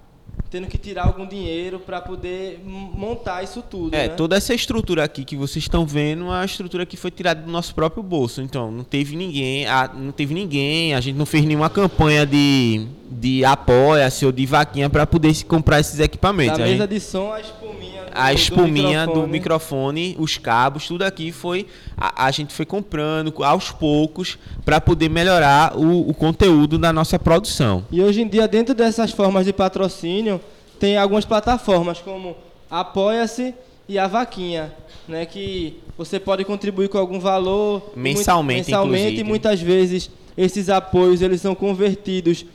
tendo 0.50 0.68
que 0.68 0.78
tirar 0.78 1.06
algum 1.06 1.26
dinheiro 1.26 1.80
para 1.80 2.02
poder 2.02 2.62
montar 2.66 3.44
isso 3.44 3.62
tudo. 3.62 3.96
É, 3.96 4.08
né? 4.08 4.10
toda 4.10 4.36
essa 4.36 4.54
estrutura 4.54 5.04
aqui 5.04 5.24
que 5.24 5.36
vocês 5.36 5.64
estão 5.66 5.86
vendo, 5.86 6.32
é 6.32 6.42
a 6.42 6.46
estrutura 6.46 6.86
que 6.86 6.96
foi 6.96 7.12
tirada 7.12 7.42
do 7.42 7.52
nosso 7.52 7.74
próprio 7.74 8.04
bolso. 8.04 8.42
Então, 8.42 8.72
não 8.72 8.84
teve 8.84 9.16
ninguém, 9.16 9.66
a, 9.68 9.90
não 9.94 10.12
teve 10.12 10.34
ninguém, 10.34 10.94
a 10.94 11.02
gente 11.02 11.16
não 11.16 11.26
fez 11.26 11.44
nenhuma 11.46 11.70
campanha 11.70 12.26
de, 12.26 12.86
de 13.10 13.44
apoia-se 13.44 14.26
ou 14.26 14.32
de 14.32 14.46
vaquinha 14.46 14.90
para 14.90 15.06
poder 15.06 15.34
se 15.34 15.46
comprar 15.46 15.80
esses 15.80 16.00
equipamentos. 16.00 16.58
Da 16.58 16.66
mesa 16.66 16.84
gente, 16.84 16.90
de 16.90 17.00
som, 17.00 17.34
a 17.34 17.42
espuminha 17.42 17.96
a 18.16 18.34
espuminha 18.34 19.06
do 19.06 19.28
microfone. 19.28 19.28
do 19.28 19.28
microfone, 19.28 20.16
os 20.18 20.38
cabos, 20.38 20.88
tudo 20.88 21.04
aqui 21.04 21.32
foi 21.32 21.68
a, 21.98 22.26
a 22.26 22.32
gente 22.32 22.54
foi 22.54 22.66
comprando 22.66 23.34
aos 23.44 23.72
poucos 23.72 24.40
para 24.64 24.80
poder 24.80 25.10
melhorar 25.10 25.78
o, 25.78 26.10
o 26.10 26.14
conteúdo 26.14 26.78
da 26.78 26.94
nossa 26.94 27.20
produção. 27.20 27.84
E 27.92 28.02
hoje 28.02 28.22
em 28.22 28.28
dia, 28.28 28.48
dentro 28.48 28.74
dessas 28.74 29.12
formas 29.12 29.46
de 29.46 29.52
patrocínio, 29.52 30.40
tem 30.80 30.98
algumas 30.98 31.26
plataformas 31.26 32.00
como 32.00 32.36
Apoia-se 32.70 33.54
e 33.88 34.00
a 34.00 34.08
Vaquinha, 34.08 34.74
né, 35.08 35.26
que 35.26 35.80
você 35.98 36.20
pode 36.20 36.44
contribuir 36.44 36.90
com 36.90 36.98
algum 36.98 37.20
valor 37.20 37.92
mensalmente, 37.96 38.58
muito, 38.58 38.68
mensalmente 38.68 39.20
e 39.22 39.24
muitas 39.24 39.62
vezes 39.62 40.10
esses 40.36 40.70
apoios 40.70 41.22
eles 41.22 41.40
são 41.40 41.54
convertidos 41.54 42.46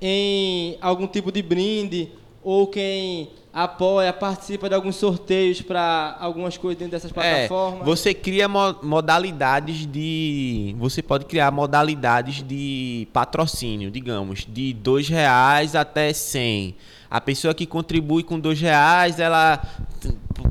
em 0.00 0.76
algum 0.80 1.06
tipo 1.06 1.32
de 1.32 1.42
brinde 1.42 2.10
ou 2.42 2.68
quem 2.68 3.28
apoia, 3.52 4.12
participa 4.12 4.68
de 4.68 4.74
alguns 4.74 4.96
sorteios 4.96 5.62
para 5.62 6.14
algumas 6.20 6.58
coisas 6.58 6.78
dentro 6.78 6.92
dessas 6.92 7.10
é, 7.10 7.14
plataformas. 7.14 7.80
É, 7.80 7.84
você 7.84 8.12
cria 8.12 8.46
modalidades 8.46 9.86
de. 9.86 10.76
Você 10.78 11.02
pode 11.02 11.24
criar 11.24 11.50
modalidades 11.50 12.42
de 12.42 13.08
patrocínio, 13.14 13.90
digamos, 13.90 14.46
de 14.46 14.74
dois 14.74 15.08
reais 15.08 15.74
até 15.74 16.12
100. 16.12 16.74
A 17.10 17.20
pessoa 17.20 17.54
que 17.54 17.66
contribui 17.66 18.22
com 18.22 18.38
dois 18.38 18.60
reais, 18.60 19.18
ela 19.20 19.60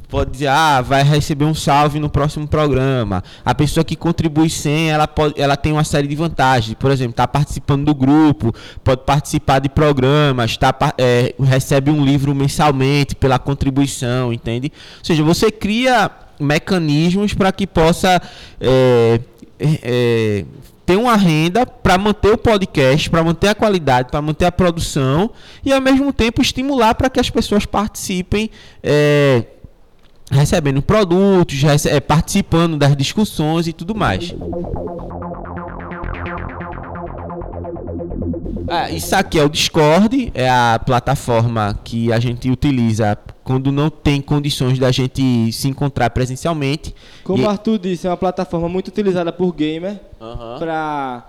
pode 0.10 0.32
dizer, 0.32 0.48
ah, 0.48 0.82
vai 0.82 1.03
receber 1.03 1.45
um 1.45 1.53
salve 1.53 1.99
no 1.99 2.10
próximo 2.10 2.48
programa. 2.48 3.23
A 3.44 3.53
pessoa 3.53 3.84
que 3.84 3.95
contribui 3.95 4.49
sem, 4.49 4.90
ela, 4.90 5.07
pode, 5.07 5.40
ela 5.40 5.57
tem 5.57 5.72
uma 5.72 5.84
série 5.84 6.07
de 6.07 6.15
vantagens. 6.15 6.76
Por 6.76 6.91
exemplo, 6.91 7.11
está 7.11 7.27
participando 7.27 7.86
do 7.86 7.95
grupo, 7.95 8.53
pode 8.84 9.02
participar 9.03 9.60
de 9.60 9.69
programas, 9.69 10.57
tá, 10.57 10.73
é, 10.98 11.34
recebe 11.40 11.91
um 11.91 12.03
livro 12.03 12.34
mensalmente 12.34 13.15
pela 13.15 13.38
contribuição, 13.38 14.32
entende? 14.32 14.72
Ou 14.99 15.06
seja, 15.06 15.23
você 15.23 15.52
cria 15.52 16.10
mecanismos 16.40 17.34
para 17.34 17.52
que 17.52 17.65
possa 17.65 18.22
é, 18.60 19.19
é, 19.60 20.45
ter 20.85 20.97
uma 20.97 21.15
renda 21.15 21.65
para 21.65 21.97
manter 21.97 22.33
o 22.33 22.37
podcast, 22.37 23.09
para 23.09 23.23
manter 23.23 23.49
a 23.49 23.55
qualidade, 23.55 24.09
para 24.11 24.21
manter 24.21 24.45
a 24.45 24.51
produção 24.51 25.31
e 25.63 25.73
ao 25.73 25.81
mesmo 25.81 26.13
tempo 26.13 26.41
estimular 26.41 26.93
para 26.95 27.09
que 27.09 27.19
as 27.19 27.29
pessoas 27.29 27.65
participem. 27.65 28.49
É, 28.83 29.45
recebendo 30.31 30.81
produtos, 30.81 31.61
rece 31.61 31.87
é, 31.87 31.99
participando 31.99 32.77
das 32.77 32.95
discussões 32.95 33.67
e 33.67 33.73
tudo 33.73 33.93
mais. 33.93 34.33
Ah, 38.67 38.89
isso 38.89 39.15
aqui 39.15 39.39
é 39.39 39.43
o 39.43 39.49
Discord, 39.49 40.31
é 40.33 40.49
a 40.49 40.81
plataforma 40.83 41.79
que 41.83 42.11
a 42.11 42.19
gente 42.19 42.49
utiliza 42.49 43.15
quando 43.45 43.72
não 43.72 43.91
tem 43.91 44.19
condições 44.19 44.80
da 44.80 44.91
gente 44.91 45.51
se 45.53 45.67
encontrar 45.67 46.09
presencialmente. 46.09 46.95
Como 47.23 47.43
o 47.43 47.49
Arthur 47.49 47.77
disse, 47.77 48.07
é 48.07 48.09
uma 48.09 48.17
plataforma 48.17 48.67
muito 48.67 48.88
utilizada 48.88 49.31
por 49.31 49.53
gamer 49.53 50.01
Aham. 50.19 50.57
para 50.59 51.23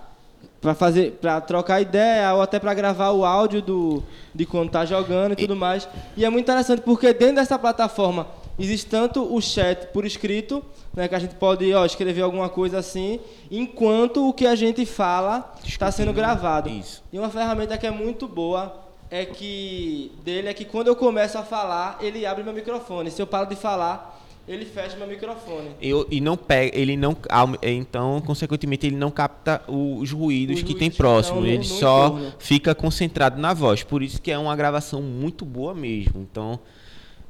para 0.59 0.73
fazer 0.73 1.11
para 1.21 1.39
trocar 1.39 1.79
ideia 1.79 2.33
ou 2.33 2.41
até 2.41 2.57
para 2.59 2.73
gravar 2.73 3.11
o 3.11 3.23
áudio 3.23 3.61
do 3.61 4.03
de 4.33 4.47
quando 4.47 4.71
tá 4.71 4.83
jogando 4.83 5.33
e 5.33 5.35
tudo 5.35 5.55
mais. 5.55 5.87
E 6.17 6.25
é 6.25 6.29
muito 6.29 6.45
interessante 6.45 6.81
porque 6.81 7.13
dentro 7.13 7.35
dessa 7.35 7.59
plataforma 7.59 8.25
existe 8.57 8.87
tanto 8.87 9.21
o 9.31 9.39
chat 9.39 9.85
por 9.93 10.03
escrito, 10.03 10.65
né, 10.95 11.07
que 11.07 11.13
a 11.13 11.19
gente 11.19 11.35
pode 11.35 11.71
ó, 11.71 11.85
escrever 11.85 12.23
alguma 12.23 12.49
coisa 12.49 12.79
assim, 12.79 13.19
enquanto 13.51 14.27
o 14.27 14.33
que 14.33 14.47
a 14.47 14.55
gente 14.55 14.87
fala 14.87 15.53
está 15.63 15.91
sendo 15.91 16.11
gravado. 16.11 16.67
Isso. 16.67 17.03
E 17.13 17.19
uma 17.19 17.29
ferramenta 17.29 17.77
que 17.77 17.85
é 17.85 17.91
muito 17.91 18.27
boa 18.27 18.86
é 19.09 19.25
que 19.25 20.11
dele 20.23 20.47
é 20.47 20.53
que 20.53 20.65
quando 20.65 20.87
eu 20.87 20.95
começo 20.95 21.37
a 21.37 21.43
falar, 21.43 21.97
ele 22.01 22.25
abre 22.25 22.43
meu 22.43 22.53
microfone. 22.53 23.09
Se 23.11 23.21
eu 23.21 23.27
paro 23.27 23.47
de 23.49 23.55
falar, 23.55 24.15
ele 24.47 24.65
fecha 24.65 24.95
meu 24.97 25.07
microfone. 25.07 25.71
Eu, 25.81 26.07
e 26.09 26.21
não 26.21 26.37
pega, 26.37 26.77
ele 26.77 26.95
não, 26.95 27.15
então, 27.61 28.21
consequentemente, 28.25 28.87
ele 28.87 28.95
não 28.95 29.11
capta 29.11 29.61
os 29.67 30.11
ruídos 30.11 30.55
Os 30.57 30.61
que 30.61 30.67
ruídos 30.73 30.79
tem 30.79 30.89
que 30.89 30.97
próximo. 30.97 31.41
no- 31.41 31.47
ele 31.47 31.63
só 31.63 32.07
entorno. 32.07 32.33
fica 32.39 32.73
concentrado 32.73 33.39
na 33.39 33.53
voz. 33.53 33.83
Por 33.83 34.01
isso 34.01 34.21
que 34.21 34.31
é 34.31 34.37
uma 34.37 34.55
gravação 34.55 35.01
muito 35.01 35.43
boa 35.45 35.73
mesmo. 35.73 36.21
Então, 36.31 36.59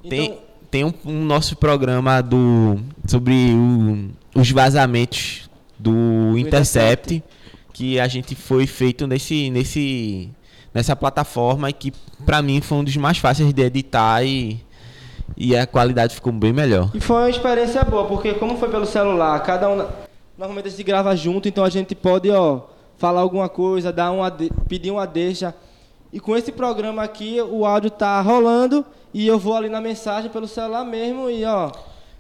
tem, 0.08 0.26
Então- 0.26 0.38
tem 0.70 0.84
um, 0.84 0.94
um 1.06 1.26
nosso 1.26 1.56
programa 1.56 2.22
do 2.22 2.78
sobre 3.08 3.34
o- 3.54 4.10
os 4.40 4.52
vazamentos 4.52 5.50
do 5.80 6.38
Intercept, 6.38 7.24
que 7.74 8.00
a 8.00 8.08
gente 8.08 8.36
foi 8.36 8.68
feito 8.68 9.08
nesse, 9.08 9.50
nesse, 9.50 10.30
nessa 10.74 10.96
plataforma 10.96 11.72
que 11.72 11.92
para 12.26 12.42
mim 12.42 12.62
foi 12.62 12.78
um 12.78 12.84
dos 12.84 12.96
mais 12.98 13.18
fáceis 13.18 13.54
de 13.54 13.62
editar 13.62 14.24
e, 14.24 14.60
e 15.36 15.56
a 15.56 15.66
qualidade 15.66 16.16
ficou 16.16 16.32
bem 16.32 16.54
melhor. 16.54 16.92
E 16.94 17.00
foi 17.00 17.16
uma 17.18 17.30
experiência 17.30 17.84
boa, 17.84 18.06
porque 18.06 18.34
como 18.34 18.58
foi 18.58 18.70
pelo 18.70 18.86
celular, 18.86 19.42
cada 19.44 19.70
um. 19.70 19.86
Normalmente 20.38 20.68
a 20.68 20.72
gente 20.72 20.84
grava 20.84 21.16
junto, 21.16 21.48
então 21.48 21.64
a 21.64 21.70
gente 21.70 21.96
pode, 21.96 22.30
ó, 22.30 22.62
falar 22.98 23.22
alguma 23.22 23.50
coisa, 23.50 23.92
dar 23.92 24.12
uma, 24.12 24.32
pedir 24.68 24.92
uma 24.92 25.06
deixa. 25.06 25.54
E 26.12 26.20
com 26.20 26.36
esse 26.38 26.52
programa 26.52 27.04
aqui, 27.04 27.42
o 27.42 27.66
áudio 27.66 27.90
tá 27.90 28.22
rolando 28.22 28.86
e 29.14 29.28
eu 29.28 29.38
vou 29.38 29.56
ali 29.56 29.70
na 29.70 29.82
mensagem 29.82 30.30
pelo 30.30 30.48
celular 30.48 30.86
mesmo 30.86 31.30
e, 31.30 31.44
ó, 31.44 31.72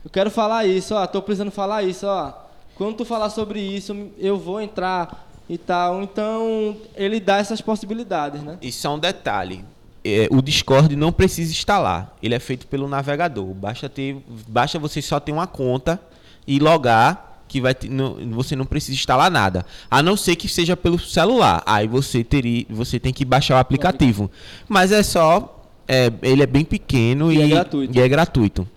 eu 0.03 0.09
quero 0.09 0.31
falar 0.31 0.65
isso, 0.65 0.95
ó, 0.95 1.05
tô 1.05 1.21
precisando 1.21 1.51
falar 1.51 1.83
isso, 1.83 2.05
ó. 2.07 2.33
Quando 2.75 2.95
tu 2.95 3.05
falar 3.05 3.29
sobre 3.29 3.59
isso, 3.59 3.95
eu 4.17 4.37
vou 4.37 4.61
entrar 4.61 5.26
e 5.49 5.57
tal. 5.57 6.01
Então, 6.03 6.75
ele 6.95 7.19
dá 7.19 7.37
essas 7.37 7.61
possibilidades, 7.61 8.41
né? 8.43 8.57
E 8.61 8.71
só 8.71 8.95
um 8.95 8.99
detalhe. 8.99 9.63
é, 10.05 10.27
o 10.31 10.41
Discord 10.41 10.95
não 10.95 11.11
precisa 11.11 11.51
instalar. 11.51 12.15
Ele 12.23 12.33
é 12.33 12.39
feito 12.39 12.65
pelo 12.67 12.87
navegador. 12.87 13.45
Basta, 13.53 13.89
ter, 13.89 14.15
basta 14.47 14.79
você 14.79 15.01
só 15.01 15.19
ter 15.19 15.33
uma 15.33 15.45
conta 15.47 15.99
e 16.47 16.59
logar 16.59 17.41
que 17.47 17.59
vai 17.59 17.73
ter- 17.75 17.89
não- 17.89 18.15
você 18.31 18.55
não 18.55 18.65
precisa 18.65 18.93
instalar 18.93 19.29
nada. 19.29 19.65
A 19.91 20.01
não 20.01 20.15
ser 20.15 20.35
que 20.37 20.47
seja 20.47 20.77
pelo 20.77 20.97
celular. 20.99 21.61
Aí 21.65 21.87
você 21.89 22.23
teria, 22.23 22.65
você 22.69 22.99
tem 22.99 23.11
que 23.13 23.25
baixar 23.25 23.55
o 23.55 23.57
aplicativo. 23.57 24.31
Mas 24.69 24.91
é 24.93 25.03
só 25.03 25.61
é, 25.87 26.11
ele 26.21 26.43
é 26.43 26.47
bem 26.47 26.63
pequeno 26.65 27.29
E 27.31 27.37
e, 27.37 27.41
é 27.41 27.47
gratuito. 27.47 27.97
e 27.97 28.01
é 28.01 28.07
gratuito. 28.07 28.67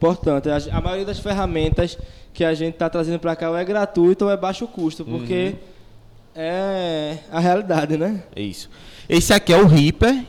Importante. 0.00 0.48
A, 0.48 0.56
a 0.78 0.80
maioria 0.80 1.04
das 1.04 1.18
ferramentas 1.18 1.98
que 2.32 2.42
a 2.42 2.54
gente 2.54 2.72
está 2.72 2.88
trazendo 2.88 3.18
para 3.18 3.36
cá 3.36 3.50
ou 3.50 3.56
é 3.56 3.62
gratuito 3.62 4.24
ou 4.24 4.30
é 4.30 4.36
baixo 4.36 4.66
custo, 4.66 5.04
porque 5.04 5.56
é 6.34 7.18
a 7.30 7.38
realidade, 7.38 7.98
né? 7.98 8.22
É 8.34 8.40
isso. 8.40 8.70
Esse 9.06 9.34
aqui 9.34 9.52
é 9.52 9.58
o 9.58 9.66
Reaper, 9.66 10.24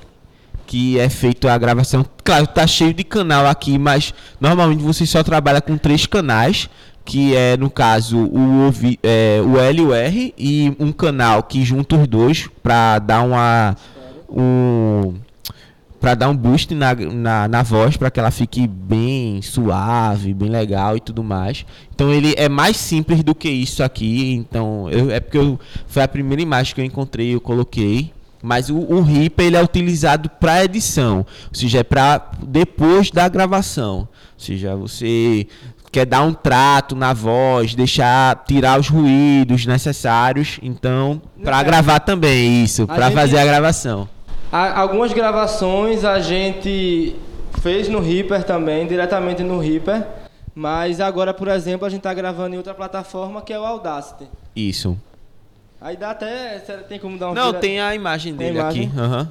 que 0.68 1.00
é 1.00 1.08
feito 1.08 1.48
a 1.48 1.58
gravação. 1.58 2.06
Claro, 2.22 2.48
tá 2.48 2.68
cheio 2.68 2.94
de 2.94 3.06
canal 3.06 3.48
aqui, 3.48 3.78
mas 3.78 4.14
normalmente 4.42 4.84
você 4.84 5.06
só 5.06 5.24
trabalha 5.24 5.62
com 5.62 5.78
três 5.78 6.06
canais, 6.06 6.70
que 7.06 7.34
é 7.34 7.56
no 7.56 7.70
caso 7.70 8.18
o, 8.18 8.74
é, 9.02 9.42
o 9.42 9.58
L 9.58 9.80
e 9.80 9.86
o 9.86 9.94
R 9.94 10.34
e 10.38 10.76
um 10.80 10.92
canal 10.92 11.44
que 11.44 11.64
junta 11.64 11.96
os 11.96 12.08
dois 12.08 12.50
para 12.62 13.00
dar 13.00 13.22
uma 13.22 13.78
um 14.30 15.14
para 16.02 16.16
dar 16.16 16.30
um 16.30 16.36
boost 16.36 16.74
na, 16.74 16.94
na, 16.96 17.48
na 17.48 17.62
voz 17.64 17.96
para 17.96 18.10
que 18.10 18.20
ela 18.20 18.32
fique 18.32 18.68
bem 18.68 19.40
suave, 19.42 20.34
bem 20.34 20.50
legal 20.50 20.98
e 20.98 21.00
tudo 21.00 21.24
mais. 21.24 21.64
Então 21.94 22.12
ele 22.12 22.34
é 22.38 22.50
mais 22.50 22.76
simples 22.76 23.24
do 23.24 23.36
que 23.36 23.48
isso 23.50 23.84
aqui. 23.84 24.34
Então 24.34 24.90
eu- 24.90 25.12
é 25.12 25.20
porque 25.20 25.38
eu, 25.38 25.60
foi 25.88 26.02
a 26.02 26.08
primeira 26.08 26.42
imagem 26.42 26.74
que 26.76 26.82
eu 26.82 26.86
encontrei, 26.86 27.36
eu 27.36 27.40
coloquei. 27.40 28.12
Mas 28.44 28.72
o, 28.72 28.76
o 28.78 29.04
Reaper 29.04 29.46
ele 29.46 29.56
é 29.56 29.64
utilizado 29.64 30.28
para 30.28 30.66
edição, 30.66 31.18
ou 31.20 31.26
seja, 31.54 31.78
é 31.82 31.84
para 31.84 32.32
depois 32.42 33.12
da 33.12 33.30
gravação. 33.30 34.00
Ou 34.00 34.08
seja, 34.36 34.76
você 34.76 35.46
quer 35.92 36.08
dar 36.08 36.24
um 36.24 36.34
trato 36.34 36.96
na 36.96 37.14
voz, 37.14 37.76
deixar 37.76 38.44
tirar 38.48 38.80
os 38.80 38.88
ruídos 38.90 39.68
necessários, 39.68 40.58
então 40.64 41.22
para 41.44 41.60
É. 41.60 41.64
gravar 41.64 42.00
também 42.00 42.64
isso, 42.64 42.88
para 42.88 43.12
fazer 43.12 43.38
a 43.38 43.46
gravação. 43.46 44.10
Há 44.52 44.80
algumas 44.80 45.14
gravações 45.14 46.04
a 46.04 46.20
gente 46.20 47.16
fez 47.62 47.88
no 47.88 48.00
Reaper 48.00 48.44
também, 48.44 48.86
diretamente 48.88 49.44
no 49.44 49.60
Reaper, 49.60 50.06
mas 50.54 51.00
agora, 51.00 51.34
por 51.34 51.48
exemplo, 51.48 51.86
a 51.86 51.90
gente 51.90 52.00
está 52.00 52.14
gravando 52.14 52.56
em 52.56 52.58
outra 52.58 52.74
plataforma 52.74 53.42
que 53.42 53.54
é 53.54 53.60
o 53.60 53.64
Audacity. 53.66 54.28
Isso. 54.56 54.98
Aí 55.80 55.96
dá 55.96 56.12
até. 56.12 56.60
Tem 56.88 57.00
como 57.00 57.18
dar 57.18 57.32
um 57.32 57.34
Não, 57.34 57.48
tira- 57.48 57.60
tem 57.60 57.80
a 57.82 57.96
imagem 57.96 58.36
Tem 58.36 58.48
dele 58.48 58.60
imagem? 58.60 58.88
aqui. 58.88 59.00
aham. 59.00 59.30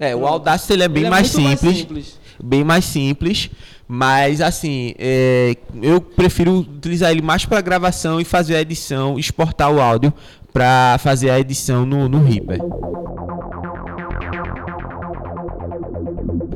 É, 0.00 0.16
o. 0.16 0.26
Audacity 0.26 0.72
ele 0.72 0.82
é 0.82 0.88
bem 0.88 1.02
Ele 1.04 1.10
mais, 1.10 1.32
muito 1.34 1.48
simples, 1.58 1.78
simples. 1.78 2.18
Bem 2.42 2.64
mais 2.64 2.84
simples. 2.84 3.50
Mas 3.86 4.40
assim, 4.40 4.94
é, 4.98 5.56
eu 5.80 6.00
prefiro 6.00 6.52
utilizar 6.58 7.10
ele 7.10 7.22
mais 7.22 7.44
para 7.46 7.60
gravação 7.60 8.20
e 8.20 8.24
fazer 8.24 8.56
a 8.56 8.60
edição, 8.60 9.18
exportar 9.18 9.70
o 9.72 9.80
áudio 9.80 10.12
para 10.52 10.96
fazer 10.98 11.30
a 11.30 11.38
edição 11.38 11.86
no, 11.86 12.08
no 12.08 12.22
Reaper. 12.24 12.58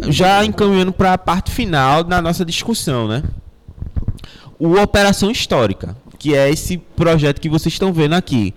Já 0.08 0.44
encaminhando 0.44 0.92
para 0.92 1.14
a 1.14 1.18
parte 1.18 1.50
final 1.50 2.04
da 2.04 2.20
nossa 2.20 2.44
discussão, 2.44 3.08
né? 3.08 3.22
O 4.58 4.74
Operação 4.80 5.30
Histórica, 5.30 5.96
que 6.18 6.34
é 6.34 6.48
esse 6.50 6.78
projeto 6.78 7.40
que 7.40 7.48
vocês 7.48 7.74
estão 7.74 7.92
vendo 7.92 8.14
aqui. 8.14 8.54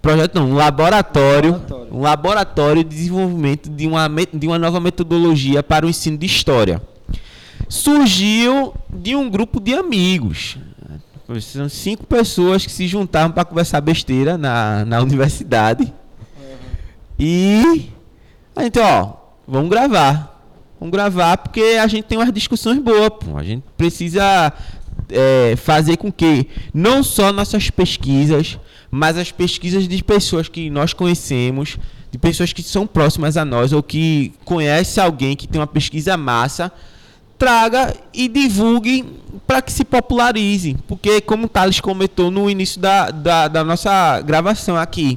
Projeto 0.00 0.34
não, 0.34 0.50
um 0.50 0.54
laboratório, 0.54 1.52
Laboratório. 1.52 1.94
um 1.94 2.00
laboratório 2.00 2.84
de 2.84 2.90
desenvolvimento 2.90 3.68
de 3.68 3.86
uma, 3.86 4.08
de 4.32 4.46
uma 4.46 4.58
nova 4.58 4.80
metodologia 4.80 5.62
para 5.62 5.84
o 5.84 5.88
ensino 5.88 6.16
de 6.16 6.26
história. 6.26 6.80
Surgiu 7.68 8.74
de 8.92 9.14
um 9.14 9.28
grupo 9.28 9.60
de 9.60 9.74
amigos. 9.74 10.56
São 11.40 11.68
cinco 11.68 12.04
pessoas 12.04 12.64
que 12.66 12.72
se 12.72 12.86
juntaram 12.86 13.30
para 13.30 13.44
conversar 13.44 13.80
besteira 13.80 14.36
na, 14.36 14.84
na 14.84 15.00
universidade. 15.00 15.92
E 17.18 17.90
a 18.54 18.62
gente, 18.62 18.78
ó, 18.78 19.14
vamos 19.46 19.70
gravar. 19.70 20.31
Vamos 20.82 20.90
gravar 20.90 21.36
porque 21.36 21.78
a 21.80 21.86
gente 21.86 22.06
tem 22.06 22.18
umas 22.18 22.32
discussões 22.32 22.76
boas, 22.80 23.10
pô. 23.10 23.36
A 23.36 23.44
gente 23.44 23.62
precisa 23.76 24.52
é, 25.08 25.54
fazer 25.54 25.96
com 25.96 26.10
que 26.10 26.48
não 26.74 27.04
só 27.04 27.32
nossas 27.32 27.70
pesquisas, 27.70 28.58
mas 28.90 29.16
as 29.16 29.30
pesquisas 29.30 29.86
de 29.86 30.02
pessoas 30.02 30.48
que 30.48 30.68
nós 30.70 30.92
conhecemos, 30.92 31.78
de 32.10 32.18
pessoas 32.18 32.52
que 32.52 32.64
são 32.64 32.84
próximas 32.84 33.36
a 33.36 33.44
nós 33.44 33.72
ou 33.72 33.80
que 33.80 34.32
conhece 34.44 35.00
alguém 35.00 35.36
que 35.36 35.46
tem 35.46 35.60
uma 35.60 35.68
pesquisa 35.68 36.16
massa, 36.16 36.72
traga 37.38 37.94
e 38.12 38.26
divulgue 38.26 39.04
para 39.46 39.62
que 39.62 39.70
se 39.70 39.84
popularize. 39.84 40.76
Porque, 40.88 41.20
como 41.20 41.46
o 41.46 41.48
Thales 41.48 41.78
comentou 41.78 42.28
no 42.28 42.50
início 42.50 42.80
da, 42.80 43.08
da, 43.12 43.46
da 43.46 43.62
nossa 43.62 44.20
gravação 44.22 44.76
aqui, 44.76 45.16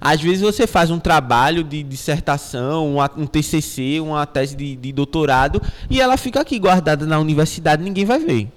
às 0.00 0.20
vezes 0.20 0.40
você 0.40 0.66
faz 0.66 0.90
um 0.90 0.98
trabalho 0.98 1.62
de 1.62 1.82
dissertação, 1.82 2.94
uma- 2.94 3.10
um 3.16 3.26
TCC, 3.26 4.00
uma 4.00 4.24
tese 4.26 4.56
de, 4.56 4.74
de 4.76 4.92
doutorado, 4.92 5.60
e 5.90 6.00
ela 6.00 6.16
fica 6.16 6.40
aqui 6.40 6.58
guardada 6.58 7.06
na 7.06 7.18
universidade, 7.18 7.82
ninguém 7.82 8.04
vai 8.04 8.18
ver. 8.18 8.48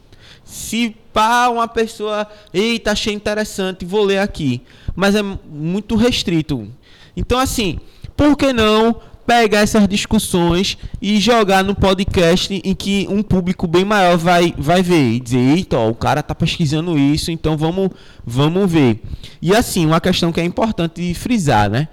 Se 0.45 0.95
pá, 1.13 1.47
uma 1.49 1.67
pessoa, 1.67 2.27
eita, 2.53 2.91
achei 2.91 3.13
interessante, 3.13 3.85
vou 3.85 4.03
ler 4.03 4.19
aqui. 4.19 4.61
Mas 4.95 5.15
é 5.15 5.21
muito 5.21 5.95
restrito. 5.95 6.67
Então, 7.15 7.39
assim, 7.39 7.79
por 8.17 8.35
que 8.35 8.51
não 8.53 8.95
pegar 9.25 9.59
essas 9.59 9.87
discussões 9.87 10.77
e 11.01 11.19
jogar 11.19 11.63
no 11.63 11.73
podcast 11.73 12.61
em 12.63 12.75
que 12.75 13.07
um 13.09 13.23
público 13.23 13.67
bem 13.67 13.85
maior 13.85 14.17
vai, 14.17 14.53
vai 14.57 14.83
ver 14.83 15.13
e 15.13 15.19
dizer, 15.19 15.39
eita, 15.39 15.77
ó, 15.77 15.89
o 15.89 15.95
cara 15.95 16.21
tá 16.21 16.35
pesquisando 16.35 16.97
isso, 16.97 17.31
então 17.31 17.57
vamos, 17.57 17.89
vamos 18.25 18.69
ver. 18.69 19.01
E 19.41 19.55
assim, 19.55 19.85
uma 19.85 20.01
questão 20.01 20.31
que 20.31 20.41
é 20.41 20.43
importante 20.43 21.13
frisar, 21.13 21.69
né? 21.69 21.87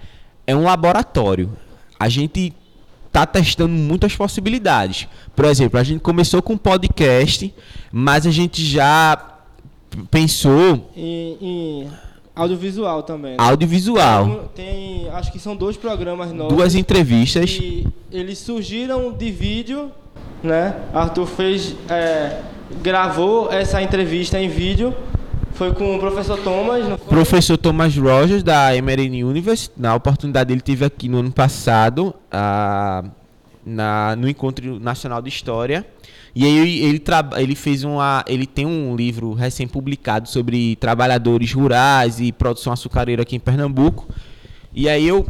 É 0.46 0.54
um 0.54 0.64
laboratório. 0.64 1.50
A 1.98 2.08
gente 2.08 2.52
tá 3.12 3.26
testando 3.26 3.74
muitas 3.74 4.14
possibilidades. 4.14 5.08
Por 5.34 5.44
exemplo, 5.44 5.78
a 5.78 5.82
gente 5.82 6.00
começou 6.00 6.42
com 6.42 6.56
podcast, 6.56 7.52
mas 7.92 8.26
a 8.26 8.30
gente 8.30 8.64
já 8.64 9.18
pensou 10.10 10.90
em, 10.96 11.88
audiovisual 12.40 13.02
também. 13.02 13.32
Né? 13.32 13.36
Audiovisual. 13.38 14.50
Tem, 14.54 14.66
tem, 14.66 15.10
acho 15.10 15.30
que 15.30 15.38
são 15.38 15.54
dois 15.54 15.76
programas 15.76 16.32
novos. 16.32 16.56
Duas 16.56 16.74
entrevistas. 16.74 17.58
E 17.60 17.86
eles 18.10 18.38
surgiram 18.38 19.12
de 19.12 19.30
vídeo, 19.30 19.90
né? 20.42 20.76
Arthur 20.94 21.26
fez, 21.26 21.76
é, 21.88 22.40
gravou 22.82 23.52
essa 23.52 23.82
entrevista 23.82 24.38
em 24.38 24.48
vídeo. 24.48 24.94
Foi 25.52 25.74
com 25.74 25.96
o 25.96 25.98
professor 25.98 26.38
Thomas. 26.38 26.88
Não 26.88 26.96
foi? 26.96 27.08
Professor 27.08 27.58
Thomas 27.58 27.94
Rogers, 27.94 28.42
da 28.42 28.74
Emory 28.74 29.22
University. 29.22 29.74
Na 29.76 29.94
oportunidade, 29.94 30.52
ele 30.52 30.62
teve 30.62 30.84
aqui 30.84 31.08
no 31.08 31.18
ano 31.18 31.30
passado, 31.30 32.14
a, 32.32 33.04
na, 33.64 34.16
no 34.16 34.28
Encontro 34.28 34.80
Nacional 34.80 35.20
de 35.20 35.28
História. 35.28 35.84
E 36.34 36.44
aí 36.44 36.80
ele, 36.82 37.02
ele 37.36 37.54
fez 37.54 37.84
uma. 37.84 38.24
Ele 38.26 38.46
tem 38.46 38.66
um 38.66 38.94
livro 38.94 39.32
recém-publicado 39.34 40.28
sobre 40.28 40.76
trabalhadores 40.76 41.52
rurais 41.52 42.20
e 42.20 42.30
produção 42.32 42.72
açucareira 42.72 43.22
aqui 43.22 43.36
em 43.36 43.40
Pernambuco. 43.40 44.08
E 44.72 44.88
aí 44.88 45.06
eu 45.06 45.26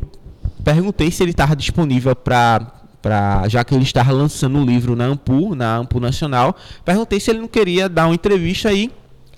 perguntei 0.63 1.11
se 1.11 1.23
ele 1.23 1.31
estava 1.31 1.57
disponível 1.57 2.15
para. 2.15 2.77
Pra, 3.01 3.49
já 3.49 3.65
que 3.65 3.75
ele 3.75 3.83
estava 3.83 4.13
lançando 4.13 4.59
o 4.59 4.61
um 4.61 4.67
livro 4.67 4.95
na 4.95 5.07
Ampu, 5.07 5.55
na 5.55 5.79
Ampu 5.79 5.99
Nacional, 5.99 6.55
perguntei 6.85 7.19
se 7.19 7.31
ele 7.31 7.41
não 7.41 7.49
queria 7.49 7.89
dar 7.89 8.07
uma 8.07 8.15
entrevista 8.15 8.69
aí. 8.69 8.91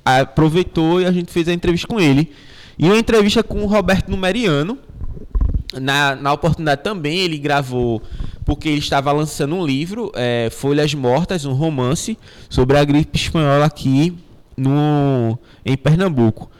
Aproveitou 0.05 1.01
e 1.01 1.07
a 1.07 1.13
gente 1.13 1.31
fez 1.31 1.47
a 1.47 1.53
entrevista 1.53 1.87
com 1.87 2.01
ele. 2.01 2.33
E 2.77 2.87
uma 2.87 2.99
entrevista 2.99 3.41
com 3.41 3.63
o 3.63 3.67
Roberto 3.67 4.09
Numeriano. 4.09 4.77
Na, 5.81 6.17
na 6.17 6.33
oportunidade 6.33 6.83
também 6.83 7.21
ele 7.21 7.39
gravou 7.39 8.03
porque 8.45 8.69
ele 8.69 8.79
estava 8.79 9.13
lançando 9.13 9.55
um 9.55 9.65
livro, 9.65 10.11
é, 10.15 10.49
Folhas 10.51 10.95
Mortas, 10.95 11.45
um 11.45 11.53
romance 11.53 12.19
sobre 12.49 12.79
a 12.79 12.85
gripe 12.85 13.17
espanhola 13.17 13.65
aqui 13.65 14.17
no, 14.57 15.39
em 15.65 15.77
Pernambuco. 15.77 16.51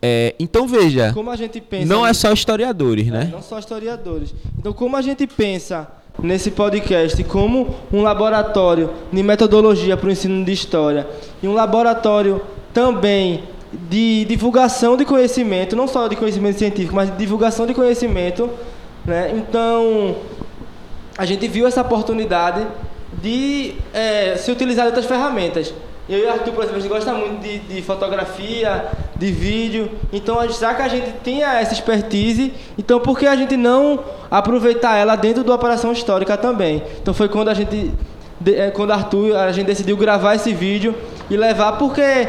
É, 0.00 0.34
então 0.38 0.66
veja, 0.68 1.12
como 1.12 1.30
a 1.30 1.36
gente 1.36 1.60
pensa, 1.60 1.86
não 1.86 2.06
é 2.06 2.14
só 2.14 2.32
historiadores, 2.32 3.08
é, 3.08 3.10
né? 3.10 3.28
Não 3.32 3.42
só 3.42 3.58
historiadores. 3.58 4.32
Então 4.56 4.72
como 4.72 4.96
a 4.96 5.02
gente 5.02 5.26
pensa 5.26 5.88
nesse 6.22 6.50
podcast 6.50 7.22
como 7.24 7.74
um 7.92 8.02
laboratório 8.02 8.90
de 9.12 9.22
metodologia 9.22 9.96
para 9.96 10.08
o 10.08 10.12
ensino 10.12 10.44
de 10.44 10.52
história 10.52 11.06
e 11.42 11.48
um 11.48 11.54
laboratório 11.54 12.40
também 12.72 13.44
de 13.72 14.24
divulgação 14.24 14.96
de 14.96 15.04
conhecimento, 15.04 15.76
não 15.76 15.86
só 15.86 16.08
de 16.08 16.16
conhecimento 16.16 16.58
científico, 16.58 16.94
mas 16.94 17.10
de 17.10 17.16
divulgação 17.16 17.66
de 17.66 17.74
conhecimento, 17.74 18.48
né? 19.04 19.32
Então 19.36 20.16
a 21.18 21.24
gente 21.24 21.48
viu 21.48 21.66
essa 21.66 21.80
oportunidade 21.80 22.64
de 23.20 23.74
é, 23.92 24.36
se 24.36 24.52
utilizar 24.52 24.86
outras 24.86 25.04
ferramentas. 25.04 25.74
Eu 26.08 26.20
e 26.20 26.22
o 26.22 26.30
Arthur, 26.30 26.52
por 26.52 26.62
exemplo, 26.62 26.78
a 26.78 26.80
gente 26.80 26.88
gosta 26.88 27.12
muito 27.12 27.42
de, 27.42 27.58
de, 27.58 27.82
fotografia, 27.82 28.86
de 29.14 29.30
vídeo. 29.30 29.90
Então, 30.12 30.48
já 30.48 30.72
que 30.74 30.80
a 30.80 30.88
gente 30.88 31.12
tinha 31.22 31.60
essa 31.60 31.74
expertise, 31.74 32.54
então 32.78 33.00
por 33.00 33.18
que 33.18 33.26
a 33.26 33.36
gente 33.36 33.56
não 33.56 33.98
aproveitar 34.30 34.96
ela 34.96 35.16
dentro 35.16 35.42
da 35.42 35.54
operação 35.54 35.92
histórica 35.92 36.36
também? 36.36 36.82
Então 37.02 37.12
foi 37.12 37.28
quando 37.28 37.48
a 37.48 37.54
gente, 37.54 37.92
é, 38.46 38.70
quando 38.70 38.92
Arthur, 38.92 39.36
a 39.36 39.52
gente 39.52 39.66
decidiu 39.66 39.96
gravar 39.96 40.36
esse 40.36 40.54
vídeo 40.54 40.94
e 41.28 41.36
levar, 41.36 41.72
porque 41.72 42.28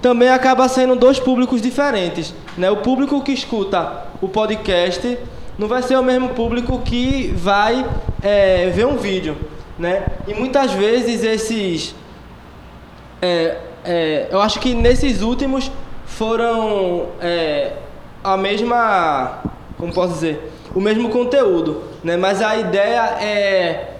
também 0.00 0.28
acaba 0.28 0.68
sendo 0.68 0.94
dois 0.94 1.18
públicos 1.18 1.62
diferentes. 1.62 2.34
Né? 2.58 2.70
O 2.70 2.76
público 2.76 3.20
que 3.22 3.32
escuta 3.32 4.04
o 4.20 4.28
podcast 4.28 5.18
não 5.58 5.68
vai 5.68 5.82
ser 5.82 5.96
o 5.96 6.02
mesmo 6.02 6.30
público 6.30 6.80
que 6.80 7.32
vai 7.36 7.86
é, 8.22 8.70
ver 8.70 8.86
um 8.86 8.96
vídeo, 8.96 9.36
né? 9.78 10.04
E 10.26 10.34
muitas 10.34 10.72
vezes 10.72 11.22
esses, 11.22 11.94
é, 13.20 13.56
é, 13.84 14.28
eu 14.30 14.40
acho 14.40 14.58
que 14.60 14.74
nesses 14.74 15.22
últimos 15.22 15.70
foram 16.06 17.08
é, 17.20 17.72
a 18.22 18.36
mesma, 18.36 19.40
como 19.78 19.92
posso 19.92 20.14
dizer, 20.14 20.52
o 20.74 20.80
mesmo 20.80 21.10
conteúdo, 21.10 21.82
né? 22.02 22.16
Mas 22.16 22.40
a 22.40 22.56
ideia 22.56 23.02
é 23.20 23.94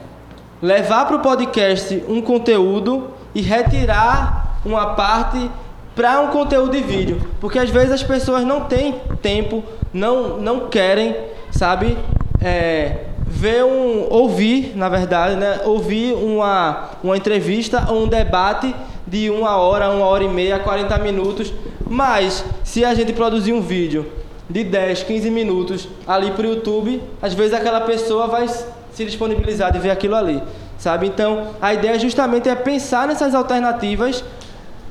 levar 0.60 1.06
para 1.06 1.16
o 1.16 1.20
podcast 1.20 2.02
um 2.08 2.22
conteúdo 2.22 3.10
e 3.34 3.42
retirar 3.42 4.58
uma 4.64 4.94
parte 4.94 5.50
para 5.94 6.20
um 6.20 6.28
conteúdo 6.28 6.72
de 6.72 6.82
vídeo, 6.82 7.20
porque 7.40 7.58
às 7.58 7.68
vezes 7.68 7.92
as 7.92 8.02
pessoas 8.02 8.44
não 8.44 8.62
têm 8.62 8.94
tempo, 9.20 9.62
não 9.92 10.38
não 10.38 10.68
querem 10.70 11.14
sabe? 11.52 11.96
É, 12.40 13.04
ver 13.24 13.64
um, 13.64 14.08
ouvir, 14.10 14.72
na 14.74 14.88
verdade, 14.88 15.36
né? 15.36 15.60
Ouvir 15.64 16.12
uma, 16.14 16.90
uma 17.02 17.16
entrevista 17.16 17.86
ou 17.90 18.04
um 18.04 18.08
debate 18.08 18.74
de 19.06 19.30
uma 19.30 19.56
hora, 19.56 19.90
uma 19.90 20.06
hora 20.06 20.24
e 20.24 20.28
meia, 20.28 20.58
40 20.58 20.98
minutos. 20.98 21.52
Mas, 21.88 22.44
se 22.64 22.84
a 22.84 22.94
gente 22.94 23.12
produzir 23.12 23.52
um 23.52 23.60
vídeo 23.60 24.10
de 24.48 24.64
10, 24.64 25.04
15 25.04 25.30
minutos 25.30 25.88
ali 26.06 26.30
para 26.32 26.46
o 26.46 26.50
YouTube, 26.50 27.02
às 27.20 27.32
vezes 27.32 27.54
aquela 27.54 27.82
pessoa 27.82 28.26
vai 28.26 28.46
se 28.48 29.04
disponibilizar 29.04 29.72
de 29.72 29.78
ver 29.78 29.90
aquilo 29.90 30.14
ali, 30.14 30.42
sabe? 30.76 31.06
Então, 31.06 31.48
a 31.60 31.72
ideia 31.72 31.98
justamente 31.98 32.48
é 32.48 32.54
pensar 32.54 33.08
nessas 33.08 33.34
alternativas 33.34 34.24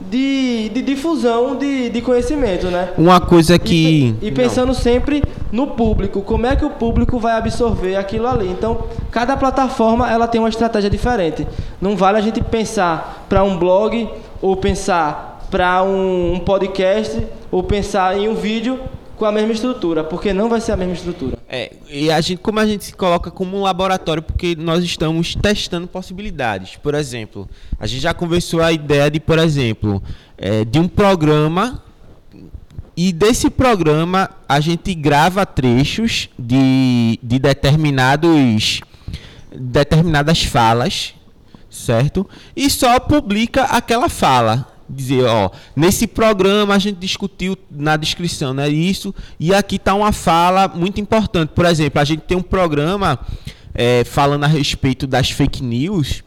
de, 0.09 0.69
de 0.69 0.81
difusão 0.81 1.55
de, 1.55 1.89
de 1.89 2.01
conhecimento, 2.01 2.67
né? 2.67 2.89
Uma 2.97 3.19
coisa 3.19 3.57
que. 3.59 4.15
E, 4.21 4.27
e 4.27 4.31
pensando 4.31 4.67
Não. 4.67 4.73
sempre 4.73 5.23
no 5.51 5.67
público, 5.67 6.21
como 6.21 6.45
é 6.45 6.55
que 6.55 6.65
o 6.65 6.69
público 6.69 7.19
vai 7.19 7.33
absorver 7.33 7.95
aquilo 7.95 8.27
ali. 8.27 8.47
Então, 8.47 8.85
cada 9.11 9.35
plataforma 9.35 10.09
ela 10.09 10.27
tem 10.27 10.39
uma 10.39 10.49
estratégia 10.49 10.89
diferente. 10.89 11.45
Não 11.79 11.95
vale 11.95 12.17
a 12.17 12.21
gente 12.21 12.41
pensar 12.41 13.25
para 13.27 13.43
um 13.43 13.57
blog 13.57 14.09
ou 14.41 14.55
pensar 14.55 15.45
para 15.51 15.83
um, 15.83 16.33
um 16.35 16.39
podcast 16.39 17.21
ou 17.51 17.61
pensar 17.61 18.17
em 18.17 18.29
um 18.29 18.35
vídeo 18.35 18.79
com 19.17 19.25
a 19.25 19.31
mesma 19.31 19.51
estrutura, 19.51 20.03
porque 20.03 20.33
não 20.33 20.49
vai 20.49 20.61
ser 20.61 20.71
a 20.71 20.77
mesma 20.77 20.93
estrutura. 20.93 21.40
É, 21.53 21.73
e 21.89 22.09
a 22.09 22.21
gente, 22.21 22.39
como 22.39 22.61
a 22.61 22.65
gente 22.65 22.85
se 22.85 22.93
coloca 22.93 23.29
como 23.29 23.57
um 23.57 23.63
laboratório, 23.63 24.23
porque 24.23 24.55
nós 24.55 24.85
estamos 24.85 25.35
testando 25.35 25.85
possibilidades. 25.85 26.77
Por 26.77 26.95
exemplo, 26.95 27.49
a 27.77 27.85
gente 27.85 27.99
já 27.99 28.13
conversou 28.13 28.61
a 28.61 28.71
ideia 28.71 29.11
de, 29.11 29.19
por 29.19 29.37
exemplo, 29.37 30.01
é, 30.37 30.63
de 30.63 30.79
um 30.79 30.87
programa 30.87 31.83
e 32.95 33.11
desse 33.11 33.49
programa 33.49 34.29
a 34.47 34.61
gente 34.61 34.95
grava 34.95 35.45
trechos 35.45 36.29
de, 36.39 37.19
de 37.21 37.37
determinados 37.37 38.79
determinadas 39.53 40.43
falas, 40.43 41.13
certo? 41.69 42.25
E 42.55 42.69
só 42.69 42.97
publica 42.97 43.63
aquela 43.63 44.07
fala 44.07 44.70
dizer, 44.91 45.23
ó, 45.25 45.49
nesse 45.75 46.05
programa 46.07 46.75
a 46.75 46.79
gente 46.79 46.97
discutiu 46.97 47.57
na 47.69 47.97
descrição, 47.97 48.53
né, 48.53 48.69
isso, 48.69 49.13
e 49.39 49.53
aqui 49.53 49.77
está 49.77 49.93
uma 49.93 50.11
fala 50.11 50.67
muito 50.67 50.99
importante. 50.99 51.49
Por 51.49 51.65
exemplo, 51.65 51.99
a 52.01 52.03
gente 52.03 52.21
tem 52.21 52.37
um 52.37 52.41
programa 52.41 53.19
é, 53.73 54.03
falando 54.03 54.43
a 54.43 54.47
respeito 54.47 55.07
das 55.07 55.31
fake 55.31 55.63
news, 55.63 56.23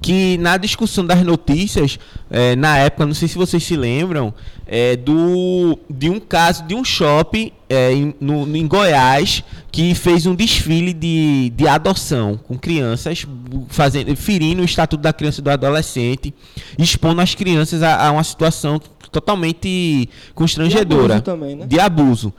que 0.00 0.36
na 0.38 0.56
discussão 0.56 1.04
das 1.04 1.22
notícias, 1.22 1.98
é, 2.30 2.56
na 2.56 2.78
época, 2.78 3.06
não 3.06 3.14
sei 3.14 3.28
se 3.28 3.36
vocês 3.36 3.62
se 3.62 3.76
lembram, 3.76 4.32
é, 4.72 4.94
do, 4.94 5.76
de 5.90 6.08
um 6.08 6.20
caso 6.20 6.62
de 6.62 6.76
um 6.76 6.84
shopping 6.84 7.50
é, 7.68 7.92
em, 7.92 8.14
no, 8.20 8.56
em 8.56 8.68
Goiás 8.68 9.42
que 9.72 9.96
fez 9.96 10.26
um 10.26 10.34
desfile 10.34 10.92
de, 10.92 11.50
de 11.56 11.66
adoção 11.66 12.36
com 12.36 12.56
crianças, 12.56 13.26
fazendo, 13.68 14.14
ferindo 14.14 14.62
o 14.62 14.64
estatuto 14.64 15.02
da 15.02 15.12
criança 15.12 15.40
e 15.40 15.42
do 15.42 15.50
adolescente, 15.50 16.32
expondo 16.78 17.20
as 17.20 17.34
crianças 17.34 17.82
a, 17.82 18.06
a 18.06 18.12
uma 18.12 18.22
situação 18.22 18.80
totalmente 19.10 20.08
constrangedora. 20.36 21.08
De 21.08 21.12
abuso 21.14 21.22
também, 21.22 21.56
né? 21.56 21.66
De 21.66 21.80
abuso. 21.80 22.32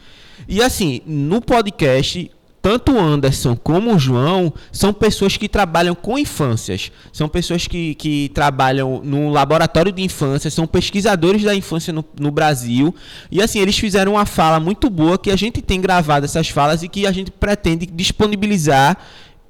E 0.48 0.62
assim, 0.62 1.02
no 1.06 1.42
podcast 1.42 2.32
tanto 2.62 2.92
o 2.92 3.00
Anderson 3.00 3.56
como 3.56 3.94
o 3.94 4.00
João 4.00 4.54
são 4.72 4.94
pessoas 4.94 5.36
que 5.36 5.50
trabalham 5.50 5.96
com 5.96 6.18
infâncias, 6.18 6.92
são 7.12 7.28
pessoas 7.28 7.66
que, 7.68 7.96
que 7.96 8.30
trabalham 8.34 9.02
no 9.04 9.30
laboratório 9.30 9.92
de 9.92 10.04
infância, 10.04 10.52
são 10.52 10.68
pesquisadores 10.68 11.44
da 11.44 11.56
infância 11.56 11.92
no, 11.92 12.06
no, 12.20 12.30
Brasil. 12.30 12.94
E 13.32 13.42
assim, 13.42 13.60
eles 13.60 13.78
fizeram 13.78 14.14
uma 14.14 14.26
fala 14.26 14.60
muito 14.60 14.90
boa 14.90 15.18
que 15.18 15.32
a 15.32 15.36
gente 15.36 15.62
tem 15.62 15.82
gravado 15.82 16.26
essas 16.26 16.50
falas 16.50 16.84
e 16.84 16.88
que 16.88 17.08
a 17.08 17.12
gente 17.12 17.32
pretende 17.32 17.86
disponibilizar 17.86 18.98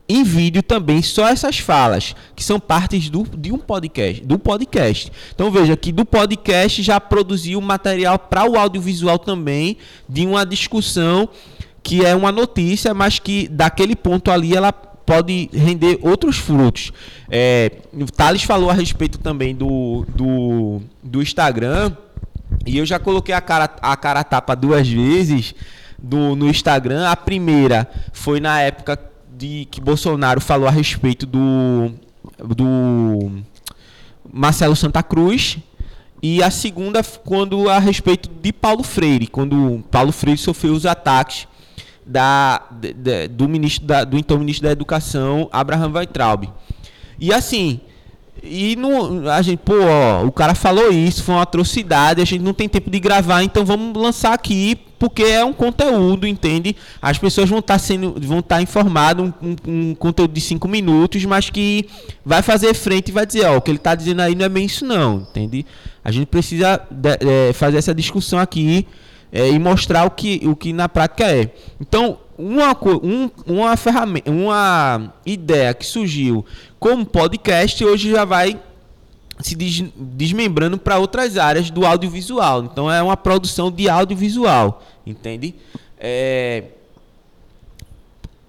em 0.07 0.23
vídeo 0.23 0.61
também 0.61 1.01
só 1.01 1.27
essas 1.27 1.59
falas, 1.59 2.15
que 2.35 2.43
são 2.43 2.59
partes 2.59 3.09
do, 3.09 3.23
de 3.37 3.51
um 3.51 3.57
podcast, 3.57 4.23
do 4.23 4.37
podcast. 4.37 5.11
Então 5.33 5.49
veja 5.49 5.77
que 5.77 5.91
do 5.91 6.03
podcast 6.03 6.81
já 6.83 6.99
produziu 6.99 7.61
material 7.61 8.19
para 8.19 8.49
o 8.49 8.57
audiovisual 8.57 9.17
também 9.17 9.77
de 10.09 10.25
uma 10.25 10.45
discussão 10.45 11.29
que 11.83 12.05
é 12.05 12.15
uma 12.15 12.31
notícia, 12.31 12.93
mas 12.93 13.19
que 13.19 13.47
daquele 13.47 13.95
ponto 13.95 14.31
ali 14.31 14.55
ela 14.55 14.71
pode 14.71 15.49
render 15.51 15.99
outros 16.01 16.37
frutos. 16.37 16.91
É, 17.29 17.71
Thales 18.15 18.43
falou 18.43 18.69
a 18.69 18.73
respeito 18.73 19.17
também 19.17 19.55
do, 19.55 20.05
do, 20.15 20.81
do 21.03 21.21
Instagram, 21.21 21.91
e 22.65 22.77
eu 22.77 22.85
já 22.85 22.99
coloquei 22.99 23.33
a 23.33 23.41
cara, 23.41 23.69
a 23.81 23.97
cara 23.97 24.23
tapa 24.23 24.55
duas 24.55 24.87
vezes 24.87 25.55
do, 25.97 26.35
no 26.35 26.47
Instagram. 26.47 27.07
A 27.07 27.15
primeira 27.15 27.89
foi 28.13 28.39
na 28.39 28.61
época 28.61 28.99
de 29.37 29.67
que 29.71 29.81
Bolsonaro 29.81 30.39
falou 30.39 30.67
a 30.67 30.71
respeito 30.71 31.25
do, 31.25 31.91
do 32.37 33.41
Marcelo 34.31 34.75
Santa 34.75 35.01
Cruz. 35.01 35.57
E 36.21 36.43
a 36.43 36.51
segunda, 36.51 37.03
quando 37.03 37.67
a 37.67 37.79
respeito 37.79 38.29
de 38.29 38.53
Paulo 38.53 38.83
Freire, 38.83 39.25
quando 39.25 39.83
Paulo 39.89 40.11
Freire 40.11 40.37
sofreu 40.37 40.73
os 40.73 40.85
ataques 40.85 41.47
da, 42.11 42.61
de, 42.71 42.93
de, 42.93 43.27
do, 43.29 43.47
ministro 43.47 43.87
da, 43.87 44.03
do 44.03 44.17
então 44.17 44.37
ministro 44.37 44.67
da 44.67 44.71
Educação, 44.71 45.49
Abraham 45.51 45.93
Weintraub. 45.93 46.49
E 47.17 47.33
assim, 47.33 47.79
e 48.43 48.75
a 49.31 49.41
gente, 49.41 49.59
pô, 49.59 49.75
ó, 49.81 50.25
o 50.25 50.31
cara 50.31 50.53
falou 50.53 50.91
isso, 50.91 51.23
foi 51.23 51.35
uma 51.35 51.43
atrocidade, 51.43 52.21
a 52.21 52.25
gente 52.25 52.41
não 52.41 52.53
tem 52.53 52.67
tempo 52.67 52.89
de 52.89 52.99
gravar, 52.99 53.43
então 53.43 53.63
vamos 53.63 53.95
lançar 53.95 54.33
aqui, 54.33 54.75
porque 54.99 55.23
é 55.23 55.45
um 55.45 55.53
conteúdo, 55.53 56.27
entende? 56.27 56.75
As 57.01 57.17
pessoas 57.17 57.47
vão 57.47 57.59
estar 57.59 57.75
tá 57.75 57.79
sendo, 57.79 58.15
vão 58.19 58.39
estar 58.39 58.55
tá 58.57 58.61
informadas, 58.61 59.25
um, 59.25 59.33
um, 59.41 59.55
um, 59.67 59.95
conteúdo 59.95 60.33
de 60.33 60.41
cinco 60.41 60.67
minutos, 60.67 61.23
mas 61.23 61.49
que 61.49 61.87
vai 62.25 62.41
fazer 62.41 62.73
frente 62.73 63.09
e 63.09 63.11
vai 63.11 63.25
dizer, 63.25 63.45
ó, 63.45 63.57
o 63.57 63.61
que 63.61 63.71
ele 63.71 63.77
está 63.77 63.95
dizendo 63.95 64.21
aí 64.21 64.35
não 64.35 64.45
é 64.45 64.49
bem 64.49 64.65
isso 64.65 64.83
não, 64.83 65.27
entende? 65.29 65.65
A 66.03 66.11
gente 66.11 66.25
precisa 66.25 66.81
de, 66.89 67.09
é, 67.21 67.53
fazer 67.53 67.77
essa 67.77 67.93
discussão 67.93 68.39
aqui 68.39 68.85
é, 69.31 69.49
e 69.49 69.57
mostrar 69.57 70.05
o 70.05 70.11
que, 70.11 70.41
o 70.45 70.55
que 70.55 70.73
na 70.73 70.89
prática 70.89 71.31
é. 71.31 71.51
Então, 71.79 72.17
uma, 72.37 72.75
um, 73.03 73.29
uma 73.45 73.77
ferramenta, 73.77 74.29
uma 74.29 75.13
ideia 75.25 75.73
que 75.73 75.85
surgiu 75.85 76.45
como 76.79 77.05
podcast, 77.05 77.83
hoje 77.85 78.11
já 78.11 78.25
vai 78.25 78.59
se 79.39 79.55
des, 79.55 79.83
desmembrando 79.95 80.77
para 80.77 80.99
outras 80.99 81.37
áreas 81.37 81.69
do 81.69 81.85
audiovisual. 81.85 82.63
Então, 82.63 82.91
é 82.91 83.01
uma 83.01 83.17
produção 83.17 83.71
de 83.71 83.89
audiovisual, 83.89 84.83
entende? 85.05 85.55
É, 85.99 86.63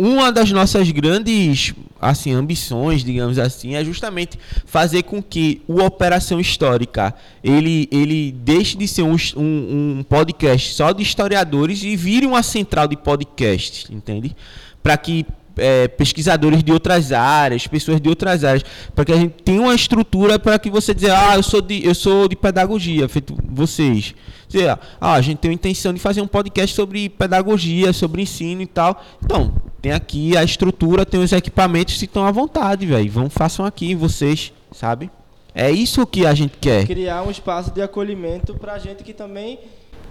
uma 0.05 0.33
das 0.33 0.51
nossas 0.51 0.91
grandes 0.91 1.75
assim 2.01 2.33
ambições, 2.33 3.05
digamos 3.05 3.39
assim, 3.39 3.77
é 3.77 3.85
justamente 3.85 4.37
fazer 4.67 5.05
com 5.05 5.23
que 5.23 5.63
o 5.69 5.81
Operação 5.81 6.41
Histórica 6.41 7.15
ele, 7.45 7.89
ele 7.93 8.33
deixe 8.33 8.77
de 8.77 8.89
ser 8.89 9.03
um, 9.03 9.15
um, 9.37 9.99
um 9.99 10.03
podcast 10.09 10.75
só 10.75 10.91
de 10.91 11.05
historiadores 11.05 11.85
e 11.85 11.95
vire 11.95 12.27
uma 12.27 12.43
central 12.43 12.89
de 12.89 12.97
podcasts, 12.97 13.89
entende? 13.89 14.35
Para 14.83 14.97
que 14.97 15.25
é, 15.57 15.89
pesquisadores 15.89 16.63
de 16.63 16.73
outras 16.73 17.13
áreas, 17.13 17.67
pessoas 17.67 18.01
de 18.01 18.09
outras 18.09 18.45
áreas, 18.45 18.65
para 18.95 19.05
que 19.05 19.13
a 19.13 19.17
gente 19.17 19.35
tenha 19.43 19.61
uma 19.61 19.75
estrutura 19.75 20.39
para 20.39 20.59
que 20.59 20.71
você 20.71 20.95
dizer, 20.95 21.11
ah, 21.11 21.37
eu 21.37 21.43
sou 21.43 21.61
de, 21.61 21.85
eu 21.85 21.95
sou 21.95 22.29
de 22.29 22.37
pedagogia, 22.37 23.09
feito 23.09 23.37
vocês. 23.49 24.15
Dizer, 24.49 24.79
ah, 25.01 25.15
a 25.15 25.21
gente 25.21 25.39
tem 25.39 25.51
a 25.51 25.55
intenção 25.55 25.93
de 25.93 26.01
fazer 26.01 26.21
um 26.21 26.27
podcast 26.27 26.75
sobre 26.75 27.09
pedagogia, 27.09 27.93
sobre 27.93 28.23
ensino 28.23 28.63
e 28.63 28.67
tal. 28.67 29.03
Então, 29.25 29.53
tem 29.81 29.93
aqui 29.93 30.37
a 30.37 30.45
estrutura, 30.45 31.07
tem 31.07 31.21
os 31.21 31.33
equipamentos, 31.33 31.99
se 31.99 32.05
estão 32.05 32.27
à 32.27 32.31
vontade, 32.31 32.87
velho. 32.87 33.11
Vão, 33.11 33.31
façam 33.31 33.65
aqui, 33.65 33.95
vocês, 33.95 34.53
sabe? 34.71 35.11
É 35.55 35.71
isso 35.71 36.07
que 36.07 36.25
a 36.25 36.35
gente 36.35 36.57
quer. 36.59 36.87
Criar 36.87 37.23
um 37.23 37.31
espaço 37.31 37.71
de 37.71 37.83
acolhimento 37.83 38.55
para 38.55 38.79
gente 38.79 39.05
que 39.05 39.13
também 39.13 39.59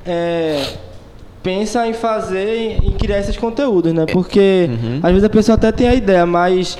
é, 0.05 0.77
pensa 1.43 1.87
em 1.87 1.93
fazer, 1.93 2.77
em 2.83 2.91
criar 2.91 3.19
esses 3.19 3.37
conteúdos, 3.37 3.93
né? 3.93 4.05
Porque 4.11 4.69
uhum. 4.69 4.99
às 5.01 5.09
vezes 5.11 5.23
a 5.23 5.29
pessoa 5.29 5.55
até 5.55 5.71
tem 5.71 5.87
a 5.87 5.95
ideia, 5.95 6.25
mas 6.25 6.77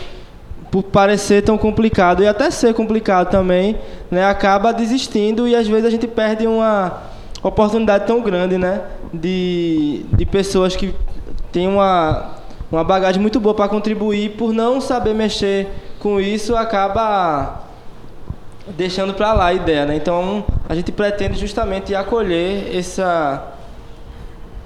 por 0.69 0.83
parecer 0.83 1.41
tão 1.43 1.57
complicado 1.57 2.23
e 2.23 2.27
até 2.27 2.49
ser 2.49 2.73
complicado 2.73 3.29
também, 3.29 3.77
né, 4.09 4.23
acaba 4.23 4.71
desistindo 4.71 5.45
e 5.45 5.53
às 5.53 5.67
vezes 5.67 5.85
a 5.85 5.89
gente 5.89 6.07
perde 6.07 6.47
uma 6.47 7.01
oportunidade 7.43 8.07
tão 8.07 8.21
grande, 8.21 8.57
né, 8.57 8.81
de, 9.13 10.05
de 10.13 10.25
pessoas 10.25 10.73
que 10.73 10.95
têm 11.51 11.67
uma, 11.67 12.35
uma 12.71 12.85
bagagem 12.85 13.21
muito 13.21 13.37
boa 13.37 13.53
para 13.53 13.67
contribuir, 13.67 14.31
por 14.37 14.53
não 14.53 14.79
saber 14.79 15.13
mexer 15.13 15.67
com 15.99 16.21
isso, 16.21 16.55
acaba 16.55 17.65
deixando 18.77 19.13
para 19.13 19.33
lá 19.33 19.47
a 19.47 19.53
ideia, 19.53 19.85
né? 19.85 19.95
Então, 19.95 20.45
a 20.69 20.73
gente 20.73 20.91
pretende 20.91 21.37
justamente 21.37 21.93
acolher 21.93 22.75
essa 22.75 23.55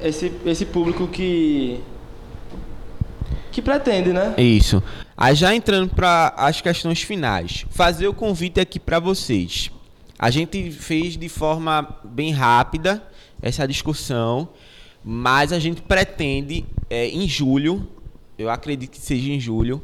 esse, 0.01 0.31
esse 0.45 0.65
público 0.65 1.07
que 1.07 1.81
que 3.51 3.61
pretende, 3.61 4.11
né? 4.11 4.35
Isso. 4.37 4.83
Aí 5.15 5.33
já 5.33 5.55
entrando 5.55 5.89
para 5.95 6.33
as 6.35 6.59
questões 6.59 7.01
finais, 7.01 7.65
fazer 7.69 8.05
o 8.05 8.13
convite 8.13 8.59
aqui 8.59 8.77
para 8.77 8.99
vocês. 8.99 9.71
A 10.19 10.29
gente 10.29 10.71
fez 10.71 11.15
de 11.15 11.29
forma 11.29 11.87
bem 12.03 12.33
rápida 12.33 13.01
essa 13.41 13.65
discussão, 13.65 14.49
mas 15.03 15.53
a 15.53 15.59
gente 15.59 15.81
pretende 15.81 16.65
é, 16.89 17.07
em 17.07 17.29
julho, 17.29 17.87
eu 18.37 18.49
acredito 18.49 18.91
que 18.91 18.99
seja 18.99 19.31
em 19.31 19.39
julho, 19.39 19.81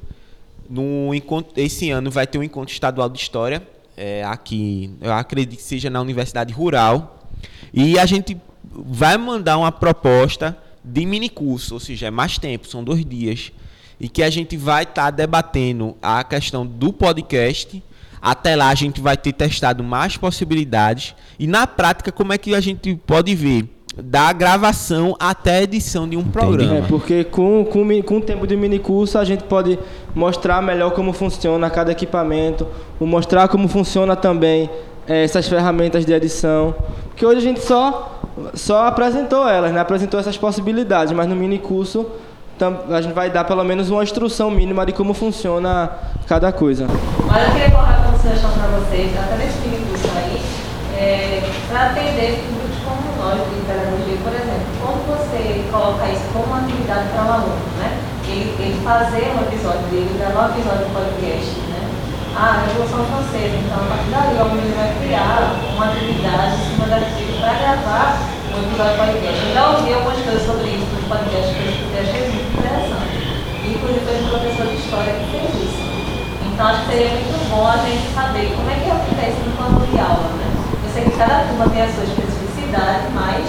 no 0.70 1.14
encontro, 1.14 1.54
esse 1.56 1.90
ano 1.92 2.12
vai 2.12 2.28
ter 2.28 2.38
um 2.38 2.44
encontro 2.44 2.74
estadual 2.74 3.08
de 3.08 3.20
história 3.20 3.66
é, 3.96 4.24
aqui, 4.26 4.94
eu 5.00 5.14
acredito 5.14 5.58
que 5.58 5.64
seja 5.64 5.90
na 5.90 6.02
Universidade 6.02 6.52
Rural, 6.52 7.26
e 7.74 7.98
a 7.98 8.06
gente 8.06 8.38
vai 8.73 9.18
mandar 9.18 9.57
uma 9.57 9.72
proposta 9.72 10.57
de 10.84 11.06
mini 11.06 11.30
curso, 11.30 11.76
ou 11.76 11.80
seja, 11.80 12.07
é 12.07 12.11
mais 12.11 12.38
tempo, 12.38 12.68
são 12.68 12.84
dois 12.84 13.06
dias, 13.06 13.52
e 13.99 14.10
que 14.10 14.23
a 14.23 14.30
gente 14.30 14.57
vai 14.57 14.84
estar 14.84 15.03
tá 15.03 15.11
debatendo 15.11 15.95
a 16.02 16.23
questão 16.23 16.65
do 16.65 16.91
podcast. 16.91 17.84
Até 18.22 18.56
lá 18.56 18.69
a 18.69 18.76
gente 18.76 19.02
vai 19.02 19.18
ter 19.18 19.34
testado 19.34 19.84
mais 19.84 20.15
possibilidades 20.15 21.15
e 21.39 21.48
na 21.48 21.65
prática 21.65 22.11
como 22.11 22.31
é 22.31 22.38
que 22.38 22.53
a 22.53 22.60
gente 22.60 22.95
pode 22.95 23.34
ver 23.34 23.68
da 23.98 24.31
gravação 24.31 25.15
até 25.19 25.57
a 25.57 25.64
edição 25.64 26.07
de 26.07 26.15
um 26.15 26.23
programa. 26.23 26.77
É, 26.77 26.81
porque 26.84 27.23
com, 27.23 27.65
com, 27.65 28.02
com 28.03 28.18
o 28.18 28.22
tempo 28.22 28.48
de 28.48 28.56
mini 28.56 28.80
curso 28.80 29.18
a 29.18 29.26
gente 29.26 29.43
pode 29.43 29.77
mostrar 30.15 30.61
melhor 30.61 30.91
como 30.91 31.11
funciona 31.14 31.69
cada 31.69 31.91
equipamento, 31.91 32.68
mostrar 32.99 33.48
como 33.48 33.68
funciona 33.68 34.15
também 34.15 34.69
essas 35.18 35.48
ferramentas 35.48 36.06
de 36.06 36.14
edição. 36.14 36.76
Porque 37.10 37.26
hoje 37.26 37.38
a 37.40 37.42
gente 37.42 37.62
só 37.62 38.20
só 38.54 38.88
apresentou 38.88 39.48
elas, 39.48 39.72
né? 39.72 39.80
apresentou 39.80 40.20
essas 40.20 40.38
possibilidades, 40.38 41.14
mas 41.14 41.28
no 41.28 41.36
mini 41.36 41.60
curso 41.60 42.06
a 42.92 43.02
gente 43.02 43.14
vai 43.14 43.30
dar 43.30 43.44
pelo 43.44 43.64
menos 43.64 43.90
uma 43.90 44.04
instrução 44.04 44.52
mínima 44.52 44.86
de 44.86 44.92
como 44.92 45.14
funciona 45.14 45.90
cada 46.28 46.52
coisa. 46.52 46.86
Mas 47.26 47.48
eu 47.48 47.54
queria 47.54 47.72
colocar 47.72 48.08
uma 48.08 48.20
sugestão 48.20 48.52
para 48.52 48.68
vocês, 48.78 49.18
até 49.18 49.36
nesse 49.38 49.58
mini 49.68 49.84
curso 49.90 50.08
aí, 50.16 50.42
é, 50.96 51.42
para 51.68 51.88
atender 51.88 52.46
públicos 52.46 52.78
como 52.86 53.02
nós 53.18 53.40
de 53.50 53.66
pedagogia, 53.66 54.18
por 54.24 54.34
exemplo, 54.34 54.68
como 54.80 55.02
você 55.10 55.66
coloca 55.72 56.08
isso 56.10 56.22
como 56.34 56.46
uma 56.46 56.60
atividade 56.60 57.10
para 57.10 57.26
o 57.26 57.34
aluno, 57.34 57.66
né? 57.80 57.98
Ele, 58.28 58.56
ele 58.60 58.80
fazer 58.84 59.34
um 59.36 59.42
episódio 59.42 59.82
dele, 59.90 60.16
gravar 60.20 60.50
um 60.50 60.54
episódio 60.54 60.86
do 60.86 60.94
podcast, 60.94 61.61
né? 62.32 62.38
Ah, 62.38 62.64
Revolução 62.66 63.06
Francesa, 63.06 63.58
então 63.58 63.78
a 63.78 63.88
partir 63.91 64.10
daí 64.12 64.36
o 64.36 64.41
aluno 64.41 64.76
vai 64.76 64.95
criar 65.03 65.60
uma 65.76 65.86
atividade 65.91 66.56
em 66.56 66.66
cima 66.72 66.88
daquilo 66.88 67.38
para 67.40 67.53
gravar 67.60 68.32
um 68.56 68.60
episódio 68.64 68.98
podcast. 68.98 69.40
Eu 69.48 69.53
já 69.53 69.70
ouvi 69.72 69.94
algumas 69.94 70.20
coisas 70.24 70.45
sobre 70.45 70.68
isso 70.72 70.88
no 70.95 71.10
podcast 71.12 71.48
que 71.52 71.60
eu 71.60 71.72
escutei, 71.72 71.99
achei 71.99 72.22
muito 72.32 72.58
interessante. 72.58 73.22
Inclusive, 73.68 74.06
foi 74.06 74.16
um 74.16 74.30
professor 74.32 74.66
de 74.68 74.76
história 74.80 75.14
que 75.14 75.26
fez 75.32 75.52
isso. 75.60 75.82
Então, 76.48 76.68
acho 76.68 76.82
que 76.82 76.91
seria 76.91 77.10
muito 77.10 77.49
bom 77.49 77.68
a 77.68 77.78
gente 77.78 78.06
saber 78.14 78.52
como 78.56 78.70
é 78.70 78.76
que 78.76 78.91
acontece 78.91 79.40
no 79.44 79.52
plano 79.56 79.88
de 79.88 79.99
aula, 79.99 80.32
né? 80.40 80.48
Eu 80.84 80.90
sei 80.91 81.03
que 81.03 81.18
cada 81.18 81.48
turma 81.48 81.70
tem 81.70 81.82
a 81.84 81.90
sua 81.91 82.03
especificidade, 82.03 83.08
mas 83.16 83.44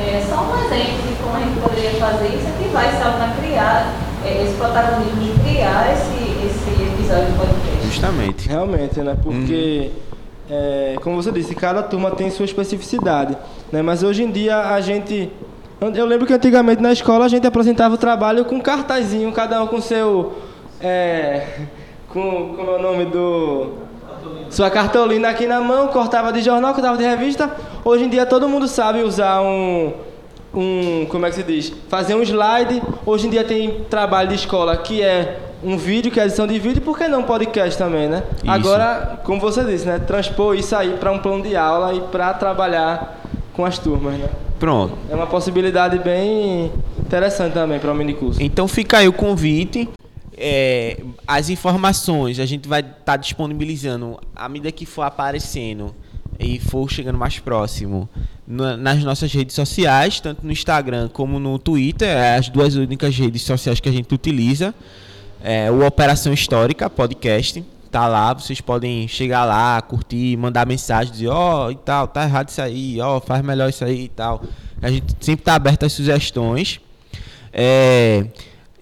é, 0.00 0.24
só 0.28 0.42
um 0.42 0.64
exemplo 0.64 1.08
de 1.08 1.22
como 1.22 1.36
a 1.36 1.40
gente 1.40 1.60
poderia 1.60 1.90
fazer 1.92 2.28
isso 2.28 2.46
é 2.46 2.62
que 2.62 2.68
vai 2.70 2.90
ser 2.90 3.02
a 3.02 3.34
criar 3.40 3.94
é, 4.24 4.42
esse 4.42 4.54
protagonismo 4.56 5.20
de 5.20 5.40
criar 5.40 5.92
esse, 5.92 6.46
esse 6.46 6.82
episódio 6.82 7.32
do 7.32 7.38
podcast. 7.38 7.86
Justamente. 7.86 8.48
Realmente, 8.48 9.00
né? 9.00 9.16
Porque... 9.22 9.90
Hum 9.94 10.10
é, 10.50 10.96
como 11.00 11.22
você 11.22 11.30
disse, 11.30 11.54
cada 11.54 11.80
turma 11.80 12.10
tem 12.10 12.28
sua 12.28 12.44
especificidade. 12.44 13.36
Né? 13.70 13.82
Mas 13.82 14.02
hoje 14.02 14.24
em 14.24 14.30
dia 14.30 14.58
a 14.58 14.80
gente. 14.80 15.30
Eu 15.94 16.04
lembro 16.04 16.26
que 16.26 16.34
antigamente 16.34 16.82
na 16.82 16.92
escola 16.92 17.24
a 17.24 17.28
gente 17.28 17.46
apresentava 17.46 17.94
o 17.94 17.98
trabalho 17.98 18.44
com 18.44 18.60
cartazinho, 18.60 19.32
cada 19.32 19.62
um 19.62 19.68
com 19.68 19.80
seu. 19.80 20.32
É, 20.80 21.46
com, 22.10 22.54
como 22.56 22.70
é 22.72 22.74
o 22.74 22.82
nome 22.82 23.04
do. 23.06 23.89
Sua 24.50 24.68
cartolina 24.68 25.28
aqui 25.28 25.46
na 25.46 25.60
mão, 25.60 25.88
cortava 25.88 26.32
de 26.32 26.42
jornal, 26.42 26.74
cortava 26.74 26.98
de 26.98 27.04
revista. 27.04 27.50
Hoje 27.84 28.04
em 28.04 28.08
dia 28.08 28.26
todo 28.26 28.48
mundo 28.48 28.66
sabe 28.66 29.00
usar 29.02 29.40
um. 29.40 29.92
um 30.52 31.06
como 31.08 31.24
é 31.24 31.30
que 31.30 31.36
se 31.36 31.42
diz? 31.44 31.72
Fazer 31.88 32.16
um 32.16 32.22
slide. 32.22 32.82
Hoje 33.06 33.28
em 33.28 33.30
dia 33.30 33.44
tem 33.44 33.84
trabalho 33.88 34.28
de 34.28 34.34
escola 34.34 34.76
que 34.76 35.00
é 35.00 35.38
um 35.62 35.76
vídeo, 35.76 36.10
que 36.10 36.18
é 36.18 36.24
edição 36.24 36.48
de 36.48 36.58
vídeo, 36.58 36.82
por 36.82 36.98
que 36.98 37.06
não 37.06 37.22
podcast 37.22 37.78
também, 37.78 38.08
né? 38.08 38.24
Isso. 38.42 38.50
Agora, 38.50 39.20
como 39.22 39.40
você 39.40 39.62
disse, 39.62 39.86
né? 39.86 40.00
Transpor 40.00 40.56
isso 40.56 40.74
aí 40.74 40.96
para 40.98 41.12
um 41.12 41.20
plano 41.20 41.44
de 41.44 41.54
aula 41.54 41.94
e 41.94 42.00
para 42.00 42.34
trabalhar 42.34 43.20
com 43.54 43.64
as 43.64 43.78
turmas, 43.78 44.14
né? 44.14 44.28
Pronto. 44.58 44.94
É 45.08 45.14
uma 45.14 45.26
possibilidade 45.26 45.98
bem, 45.98 46.72
interessante 46.98 47.52
também 47.52 47.78
para 47.78 47.92
o 47.92 47.94
mini 47.94 48.14
curso. 48.14 48.42
Então 48.42 48.66
fica 48.66 48.98
aí 48.98 49.08
o 49.08 49.12
convite. 49.12 49.88
É, 50.42 50.98
as 51.26 51.50
informações 51.50 52.40
a 52.40 52.46
gente 52.46 52.66
vai 52.66 52.80
estar 52.80 52.94
tá 53.04 53.16
disponibilizando 53.16 54.18
à 54.34 54.48
medida 54.48 54.72
que 54.72 54.86
for 54.86 55.02
aparecendo 55.02 55.94
e 56.38 56.58
for 56.58 56.90
chegando 56.90 57.18
mais 57.18 57.38
próximo 57.38 58.08
nas 58.46 59.04
nossas 59.04 59.30
redes 59.32 59.54
sociais, 59.54 60.18
tanto 60.18 60.44
no 60.44 60.50
Instagram 60.50 61.10
como 61.10 61.38
no 61.38 61.58
Twitter, 61.58 62.08
é 62.08 62.36
as 62.36 62.48
duas 62.48 62.74
únicas 62.74 63.14
redes 63.14 63.42
sociais 63.42 63.78
que 63.78 63.88
a 63.88 63.92
gente 63.92 64.12
utiliza. 64.14 64.74
É, 65.42 65.70
o 65.70 65.86
Operação 65.86 66.32
Histórica 66.32 66.88
Podcast 66.88 67.62
tá 67.90 68.08
lá, 68.08 68.32
vocês 68.32 68.60
podem 68.60 69.06
chegar 69.06 69.44
lá, 69.44 69.80
curtir, 69.82 70.36
mandar 70.36 70.66
mensagem, 70.66 71.12
dizer, 71.12 71.28
ó, 71.28 71.66
oh, 71.66 71.70
e 71.70 71.76
tal, 71.76 72.08
tá 72.08 72.24
errado 72.24 72.48
isso 72.48 72.62
aí, 72.62 73.00
ó, 73.00 73.18
oh, 73.18 73.20
faz 73.20 73.44
melhor 73.44 73.68
isso 73.68 73.84
aí 73.84 74.04
e 74.04 74.08
tal. 74.08 74.42
A 74.80 74.90
gente 74.90 75.14
sempre 75.20 75.44
tá 75.44 75.54
aberto 75.54 75.84
às 75.84 75.92
sugestões. 75.92 76.80
É, 77.52 78.26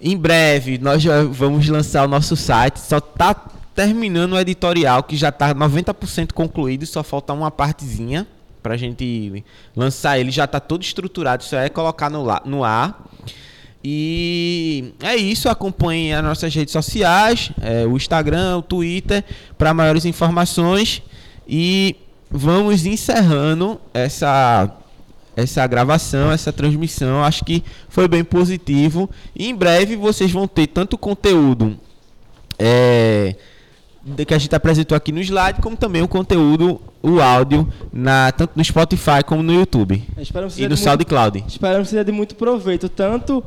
em 0.01 0.16
breve 0.16 0.79
nós 0.79 1.03
já 1.03 1.23
vamos 1.25 1.69
lançar 1.69 2.05
o 2.05 2.09
nosso 2.09 2.37
site, 2.37 2.79
só 2.79 3.01
tá 3.01 3.35
terminando 3.75 4.33
o 4.33 4.39
editorial 4.39 5.03
que 5.03 5.16
já 5.16 5.31
tá 5.31 5.55
90% 5.55 6.33
concluído, 6.33 6.85
só 6.87 7.03
falta 7.03 7.33
uma 7.33 7.51
partezinha 7.51 8.27
pra 8.62 8.77
gente 8.77 9.45
lançar 9.77 10.19
ele, 10.19 10.31
já 10.31 10.47
tá 10.47 10.61
todo 10.61 10.83
estruturado, 10.83 11.45
só 11.45 11.59
é 11.59 11.69
colocar 11.69 12.11
no, 12.11 12.27
no 12.45 12.65
ar. 12.65 13.05
E 13.83 14.93
é 15.01 15.15
isso, 15.16 15.49
acompanhe 15.49 16.12
as 16.12 16.23
nossas 16.23 16.55
redes 16.55 16.73
sociais, 16.73 17.53
é, 17.62 17.87
o 17.87 17.97
Instagram, 17.97 18.59
o 18.59 18.62
Twitter, 18.62 19.25
para 19.57 19.73
maiores 19.73 20.05
informações. 20.05 21.01
E 21.49 21.97
vamos 22.31 22.85
encerrando 22.85 23.81
essa, 23.95 24.70
essa 25.43 25.66
gravação, 25.66 26.32
essa 26.32 26.52
transmissão. 26.52 27.23
Acho 27.23 27.44
que 27.44 27.62
foi 27.89 28.09
bem 28.09 28.24
positivo. 28.24 29.09
E 29.35 29.48
em 29.48 29.55
breve 29.55 29.97
vocês 29.97 30.31
vão 30.31 30.48
ter 30.48 30.66
tanto 30.66 30.98
conteúdo 30.98 31.78
é, 32.59 33.36
que 34.27 34.35
a 34.35 34.39
gente 34.39 34.55
apresentou 34.55 34.97
aqui 34.97 35.12
no 35.12 35.20
slide, 35.20 35.60
como 35.60 35.77
também 35.77 36.02
o 36.02 36.09
conteúdo, 36.09 36.81
o 37.02 37.20
áudio, 37.20 37.73
na, 37.93 38.32
tanto 38.32 38.52
no 38.56 38.65
Spotify 38.65 39.23
como 39.24 39.43
no 39.43 39.52
YouTube. 39.52 40.02
E 40.56 40.69
no 40.69 40.77
SoundCloud. 40.77 41.44
Esperamos 41.47 41.89
que 41.89 41.90
seja 41.90 42.05
de 42.05 42.12
muito 42.12 42.35
proveito, 42.35 42.89
tanto 42.89 43.44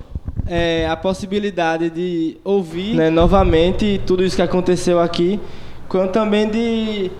é, 0.47 0.87
a 0.87 0.95
possibilidade 0.95 1.89
de 1.89 2.37
ouvir 2.43 2.95
né, 2.95 3.09
novamente 3.09 4.01
tudo 4.05 4.23
isso 4.23 4.35
que 4.35 4.41
aconteceu 4.41 4.99
aqui, 4.99 5.39
quanto 5.89 6.11
também 6.11 6.49
de 6.49 7.11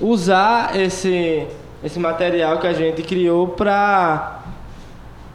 usar 0.00 0.78
esse, 0.78 1.46
esse 1.84 1.98
material 1.98 2.58
que 2.58 2.66
a 2.66 2.72
gente 2.72 3.02
criou 3.02 3.48
para 3.48 4.40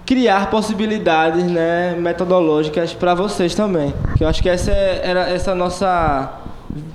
criar 0.06 0.49
possibilidades 0.49 1.44
né, 1.44 1.95
metodológicas 1.99 2.94
para 2.94 3.14
vocês 3.14 3.53
também. 3.53 3.94
Que 4.18 4.24
eu 4.24 4.28
acho 4.28 4.41
que 4.41 4.49
essa 4.49 4.72
é, 4.72 5.02
era 5.03 5.30
essa 5.30 5.53
nossa 5.53 6.41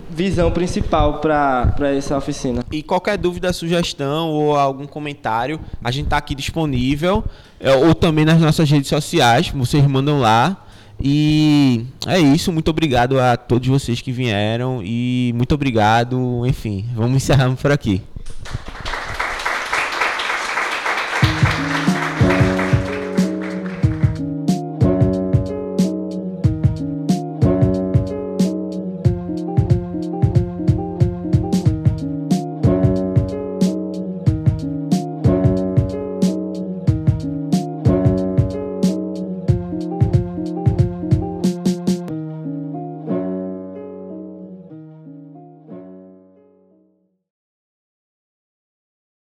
visão 0.09 0.51
principal 0.51 1.21
para 1.21 1.75
essa 1.95 2.17
oficina. 2.17 2.65
E 2.73 2.83
qualquer 2.83 3.19
dúvida, 3.19 3.53
sugestão 3.53 4.31
ou 4.31 4.57
algum 4.57 4.87
comentário, 4.87 5.61
a 5.85 5.91
gente 5.91 6.05
está 6.05 6.17
aqui 6.17 6.35
disponível, 6.35 7.23
é, 7.61 7.75
ou 7.75 7.95
também 7.95 8.25
nas 8.25 8.41
nossas 8.41 8.71
redes 8.71 8.89
sociais, 8.89 9.49
vocês 9.49 9.87
mandam 9.87 10.21
lá. 10.21 10.65
E 11.05 11.85
é 12.07 12.19
isso, 12.19 12.53
muito 12.53 12.71
obrigado 12.71 13.19
a 13.19 13.37
todos 13.37 13.67
vocês 13.67 14.01
que 14.01 14.13
vieram 14.13 14.81
e 14.85 15.33
muito 15.35 15.53
obrigado, 15.55 16.47
enfim, 16.47 16.87
vamos 16.95 17.17
encerrando 17.17 17.57
por 17.57 17.73
aqui. 17.73 18.01